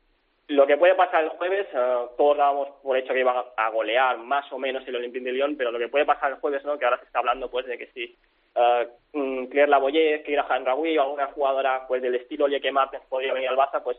lo 0.50 0.68
que 0.68 0.78
puede 0.78 0.94
pasar 0.94 1.24
el 1.24 1.32
jueves 1.32 1.66
uh, 1.74 2.16
todos 2.16 2.38
dábamos 2.38 2.68
por 2.84 2.98
hecho 2.98 3.14
que 3.14 3.22
iba 3.22 3.52
a 3.58 3.70
golear 3.72 4.20
más 4.20 4.52
o 4.52 4.60
menos 4.60 4.88
el 4.88 4.98
Olympique 4.98 5.26
de 5.26 5.32
Lyon 5.32 5.58
pero 5.58 5.72
lo 5.72 5.80
que 5.80 5.90
puede 5.90 6.06
pasar 6.06 6.34
el 6.34 6.38
jueves 6.38 6.64
no 6.66 6.78
que 6.78 6.86
ahora 6.86 7.00
se 7.00 7.06
está 7.06 7.18
hablando 7.18 7.50
pues 7.50 7.66
de 7.66 7.80
que 7.80 7.88
si 7.88 8.16
uh, 8.56 9.50
Claire 9.50 9.70
Laboyer, 9.70 10.24
Kira 10.24 10.46
Hanraoui 10.50 10.98
o 10.98 11.02
alguna 11.02 11.28
jugadora 11.28 11.86
pues 11.88 12.02
del 12.02 12.16
estilo 12.16 12.48
Lieke 12.48 12.72
Martens 12.72 13.06
podría 13.08 13.34
venir 13.34 13.50
al 13.50 13.58
Barça 13.58 13.82
pues 13.84 13.98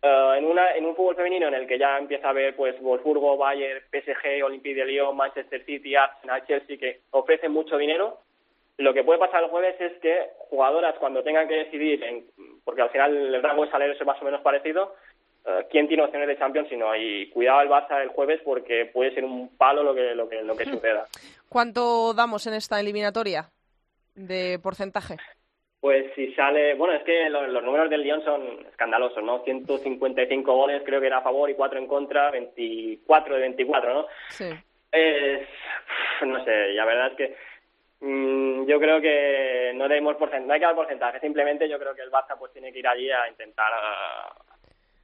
Uh, 0.00 0.34
en, 0.34 0.44
una, 0.44 0.76
en 0.76 0.86
un 0.86 0.94
fútbol 0.94 1.16
femenino 1.16 1.48
en 1.48 1.54
el 1.54 1.66
que 1.66 1.76
ya 1.76 1.98
empieza 1.98 2.28
a 2.28 2.32
ver 2.32 2.54
pues 2.54 2.80
Wolfsburgo, 2.80 3.36
Bayern, 3.36 3.82
PSG, 3.90 4.44
Olympique 4.44 4.76
de 4.76 4.84
Lyon, 4.84 5.16
Manchester 5.16 5.64
City, 5.64 5.96
Arsenal, 5.96 6.46
Chelsea 6.46 6.78
que 6.78 7.00
ofrecen 7.10 7.50
mucho 7.50 7.76
dinero, 7.76 8.20
lo 8.76 8.94
que 8.94 9.02
puede 9.02 9.18
pasar 9.18 9.42
el 9.42 9.50
jueves 9.50 9.74
es 9.80 9.92
que 10.00 10.28
jugadoras 10.50 10.94
cuando 11.00 11.24
tengan 11.24 11.48
que 11.48 11.64
decidir, 11.64 12.04
en, 12.04 12.24
porque 12.64 12.82
al 12.82 12.90
final 12.90 13.34
el 13.34 13.42
rango 13.42 13.64
de 13.64 13.72
salario 13.72 13.92
es 13.92 14.06
más 14.06 14.22
o 14.22 14.24
menos 14.24 14.40
parecido, 14.40 14.94
uh, 15.46 15.66
quién 15.68 15.88
tiene 15.88 16.04
opciones 16.04 16.28
de 16.28 16.38
Champions, 16.38 16.68
sino 16.68 16.94
y 16.94 17.28
cuidado 17.30 17.58
al 17.58 17.68
Barça 17.68 18.00
el 18.00 18.10
jueves 18.10 18.40
porque 18.44 18.86
puede 18.86 19.12
ser 19.12 19.24
un 19.24 19.56
palo 19.56 19.82
lo 19.82 19.96
que 19.96 20.14
lo 20.14 20.28
que 20.28 20.42
lo 20.42 20.56
que 20.56 20.64
suceda. 20.70 21.06
¿Cuánto 21.48 22.14
damos 22.14 22.46
en 22.46 22.54
esta 22.54 22.78
eliminatoria 22.78 23.50
de 24.18 24.58
porcentaje? 24.58 25.16
Pues 25.80 26.12
si 26.16 26.34
sale, 26.34 26.74
bueno, 26.74 26.94
es 26.94 27.04
que 27.04 27.30
los, 27.30 27.48
los, 27.48 27.62
números 27.62 27.88
del 27.88 28.02
Lyon 28.02 28.24
son 28.24 28.66
escandalosos, 28.68 29.22
¿no? 29.22 29.44
155 29.44 30.52
goles 30.52 30.82
creo 30.84 31.00
que 31.00 31.06
era 31.06 31.18
a 31.18 31.22
favor 31.22 31.48
y 31.48 31.54
4 31.54 31.78
en 31.78 31.86
contra, 31.86 32.30
24 32.32 33.34
de 33.36 33.40
24, 33.40 33.94
¿no? 33.94 34.06
Sí. 34.28 34.50
Es, 34.90 35.46
no 36.26 36.44
sé, 36.44 36.72
la 36.72 36.84
verdad 36.84 37.12
es 37.12 37.16
que 37.16 37.36
mmm, 38.00 38.66
yo 38.66 38.80
creo 38.80 39.00
que 39.00 39.72
no 39.76 39.86
debemos 39.86 40.16
porcentaje, 40.16 40.46
no 40.48 40.54
hay 40.54 40.60
que 40.60 40.66
dar 40.66 40.74
porcentaje, 40.74 41.20
simplemente 41.20 41.68
yo 41.68 41.78
creo 41.78 41.94
que 41.94 42.02
el 42.02 42.10
Barça 42.10 42.36
pues 42.36 42.52
tiene 42.52 42.72
que 42.72 42.80
ir 42.80 42.88
allí 42.88 43.10
a 43.10 43.28
intentar 43.28 43.70
uh, 43.72 44.57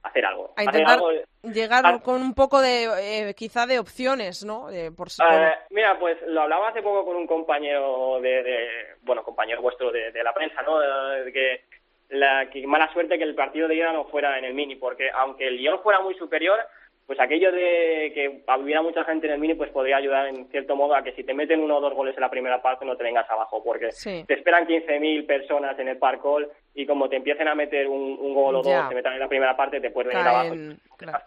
hacer 0.07 0.25
algo. 0.25 0.53
A 0.55 0.63
intentar 0.63 0.93
algo, 0.93 1.11
llegar 1.43 1.85
a, 1.85 1.99
con 1.99 2.21
un 2.21 2.33
poco 2.33 2.61
de, 2.61 3.29
eh, 3.29 3.33
quizá 3.35 3.65
de 3.65 3.79
opciones, 3.79 4.45
¿no? 4.45 4.69
Eh, 4.69 4.91
por, 4.91 5.07
uh, 5.07 5.73
mira, 5.73 5.97
pues 5.99 6.17
lo 6.27 6.41
hablaba 6.41 6.69
hace 6.69 6.81
poco 6.81 7.05
con 7.05 7.15
un 7.15 7.27
compañero 7.27 8.19
de, 8.21 8.43
de 8.43 8.67
bueno, 9.01 9.23
compañero 9.23 9.61
vuestro 9.61 9.91
de, 9.91 10.11
de 10.11 10.23
la 10.23 10.33
prensa, 10.33 10.61
¿no? 10.61 10.79
De 10.79 11.31
que 11.31 11.61
la 12.09 12.49
que 12.49 12.65
mala 12.67 12.91
suerte 12.93 13.17
que 13.17 13.23
el 13.23 13.35
partido 13.35 13.67
de 13.67 13.75
ida 13.75 13.91
no 13.91 14.05
fuera 14.05 14.37
en 14.37 14.45
el 14.45 14.53
Mini, 14.53 14.75
porque 14.75 15.09
aunque 15.11 15.47
el 15.47 15.57
Lyon 15.57 15.81
fuera 15.81 16.01
muy 16.01 16.13
superior, 16.15 16.59
pues 17.05 17.19
aquello 17.19 17.51
de 17.51 18.11
que 18.13 18.43
hubiera 18.59 18.81
mucha 18.81 19.03
gente 19.03 19.27
en 19.27 19.33
el 19.33 19.39
Mini, 19.39 19.53
pues 19.53 19.71
podría 19.71 19.97
ayudar 19.97 20.27
en 20.27 20.47
cierto 20.49 20.75
modo 20.75 20.95
a 20.95 21.03
que 21.03 21.13
si 21.13 21.23
te 21.23 21.33
meten 21.33 21.61
uno 21.61 21.77
o 21.77 21.81
dos 21.81 21.93
goles 21.93 22.15
en 22.15 22.21
la 22.21 22.29
primera 22.29 22.61
parte 22.61 22.85
no 22.85 22.97
te 22.97 23.03
vengas 23.03 23.29
abajo, 23.29 23.63
porque 23.63 23.91
sí. 23.91 24.23
te 24.27 24.33
esperan 24.35 24.67
15.000 24.67 25.25
personas 25.25 25.77
en 25.79 25.87
el 25.87 25.97
Parcol 25.97 26.51
y 26.75 26.85
como 26.85 27.09
te 27.09 27.15
empiecen 27.15 27.47
a 27.47 27.55
meter 27.55 27.87
un, 27.87 28.17
un 28.19 28.33
gol 28.33 28.55
o 28.55 28.61
dos, 28.61 28.89
te 28.89 28.95
metan 28.95 29.13
en 29.13 29.19
la 29.19 29.27
primera 29.29 29.55
parte, 29.55 29.79
te 29.81 29.89
puedes 29.89 30.09
venir 30.13 30.23
Caen, 30.23 30.71
abajo. 30.71 30.81
claro. 30.97 31.19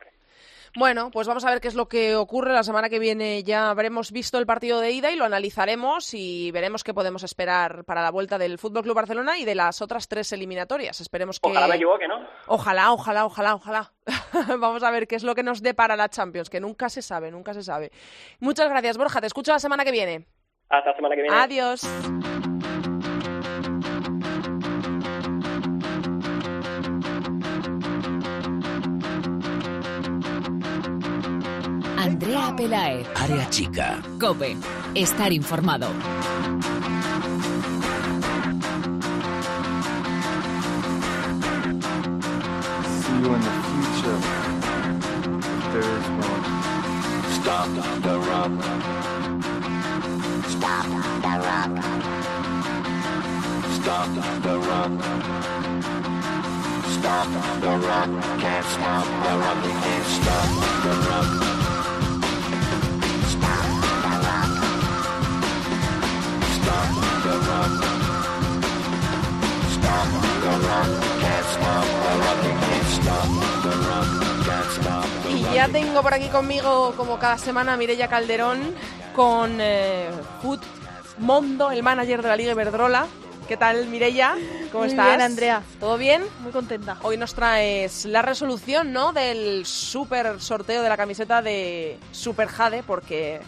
Bueno, 0.77 1.11
pues 1.11 1.27
vamos 1.27 1.45
a 1.47 1.51
ver 1.51 1.61
qué 1.63 1.69
es 1.69 1.75
lo 1.75 1.89
que 1.89 2.15
ocurre. 2.15 2.53
La 2.53 2.63
semana 2.63 2.91
que 2.91 2.99
viene 2.99 3.43
ya 3.43 3.71
habremos 3.71 4.13
visto 4.13 4.39
el 4.39 4.45
partido 4.47 4.81
de 4.81 4.91
ida 4.91 5.11
y 5.11 5.17
lo 5.17 5.25
analizaremos 5.25 6.13
y 6.13 6.51
veremos 6.53 6.85
qué 6.85 6.93
podemos 6.93 7.23
esperar 7.23 7.85
para 7.85 8.03
la 8.03 8.11
vuelta 8.11 8.37
del 8.37 8.59
Fútbol 8.59 8.83
Club 8.83 8.95
Barcelona 8.95 9.39
y 9.39 9.47
de 9.47 9.55
las 9.55 9.81
otras 9.81 10.09
tres 10.09 10.31
eliminatorias. 10.33 11.01
Esperemos 11.01 11.41
que. 11.41 11.49
Ojalá 11.49 11.69
me 11.69 11.77
equivoque, 11.77 12.07
¿no? 12.07 12.21
Ojalá, 12.47 12.93
ojalá, 12.93 13.25
ojalá, 13.25 13.55
ojalá. 13.55 13.93
Vamos 14.59 14.83
a 14.83 14.91
ver 14.91 15.09
qué 15.09 15.17
es 15.17 15.25
lo 15.25 15.35
que 15.35 15.43
nos 15.43 15.63
depara 15.63 15.97
la 15.97 16.11
Champions, 16.11 16.51
que 16.51 16.61
nunca 16.61 16.91
se 16.91 17.01
sabe, 17.01 17.31
nunca 17.31 17.55
se 17.55 17.63
sabe. 17.63 17.91
Muchas 18.39 18.69
gracias, 18.69 18.99
Borja. 18.99 19.21
Te 19.21 19.27
escucho 19.27 19.53
la 19.53 19.59
semana 19.59 19.85
que 19.85 19.91
viene. 19.91 20.27
Hasta 20.69 20.91
la 20.91 20.97
semana 20.97 21.15
que 21.17 21.23
viene. 21.23 21.37
Adiós. 21.37 22.58
Andrea 32.21 32.53
Pelaez. 32.57 33.07
Área 33.15 33.49
chica. 33.49 34.03
Cope. 34.19 34.57
Estar 34.93 35.33
informado. 35.33 35.87
See 42.83 43.19
you 43.23 43.35
in 43.35 43.41
the 43.41 43.55
future. 43.69 44.19
If 45.39 45.65
there 45.73 45.91
is 45.99 46.09
one. 46.19 46.45
Stop 47.39 47.71
the 48.03 48.17
run. 48.27 48.53
Stop 50.49 50.87
the 51.23 51.35
run. 51.47 51.73
Stop 53.79 54.11
the 54.43 54.55
run. 54.59 54.93
Stop 56.99 57.29
the 57.61 57.73
run. 57.87 58.11
Can't 58.41 58.67
stop 58.67 59.07
the. 59.23 59.33
We 59.63 59.71
can't 59.71 60.07
stop 60.19 60.49
the 60.83 60.93
run. 61.07 61.58
Y 75.29 75.55
ya 75.55 75.69
tengo 75.69 76.03
por 76.03 76.15
aquí 76.15 76.29
conmigo, 76.29 76.95
como 76.97 77.19
cada 77.19 77.39
semana, 77.39 77.75
a 77.75 77.77
Mireia 77.77 78.09
Calderón 78.09 78.75
con 79.15 79.59
eh, 79.61 80.09
Food 80.43 80.61
Mondo, 81.19 81.71
el 81.71 81.83
manager 81.83 82.23
de 82.23 82.29
la 82.29 82.37
Liga 82.37 82.53
Iberdrola. 82.53 83.07
¿Qué 83.49 83.57
tal, 83.57 83.87
Mireia? 83.87 84.37
¿Cómo 84.71 84.85
Muy 84.85 84.93
estás? 84.93 85.07
bien, 85.07 85.21
Andrea. 85.23 85.63
¿Todo 85.81 85.97
bien? 85.97 86.23
Muy 86.41 86.53
contenta. 86.53 86.99
Hoy 87.03 87.17
nos 87.17 87.35
traes 87.35 88.05
la 88.05 88.21
resolución, 88.21 88.93
¿no? 88.93 89.13
Del 89.13 89.65
super 89.65 90.39
sorteo 90.41 90.83
de 90.83 90.89
la 90.89 90.99
camiseta 90.99 91.41
de 91.41 91.99
Super 92.13 92.49
Jade, 92.49 92.83
porque 92.83 93.41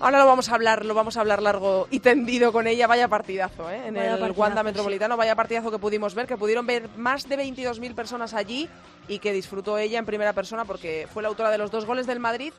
ahora 0.00 0.18
lo 0.18 0.26
vamos 0.26 0.48
a 0.48 0.54
hablar, 0.54 0.84
lo 0.84 0.94
vamos 0.94 1.16
a 1.16 1.20
hablar 1.20 1.42
largo 1.42 1.86
y 1.90 2.00
tendido 2.00 2.52
con 2.52 2.66
ella. 2.66 2.86
Vaya 2.86 3.08
partidazo, 3.08 3.70
¿eh? 3.70 3.86
En 3.86 3.94
Vaya 3.94 4.14
el 4.14 4.18
partidazo, 4.18 4.40
Wanda 4.40 4.60
sí. 4.60 4.64
Metropolitano, 4.64 5.16
vaya 5.16 5.36
partidazo 5.36 5.70
que 5.70 5.78
pudimos 5.78 6.14
ver, 6.14 6.26
que 6.26 6.36
pudieron 6.36 6.66
ver 6.66 6.88
más 6.96 7.28
de 7.28 7.38
22.000 7.38 7.94
personas 7.94 8.34
allí 8.34 8.68
y 9.08 9.18
que 9.18 9.32
disfrutó 9.32 9.78
ella 9.78 9.98
en 9.98 10.06
primera 10.06 10.32
persona 10.32 10.64
porque 10.64 11.06
fue 11.12 11.22
la 11.22 11.28
autora 11.28 11.50
de 11.50 11.58
los 11.58 11.70
dos 11.70 11.84
goles 11.84 12.06
del 12.06 12.20
Madrid 12.20 12.52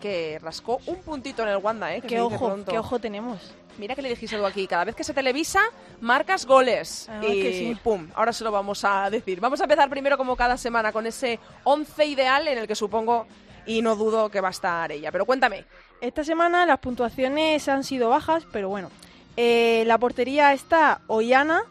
que 0.00 0.38
rascó 0.42 0.78
un 0.86 0.96
puntito 0.96 1.42
en 1.42 1.48
el 1.48 1.56
Wanda, 1.56 1.94
¿eh? 1.94 2.00
Que 2.02 2.08
Qué 2.08 2.20
ojo, 2.20 2.46
pronto. 2.46 2.70
qué 2.70 2.78
ojo 2.78 2.98
tenemos. 2.98 3.54
Mira 3.78 3.94
que 3.94 4.02
le 4.02 4.08
dijiste 4.10 4.36
algo 4.36 4.46
aquí. 4.46 4.66
Cada 4.66 4.84
vez 4.84 4.94
que 4.94 5.04
se 5.04 5.12
televisa, 5.14 5.60
marcas 6.00 6.46
goles. 6.46 7.08
Ah, 7.10 7.20
y 7.26 7.42
que 7.42 7.52
sí. 7.52 7.78
pum, 7.82 8.08
ahora 8.14 8.32
se 8.32 8.44
lo 8.44 8.50
vamos 8.52 8.84
a 8.84 9.08
decir. 9.10 9.40
Vamos 9.40 9.60
a 9.60 9.64
empezar 9.64 9.88
primero, 9.90 10.16
como 10.16 10.36
cada 10.36 10.56
semana, 10.56 10.92
con 10.92 11.06
ese 11.06 11.38
11 11.64 12.06
ideal 12.06 12.48
en 12.48 12.58
el 12.58 12.66
que 12.66 12.74
supongo 12.74 13.26
y 13.66 13.82
no 13.82 13.96
dudo 13.96 14.30
que 14.30 14.40
va 14.40 14.48
a 14.48 14.50
estar 14.50 14.92
ella. 14.92 15.10
Pero 15.12 15.26
cuéntame. 15.26 15.64
Esta 16.00 16.24
semana 16.24 16.66
las 16.66 16.78
puntuaciones 16.80 17.68
han 17.68 17.82
sido 17.82 18.10
bajas, 18.10 18.44
pero 18.52 18.68
bueno. 18.68 18.90
Eh, 19.38 19.84
la 19.86 19.98
portería 19.98 20.52
está 20.52 21.00
Ollana 21.06 21.62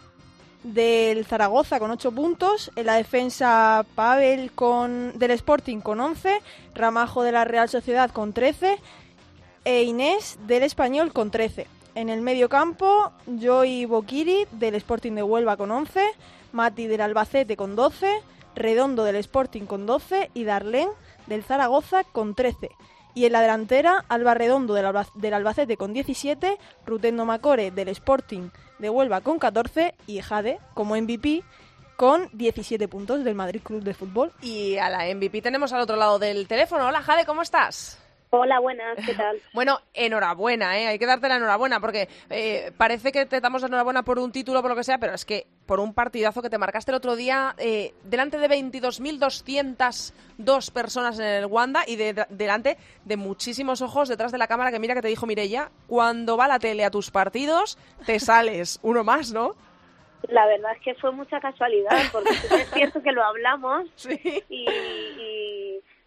del 0.63 1.25
Zaragoza 1.25 1.79
con 1.79 1.91
8 1.91 2.11
puntos, 2.11 2.71
en 2.75 2.87
la 2.87 2.95
defensa 2.95 3.85
Pavel 3.93 4.51
con, 4.51 5.17
del 5.17 5.31
Sporting 5.31 5.79
con 5.79 5.99
11, 5.99 6.41
Ramajo 6.73 7.21
de 7.21 7.31
la 7.31 7.45
Real 7.45 7.69
Sociedad 7.69 8.09
con 8.09 8.33
13 8.33 8.79
e 9.63 9.83
Inés 9.83 10.39
del 10.47 10.63
Español 10.63 11.13
con 11.13 11.29
13. 11.29 11.67
En 11.93 12.09
el 12.09 12.21
medio 12.21 12.49
campo, 12.49 13.11
Joy 13.27 13.85
Bokiri 13.85 14.47
del 14.51 14.73
Sporting 14.75 15.13
de 15.13 15.23
Huelva 15.23 15.55
con 15.55 15.69
11, 15.69 16.03
Mati 16.51 16.87
del 16.87 17.01
Albacete 17.01 17.55
con 17.55 17.75
12, 17.75 18.07
Redondo 18.55 19.03
del 19.03 19.17
Sporting 19.17 19.65
con 19.65 19.85
12 19.85 20.31
y 20.33 20.45
Darlén 20.45 20.89
del 21.27 21.43
Zaragoza 21.43 22.03
con 22.03 22.33
13. 22.33 22.69
Y 23.15 23.25
en 23.25 23.31
la 23.31 23.41
delantera, 23.41 24.03
Alba 24.09 24.33
Redondo 24.33 24.73
del, 24.73 24.85
del 25.15 25.33
Albacete 25.33 25.77
con 25.77 25.93
17, 25.93 26.57
Rutendo 26.85 27.25
Macore 27.25 27.71
del 27.71 27.87
Sporting 27.87 28.49
de 28.77 28.89
Huelva 28.89 29.21
con 29.21 29.39
14 29.39 29.95
y 30.05 30.21
Jade 30.21 30.59
como 30.73 30.95
MVP 30.95 31.43
con 31.95 32.29
17 32.33 32.87
puntos 32.87 33.23
del 33.23 33.35
Madrid 33.35 33.61
Club 33.63 33.83
de 33.83 33.93
Fútbol. 33.93 34.33
Y 34.41 34.77
a 34.77 34.89
la 34.89 35.05
MVP 35.15 35.41
tenemos 35.41 35.71
al 35.73 35.81
otro 35.81 35.95
lado 35.95 36.19
del 36.19 36.47
teléfono. 36.47 36.87
Hola, 36.87 37.01
Jade, 37.01 37.25
¿cómo 37.25 37.41
estás? 37.41 37.97
Hola, 38.37 38.59
buenas, 38.59 38.97
¿qué 39.05 39.13
tal? 39.13 39.37
Bueno, 39.53 39.79
enhorabuena, 39.93 40.77
¿eh? 40.77 40.87
Hay 40.87 40.99
que 40.99 41.05
darte 41.05 41.29
la 41.29 41.37
enhorabuena 41.37 41.79
porque 41.79 42.09
eh, 42.29 42.71
parece 42.77 43.11
que 43.13 43.25
te 43.25 43.39
damos 43.39 43.61
la 43.61 43.67
enhorabuena 43.69 44.03
por 44.03 44.19
un 44.19 44.31
título, 44.31 44.61
por 44.61 44.71
lo 44.71 44.75
que 44.75 44.83
sea, 44.83 44.97
pero 44.97 45.13
es 45.13 45.23
que 45.25 45.47
por 45.65 45.79
un 45.79 45.93
partidazo 45.93 46.41
que 46.41 46.49
te 46.49 46.57
marcaste 46.57 46.91
el 46.91 46.97
otro 46.97 47.15
día 47.15 47.55
eh, 47.57 47.93
delante 48.03 48.37
de 48.37 48.49
22.202 48.49 50.71
personas 50.71 51.19
en 51.19 51.25
el 51.25 51.45
Wanda 51.45 51.83
y 51.87 51.95
de- 51.95 52.25
delante 52.29 52.77
de 53.05 53.17
muchísimos 53.17 53.81
ojos 53.81 54.09
detrás 54.09 54.31
de 54.31 54.37
la 54.37 54.47
cámara 54.47 54.71
que 54.71 54.79
mira 54.79 54.93
que 54.95 55.01
te 55.01 55.07
dijo 55.07 55.25
Mirella, 55.25 55.69
cuando 55.87 56.37
va 56.37 56.47
la 56.47 56.59
tele 56.59 56.83
a 56.83 56.91
tus 56.91 57.11
partidos, 57.11 57.77
te 58.05 58.19
sales 58.19 58.79
uno 58.83 59.03
más, 59.03 59.31
¿no? 59.31 59.55
La 60.27 60.47
verdad 60.47 60.71
es 60.75 60.81
que 60.81 60.95
fue 60.95 61.11
mucha 61.11 61.39
casualidad, 61.39 61.91
porque 62.11 62.31
es 62.31 62.71
cierto 62.73 62.99
que 63.03 63.11
lo 63.11 63.23
hablamos 63.23 63.85
y, 64.09 64.43
y, 64.49 65.44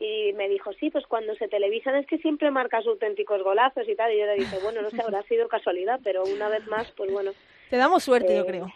y 0.01 0.33
me 0.35 0.49
dijo, 0.49 0.73
sí, 0.75 0.91
pues 0.91 1.07
cuando 1.07 1.35
se 1.37 1.49
televisan 1.49 1.97
es 1.97 2.07
que 2.07 2.19
siempre 2.19 2.51
marcas 2.51 2.87
auténticos 2.87 3.43
golazos 3.43 3.89
y 3.89 3.95
tal. 3.97 4.13
Y 4.13 4.19
yo 4.19 4.27
le 4.27 4.35
dije, 4.37 4.59
bueno, 4.63 4.81
no 4.83 4.91
sé, 4.91 5.03
habrá 5.03 5.23
sido 5.25 5.49
casualidad, 5.49 5.99
pero 6.05 6.23
una 6.25 6.49
vez 6.49 6.67
más, 6.69 6.91
pues 6.93 7.11
bueno. 7.13 7.33
Te 7.71 7.77
damos 7.77 8.05
suerte, 8.05 8.35
yo 8.35 8.43
Eh, 8.43 8.47
creo. 8.47 8.73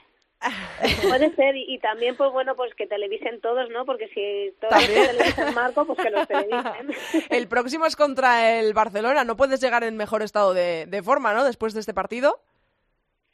Puede 1.09 1.33
ser, 1.37 1.55
y, 1.55 1.73
y 1.75 1.79
también, 1.79 2.17
pues 2.17 2.33
bueno, 2.33 2.57
pues 2.57 2.75
que 2.75 2.89
televisen 2.89 3.41
todos, 3.41 3.71
¿no? 3.71 3.85
Porque 3.87 4.09
si 4.09 4.53
todos 4.61 4.75
que 4.89 4.93
televisan 5.07 5.55
Marco, 5.55 5.87
pues 5.87 6.01
que 6.01 6.11
los 6.11 6.27
televisen. 6.27 6.91
El 7.31 7.47
próximo 7.47 7.87
es 7.87 7.95
contra 7.95 8.59
el 8.59 8.75
Barcelona, 8.75 9.23
no 9.23 9.37
puedes 9.37 9.61
llegar 9.61 9.85
en 9.85 9.97
mejor 9.97 10.23
estado 10.23 10.53
de, 10.55 10.87
de 10.87 11.03
forma, 11.05 11.33
¿no? 11.33 11.45
Después 11.45 11.75
de 11.75 11.81
este 11.81 11.95
partido. 11.95 12.41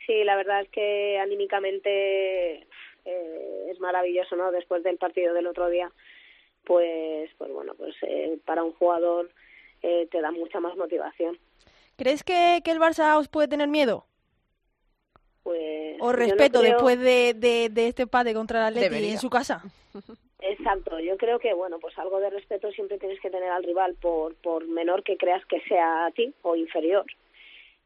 Sí, 0.07 0.22
la 0.24 0.36
verdad 0.36 0.61
es 0.61 0.68
que 0.68 1.18
anímicamente 1.18 2.66
eh, 3.07 3.68
es 3.70 3.80
maravilloso, 3.80 4.36
¿no? 4.36 4.51
Después 4.53 4.82
del 4.82 4.99
partido 4.99 5.32
del 5.32 5.47
otro 5.47 5.68
día, 5.70 5.91
pues, 6.65 7.31
pues 7.39 7.53
bueno, 7.53 7.75
pues 7.77 7.95
eh, 8.03 8.39
para 8.45 8.63
un 8.63 8.73
jugador 8.75 9.31
eh, 9.83 10.07
te 10.11 10.21
da 10.21 10.31
mucha 10.31 10.61
más 10.61 10.77
motivación. 10.77 11.39
¿Crees 11.97 12.23
que, 12.25 12.61
que 12.65 12.71
el 12.71 12.79
Barça 12.79 13.17
os 13.19 13.29
puede 13.29 13.49
tener 13.49 13.69
miedo? 13.69 14.05
Pues, 15.43 15.97
O 16.01 16.07
no 16.07 16.13
respeto 16.13 16.61
creo- 16.61 16.73
después 16.75 16.99
de, 17.01 17.35
de, 17.35 17.69
de 17.71 17.89
este 17.89 18.03
empate 18.03 18.35
contra 18.35 18.61
el 18.61 18.65
Atleti 18.67 18.85
Debería. 18.89 19.13
en 19.13 19.19
su 19.19 19.31
casa. 19.31 19.63
Exacto, 20.41 21.01
yo 21.01 21.17
creo 21.17 21.39
que 21.41 21.53
bueno, 21.55 21.79
pues 21.81 21.99
algo 21.99 22.21
de 22.21 22.31
respeto 22.31 22.71
siempre 22.71 22.99
tienes 22.99 23.21
que 23.21 23.31
tener 23.31 23.51
al 23.51 23.65
rival 23.65 23.95
por, 24.01 24.35
por 24.37 24.67
menor 24.69 25.03
que 25.03 25.17
creas 25.17 25.45
que 25.47 25.61
sea 25.63 26.07
a 26.07 26.11
ti 26.13 26.33
o 26.43 26.55
inferior. 26.55 27.05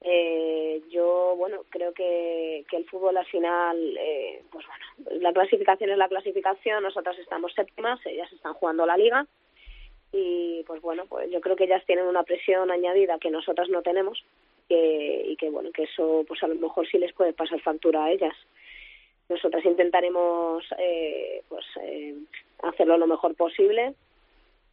Eh, 0.05 0.83
yo, 0.91 1.35
bueno, 1.37 1.65
creo 1.69 1.93
que, 1.93 2.65
que 2.69 2.77
el 2.77 2.85
fútbol 2.87 3.17
al 3.17 3.27
final, 3.27 3.97
eh, 3.99 4.43
pues 4.51 4.67
bueno, 4.67 5.21
la 5.23 5.33
clasificación 5.33 5.91
es 5.91 5.99
la 5.99 6.09
clasificación, 6.09 6.83
nosotras 6.83 7.17
estamos 7.19 7.53
séptimas, 7.55 8.05
ellas 8.07 8.33
están 8.33 8.55
jugando 8.55 8.85
la 8.85 8.97
liga 8.97 9.27
y 10.13 10.65
pues 10.67 10.83
bueno, 10.83 11.07
pues 11.09 11.31
yo 11.31 11.41
creo 11.41 11.55
que 11.55 11.65
ellas 11.65 11.85
tienen 11.87 12.07
una 12.07 12.25
presión 12.25 12.71
añadida 12.71 13.19
que 13.19 13.31
nosotras 13.31 13.69
no 13.69 13.83
tenemos 13.83 14.25
que, 14.69 15.25
y 15.27 15.37
que 15.37 15.51
bueno, 15.51 15.71
que 15.73 15.85
eso 15.85 16.25
pues 16.27 16.43
a 16.43 16.49
lo 16.49 16.57
mejor 16.57 16.87
sí 16.89 16.99
les 16.99 17.13
puede 17.13 17.33
pasar 17.33 17.61
factura 17.61 18.05
a 18.05 18.11
ellas. 18.11 18.35
Nosotras 19.29 19.65
intentaremos 19.65 20.65
eh, 20.79 21.43
pues 21.49 21.65
eh, 21.81 22.17
hacerlo 22.63 22.99
lo 22.99 23.07
mejor 23.07 23.37
posible, 23.37 23.95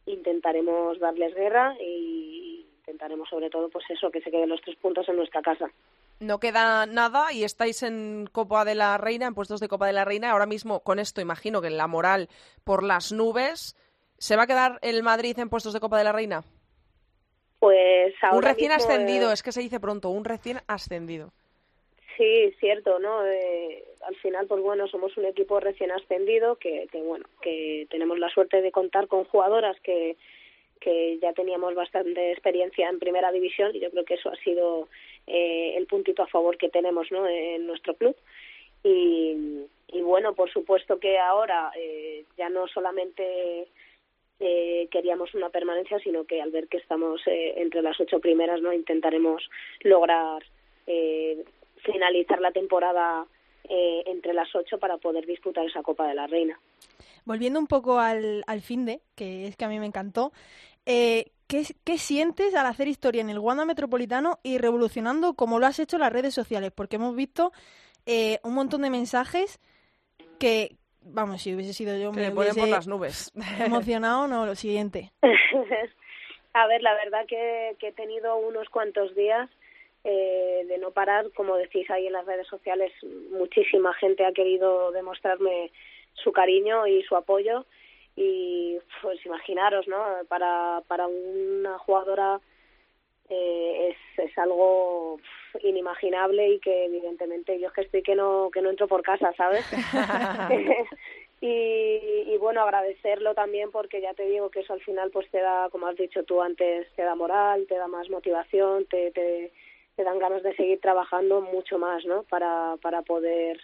intentaremos 0.06 0.98
darles 0.98 1.34
guerra 1.36 1.76
y 1.80 2.49
intentaremos 2.90 3.28
sobre 3.28 3.50
todo 3.50 3.68
pues 3.68 3.84
eso, 3.88 4.10
que 4.10 4.20
se 4.20 4.30
queden 4.30 4.48
los 4.48 4.60
tres 4.60 4.76
puntos 4.76 5.08
en 5.08 5.16
nuestra 5.16 5.40
casa. 5.42 5.70
No 6.18 6.38
queda 6.38 6.86
nada 6.86 7.32
y 7.32 7.44
estáis 7.44 7.82
en 7.82 8.28
Copa 8.30 8.64
de 8.64 8.74
la 8.74 8.98
Reina, 8.98 9.26
en 9.26 9.34
puestos 9.34 9.60
de 9.60 9.68
Copa 9.68 9.86
de 9.86 9.92
la 9.92 10.04
Reina. 10.04 10.32
Ahora 10.32 10.46
mismo, 10.46 10.80
con 10.80 10.98
esto, 10.98 11.20
imagino 11.20 11.62
que 11.62 11.70
la 11.70 11.86
moral 11.86 12.28
por 12.64 12.82
las 12.82 13.12
nubes. 13.12 13.76
¿Se 14.18 14.36
va 14.36 14.42
a 14.42 14.46
quedar 14.46 14.78
el 14.82 15.02
Madrid 15.02 15.38
en 15.38 15.48
puestos 15.48 15.72
de 15.72 15.80
Copa 15.80 15.96
de 15.96 16.04
la 16.04 16.12
Reina? 16.12 16.42
Pues 17.58 18.14
ahora 18.22 18.36
un 18.36 18.42
recién 18.42 18.72
mismo, 18.72 18.84
ascendido, 18.84 19.30
eh, 19.30 19.34
es 19.34 19.42
que 19.42 19.52
se 19.52 19.60
dice 19.60 19.80
pronto, 19.80 20.10
un 20.10 20.24
recién 20.24 20.58
ascendido. 20.66 21.32
Sí, 22.16 22.54
cierto, 22.58 22.98
¿no? 22.98 23.24
Eh, 23.24 23.84
al 24.06 24.16
final, 24.16 24.46
pues 24.46 24.60
bueno, 24.62 24.88
somos 24.88 25.16
un 25.16 25.24
equipo 25.24 25.58
recién 25.58 25.90
ascendido 25.90 26.56
que, 26.56 26.86
que 26.92 27.00
bueno, 27.00 27.24
que 27.40 27.86
tenemos 27.90 28.18
la 28.18 28.28
suerte 28.28 28.60
de 28.60 28.72
contar 28.72 29.08
con 29.08 29.24
jugadoras 29.24 29.80
que, 29.80 30.18
que 30.80 31.18
ya 31.20 31.32
teníamos 31.34 31.74
bastante 31.74 32.32
experiencia 32.32 32.88
en 32.88 32.98
primera 32.98 33.30
división 33.30 33.76
y 33.76 33.80
yo 33.80 33.90
creo 33.90 34.04
que 34.04 34.14
eso 34.14 34.30
ha 34.30 34.36
sido 34.36 34.88
eh, 35.26 35.74
el 35.76 35.86
puntito 35.86 36.22
a 36.22 36.26
favor 36.26 36.56
que 36.56 36.70
tenemos, 36.70 37.12
¿no? 37.12 37.28
En 37.28 37.66
nuestro 37.66 37.94
club. 37.94 38.16
Y, 38.82 39.66
y 39.88 40.00
bueno, 40.00 40.34
por 40.34 40.50
supuesto 40.50 40.98
que 40.98 41.18
ahora 41.18 41.70
eh, 41.76 42.24
ya 42.38 42.48
no 42.48 42.66
solamente 42.66 43.68
eh, 44.40 44.88
queríamos 44.90 45.34
una 45.34 45.50
permanencia, 45.50 45.98
sino 45.98 46.24
que 46.24 46.40
al 46.40 46.50
ver 46.50 46.66
que 46.68 46.78
estamos 46.78 47.20
eh, 47.26 47.54
entre 47.58 47.82
las 47.82 48.00
ocho 48.00 48.20
primeras, 48.20 48.62
no 48.62 48.72
intentaremos 48.72 49.48
lograr 49.80 50.42
eh, 50.86 51.44
finalizar 51.84 52.40
la 52.40 52.52
temporada 52.52 53.26
eh, 53.68 54.02
entre 54.06 54.32
las 54.32 54.54
ocho 54.54 54.78
para 54.78 54.96
poder 54.96 55.26
disputar 55.26 55.66
esa 55.66 55.82
Copa 55.82 56.08
de 56.08 56.14
la 56.14 56.26
Reina. 56.26 56.58
Volviendo 57.26 57.60
un 57.60 57.66
poco 57.66 57.98
al, 57.98 58.42
al 58.46 58.62
fin 58.62 58.86
de, 58.86 59.00
que 59.14 59.46
es 59.46 59.56
que 59.56 59.66
a 59.66 59.68
mí 59.68 59.78
me 59.78 59.84
encantó, 59.84 60.32
eh, 60.86 61.32
¿qué, 61.46 61.64
qué 61.84 61.98
sientes 61.98 62.54
al 62.54 62.66
hacer 62.66 62.88
historia 62.88 63.20
en 63.20 63.30
el 63.30 63.38
Wanda 63.38 63.64
Metropolitano 63.64 64.38
y 64.42 64.58
revolucionando 64.58 65.34
como 65.34 65.58
lo 65.58 65.66
has 65.66 65.78
hecho 65.78 65.96
en 65.96 66.02
las 66.02 66.12
redes 66.12 66.34
sociales? 66.34 66.72
Porque 66.74 66.96
hemos 66.96 67.14
visto 67.14 67.52
eh, 68.06 68.38
un 68.42 68.54
montón 68.54 68.82
de 68.82 68.90
mensajes 68.90 69.60
que, 70.38 70.76
vamos, 71.02 71.42
si 71.42 71.54
hubiese 71.54 71.72
sido 71.72 71.96
yo, 71.96 72.12
Que 72.12 72.20
me 72.20 72.30
ponen 72.30 72.54
por 72.54 72.68
las 72.68 72.86
nubes. 72.86 73.32
emocionado, 73.64 74.26
no, 74.26 74.46
lo 74.46 74.54
siguiente. 74.54 75.12
A 76.52 76.66
ver, 76.66 76.82
la 76.82 76.94
verdad 76.94 77.26
que, 77.28 77.76
que 77.78 77.88
he 77.88 77.92
tenido 77.92 78.36
unos 78.36 78.68
cuantos 78.70 79.14
días 79.14 79.48
eh, 80.02 80.64
de 80.66 80.78
no 80.78 80.90
parar, 80.90 81.30
como 81.32 81.56
decís 81.56 81.88
ahí 81.90 82.06
en 82.06 82.14
las 82.14 82.26
redes 82.26 82.46
sociales, 82.46 82.90
muchísima 83.30 83.92
gente 83.94 84.24
ha 84.24 84.32
querido 84.32 84.90
demostrarme 84.92 85.70
su 86.14 86.32
cariño 86.32 86.86
y 86.86 87.02
su 87.02 87.16
apoyo 87.16 87.66
y 88.22 88.78
pues 89.00 89.24
imaginaros, 89.24 89.88
¿no? 89.88 90.04
Para, 90.28 90.82
para 90.86 91.06
una 91.06 91.78
jugadora 91.78 92.38
eh, 93.30 93.94
es, 93.94 94.24
es 94.28 94.36
algo 94.36 95.18
inimaginable 95.62 96.50
y 96.50 96.60
que 96.60 96.84
evidentemente 96.84 97.58
yo 97.58 97.68
es 97.68 97.72
que 97.72 97.80
estoy 97.80 98.02
que 98.02 98.14
no 98.14 98.50
que 98.52 98.60
no 98.60 98.68
entro 98.68 98.88
por 98.88 99.02
casa, 99.02 99.32
¿sabes? 99.38 99.64
y, 101.40 101.46
y 101.46 102.36
bueno 102.38 102.60
agradecerlo 102.60 103.34
también 103.34 103.70
porque 103.70 104.02
ya 104.02 104.12
te 104.12 104.26
digo 104.26 104.50
que 104.50 104.60
eso 104.60 104.74
al 104.74 104.82
final 104.82 105.10
pues 105.10 105.30
te 105.30 105.40
da 105.40 105.70
como 105.70 105.86
has 105.86 105.96
dicho 105.96 106.22
tú 106.24 106.42
antes 106.42 106.92
te 106.96 107.02
da 107.02 107.14
moral 107.14 107.66
te 107.68 107.76
da 107.76 107.88
más 107.88 108.10
motivación 108.10 108.84
te 108.84 109.12
te, 109.12 109.50
te 109.96 110.04
dan 110.04 110.18
ganas 110.18 110.42
de 110.42 110.54
seguir 110.56 110.78
trabajando 110.80 111.40
mucho 111.40 111.78
más 111.78 112.04
no 112.04 112.24
para 112.24 112.76
para 112.82 113.00
poder 113.00 113.58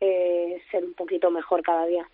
eh, 0.00 0.60
ser 0.70 0.84
un 0.84 0.92
poquito 0.92 1.30
mejor 1.30 1.62
cada 1.62 1.86
día 1.86 2.06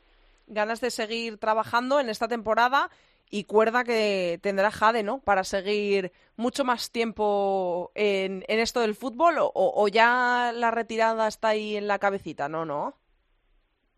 Ganas 0.49 0.81
de 0.81 0.91
seguir 0.91 1.39
trabajando 1.39 2.01
en 2.01 2.09
esta 2.09 2.29
temporada 2.29 2.91
y 3.31 3.45
cuerda 3.45 3.85
que 3.85 4.39
tendrá 4.43 4.71
Jade, 4.71 5.03
¿no? 5.03 5.21
Para 5.21 5.45
seguir 5.45 6.13
mucho 6.37 6.65
más 6.65 6.91
tiempo 6.91 7.91
en, 7.95 8.45
en 8.49 8.59
esto 8.59 8.81
del 8.81 8.95
fútbol 8.95 9.37
o, 9.39 9.89
ya 9.89 10.53
la 10.55 10.71
retirada 10.71 11.29
está 11.29 11.49
ahí 11.49 11.77
en 11.77 11.87
la 11.87 11.99
cabecita, 11.99 12.49
¿no? 12.49 12.65
¿No? 12.65 12.95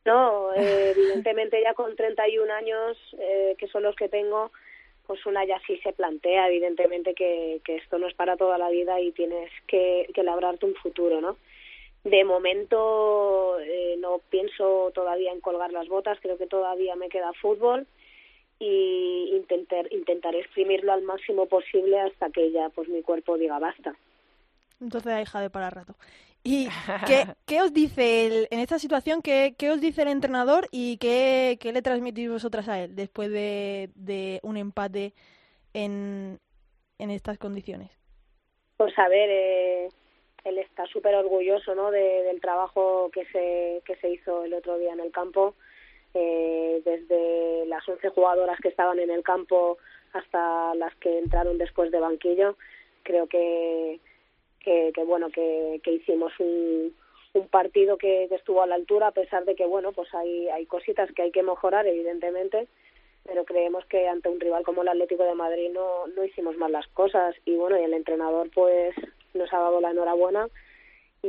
No, 0.05 0.53
eh, 0.55 0.93
evidentemente 0.97 1.63
ya 1.63 1.75
con 1.75 1.95
31 1.95 2.53
años, 2.53 2.97
eh, 3.19 3.55
que 3.59 3.69
son 3.69 3.83
los 3.83 3.95
que 3.95 4.09
tengo, 4.09 4.51
pues 5.07 5.25
una 5.27 5.45
ya 5.45 5.61
sí 5.67 5.79
se 5.83 5.93
plantea, 5.93 6.49
evidentemente, 6.49 7.15
que, 7.15 7.61
que 7.65 7.77
esto 7.77 7.99
no 7.99 8.09
es 8.09 8.15
para 8.15 8.37
toda 8.37 8.57
la 8.57 8.71
vida 8.71 8.99
y 9.01 9.13
tienes 9.13 9.51
que, 9.67 10.09
que 10.15 10.23
labrarte 10.23 10.67
un 10.67 10.75
futuro, 10.77 11.21
¿no? 11.21 11.37
De 12.05 12.25
momento 12.25 13.59
eh, 13.61 13.97
no 13.99 14.21
pienso 14.31 14.91
todavía 14.95 15.33
en 15.33 15.41
colgar 15.41 15.71
las 15.73 15.89
botas, 15.89 16.19
creo 16.21 16.39
que 16.39 16.47
todavía 16.47 16.97
me 16.97 17.09
queda 17.11 17.33
fútbol 17.35 17.87
y 18.59 19.31
intentar, 19.35 19.93
intentaré 19.93 20.41
exprimirlo 20.41 20.93
al 20.93 21.03
máximo 21.03 21.47
posible 21.47 22.01
hasta 22.01 22.31
que 22.31 22.53
ya 22.53 22.69
pues 22.71 22.89
mi 22.89 23.03
cuerpo 23.03 23.37
diga 23.37 23.59
basta. 23.59 23.95
Entonces 24.81 25.13
hay 25.13 25.25
Jade 25.27 25.51
para 25.51 25.69
rato. 25.71 25.95
¿Y 26.43 26.69
qué, 27.07 27.25
qué 27.47 27.61
os 27.61 27.73
dice 27.75 28.27
el- 28.27 28.49
en 28.51 28.61
esta 28.61 28.79
situación, 28.79 29.21
qué, 29.21 29.55
qué 29.59 29.71
os 29.71 29.81
dice 29.81 30.03
el 30.03 30.09
entrenador 30.09 30.69
y 30.71 30.97
qué, 30.97 31.59
qué 31.61 31.73
le 31.73 31.83
transmitís 31.83 32.31
vosotras 32.31 32.67
a 32.69 32.81
él 32.83 32.97
después 32.97 33.31
de, 33.31 33.91
de 33.95 34.41
un 34.43 34.57
empate 34.57 35.13
en, 35.75 36.39
en 36.99 37.11
estas 37.11 37.37
condiciones? 37.37 37.91
Pues 38.79 38.99
a 38.99 39.09
ver, 39.09 39.29
eh, 39.31 39.89
él 40.45 40.59
está 40.59 40.87
súper 40.87 41.15
orgulloso 41.15 41.75
¿no? 41.75 41.91
de- 41.91 42.23
del 42.25 42.41
trabajo 42.41 43.11
que 43.13 43.25
se, 43.27 43.83
que 43.85 43.97
se 43.97 44.11
hizo 44.11 44.45
el 44.45 44.55
otro 44.55 44.79
día 44.79 44.93
en 44.93 45.01
el 45.01 45.13
campo, 45.13 45.55
eh, 46.15 46.83
desde 46.85 47.67
las 47.67 47.89
11 47.89 48.09
jugadoras 48.11 48.59
que 48.61 48.69
estaban 48.69 48.99
en 48.99 49.11
el 49.11 49.23
campo 49.23 49.79
hasta 50.13 50.75
las 50.75 50.95
que 50.97 51.19
entraron 51.19 51.59
después 51.59 51.91
de 51.91 52.01
banquillo. 52.01 52.57
Creo 53.05 53.27
que, 53.29 54.01
que, 54.61 54.93
bueno, 55.07 55.31
que, 55.31 55.81
que 55.85 55.93
hicimos 55.93 56.33
un, 56.41 56.95
un 57.35 57.49
partido 57.49 57.97
que, 57.97 58.27
que 58.29 58.35
estuvo 58.35 58.61
a 58.63 58.67
la 58.67 58.75
altura, 58.75 59.09
a 59.09 59.13
pesar 59.13 59.45
de 59.45 59.55
que, 59.55 59.65
bueno, 59.67 59.93
pues 59.93 60.13
hay, 60.15 60.49
hay 60.49 60.67
cositas 60.67 61.11
que 61.13 61.23
hay 61.23 61.31
que 61.31 61.43
mejorar, 61.43 61.87
evidentemente, 61.87 62.67
pero 63.25 63.45
creemos 63.45 63.85
que 63.87 64.09
ante 64.09 64.29
un 64.29 64.41
rival 64.41 64.65
como 64.65 64.83
el 64.83 64.89
Atlético 64.89 65.25
de 65.25 65.35
Madrid 65.35 65.71
no, 65.71 66.07
no 66.09 66.25
hicimos 66.25 66.57
mal 66.57 66.73
las 66.73 66.89
cosas 66.89 67.37
y 67.45 67.55
bueno, 67.55 67.79
y 67.79 67.85
el 67.85 67.95
entrenador 67.95 68.51
pues 68.53 68.95
nos 69.35 69.53
ha 69.53 69.59
dado 69.59 69.81
la 69.81 69.91
enhorabuena 69.91 70.49
y, 71.23 71.27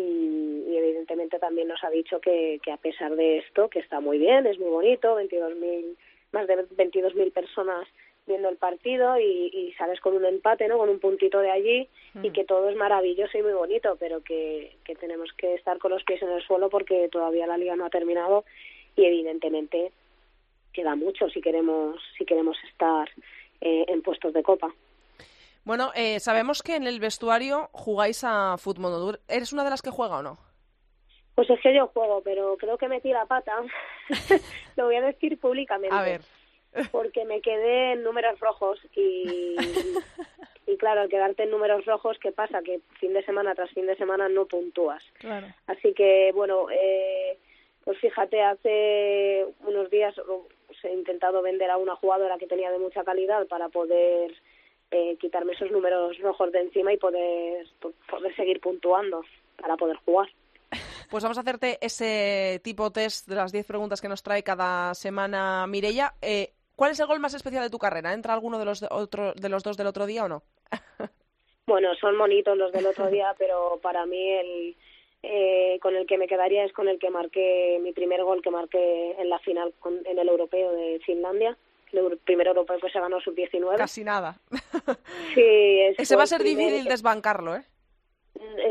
y 0.68 0.78
evidentemente 0.78 1.40
también 1.40 1.68
nos 1.68 1.84
ha 1.84 1.90
dicho 1.90 2.20
que, 2.20 2.60
que 2.64 2.72
a 2.72 2.78
pesar 2.78 3.16
de 3.16 3.40
esto, 3.40 3.70
que 3.70 3.80
está 3.80 4.00
muy 4.00 4.18
bien, 4.18 4.46
es 4.48 4.58
muy 4.60 4.70
bonito, 4.70 5.20
22.000 5.20 5.96
más 6.32 6.48
de 6.48 6.56
22.000 6.56 7.34
personas 7.34 7.88
viendo 8.28 8.48
el 8.50 8.56
partido 8.56 9.20
y, 9.20 9.50
y 9.52 9.74
sales 9.74 10.00
con 10.00 10.16
un 10.16 10.24
empate, 10.26 10.68
¿no? 10.68 10.78
Con 10.78 10.90
un 10.90 11.00
puntito 11.00 11.40
de 11.40 11.52
allí 11.52 11.88
y 12.24 12.30
Mm. 12.30 12.34
que 12.34 12.44
todo 12.44 12.70
es 12.70 12.76
maravilloso 12.76 13.38
y 13.38 13.42
muy 13.42 13.54
bonito, 13.54 13.96
pero 14.00 14.22
que, 14.22 14.76
que 14.86 14.96
tenemos 14.96 15.32
que 15.34 15.56
estar 15.56 15.78
con 15.80 15.92
los 15.92 16.04
pies 16.04 16.22
en 16.22 16.30
el 16.30 16.42
suelo 16.44 16.70
porque 16.70 17.10
todavía 17.10 17.48
la 17.48 17.58
liga 17.58 17.76
no 17.76 17.86
ha 17.86 17.90
terminado 17.90 18.44
y 18.96 19.06
evidentemente 19.06 19.92
queda 20.74 20.96
mucho 20.96 21.30
si 21.30 21.42
queremos 21.42 22.02
si 22.18 22.26
queremos 22.26 22.58
estar 22.70 23.10
eh, 23.62 23.86
en 23.88 24.02
puestos 24.02 24.34
de 24.34 24.44
copa. 24.44 24.74
Bueno, 25.64 25.92
eh, 25.96 26.20
sabemos 26.20 26.64
que 26.64 26.76
en 26.76 26.88
el 26.88 27.00
vestuario 27.00 27.70
jugáis 27.72 28.24
a 28.24 28.58
fútbol. 28.58 29.20
¿Eres 29.28 29.54
una 29.54 29.64
de 29.64 29.70
las 29.70 29.82
que 29.82 29.92
juega 29.92 30.18
o 30.18 30.24
no? 30.24 30.38
Pues 31.36 31.50
es 31.50 31.60
que 31.62 31.74
yo 31.74 31.88
juego, 31.88 32.22
pero 32.24 32.58
creo 32.58 32.78
que 32.78 32.88
metí 32.88 33.10
la 33.12 33.26
pata. 33.26 33.54
Lo 34.76 34.86
voy 34.86 34.96
a 34.96 35.02
decir 35.02 35.40
públicamente. 35.40 35.96
A 35.96 36.02
ver. 36.02 36.22
Porque 36.92 37.26
me 37.26 37.42
quedé 37.42 37.94
en 37.94 38.04
números 38.04 38.40
rojos 38.40 38.80
y, 38.96 39.56
y 40.68 40.78
claro, 40.78 41.02
al 41.02 41.10
quedarte 41.10 41.44
en 41.44 41.52
números 41.52 41.86
rojos, 41.86 42.18
¿qué 42.20 42.32
pasa? 42.32 42.62
Que 42.62 42.80
fin 43.00 43.14
de 43.14 43.24
semana 43.24 43.54
tras 43.56 43.72
fin 43.72 43.86
de 43.86 43.96
semana 43.96 44.30
no 44.30 44.46
puntúas. 44.46 45.04
Claro. 45.20 45.48
Así 45.68 45.94
que, 45.94 46.32
bueno, 46.34 46.68
eh, 46.72 47.38
pues 47.84 47.98
fíjate, 48.00 48.42
hace 48.42 49.46
unos 49.66 49.90
días 49.90 50.16
pues, 50.68 50.86
he 50.86 50.94
intentado 50.94 51.42
vender 51.42 51.70
a 51.70 51.78
una 51.78 51.96
jugadora 51.96 52.38
que 52.38 52.48
tenía 52.48 52.72
de 52.72 52.80
mucha 52.80 53.04
calidad 53.04 53.48
para 53.48 53.70
poder 53.70 54.34
eh, 54.92 55.18
quitarme 55.20 55.54
esos 55.54 55.72
números 55.72 56.18
rojos 56.20 56.52
de 56.52 56.60
encima 56.60 56.94
y 56.94 56.98
poder, 56.98 57.66
po- 57.80 57.94
poder 58.10 58.36
seguir 58.36 58.60
puntuando 58.60 59.24
para 59.60 59.78
poder 59.78 59.98
jugar. 60.06 60.30
Pues 61.10 61.24
vamos 61.24 61.38
a 61.38 61.42
hacerte 61.42 61.78
ese 61.82 62.62
tipo 62.64 62.92
test 62.92 63.28
de 63.28 63.36
las 63.36 63.52
10 63.52 63.66
preguntas 63.66 64.00
que 64.02 64.08
nos 64.08 64.24
trae 64.24 64.44
cada 64.44 64.94
semana 64.94 65.66
Mirella. 65.68 66.14
Eh, 66.22 66.52
¿Cuál 66.76 66.92
es 66.92 67.00
el 67.00 67.08
gol 67.08 67.20
más 67.20 67.34
especial 67.34 67.64
de 67.64 67.70
tu 67.70 67.78
carrera? 67.78 68.14
¿Entra 68.14 68.34
alguno 68.34 68.58
de 68.58 68.66
los, 68.66 68.84
otro, 68.90 69.34
de 69.34 69.50
los 69.50 69.64
dos 69.64 69.76
del 69.78 69.88
otro 69.88 70.06
día 70.06 70.24
o 70.26 70.30
no? 70.30 70.44
Bueno, 71.68 71.94
son 71.96 72.18
bonitos 72.18 72.58
los 72.58 72.72
del 72.74 72.88
otro 72.88 73.10
día, 73.10 73.34
pero 73.38 73.80
para 73.82 74.06
mí 74.06 74.30
el 74.30 74.76
eh, 75.24 75.78
con 75.82 75.96
el 75.96 76.08
que 76.08 76.18
me 76.18 76.28
quedaría 76.28 76.66
es 76.66 76.74
con 76.74 76.88
el 76.90 76.98
que 77.00 77.12
marqué 77.12 77.80
mi 77.82 77.94
primer 77.94 78.24
gol 78.24 78.42
que 78.42 78.50
marqué 78.50 79.12
en 79.20 79.30
la 79.30 79.38
final 79.40 79.72
con- 79.80 80.06
en 80.06 80.18
el 80.20 80.28
europeo 80.28 80.72
de 80.74 81.00
Finlandia. 81.06 81.56
El 81.94 82.18
primer 82.20 82.48
europeo 82.48 82.80
que 82.80 82.90
se 82.90 83.00
ganó 83.00 83.20
sub-19. 83.22 83.78
Casi 83.78 84.04
nada. 84.04 84.38
Sí, 85.36 85.42
es- 85.42 86.00
Ese 86.00 86.16
va 86.16 86.24
a 86.24 86.28
ser 86.28 86.42
primer- 86.42 86.66
difícil 86.68 86.88
desbancarlo, 86.90 87.56
¿eh? 87.56 87.64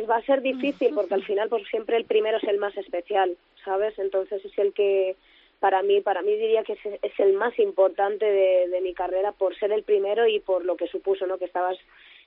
va 0.09 0.17
a 0.17 0.23
ser 0.27 0.41
difícil 0.43 0.93
porque 0.95 1.15
al 1.15 1.25
final 1.25 1.49
pues 1.49 1.63
siempre 1.69 1.97
el 1.97 2.05
primero 2.05 2.39
es 2.39 2.45
el 2.45 2.59
más 2.59 2.77
especial 2.77 3.37
sabes 3.65 3.97
entonces 3.99 4.45
es 4.45 4.59
el 4.59 4.73
que 4.73 5.15
para 5.61 5.83
mí 5.83 6.01
para 6.01 6.23
mí 6.23 6.35
diría 6.35 6.65
que 6.65 6.73
es, 6.73 6.81
es 7.03 7.21
el 7.21 7.35
más 7.35 7.57
importante 7.61 8.25
de, 8.25 8.69
de 8.69 8.81
mi 8.81 8.93
carrera 8.95 9.31
por 9.33 9.57
ser 9.57 9.71
el 9.71 9.85
primero 9.85 10.27
y 10.27 10.41
por 10.41 10.65
lo 10.65 10.77
que 10.77 10.89
supuso 10.89 11.27
no 11.27 11.39
que 11.39 11.45
estabas 11.45 11.79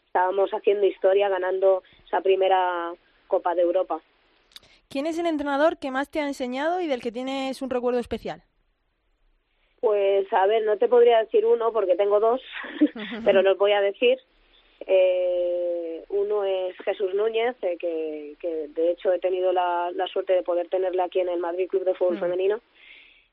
estábamos 0.07 0.51
haciendo 0.51 0.85
historia 0.85 1.27
ganando 1.27 1.83
esa 2.07 2.21
primera 2.21 2.93
Copa 3.27 3.53
de 3.55 3.63
Europa 3.63 3.99
¿Quién 4.89 5.05
es 5.07 5.17
el 5.19 5.25
entrenador 5.25 5.77
que 5.77 5.91
más 5.91 6.09
te 6.09 6.21
ha 6.21 6.27
enseñado 6.27 6.79
y 6.79 6.87
del 6.87 7.01
que 7.01 7.11
tienes 7.11 7.61
un 7.61 7.69
recuerdo 7.71 7.99
especial? 7.99 8.43
Pues 9.83 10.31
a 10.31 10.47
ver, 10.47 10.63
no 10.63 10.77
te 10.77 10.87
podría 10.87 11.19
decir 11.19 11.45
uno 11.45 11.73
porque 11.73 11.97
tengo 11.97 12.21
dos, 12.21 12.39
pero 13.25 13.41
los 13.41 13.57
voy 13.57 13.73
a 13.73 13.81
decir. 13.81 14.17
Eh, 14.87 16.05
uno 16.07 16.45
es 16.45 16.73
Jesús 16.85 17.13
Núñez, 17.13 17.57
eh, 17.61 17.75
que, 17.77 18.37
que 18.39 18.69
de 18.69 18.91
hecho 18.91 19.11
he 19.11 19.19
tenido 19.19 19.51
la, 19.51 19.91
la 19.93 20.07
suerte 20.07 20.31
de 20.31 20.41
poder 20.41 20.69
tenerle 20.69 21.01
aquí 21.01 21.19
en 21.19 21.27
el 21.27 21.41
Madrid 21.41 21.67
Club 21.67 21.83
de 21.83 21.95
Fútbol 21.95 22.15
Mm. 22.15 22.19
Femenino, 22.21 22.61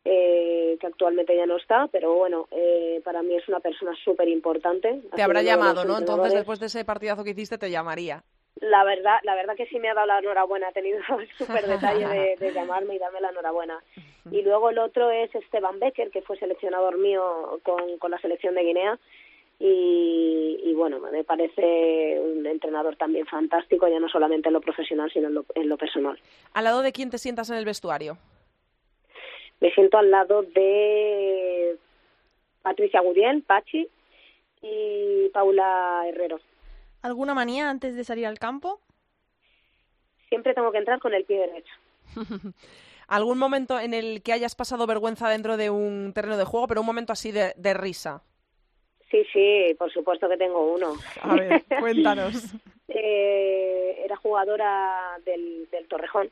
eh, 0.05 0.77
que 0.81 0.87
actualmente 0.89 1.37
ya 1.37 1.47
no 1.47 1.57
está, 1.57 1.87
pero 1.87 2.15
bueno, 2.15 2.49
eh, 2.51 3.01
para 3.05 3.23
mí 3.23 3.37
es 3.37 3.47
una 3.49 3.61
persona 3.61 3.93
súper 4.03 4.29
importante. 4.29 5.03
Te 5.15 5.23
habrá 5.23 5.43
llamado, 5.43 5.85
¿no? 5.85 5.99
Entonces, 5.99 6.35
después 6.35 6.59
de 6.59 6.67
ese 6.67 6.85
partidazo 6.85 7.23
que 7.23 7.31
hiciste, 7.31 7.59
te 7.59 7.71
llamaría. 7.71 8.25
La 8.57 8.85
verdad, 8.85 9.19
la 9.23 9.35
verdad 9.35 9.57
que 9.57 9.67
sí 9.67 9.79
me 9.79 9.89
ha 9.89 9.95
dado 9.95 10.07
la 10.07 10.19
enhorabuena, 10.19 10.69
ha 10.69 10.73
tenido 10.73 10.99
el 11.19 11.29
súper 11.39 11.67
detalle 11.67 12.07
de, 12.07 12.37
de 12.37 12.53
llamarme 12.53 12.97
y 12.97 12.99
darme 12.99 13.21
la 13.21 13.31
enhorabuena. 13.31 13.83
Y 14.31 14.43
luego 14.43 14.71
el 14.71 14.79
otro 14.79 15.11
es 15.11 15.35
Esteban 15.35 15.79
Becker, 15.81 16.11
que 16.11 16.23
fue 16.23 16.39
seleccionador 16.39 16.99
mío 16.99 17.61
con, 17.63 17.99
con 17.99 18.11
la 18.11 18.19
selección 18.19 18.55
de 18.55 18.63
Guinea. 18.63 18.99
Y, 19.59 20.59
y 20.63 20.75
bueno, 20.75 21.01
me 21.01 21.23
parece 21.23 22.19
un 22.19 22.47
entrenador 22.47 22.97
también 22.97 23.27
fantástico, 23.27 23.89
ya 23.89 24.01
no 24.01 24.09
solamente 24.09 24.49
en 24.49 24.55
lo 24.55 24.61
profesional, 24.61 25.11
sino 25.13 25.29
en 25.29 25.35
lo, 25.35 25.45
en 25.55 25.69
lo 25.69 25.77
personal. 25.77 26.19
¿Al 26.55 26.65
lado 26.65 26.83
de 26.83 26.93
quién 26.93 27.11
te 27.11 27.19
sientas 27.19 27.51
en 27.51 27.57
el 27.57 27.67
vestuario? 27.67 28.17
Me 29.61 29.71
siento 29.73 29.99
al 29.99 30.11
lado 30.11 30.43
de 30.43 31.77
Patricia 32.63 33.01
Gudiel, 33.01 33.43
Pachi, 33.43 33.89
y 34.63 35.29
Paula 35.33 36.05
Herrero. 36.09 36.41
¿Alguna 37.03 37.35
manía 37.35 37.71
antes 37.71 37.95
de 37.97 38.05
salir 38.05 38.27
al 38.27 38.39
campo? 38.39 38.81
Siempre 40.29 40.55
tengo 40.55 40.71
que 40.73 40.79
entrar 40.79 41.01
con 41.01 41.15
el 41.15 41.25
pie 41.25 41.39
derecho. 41.41 41.75
¿Algún 43.09 43.39
momento 43.39 43.81
en 43.81 43.93
el 43.95 44.23
que 44.23 44.33
hayas 44.33 44.55
pasado 44.55 44.87
vergüenza 44.87 45.29
dentro 45.29 45.57
de 45.57 45.71
un 45.71 46.13
terreno 46.15 46.37
de 46.37 46.45
juego, 46.45 46.69
pero 46.69 46.81
un 46.81 46.87
momento 46.87 47.13
así 47.13 47.33
de, 47.33 47.53
de 47.57 47.75
risa? 47.75 48.23
Sí, 49.11 49.25
sí, 49.33 49.75
por 49.77 49.93
supuesto 49.93 50.29
que 50.29 50.37
tengo 50.37 50.73
uno. 50.73 50.95
A 51.23 51.35
ver, 51.35 51.65
cuéntanos. 51.81 52.55
Eh, 52.87 54.03
era 54.05 54.15
jugadora 54.17 55.19
del, 55.25 55.69
del 55.71 55.89
Torrejón 55.89 56.31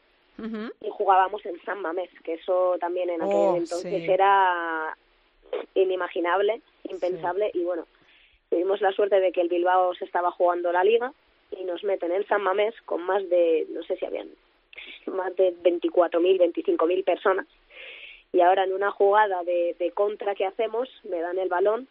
y 0.81 0.89
jugábamos 0.90 1.45
en 1.47 1.61
San 1.65 1.81
Mamés, 1.82 2.11
que 2.23 2.35
eso 2.35 2.77
también 2.78 3.11
en 3.11 3.23
aquel 3.23 3.35
Oh, 3.35 3.57
entonces 3.57 4.05
sí. 4.05 4.09
era 4.09 4.97
inimaginable, 5.74 6.62
impensable 6.85 7.51
y 7.55 7.65
bueno, 7.65 7.89
tuvimos 8.50 8.80
la 8.80 8.92
suerte 8.92 9.20
de 9.20 9.32
que 9.32 9.40
el 9.40 9.48
Bilbao 9.48 9.94
se 9.94 10.04
estaba 10.04 10.30
jugando 10.30 10.72
la 10.72 10.84
liga 10.84 11.12
y 11.50 11.64
nos 11.64 11.82
meten 11.84 12.12
en 12.12 12.26
San 12.26 12.42
Mamés 12.42 12.74
con 12.84 13.02
más 13.02 13.28
de, 13.28 13.66
no 13.70 13.82
sé 13.82 13.96
si 13.96 14.04
habían 14.04 14.28
más 15.06 15.34
de 15.36 15.54
24.000, 15.62 16.38
25.000 16.54 17.04
personas 17.04 17.46
y 18.32 18.40
ahora 18.40 18.64
en 18.64 18.72
una 18.74 18.90
jugada 18.90 19.42
de, 19.44 19.74
de 19.78 19.90
contra 19.92 20.34
que 20.34 20.44
hacemos 20.46 20.88
me 21.08 21.20
dan 21.20 21.38
el 21.38 21.48
balón, 21.48 21.88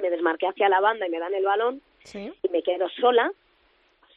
me 0.00 0.10
desmarqué 0.10 0.46
hacia 0.46 0.68
la 0.68 0.80
banda 0.80 1.06
y 1.06 1.10
me 1.10 1.18
dan 1.18 1.34
el 1.34 1.44
balón 1.44 1.80
Sí. 2.04 2.32
y 2.42 2.48
me 2.48 2.62
quedo 2.62 2.88
sola, 3.00 3.30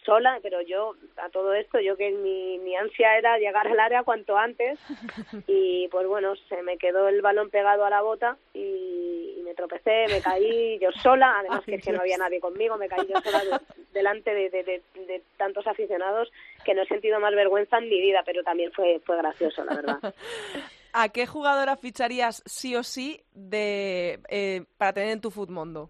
sola, 0.06 0.40
pero 0.42 0.62
yo 0.62 0.96
a 1.18 1.30
todo 1.30 1.54
esto, 1.54 1.80
yo 1.80 1.96
que 1.98 2.12
mi, 2.12 2.60
mi 2.60 2.76
ansia 2.76 3.18
era 3.18 3.38
llegar 3.38 3.68
al 3.68 3.80
área 3.80 4.04
cuanto 4.04 4.38
antes 4.38 4.80
y 5.48 5.88
pues 5.90 6.08
bueno, 6.08 6.36
se 6.50 6.62
me 6.64 6.78
quedó 6.78 7.08
el 7.08 7.22
balón 7.22 7.50
pegado 7.50 7.86
a 7.86 7.90
la 7.90 8.02
bota 8.02 8.38
y, 8.54 9.36
y 9.38 9.42
me 9.44 9.54
tropecé, 9.56 10.08
me 10.10 10.22
caí 10.22 10.80
yo 10.80 10.90
sola, 11.02 11.36
además 11.40 11.60
Ay, 11.60 11.66
que, 11.66 11.76
es 11.76 11.84
que 11.84 11.92
no 11.92 12.02
había 12.02 12.18
nadie 12.18 12.40
conmigo, 12.40 12.78
me 12.78 12.88
caí 12.90 13.08
yo 13.08 13.18
sola 13.24 13.44
de- 13.44 13.60
delante 13.94 14.34
de, 14.34 14.50
de, 14.50 14.64
de- 14.64 14.84
de 15.06 15.24
tantos 15.38 15.66
aficionados 15.68 16.32
que 16.64 16.74
no 16.74 16.82
he 16.84 16.88
sentido 16.88 17.20
más 17.20 17.34
vergüenza 17.36 17.78
en 17.78 17.90
mi 17.90 18.00
vida, 18.02 18.22
pero 18.26 18.44
también 18.44 18.72
fue, 18.72 19.00
fue 19.06 19.18
gracioso, 19.18 19.64
la 19.66 19.76
verdad. 19.76 20.00
¿A 20.96 21.10
qué 21.10 21.26
jugadora 21.26 21.76
ficharías 21.76 22.44
sí 22.46 22.76
o 22.76 22.84
sí 22.84 23.24
de, 23.34 24.20
eh, 24.30 24.64
para 24.78 24.94
tener 24.94 25.10
en 25.10 25.22
tu 25.22 25.32
Futmundo? 25.32 25.90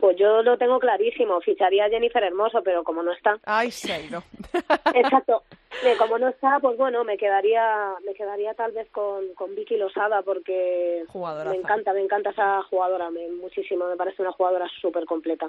Pues 0.00 0.16
yo 0.16 0.42
lo 0.42 0.56
tengo 0.58 0.78
clarísimo, 0.78 1.40
ficharía 1.40 1.84
a 1.84 1.88
Jennifer 1.90 2.22
Hermoso, 2.22 2.62
pero 2.62 2.82
como 2.84 3.02
no 3.02 3.12
está, 3.12 3.38
Ay, 3.44 3.70
Seiro. 3.70 4.22
Exacto. 4.94 5.42
Eh, 5.84 5.94
como 5.98 6.18
no 6.18 6.28
está, 6.28 6.58
pues 6.60 6.76
bueno, 6.76 7.04
me 7.04 7.16
quedaría, 7.16 7.94
me 8.04 8.14
quedaría 8.14 8.54
tal 8.54 8.72
vez 8.72 8.88
con, 8.90 9.34
con 9.34 9.54
Vicky 9.54 9.76
Losada 9.76 10.22
porque 10.22 11.04
Jugadoraza. 11.08 11.50
me 11.50 11.56
encanta, 11.62 11.92
me 11.92 12.00
encanta 12.02 12.30
esa 12.30 12.62
jugadora, 12.64 13.10
me, 13.10 13.28
muchísimo, 13.28 13.86
me 13.86 13.96
parece 13.96 14.22
una 14.22 14.32
jugadora 14.32 14.66
súper 14.80 15.04
completa. 15.04 15.46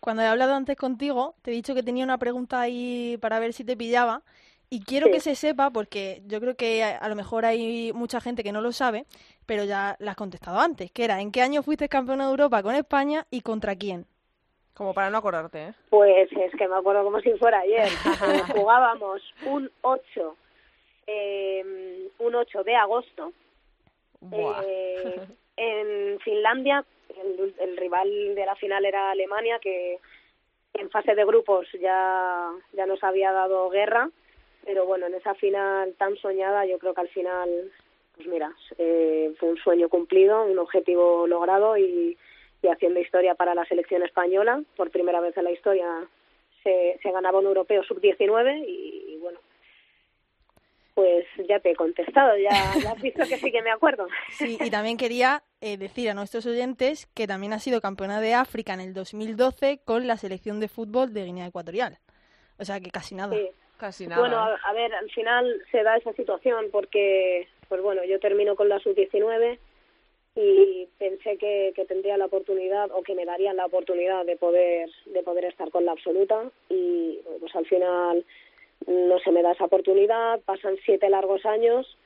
Cuando 0.00 0.22
he 0.22 0.26
hablado 0.26 0.54
antes 0.54 0.76
contigo, 0.76 1.34
te 1.42 1.50
he 1.50 1.54
dicho 1.54 1.74
que 1.74 1.82
tenía 1.82 2.04
una 2.04 2.18
pregunta 2.18 2.60
ahí 2.60 3.16
para 3.20 3.38
ver 3.38 3.52
si 3.52 3.64
te 3.64 3.76
pillaba. 3.76 4.22
Y 4.72 4.84
quiero 4.84 5.06
Sí. 5.06 5.12
que 5.14 5.20
se 5.20 5.34
sepa, 5.34 5.70
porque 5.70 6.22
yo 6.26 6.40
creo 6.40 6.54
que 6.54 6.84
a, 6.84 6.96
a 6.96 7.08
lo 7.08 7.16
mejor 7.16 7.44
hay 7.44 7.92
mucha 7.92 8.20
gente 8.20 8.44
que 8.44 8.52
no 8.52 8.60
lo 8.60 8.70
sabe, 8.70 9.04
pero 9.46 9.64
ya 9.64 9.96
la 9.98 10.12
has 10.12 10.16
contestado 10.16 10.60
antes, 10.60 10.90
que 10.92 11.04
era 11.04 11.20
¿en 11.20 11.32
qué 11.32 11.42
año 11.42 11.62
fuiste 11.62 11.88
campeona 11.88 12.24
de 12.24 12.30
Europa 12.30 12.62
con 12.62 12.74
España 12.74 13.26
y 13.30 13.40
contra 13.40 13.76
quién? 13.76 14.06
Como 14.74 14.94
para 14.94 15.10
no 15.10 15.18
acordarte, 15.18 15.68
¿eh? 15.68 15.74
Pues 15.90 16.30
es 16.32 16.52
que 16.52 16.68
me 16.68 16.76
acuerdo 16.76 17.04
como 17.04 17.20
si 17.20 17.32
fuera 17.32 17.60
ayer. 17.60 17.88
Jugábamos 18.54 19.22
un 19.44 19.70
8, 19.82 20.36
eh, 21.06 22.08
un 22.18 22.34
8 22.34 22.64
de 22.64 22.76
agosto 22.76 23.32
Buah. 24.20 24.62
Eh, 24.64 25.20
en 25.56 26.20
Finlandia, 26.20 26.84
el, 27.08 27.54
el 27.58 27.76
rival 27.76 28.34
de 28.34 28.46
la 28.46 28.54
final 28.56 28.84
era 28.84 29.10
Alemania, 29.10 29.58
que 29.60 29.98
en 30.74 30.90
fase 30.90 31.14
de 31.14 31.24
grupos 31.24 31.66
ya, 31.80 32.50
ya 32.72 32.86
nos 32.86 33.02
había 33.02 33.32
dado 33.32 33.68
guerra, 33.70 34.10
pero 34.64 34.86
bueno, 34.86 35.06
en 35.06 35.14
esa 35.14 35.34
final 35.34 35.94
tan 35.98 36.16
soñada 36.16 36.64
yo 36.66 36.78
creo 36.78 36.94
que 36.94 37.00
al 37.00 37.08
final 37.08 37.72
pues 38.20 38.32
mira, 38.32 38.52
eh, 38.76 39.32
fue 39.38 39.48
un 39.48 39.56
sueño 39.56 39.88
cumplido, 39.88 40.44
un 40.44 40.58
objetivo 40.58 41.26
logrado 41.26 41.78
y, 41.78 42.18
y 42.62 42.68
haciendo 42.68 43.00
historia 43.00 43.34
para 43.34 43.54
la 43.54 43.64
selección 43.64 44.02
española. 44.02 44.62
Por 44.76 44.90
primera 44.90 45.20
vez 45.20 45.34
en 45.38 45.44
la 45.44 45.52
historia 45.52 45.86
se, 46.62 46.98
se 47.02 47.10
ganaba 47.10 47.38
un 47.38 47.46
europeo 47.46 47.82
sub-19 47.82 48.62
y, 48.66 49.14
y, 49.14 49.16
bueno, 49.16 49.38
pues 50.92 51.24
ya 51.48 51.60
te 51.60 51.70
he 51.70 51.76
contestado, 51.76 52.36
ya, 52.36 52.50
ya, 52.82 52.90
has 52.90 53.00
visto 53.00 53.22
que 53.26 53.38
sí 53.38 53.50
que 53.50 53.62
me 53.62 53.70
acuerdo. 53.70 54.06
Sí, 54.32 54.58
y 54.60 54.70
también 54.70 54.98
quería 54.98 55.42
eh, 55.62 55.78
decir 55.78 56.10
a 56.10 56.14
nuestros 56.14 56.44
oyentes 56.44 57.06
que 57.14 57.26
también 57.26 57.54
ha 57.54 57.58
sido 57.58 57.80
campeona 57.80 58.20
de 58.20 58.34
África 58.34 58.74
en 58.74 58.80
el 58.80 58.92
2012 58.92 59.80
con 59.86 60.06
la 60.06 60.18
selección 60.18 60.60
de 60.60 60.68
fútbol 60.68 61.14
de 61.14 61.24
Guinea 61.24 61.46
Ecuatorial. 61.46 61.98
O 62.58 62.66
sea 62.66 62.80
que 62.80 62.90
casi 62.90 63.14
nada. 63.14 63.34
Sí. 63.34 63.48
Casi 63.78 64.06
nada. 64.06 64.20
Bueno, 64.20 64.36
a, 64.36 64.54
a, 64.62 64.72
ver, 64.74 64.94
al 64.94 65.10
final 65.10 65.62
se 65.72 65.82
da 65.82 65.96
esa 65.96 66.12
situación 66.12 66.66
porque, 66.70 67.48
pues 67.70 67.80
bueno, 67.80 68.04
yo 68.04 68.20
termino 68.20 68.54
con 68.54 68.68
la 68.68 68.80
sub-19 68.80 69.58
y 70.36 70.86
pensé 70.98 71.38
que, 71.38 71.72
que 71.74 71.86
tendría 71.86 72.18
la 72.18 72.26
oportunidad 72.26 72.90
o 72.92 73.02
que 73.02 73.14
me 73.14 73.24
darían 73.24 73.56
la 73.56 73.64
oportunidad 73.64 74.26
de 74.26 74.36
poder 74.36 74.90
de 75.06 75.22
poder 75.22 75.46
estar 75.46 75.70
con 75.70 75.86
la 75.86 75.92
absoluta 75.92 76.50
y 76.68 77.18
pues 77.40 77.56
al 77.56 77.64
final 77.66 78.24
no 78.86 79.18
se 79.20 79.32
me 79.32 79.42
da 79.42 79.52
esa 79.52 79.64
oportunidad, 79.64 80.40
pasan 80.40 80.76
siete 80.84 81.08
largos 81.08 81.46
años 81.46 81.96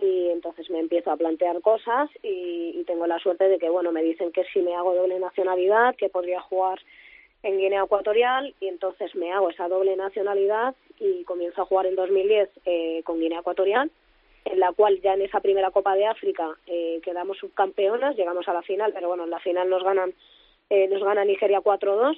y 0.00 0.28
entonces 0.30 0.68
me 0.70 0.80
empiezo 0.80 1.10
a 1.10 1.16
plantear 1.16 1.60
cosas 1.60 2.10
y, 2.22 2.84
tengo 2.86 3.06
la 3.08 3.18
suerte 3.18 3.48
de 3.48 3.58
que, 3.58 3.68
bueno, 3.68 3.90
me 3.90 4.02
dicen 4.02 4.30
que 4.30 4.44
si 4.52 4.60
me 4.60 4.76
hago 4.76 4.94
doble 4.94 5.18
nacionalidad, 5.18 5.96
que 5.96 6.08
podría 6.08 6.40
jugar 6.40 6.78
en 7.42 7.58
Guinea 7.58 7.82
Ecuatorial 7.82 8.54
y 8.60 8.68
entonces 8.68 9.12
me 9.16 9.32
hago 9.32 9.50
esa 9.50 9.66
doble 9.66 9.96
nacionalidad 9.96 10.76
y 11.00 11.24
comienzo 11.24 11.62
a 11.62 11.64
jugar 11.64 11.86
en 11.86 11.96
2010 11.96 12.48
eh, 12.64 13.02
con 13.04 13.18
Guinea 13.18 13.40
Ecuatorial, 13.40 13.90
en 14.46 14.60
la 14.60 14.72
cual 14.72 15.00
ya 15.02 15.14
en 15.14 15.22
esa 15.22 15.40
primera 15.40 15.70
Copa 15.70 15.94
de 15.94 16.06
África 16.06 16.56
eh, 16.66 17.00
quedamos 17.02 17.38
subcampeonas, 17.38 18.16
llegamos 18.16 18.48
a 18.48 18.54
la 18.54 18.62
final, 18.62 18.92
pero 18.94 19.08
bueno, 19.08 19.24
en 19.24 19.30
la 19.30 19.40
final 19.40 19.68
nos 19.68 19.82
ganan 19.82 20.14
eh, 20.70 20.88
nos 20.88 21.02
gana 21.02 21.24
Nigeria 21.24 21.60
4-2, 21.60 22.16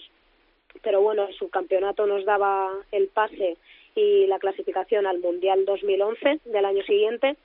pero 0.83 1.03
bueno, 1.03 1.27
el 1.29 1.35
subcampeonato 1.35 2.07
nos 2.07 2.25
daba 2.25 2.73
el 2.93 3.09
pase 3.09 3.57
y 3.95 4.27
la 4.27 4.39
clasificación 4.39 5.07
al 5.07 5.19
Mundial 5.19 5.65
2011 5.65 6.41
del 6.45 6.65
año 6.65 6.83
siguiente 6.85 7.37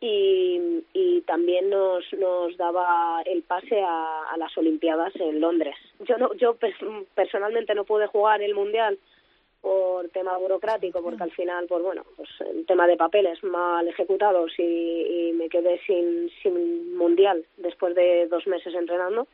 y, 0.00 0.82
y 0.92 1.20
también 1.22 1.70
nos, 1.70 2.04
nos 2.14 2.56
daba 2.56 3.22
el 3.24 3.42
pase 3.42 3.80
a, 3.80 4.24
a 4.30 4.36
las 4.36 4.56
Olimpiadas 4.58 5.14
en 5.16 5.40
Londres. 5.40 5.76
Yo 6.00 6.18
no, 6.18 6.34
yo 6.34 6.56
personalmente 7.14 7.74
no 7.74 7.84
pude 7.84 8.08
jugar 8.08 8.42
el 8.42 8.54
Mundial 8.54 8.98
por 9.62 10.08
tema 10.08 10.36
burocrático, 10.36 11.00
porque 11.00 11.22
al 11.22 11.30
final, 11.30 11.66
pues 11.68 11.82
bueno, 11.82 12.04
pues 12.16 12.28
el 12.40 12.66
tema 12.66 12.86
de 12.88 12.96
papeles 12.96 13.42
mal 13.44 13.86
ejecutados 13.86 14.52
y, 14.58 15.28
y 15.30 15.32
me 15.34 15.48
quedé 15.48 15.80
sin, 15.86 16.28
sin 16.42 16.96
mundial 16.96 17.46
después 17.56 17.94
de 17.94 18.26
dos 18.26 18.46
meses 18.48 18.74
entrenando. 18.74 19.28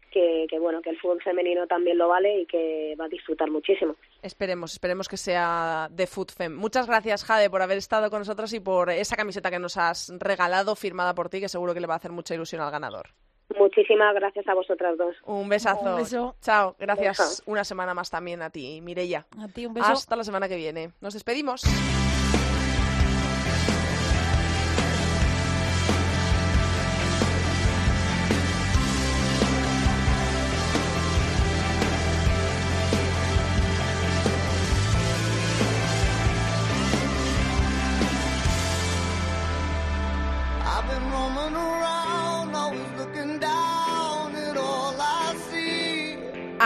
que, 0.09 0.47
que, 0.49 0.57
bueno 0.57 0.81
que 0.81 0.89
el 0.89 0.97
fútbol 0.97 1.21
femenino 1.21 1.67
también 1.67 1.99
lo 1.99 2.07
vale 2.07 2.39
y 2.39 2.45
que 2.47 2.95
va 2.99 3.05
a 3.05 3.09
disfrutar 3.09 3.51
muchísimo. 3.51 3.95
Esperemos, 4.21 4.73
esperemos 4.73 5.07
que 5.07 5.17
sea 5.17 5.87
de 5.91 6.07
FoodFem. 6.07 6.53
Muchas 6.53 6.87
gracias, 6.87 7.23
Jade, 7.23 7.49
por 7.49 7.61
haber 7.61 7.77
estado 7.77 8.09
con 8.09 8.19
nosotros 8.19 8.53
y 8.53 8.59
por 8.59 8.89
esa 8.89 9.15
camiseta 9.15 9.49
que 9.51 9.59
nos 9.59 9.77
has 9.77 10.11
regalado, 10.19 10.75
firmada 10.75 11.13
por 11.13 11.29
ti, 11.29 11.39
que 11.39 11.49
seguro 11.49 11.73
que 11.73 11.79
le 11.79 11.87
va 11.87 11.95
a 11.95 11.97
hacer 11.97 12.11
mucha 12.11 12.35
ilusión 12.35 12.61
al 12.61 12.71
ganador. 12.71 13.09
Muchísimas 13.57 14.13
gracias 14.13 14.47
a 14.47 14.53
vosotras 14.53 14.97
dos. 14.97 15.15
Un 15.25 15.47
besazo. 15.47 15.91
Un 15.91 15.97
beso. 15.97 16.35
Chao. 16.41 16.75
Gracias 16.77 17.17
beso. 17.17 17.43
una 17.45 17.63
semana 17.63 17.93
más 17.93 18.09
también 18.09 18.41
a 18.41 18.49
ti, 18.49 18.81
Mireia. 18.81 19.25
A 19.39 19.47
ti 19.47 19.65
un 19.65 19.73
beso. 19.73 19.87
Hasta 19.87 20.15
la 20.15 20.23
semana 20.23 20.49
que 20.49 20.57
viene. 20.57 20.91
Nos 20.99 21.13
despedimos. 21.13 21.61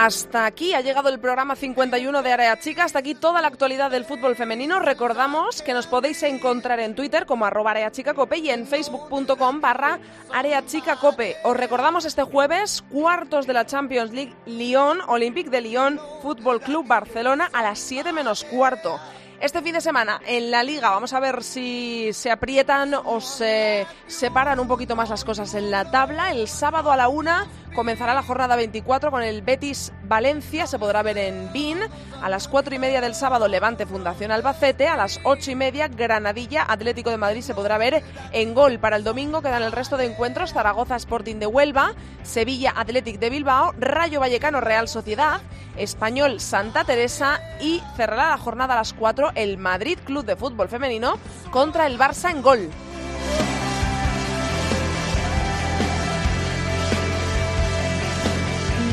Hasta 0.03 0.47
aquí 0.47 0.73
ha 0.73 0.81
llegado 0.81 1.09
el 1.09 1.19
programa 1.19 1.55
51 1.55 2.23
de 2.23 2.33
Área 2.33 2.59
Chica. 2.59 2.85
Hasta 2.85 2.97
aquí 2.97 3.13
toda 3.13 3.39
la 3.39 3.49
actualidad 3.49 3.91
del 3.91 4.03
fútbol 4.03 4.35
femenino. 4.35 4.79
Recordamos 4.79 5.61
que 5.61 5.75
nos 5.75 5.85
podéis 5.85 6.23
encontrar 6.23 6.79
en 6.79 6.95
Twitter 6.95 7.27
como 7.27 7.45
arroba 7.45 7.69
areachicacope 7.69 8.39
y 8.39 8.49
en 8.49 8.65
facebook.com 8.65 9.61
barra 9.61 9.99
areachicacope. 10.33 11.35
Os 11.43 11.55
recordamos 11.55 12.05
este 12.05 12.23
jueves, 12.23 12.81
cuartos 12.89 13.45
de 13.45 13.53
la 13.53 13.67
Champions 13.67 14.11
League 14.11 14.33
Lyon, 14.47 15.01
Olympique 15.05 15.51
de 15.51 15.61
Lyon, 15.61 15.99
Fútbol 16.23 16.61
Club 16.61 16.87
Barcelona 16.87 17.51
a 17.53 17.61
las 17.61 17.77
7 17.77 18.11
menos 18.11 18.43
cuarto. 18.43 18.99
Este 19.39 19.61
fin 19.63 19.73
de 19.73 19.81
semana 19.81 20.19
en 20.27 20.51
la 20.51 20.63
liga 20.63 20.91
vamos 20.91 21.13
a 21.13 21.19
ver 21.19 21.43
si 21.43 22.09
se 22.13 22.29
aprietan 22.29 22.93
o 22.93 23.21
se 23.21 23.87
separan 24.05 24.59
un 24.59 24.67
poquito 24.67 24.95
más 24.95 25.09
las 25.09 25.23
cosas 25.23 25.55
en 25.55 25.69
la 25.71 25.89
tabla. 25.89 26.31
El 26.31 26.47
sábado 26.47 26.91
a 26.91 26.97
la 26.97 27.07
una 27.07 27.47
comenzará 27.73 28.13
la 28.13 28.23
jornada 28.23 28.55
24 28.55 29.11
con 29.11 29.23
el 29.23 29.41
Betis 29.41 29.91
Valencia, 30.03 30.67
se 30.67 30.79
podrá 30.79 31.03
ver 31.03 31.17
en 31.17 31.51
BIN. 31.51 31.79
A 32.21 32.29
las 32.29 32.47
cuatro 32.47 32.75
y 32.75 32.79
media 32.79 33.01
del 33.01 33.15
sábado 33.15 33.47
Levante 33.47 33.85
Fundación 33.85 34.31
Albacete, 34.31 34.87
a 34.87 34.95
las 34.95 35.19
ocho 35.23 35.51
y 35.51 35.55
media 35.55 35.87
Granadilla 35.87 36.65
Atlético 36.67 37.09
de 37.09 37.17
Madrid 37.17 37.41
se 37.41 37.55
podrá 37.55 37.77
ver 37.77 38.03
en 38.31 38.53
gol. 38.53 38.79
Para 38.79 38.95
el 38.95 39.03
domingo 39.03 39.41
quedan 39.41 39.63
el 39.63 39.71
resto 39.71 39.97
de 39.97 40.05
encuentros 40.05 40.53
Zaragoza 40.53 40.95
Sporting 40.95 41.37
de 41.37 41.47
Huelva, 41.47 41.93
Sevilla 42.23 42.73
Athletic 42.75 43.19
de 43.19 43.29
Bilbao, 43.29 43.73
Rayo 43.79 44.19
Vallecano 44.19 44.61
Real 44.61 44.87
Sociedad, 44.87 45.41
Español 45.77 46.39
Santa 46.39 46.83
Teresa 46.83 47.39
y 47.59 47.81
cerrará 47.95 48.29
la 48.29 48.37
jornada 48.37 48.73
a 48.73 48.77
las 48.77 48.93
4 48.93 49.31
el 49.35 49.57
Madrid 49.57 49.97
Club 50.05 50.25
de 50.25 50.35
Fútbol 50.35 50.69
Femenino 50.69 51.17
contra 51.51 51.87
el 51.87 51.97
Barça 51.97 52.29
en 52.29 52.41
gol. 52.41 52.69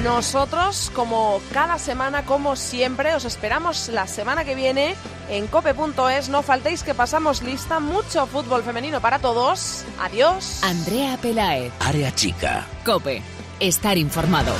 Nosotros, 0.02 0.90
como 0.94 1.40
cada 1.52 1.78
semana, 1.78 2.24
como 2.24 2.56
siempre, 2.56 3.14
os 3.14 3.24
esperamos 3.24 3.88
la 3.88 4.06
semana 4.06 4.44
que 4.44 4.54
viene 4.54 4.94
en 5.28 5.46
cope.es. 5.46 6.28
No 6.28 6.42
faltéis 6.42 6.82
que 6.82 6.94
pasamos 6.94 7.42
lista. 7.42 7.80
Mucho 7.80 8.26
fútbol 8.26 8.62
femenino 8.62 9.00
para 9.00 9.18
todos. 9.18 9.84
Adiós. 10.00 10.62
Andrea 10.62 11.18
Pelaez. 11.20 11.72
Área 11.80 12.14
chica. 12.14 12.66
Cope. 12.84 13.22
Estar 13.60 13.98
informado. 13.98 14.52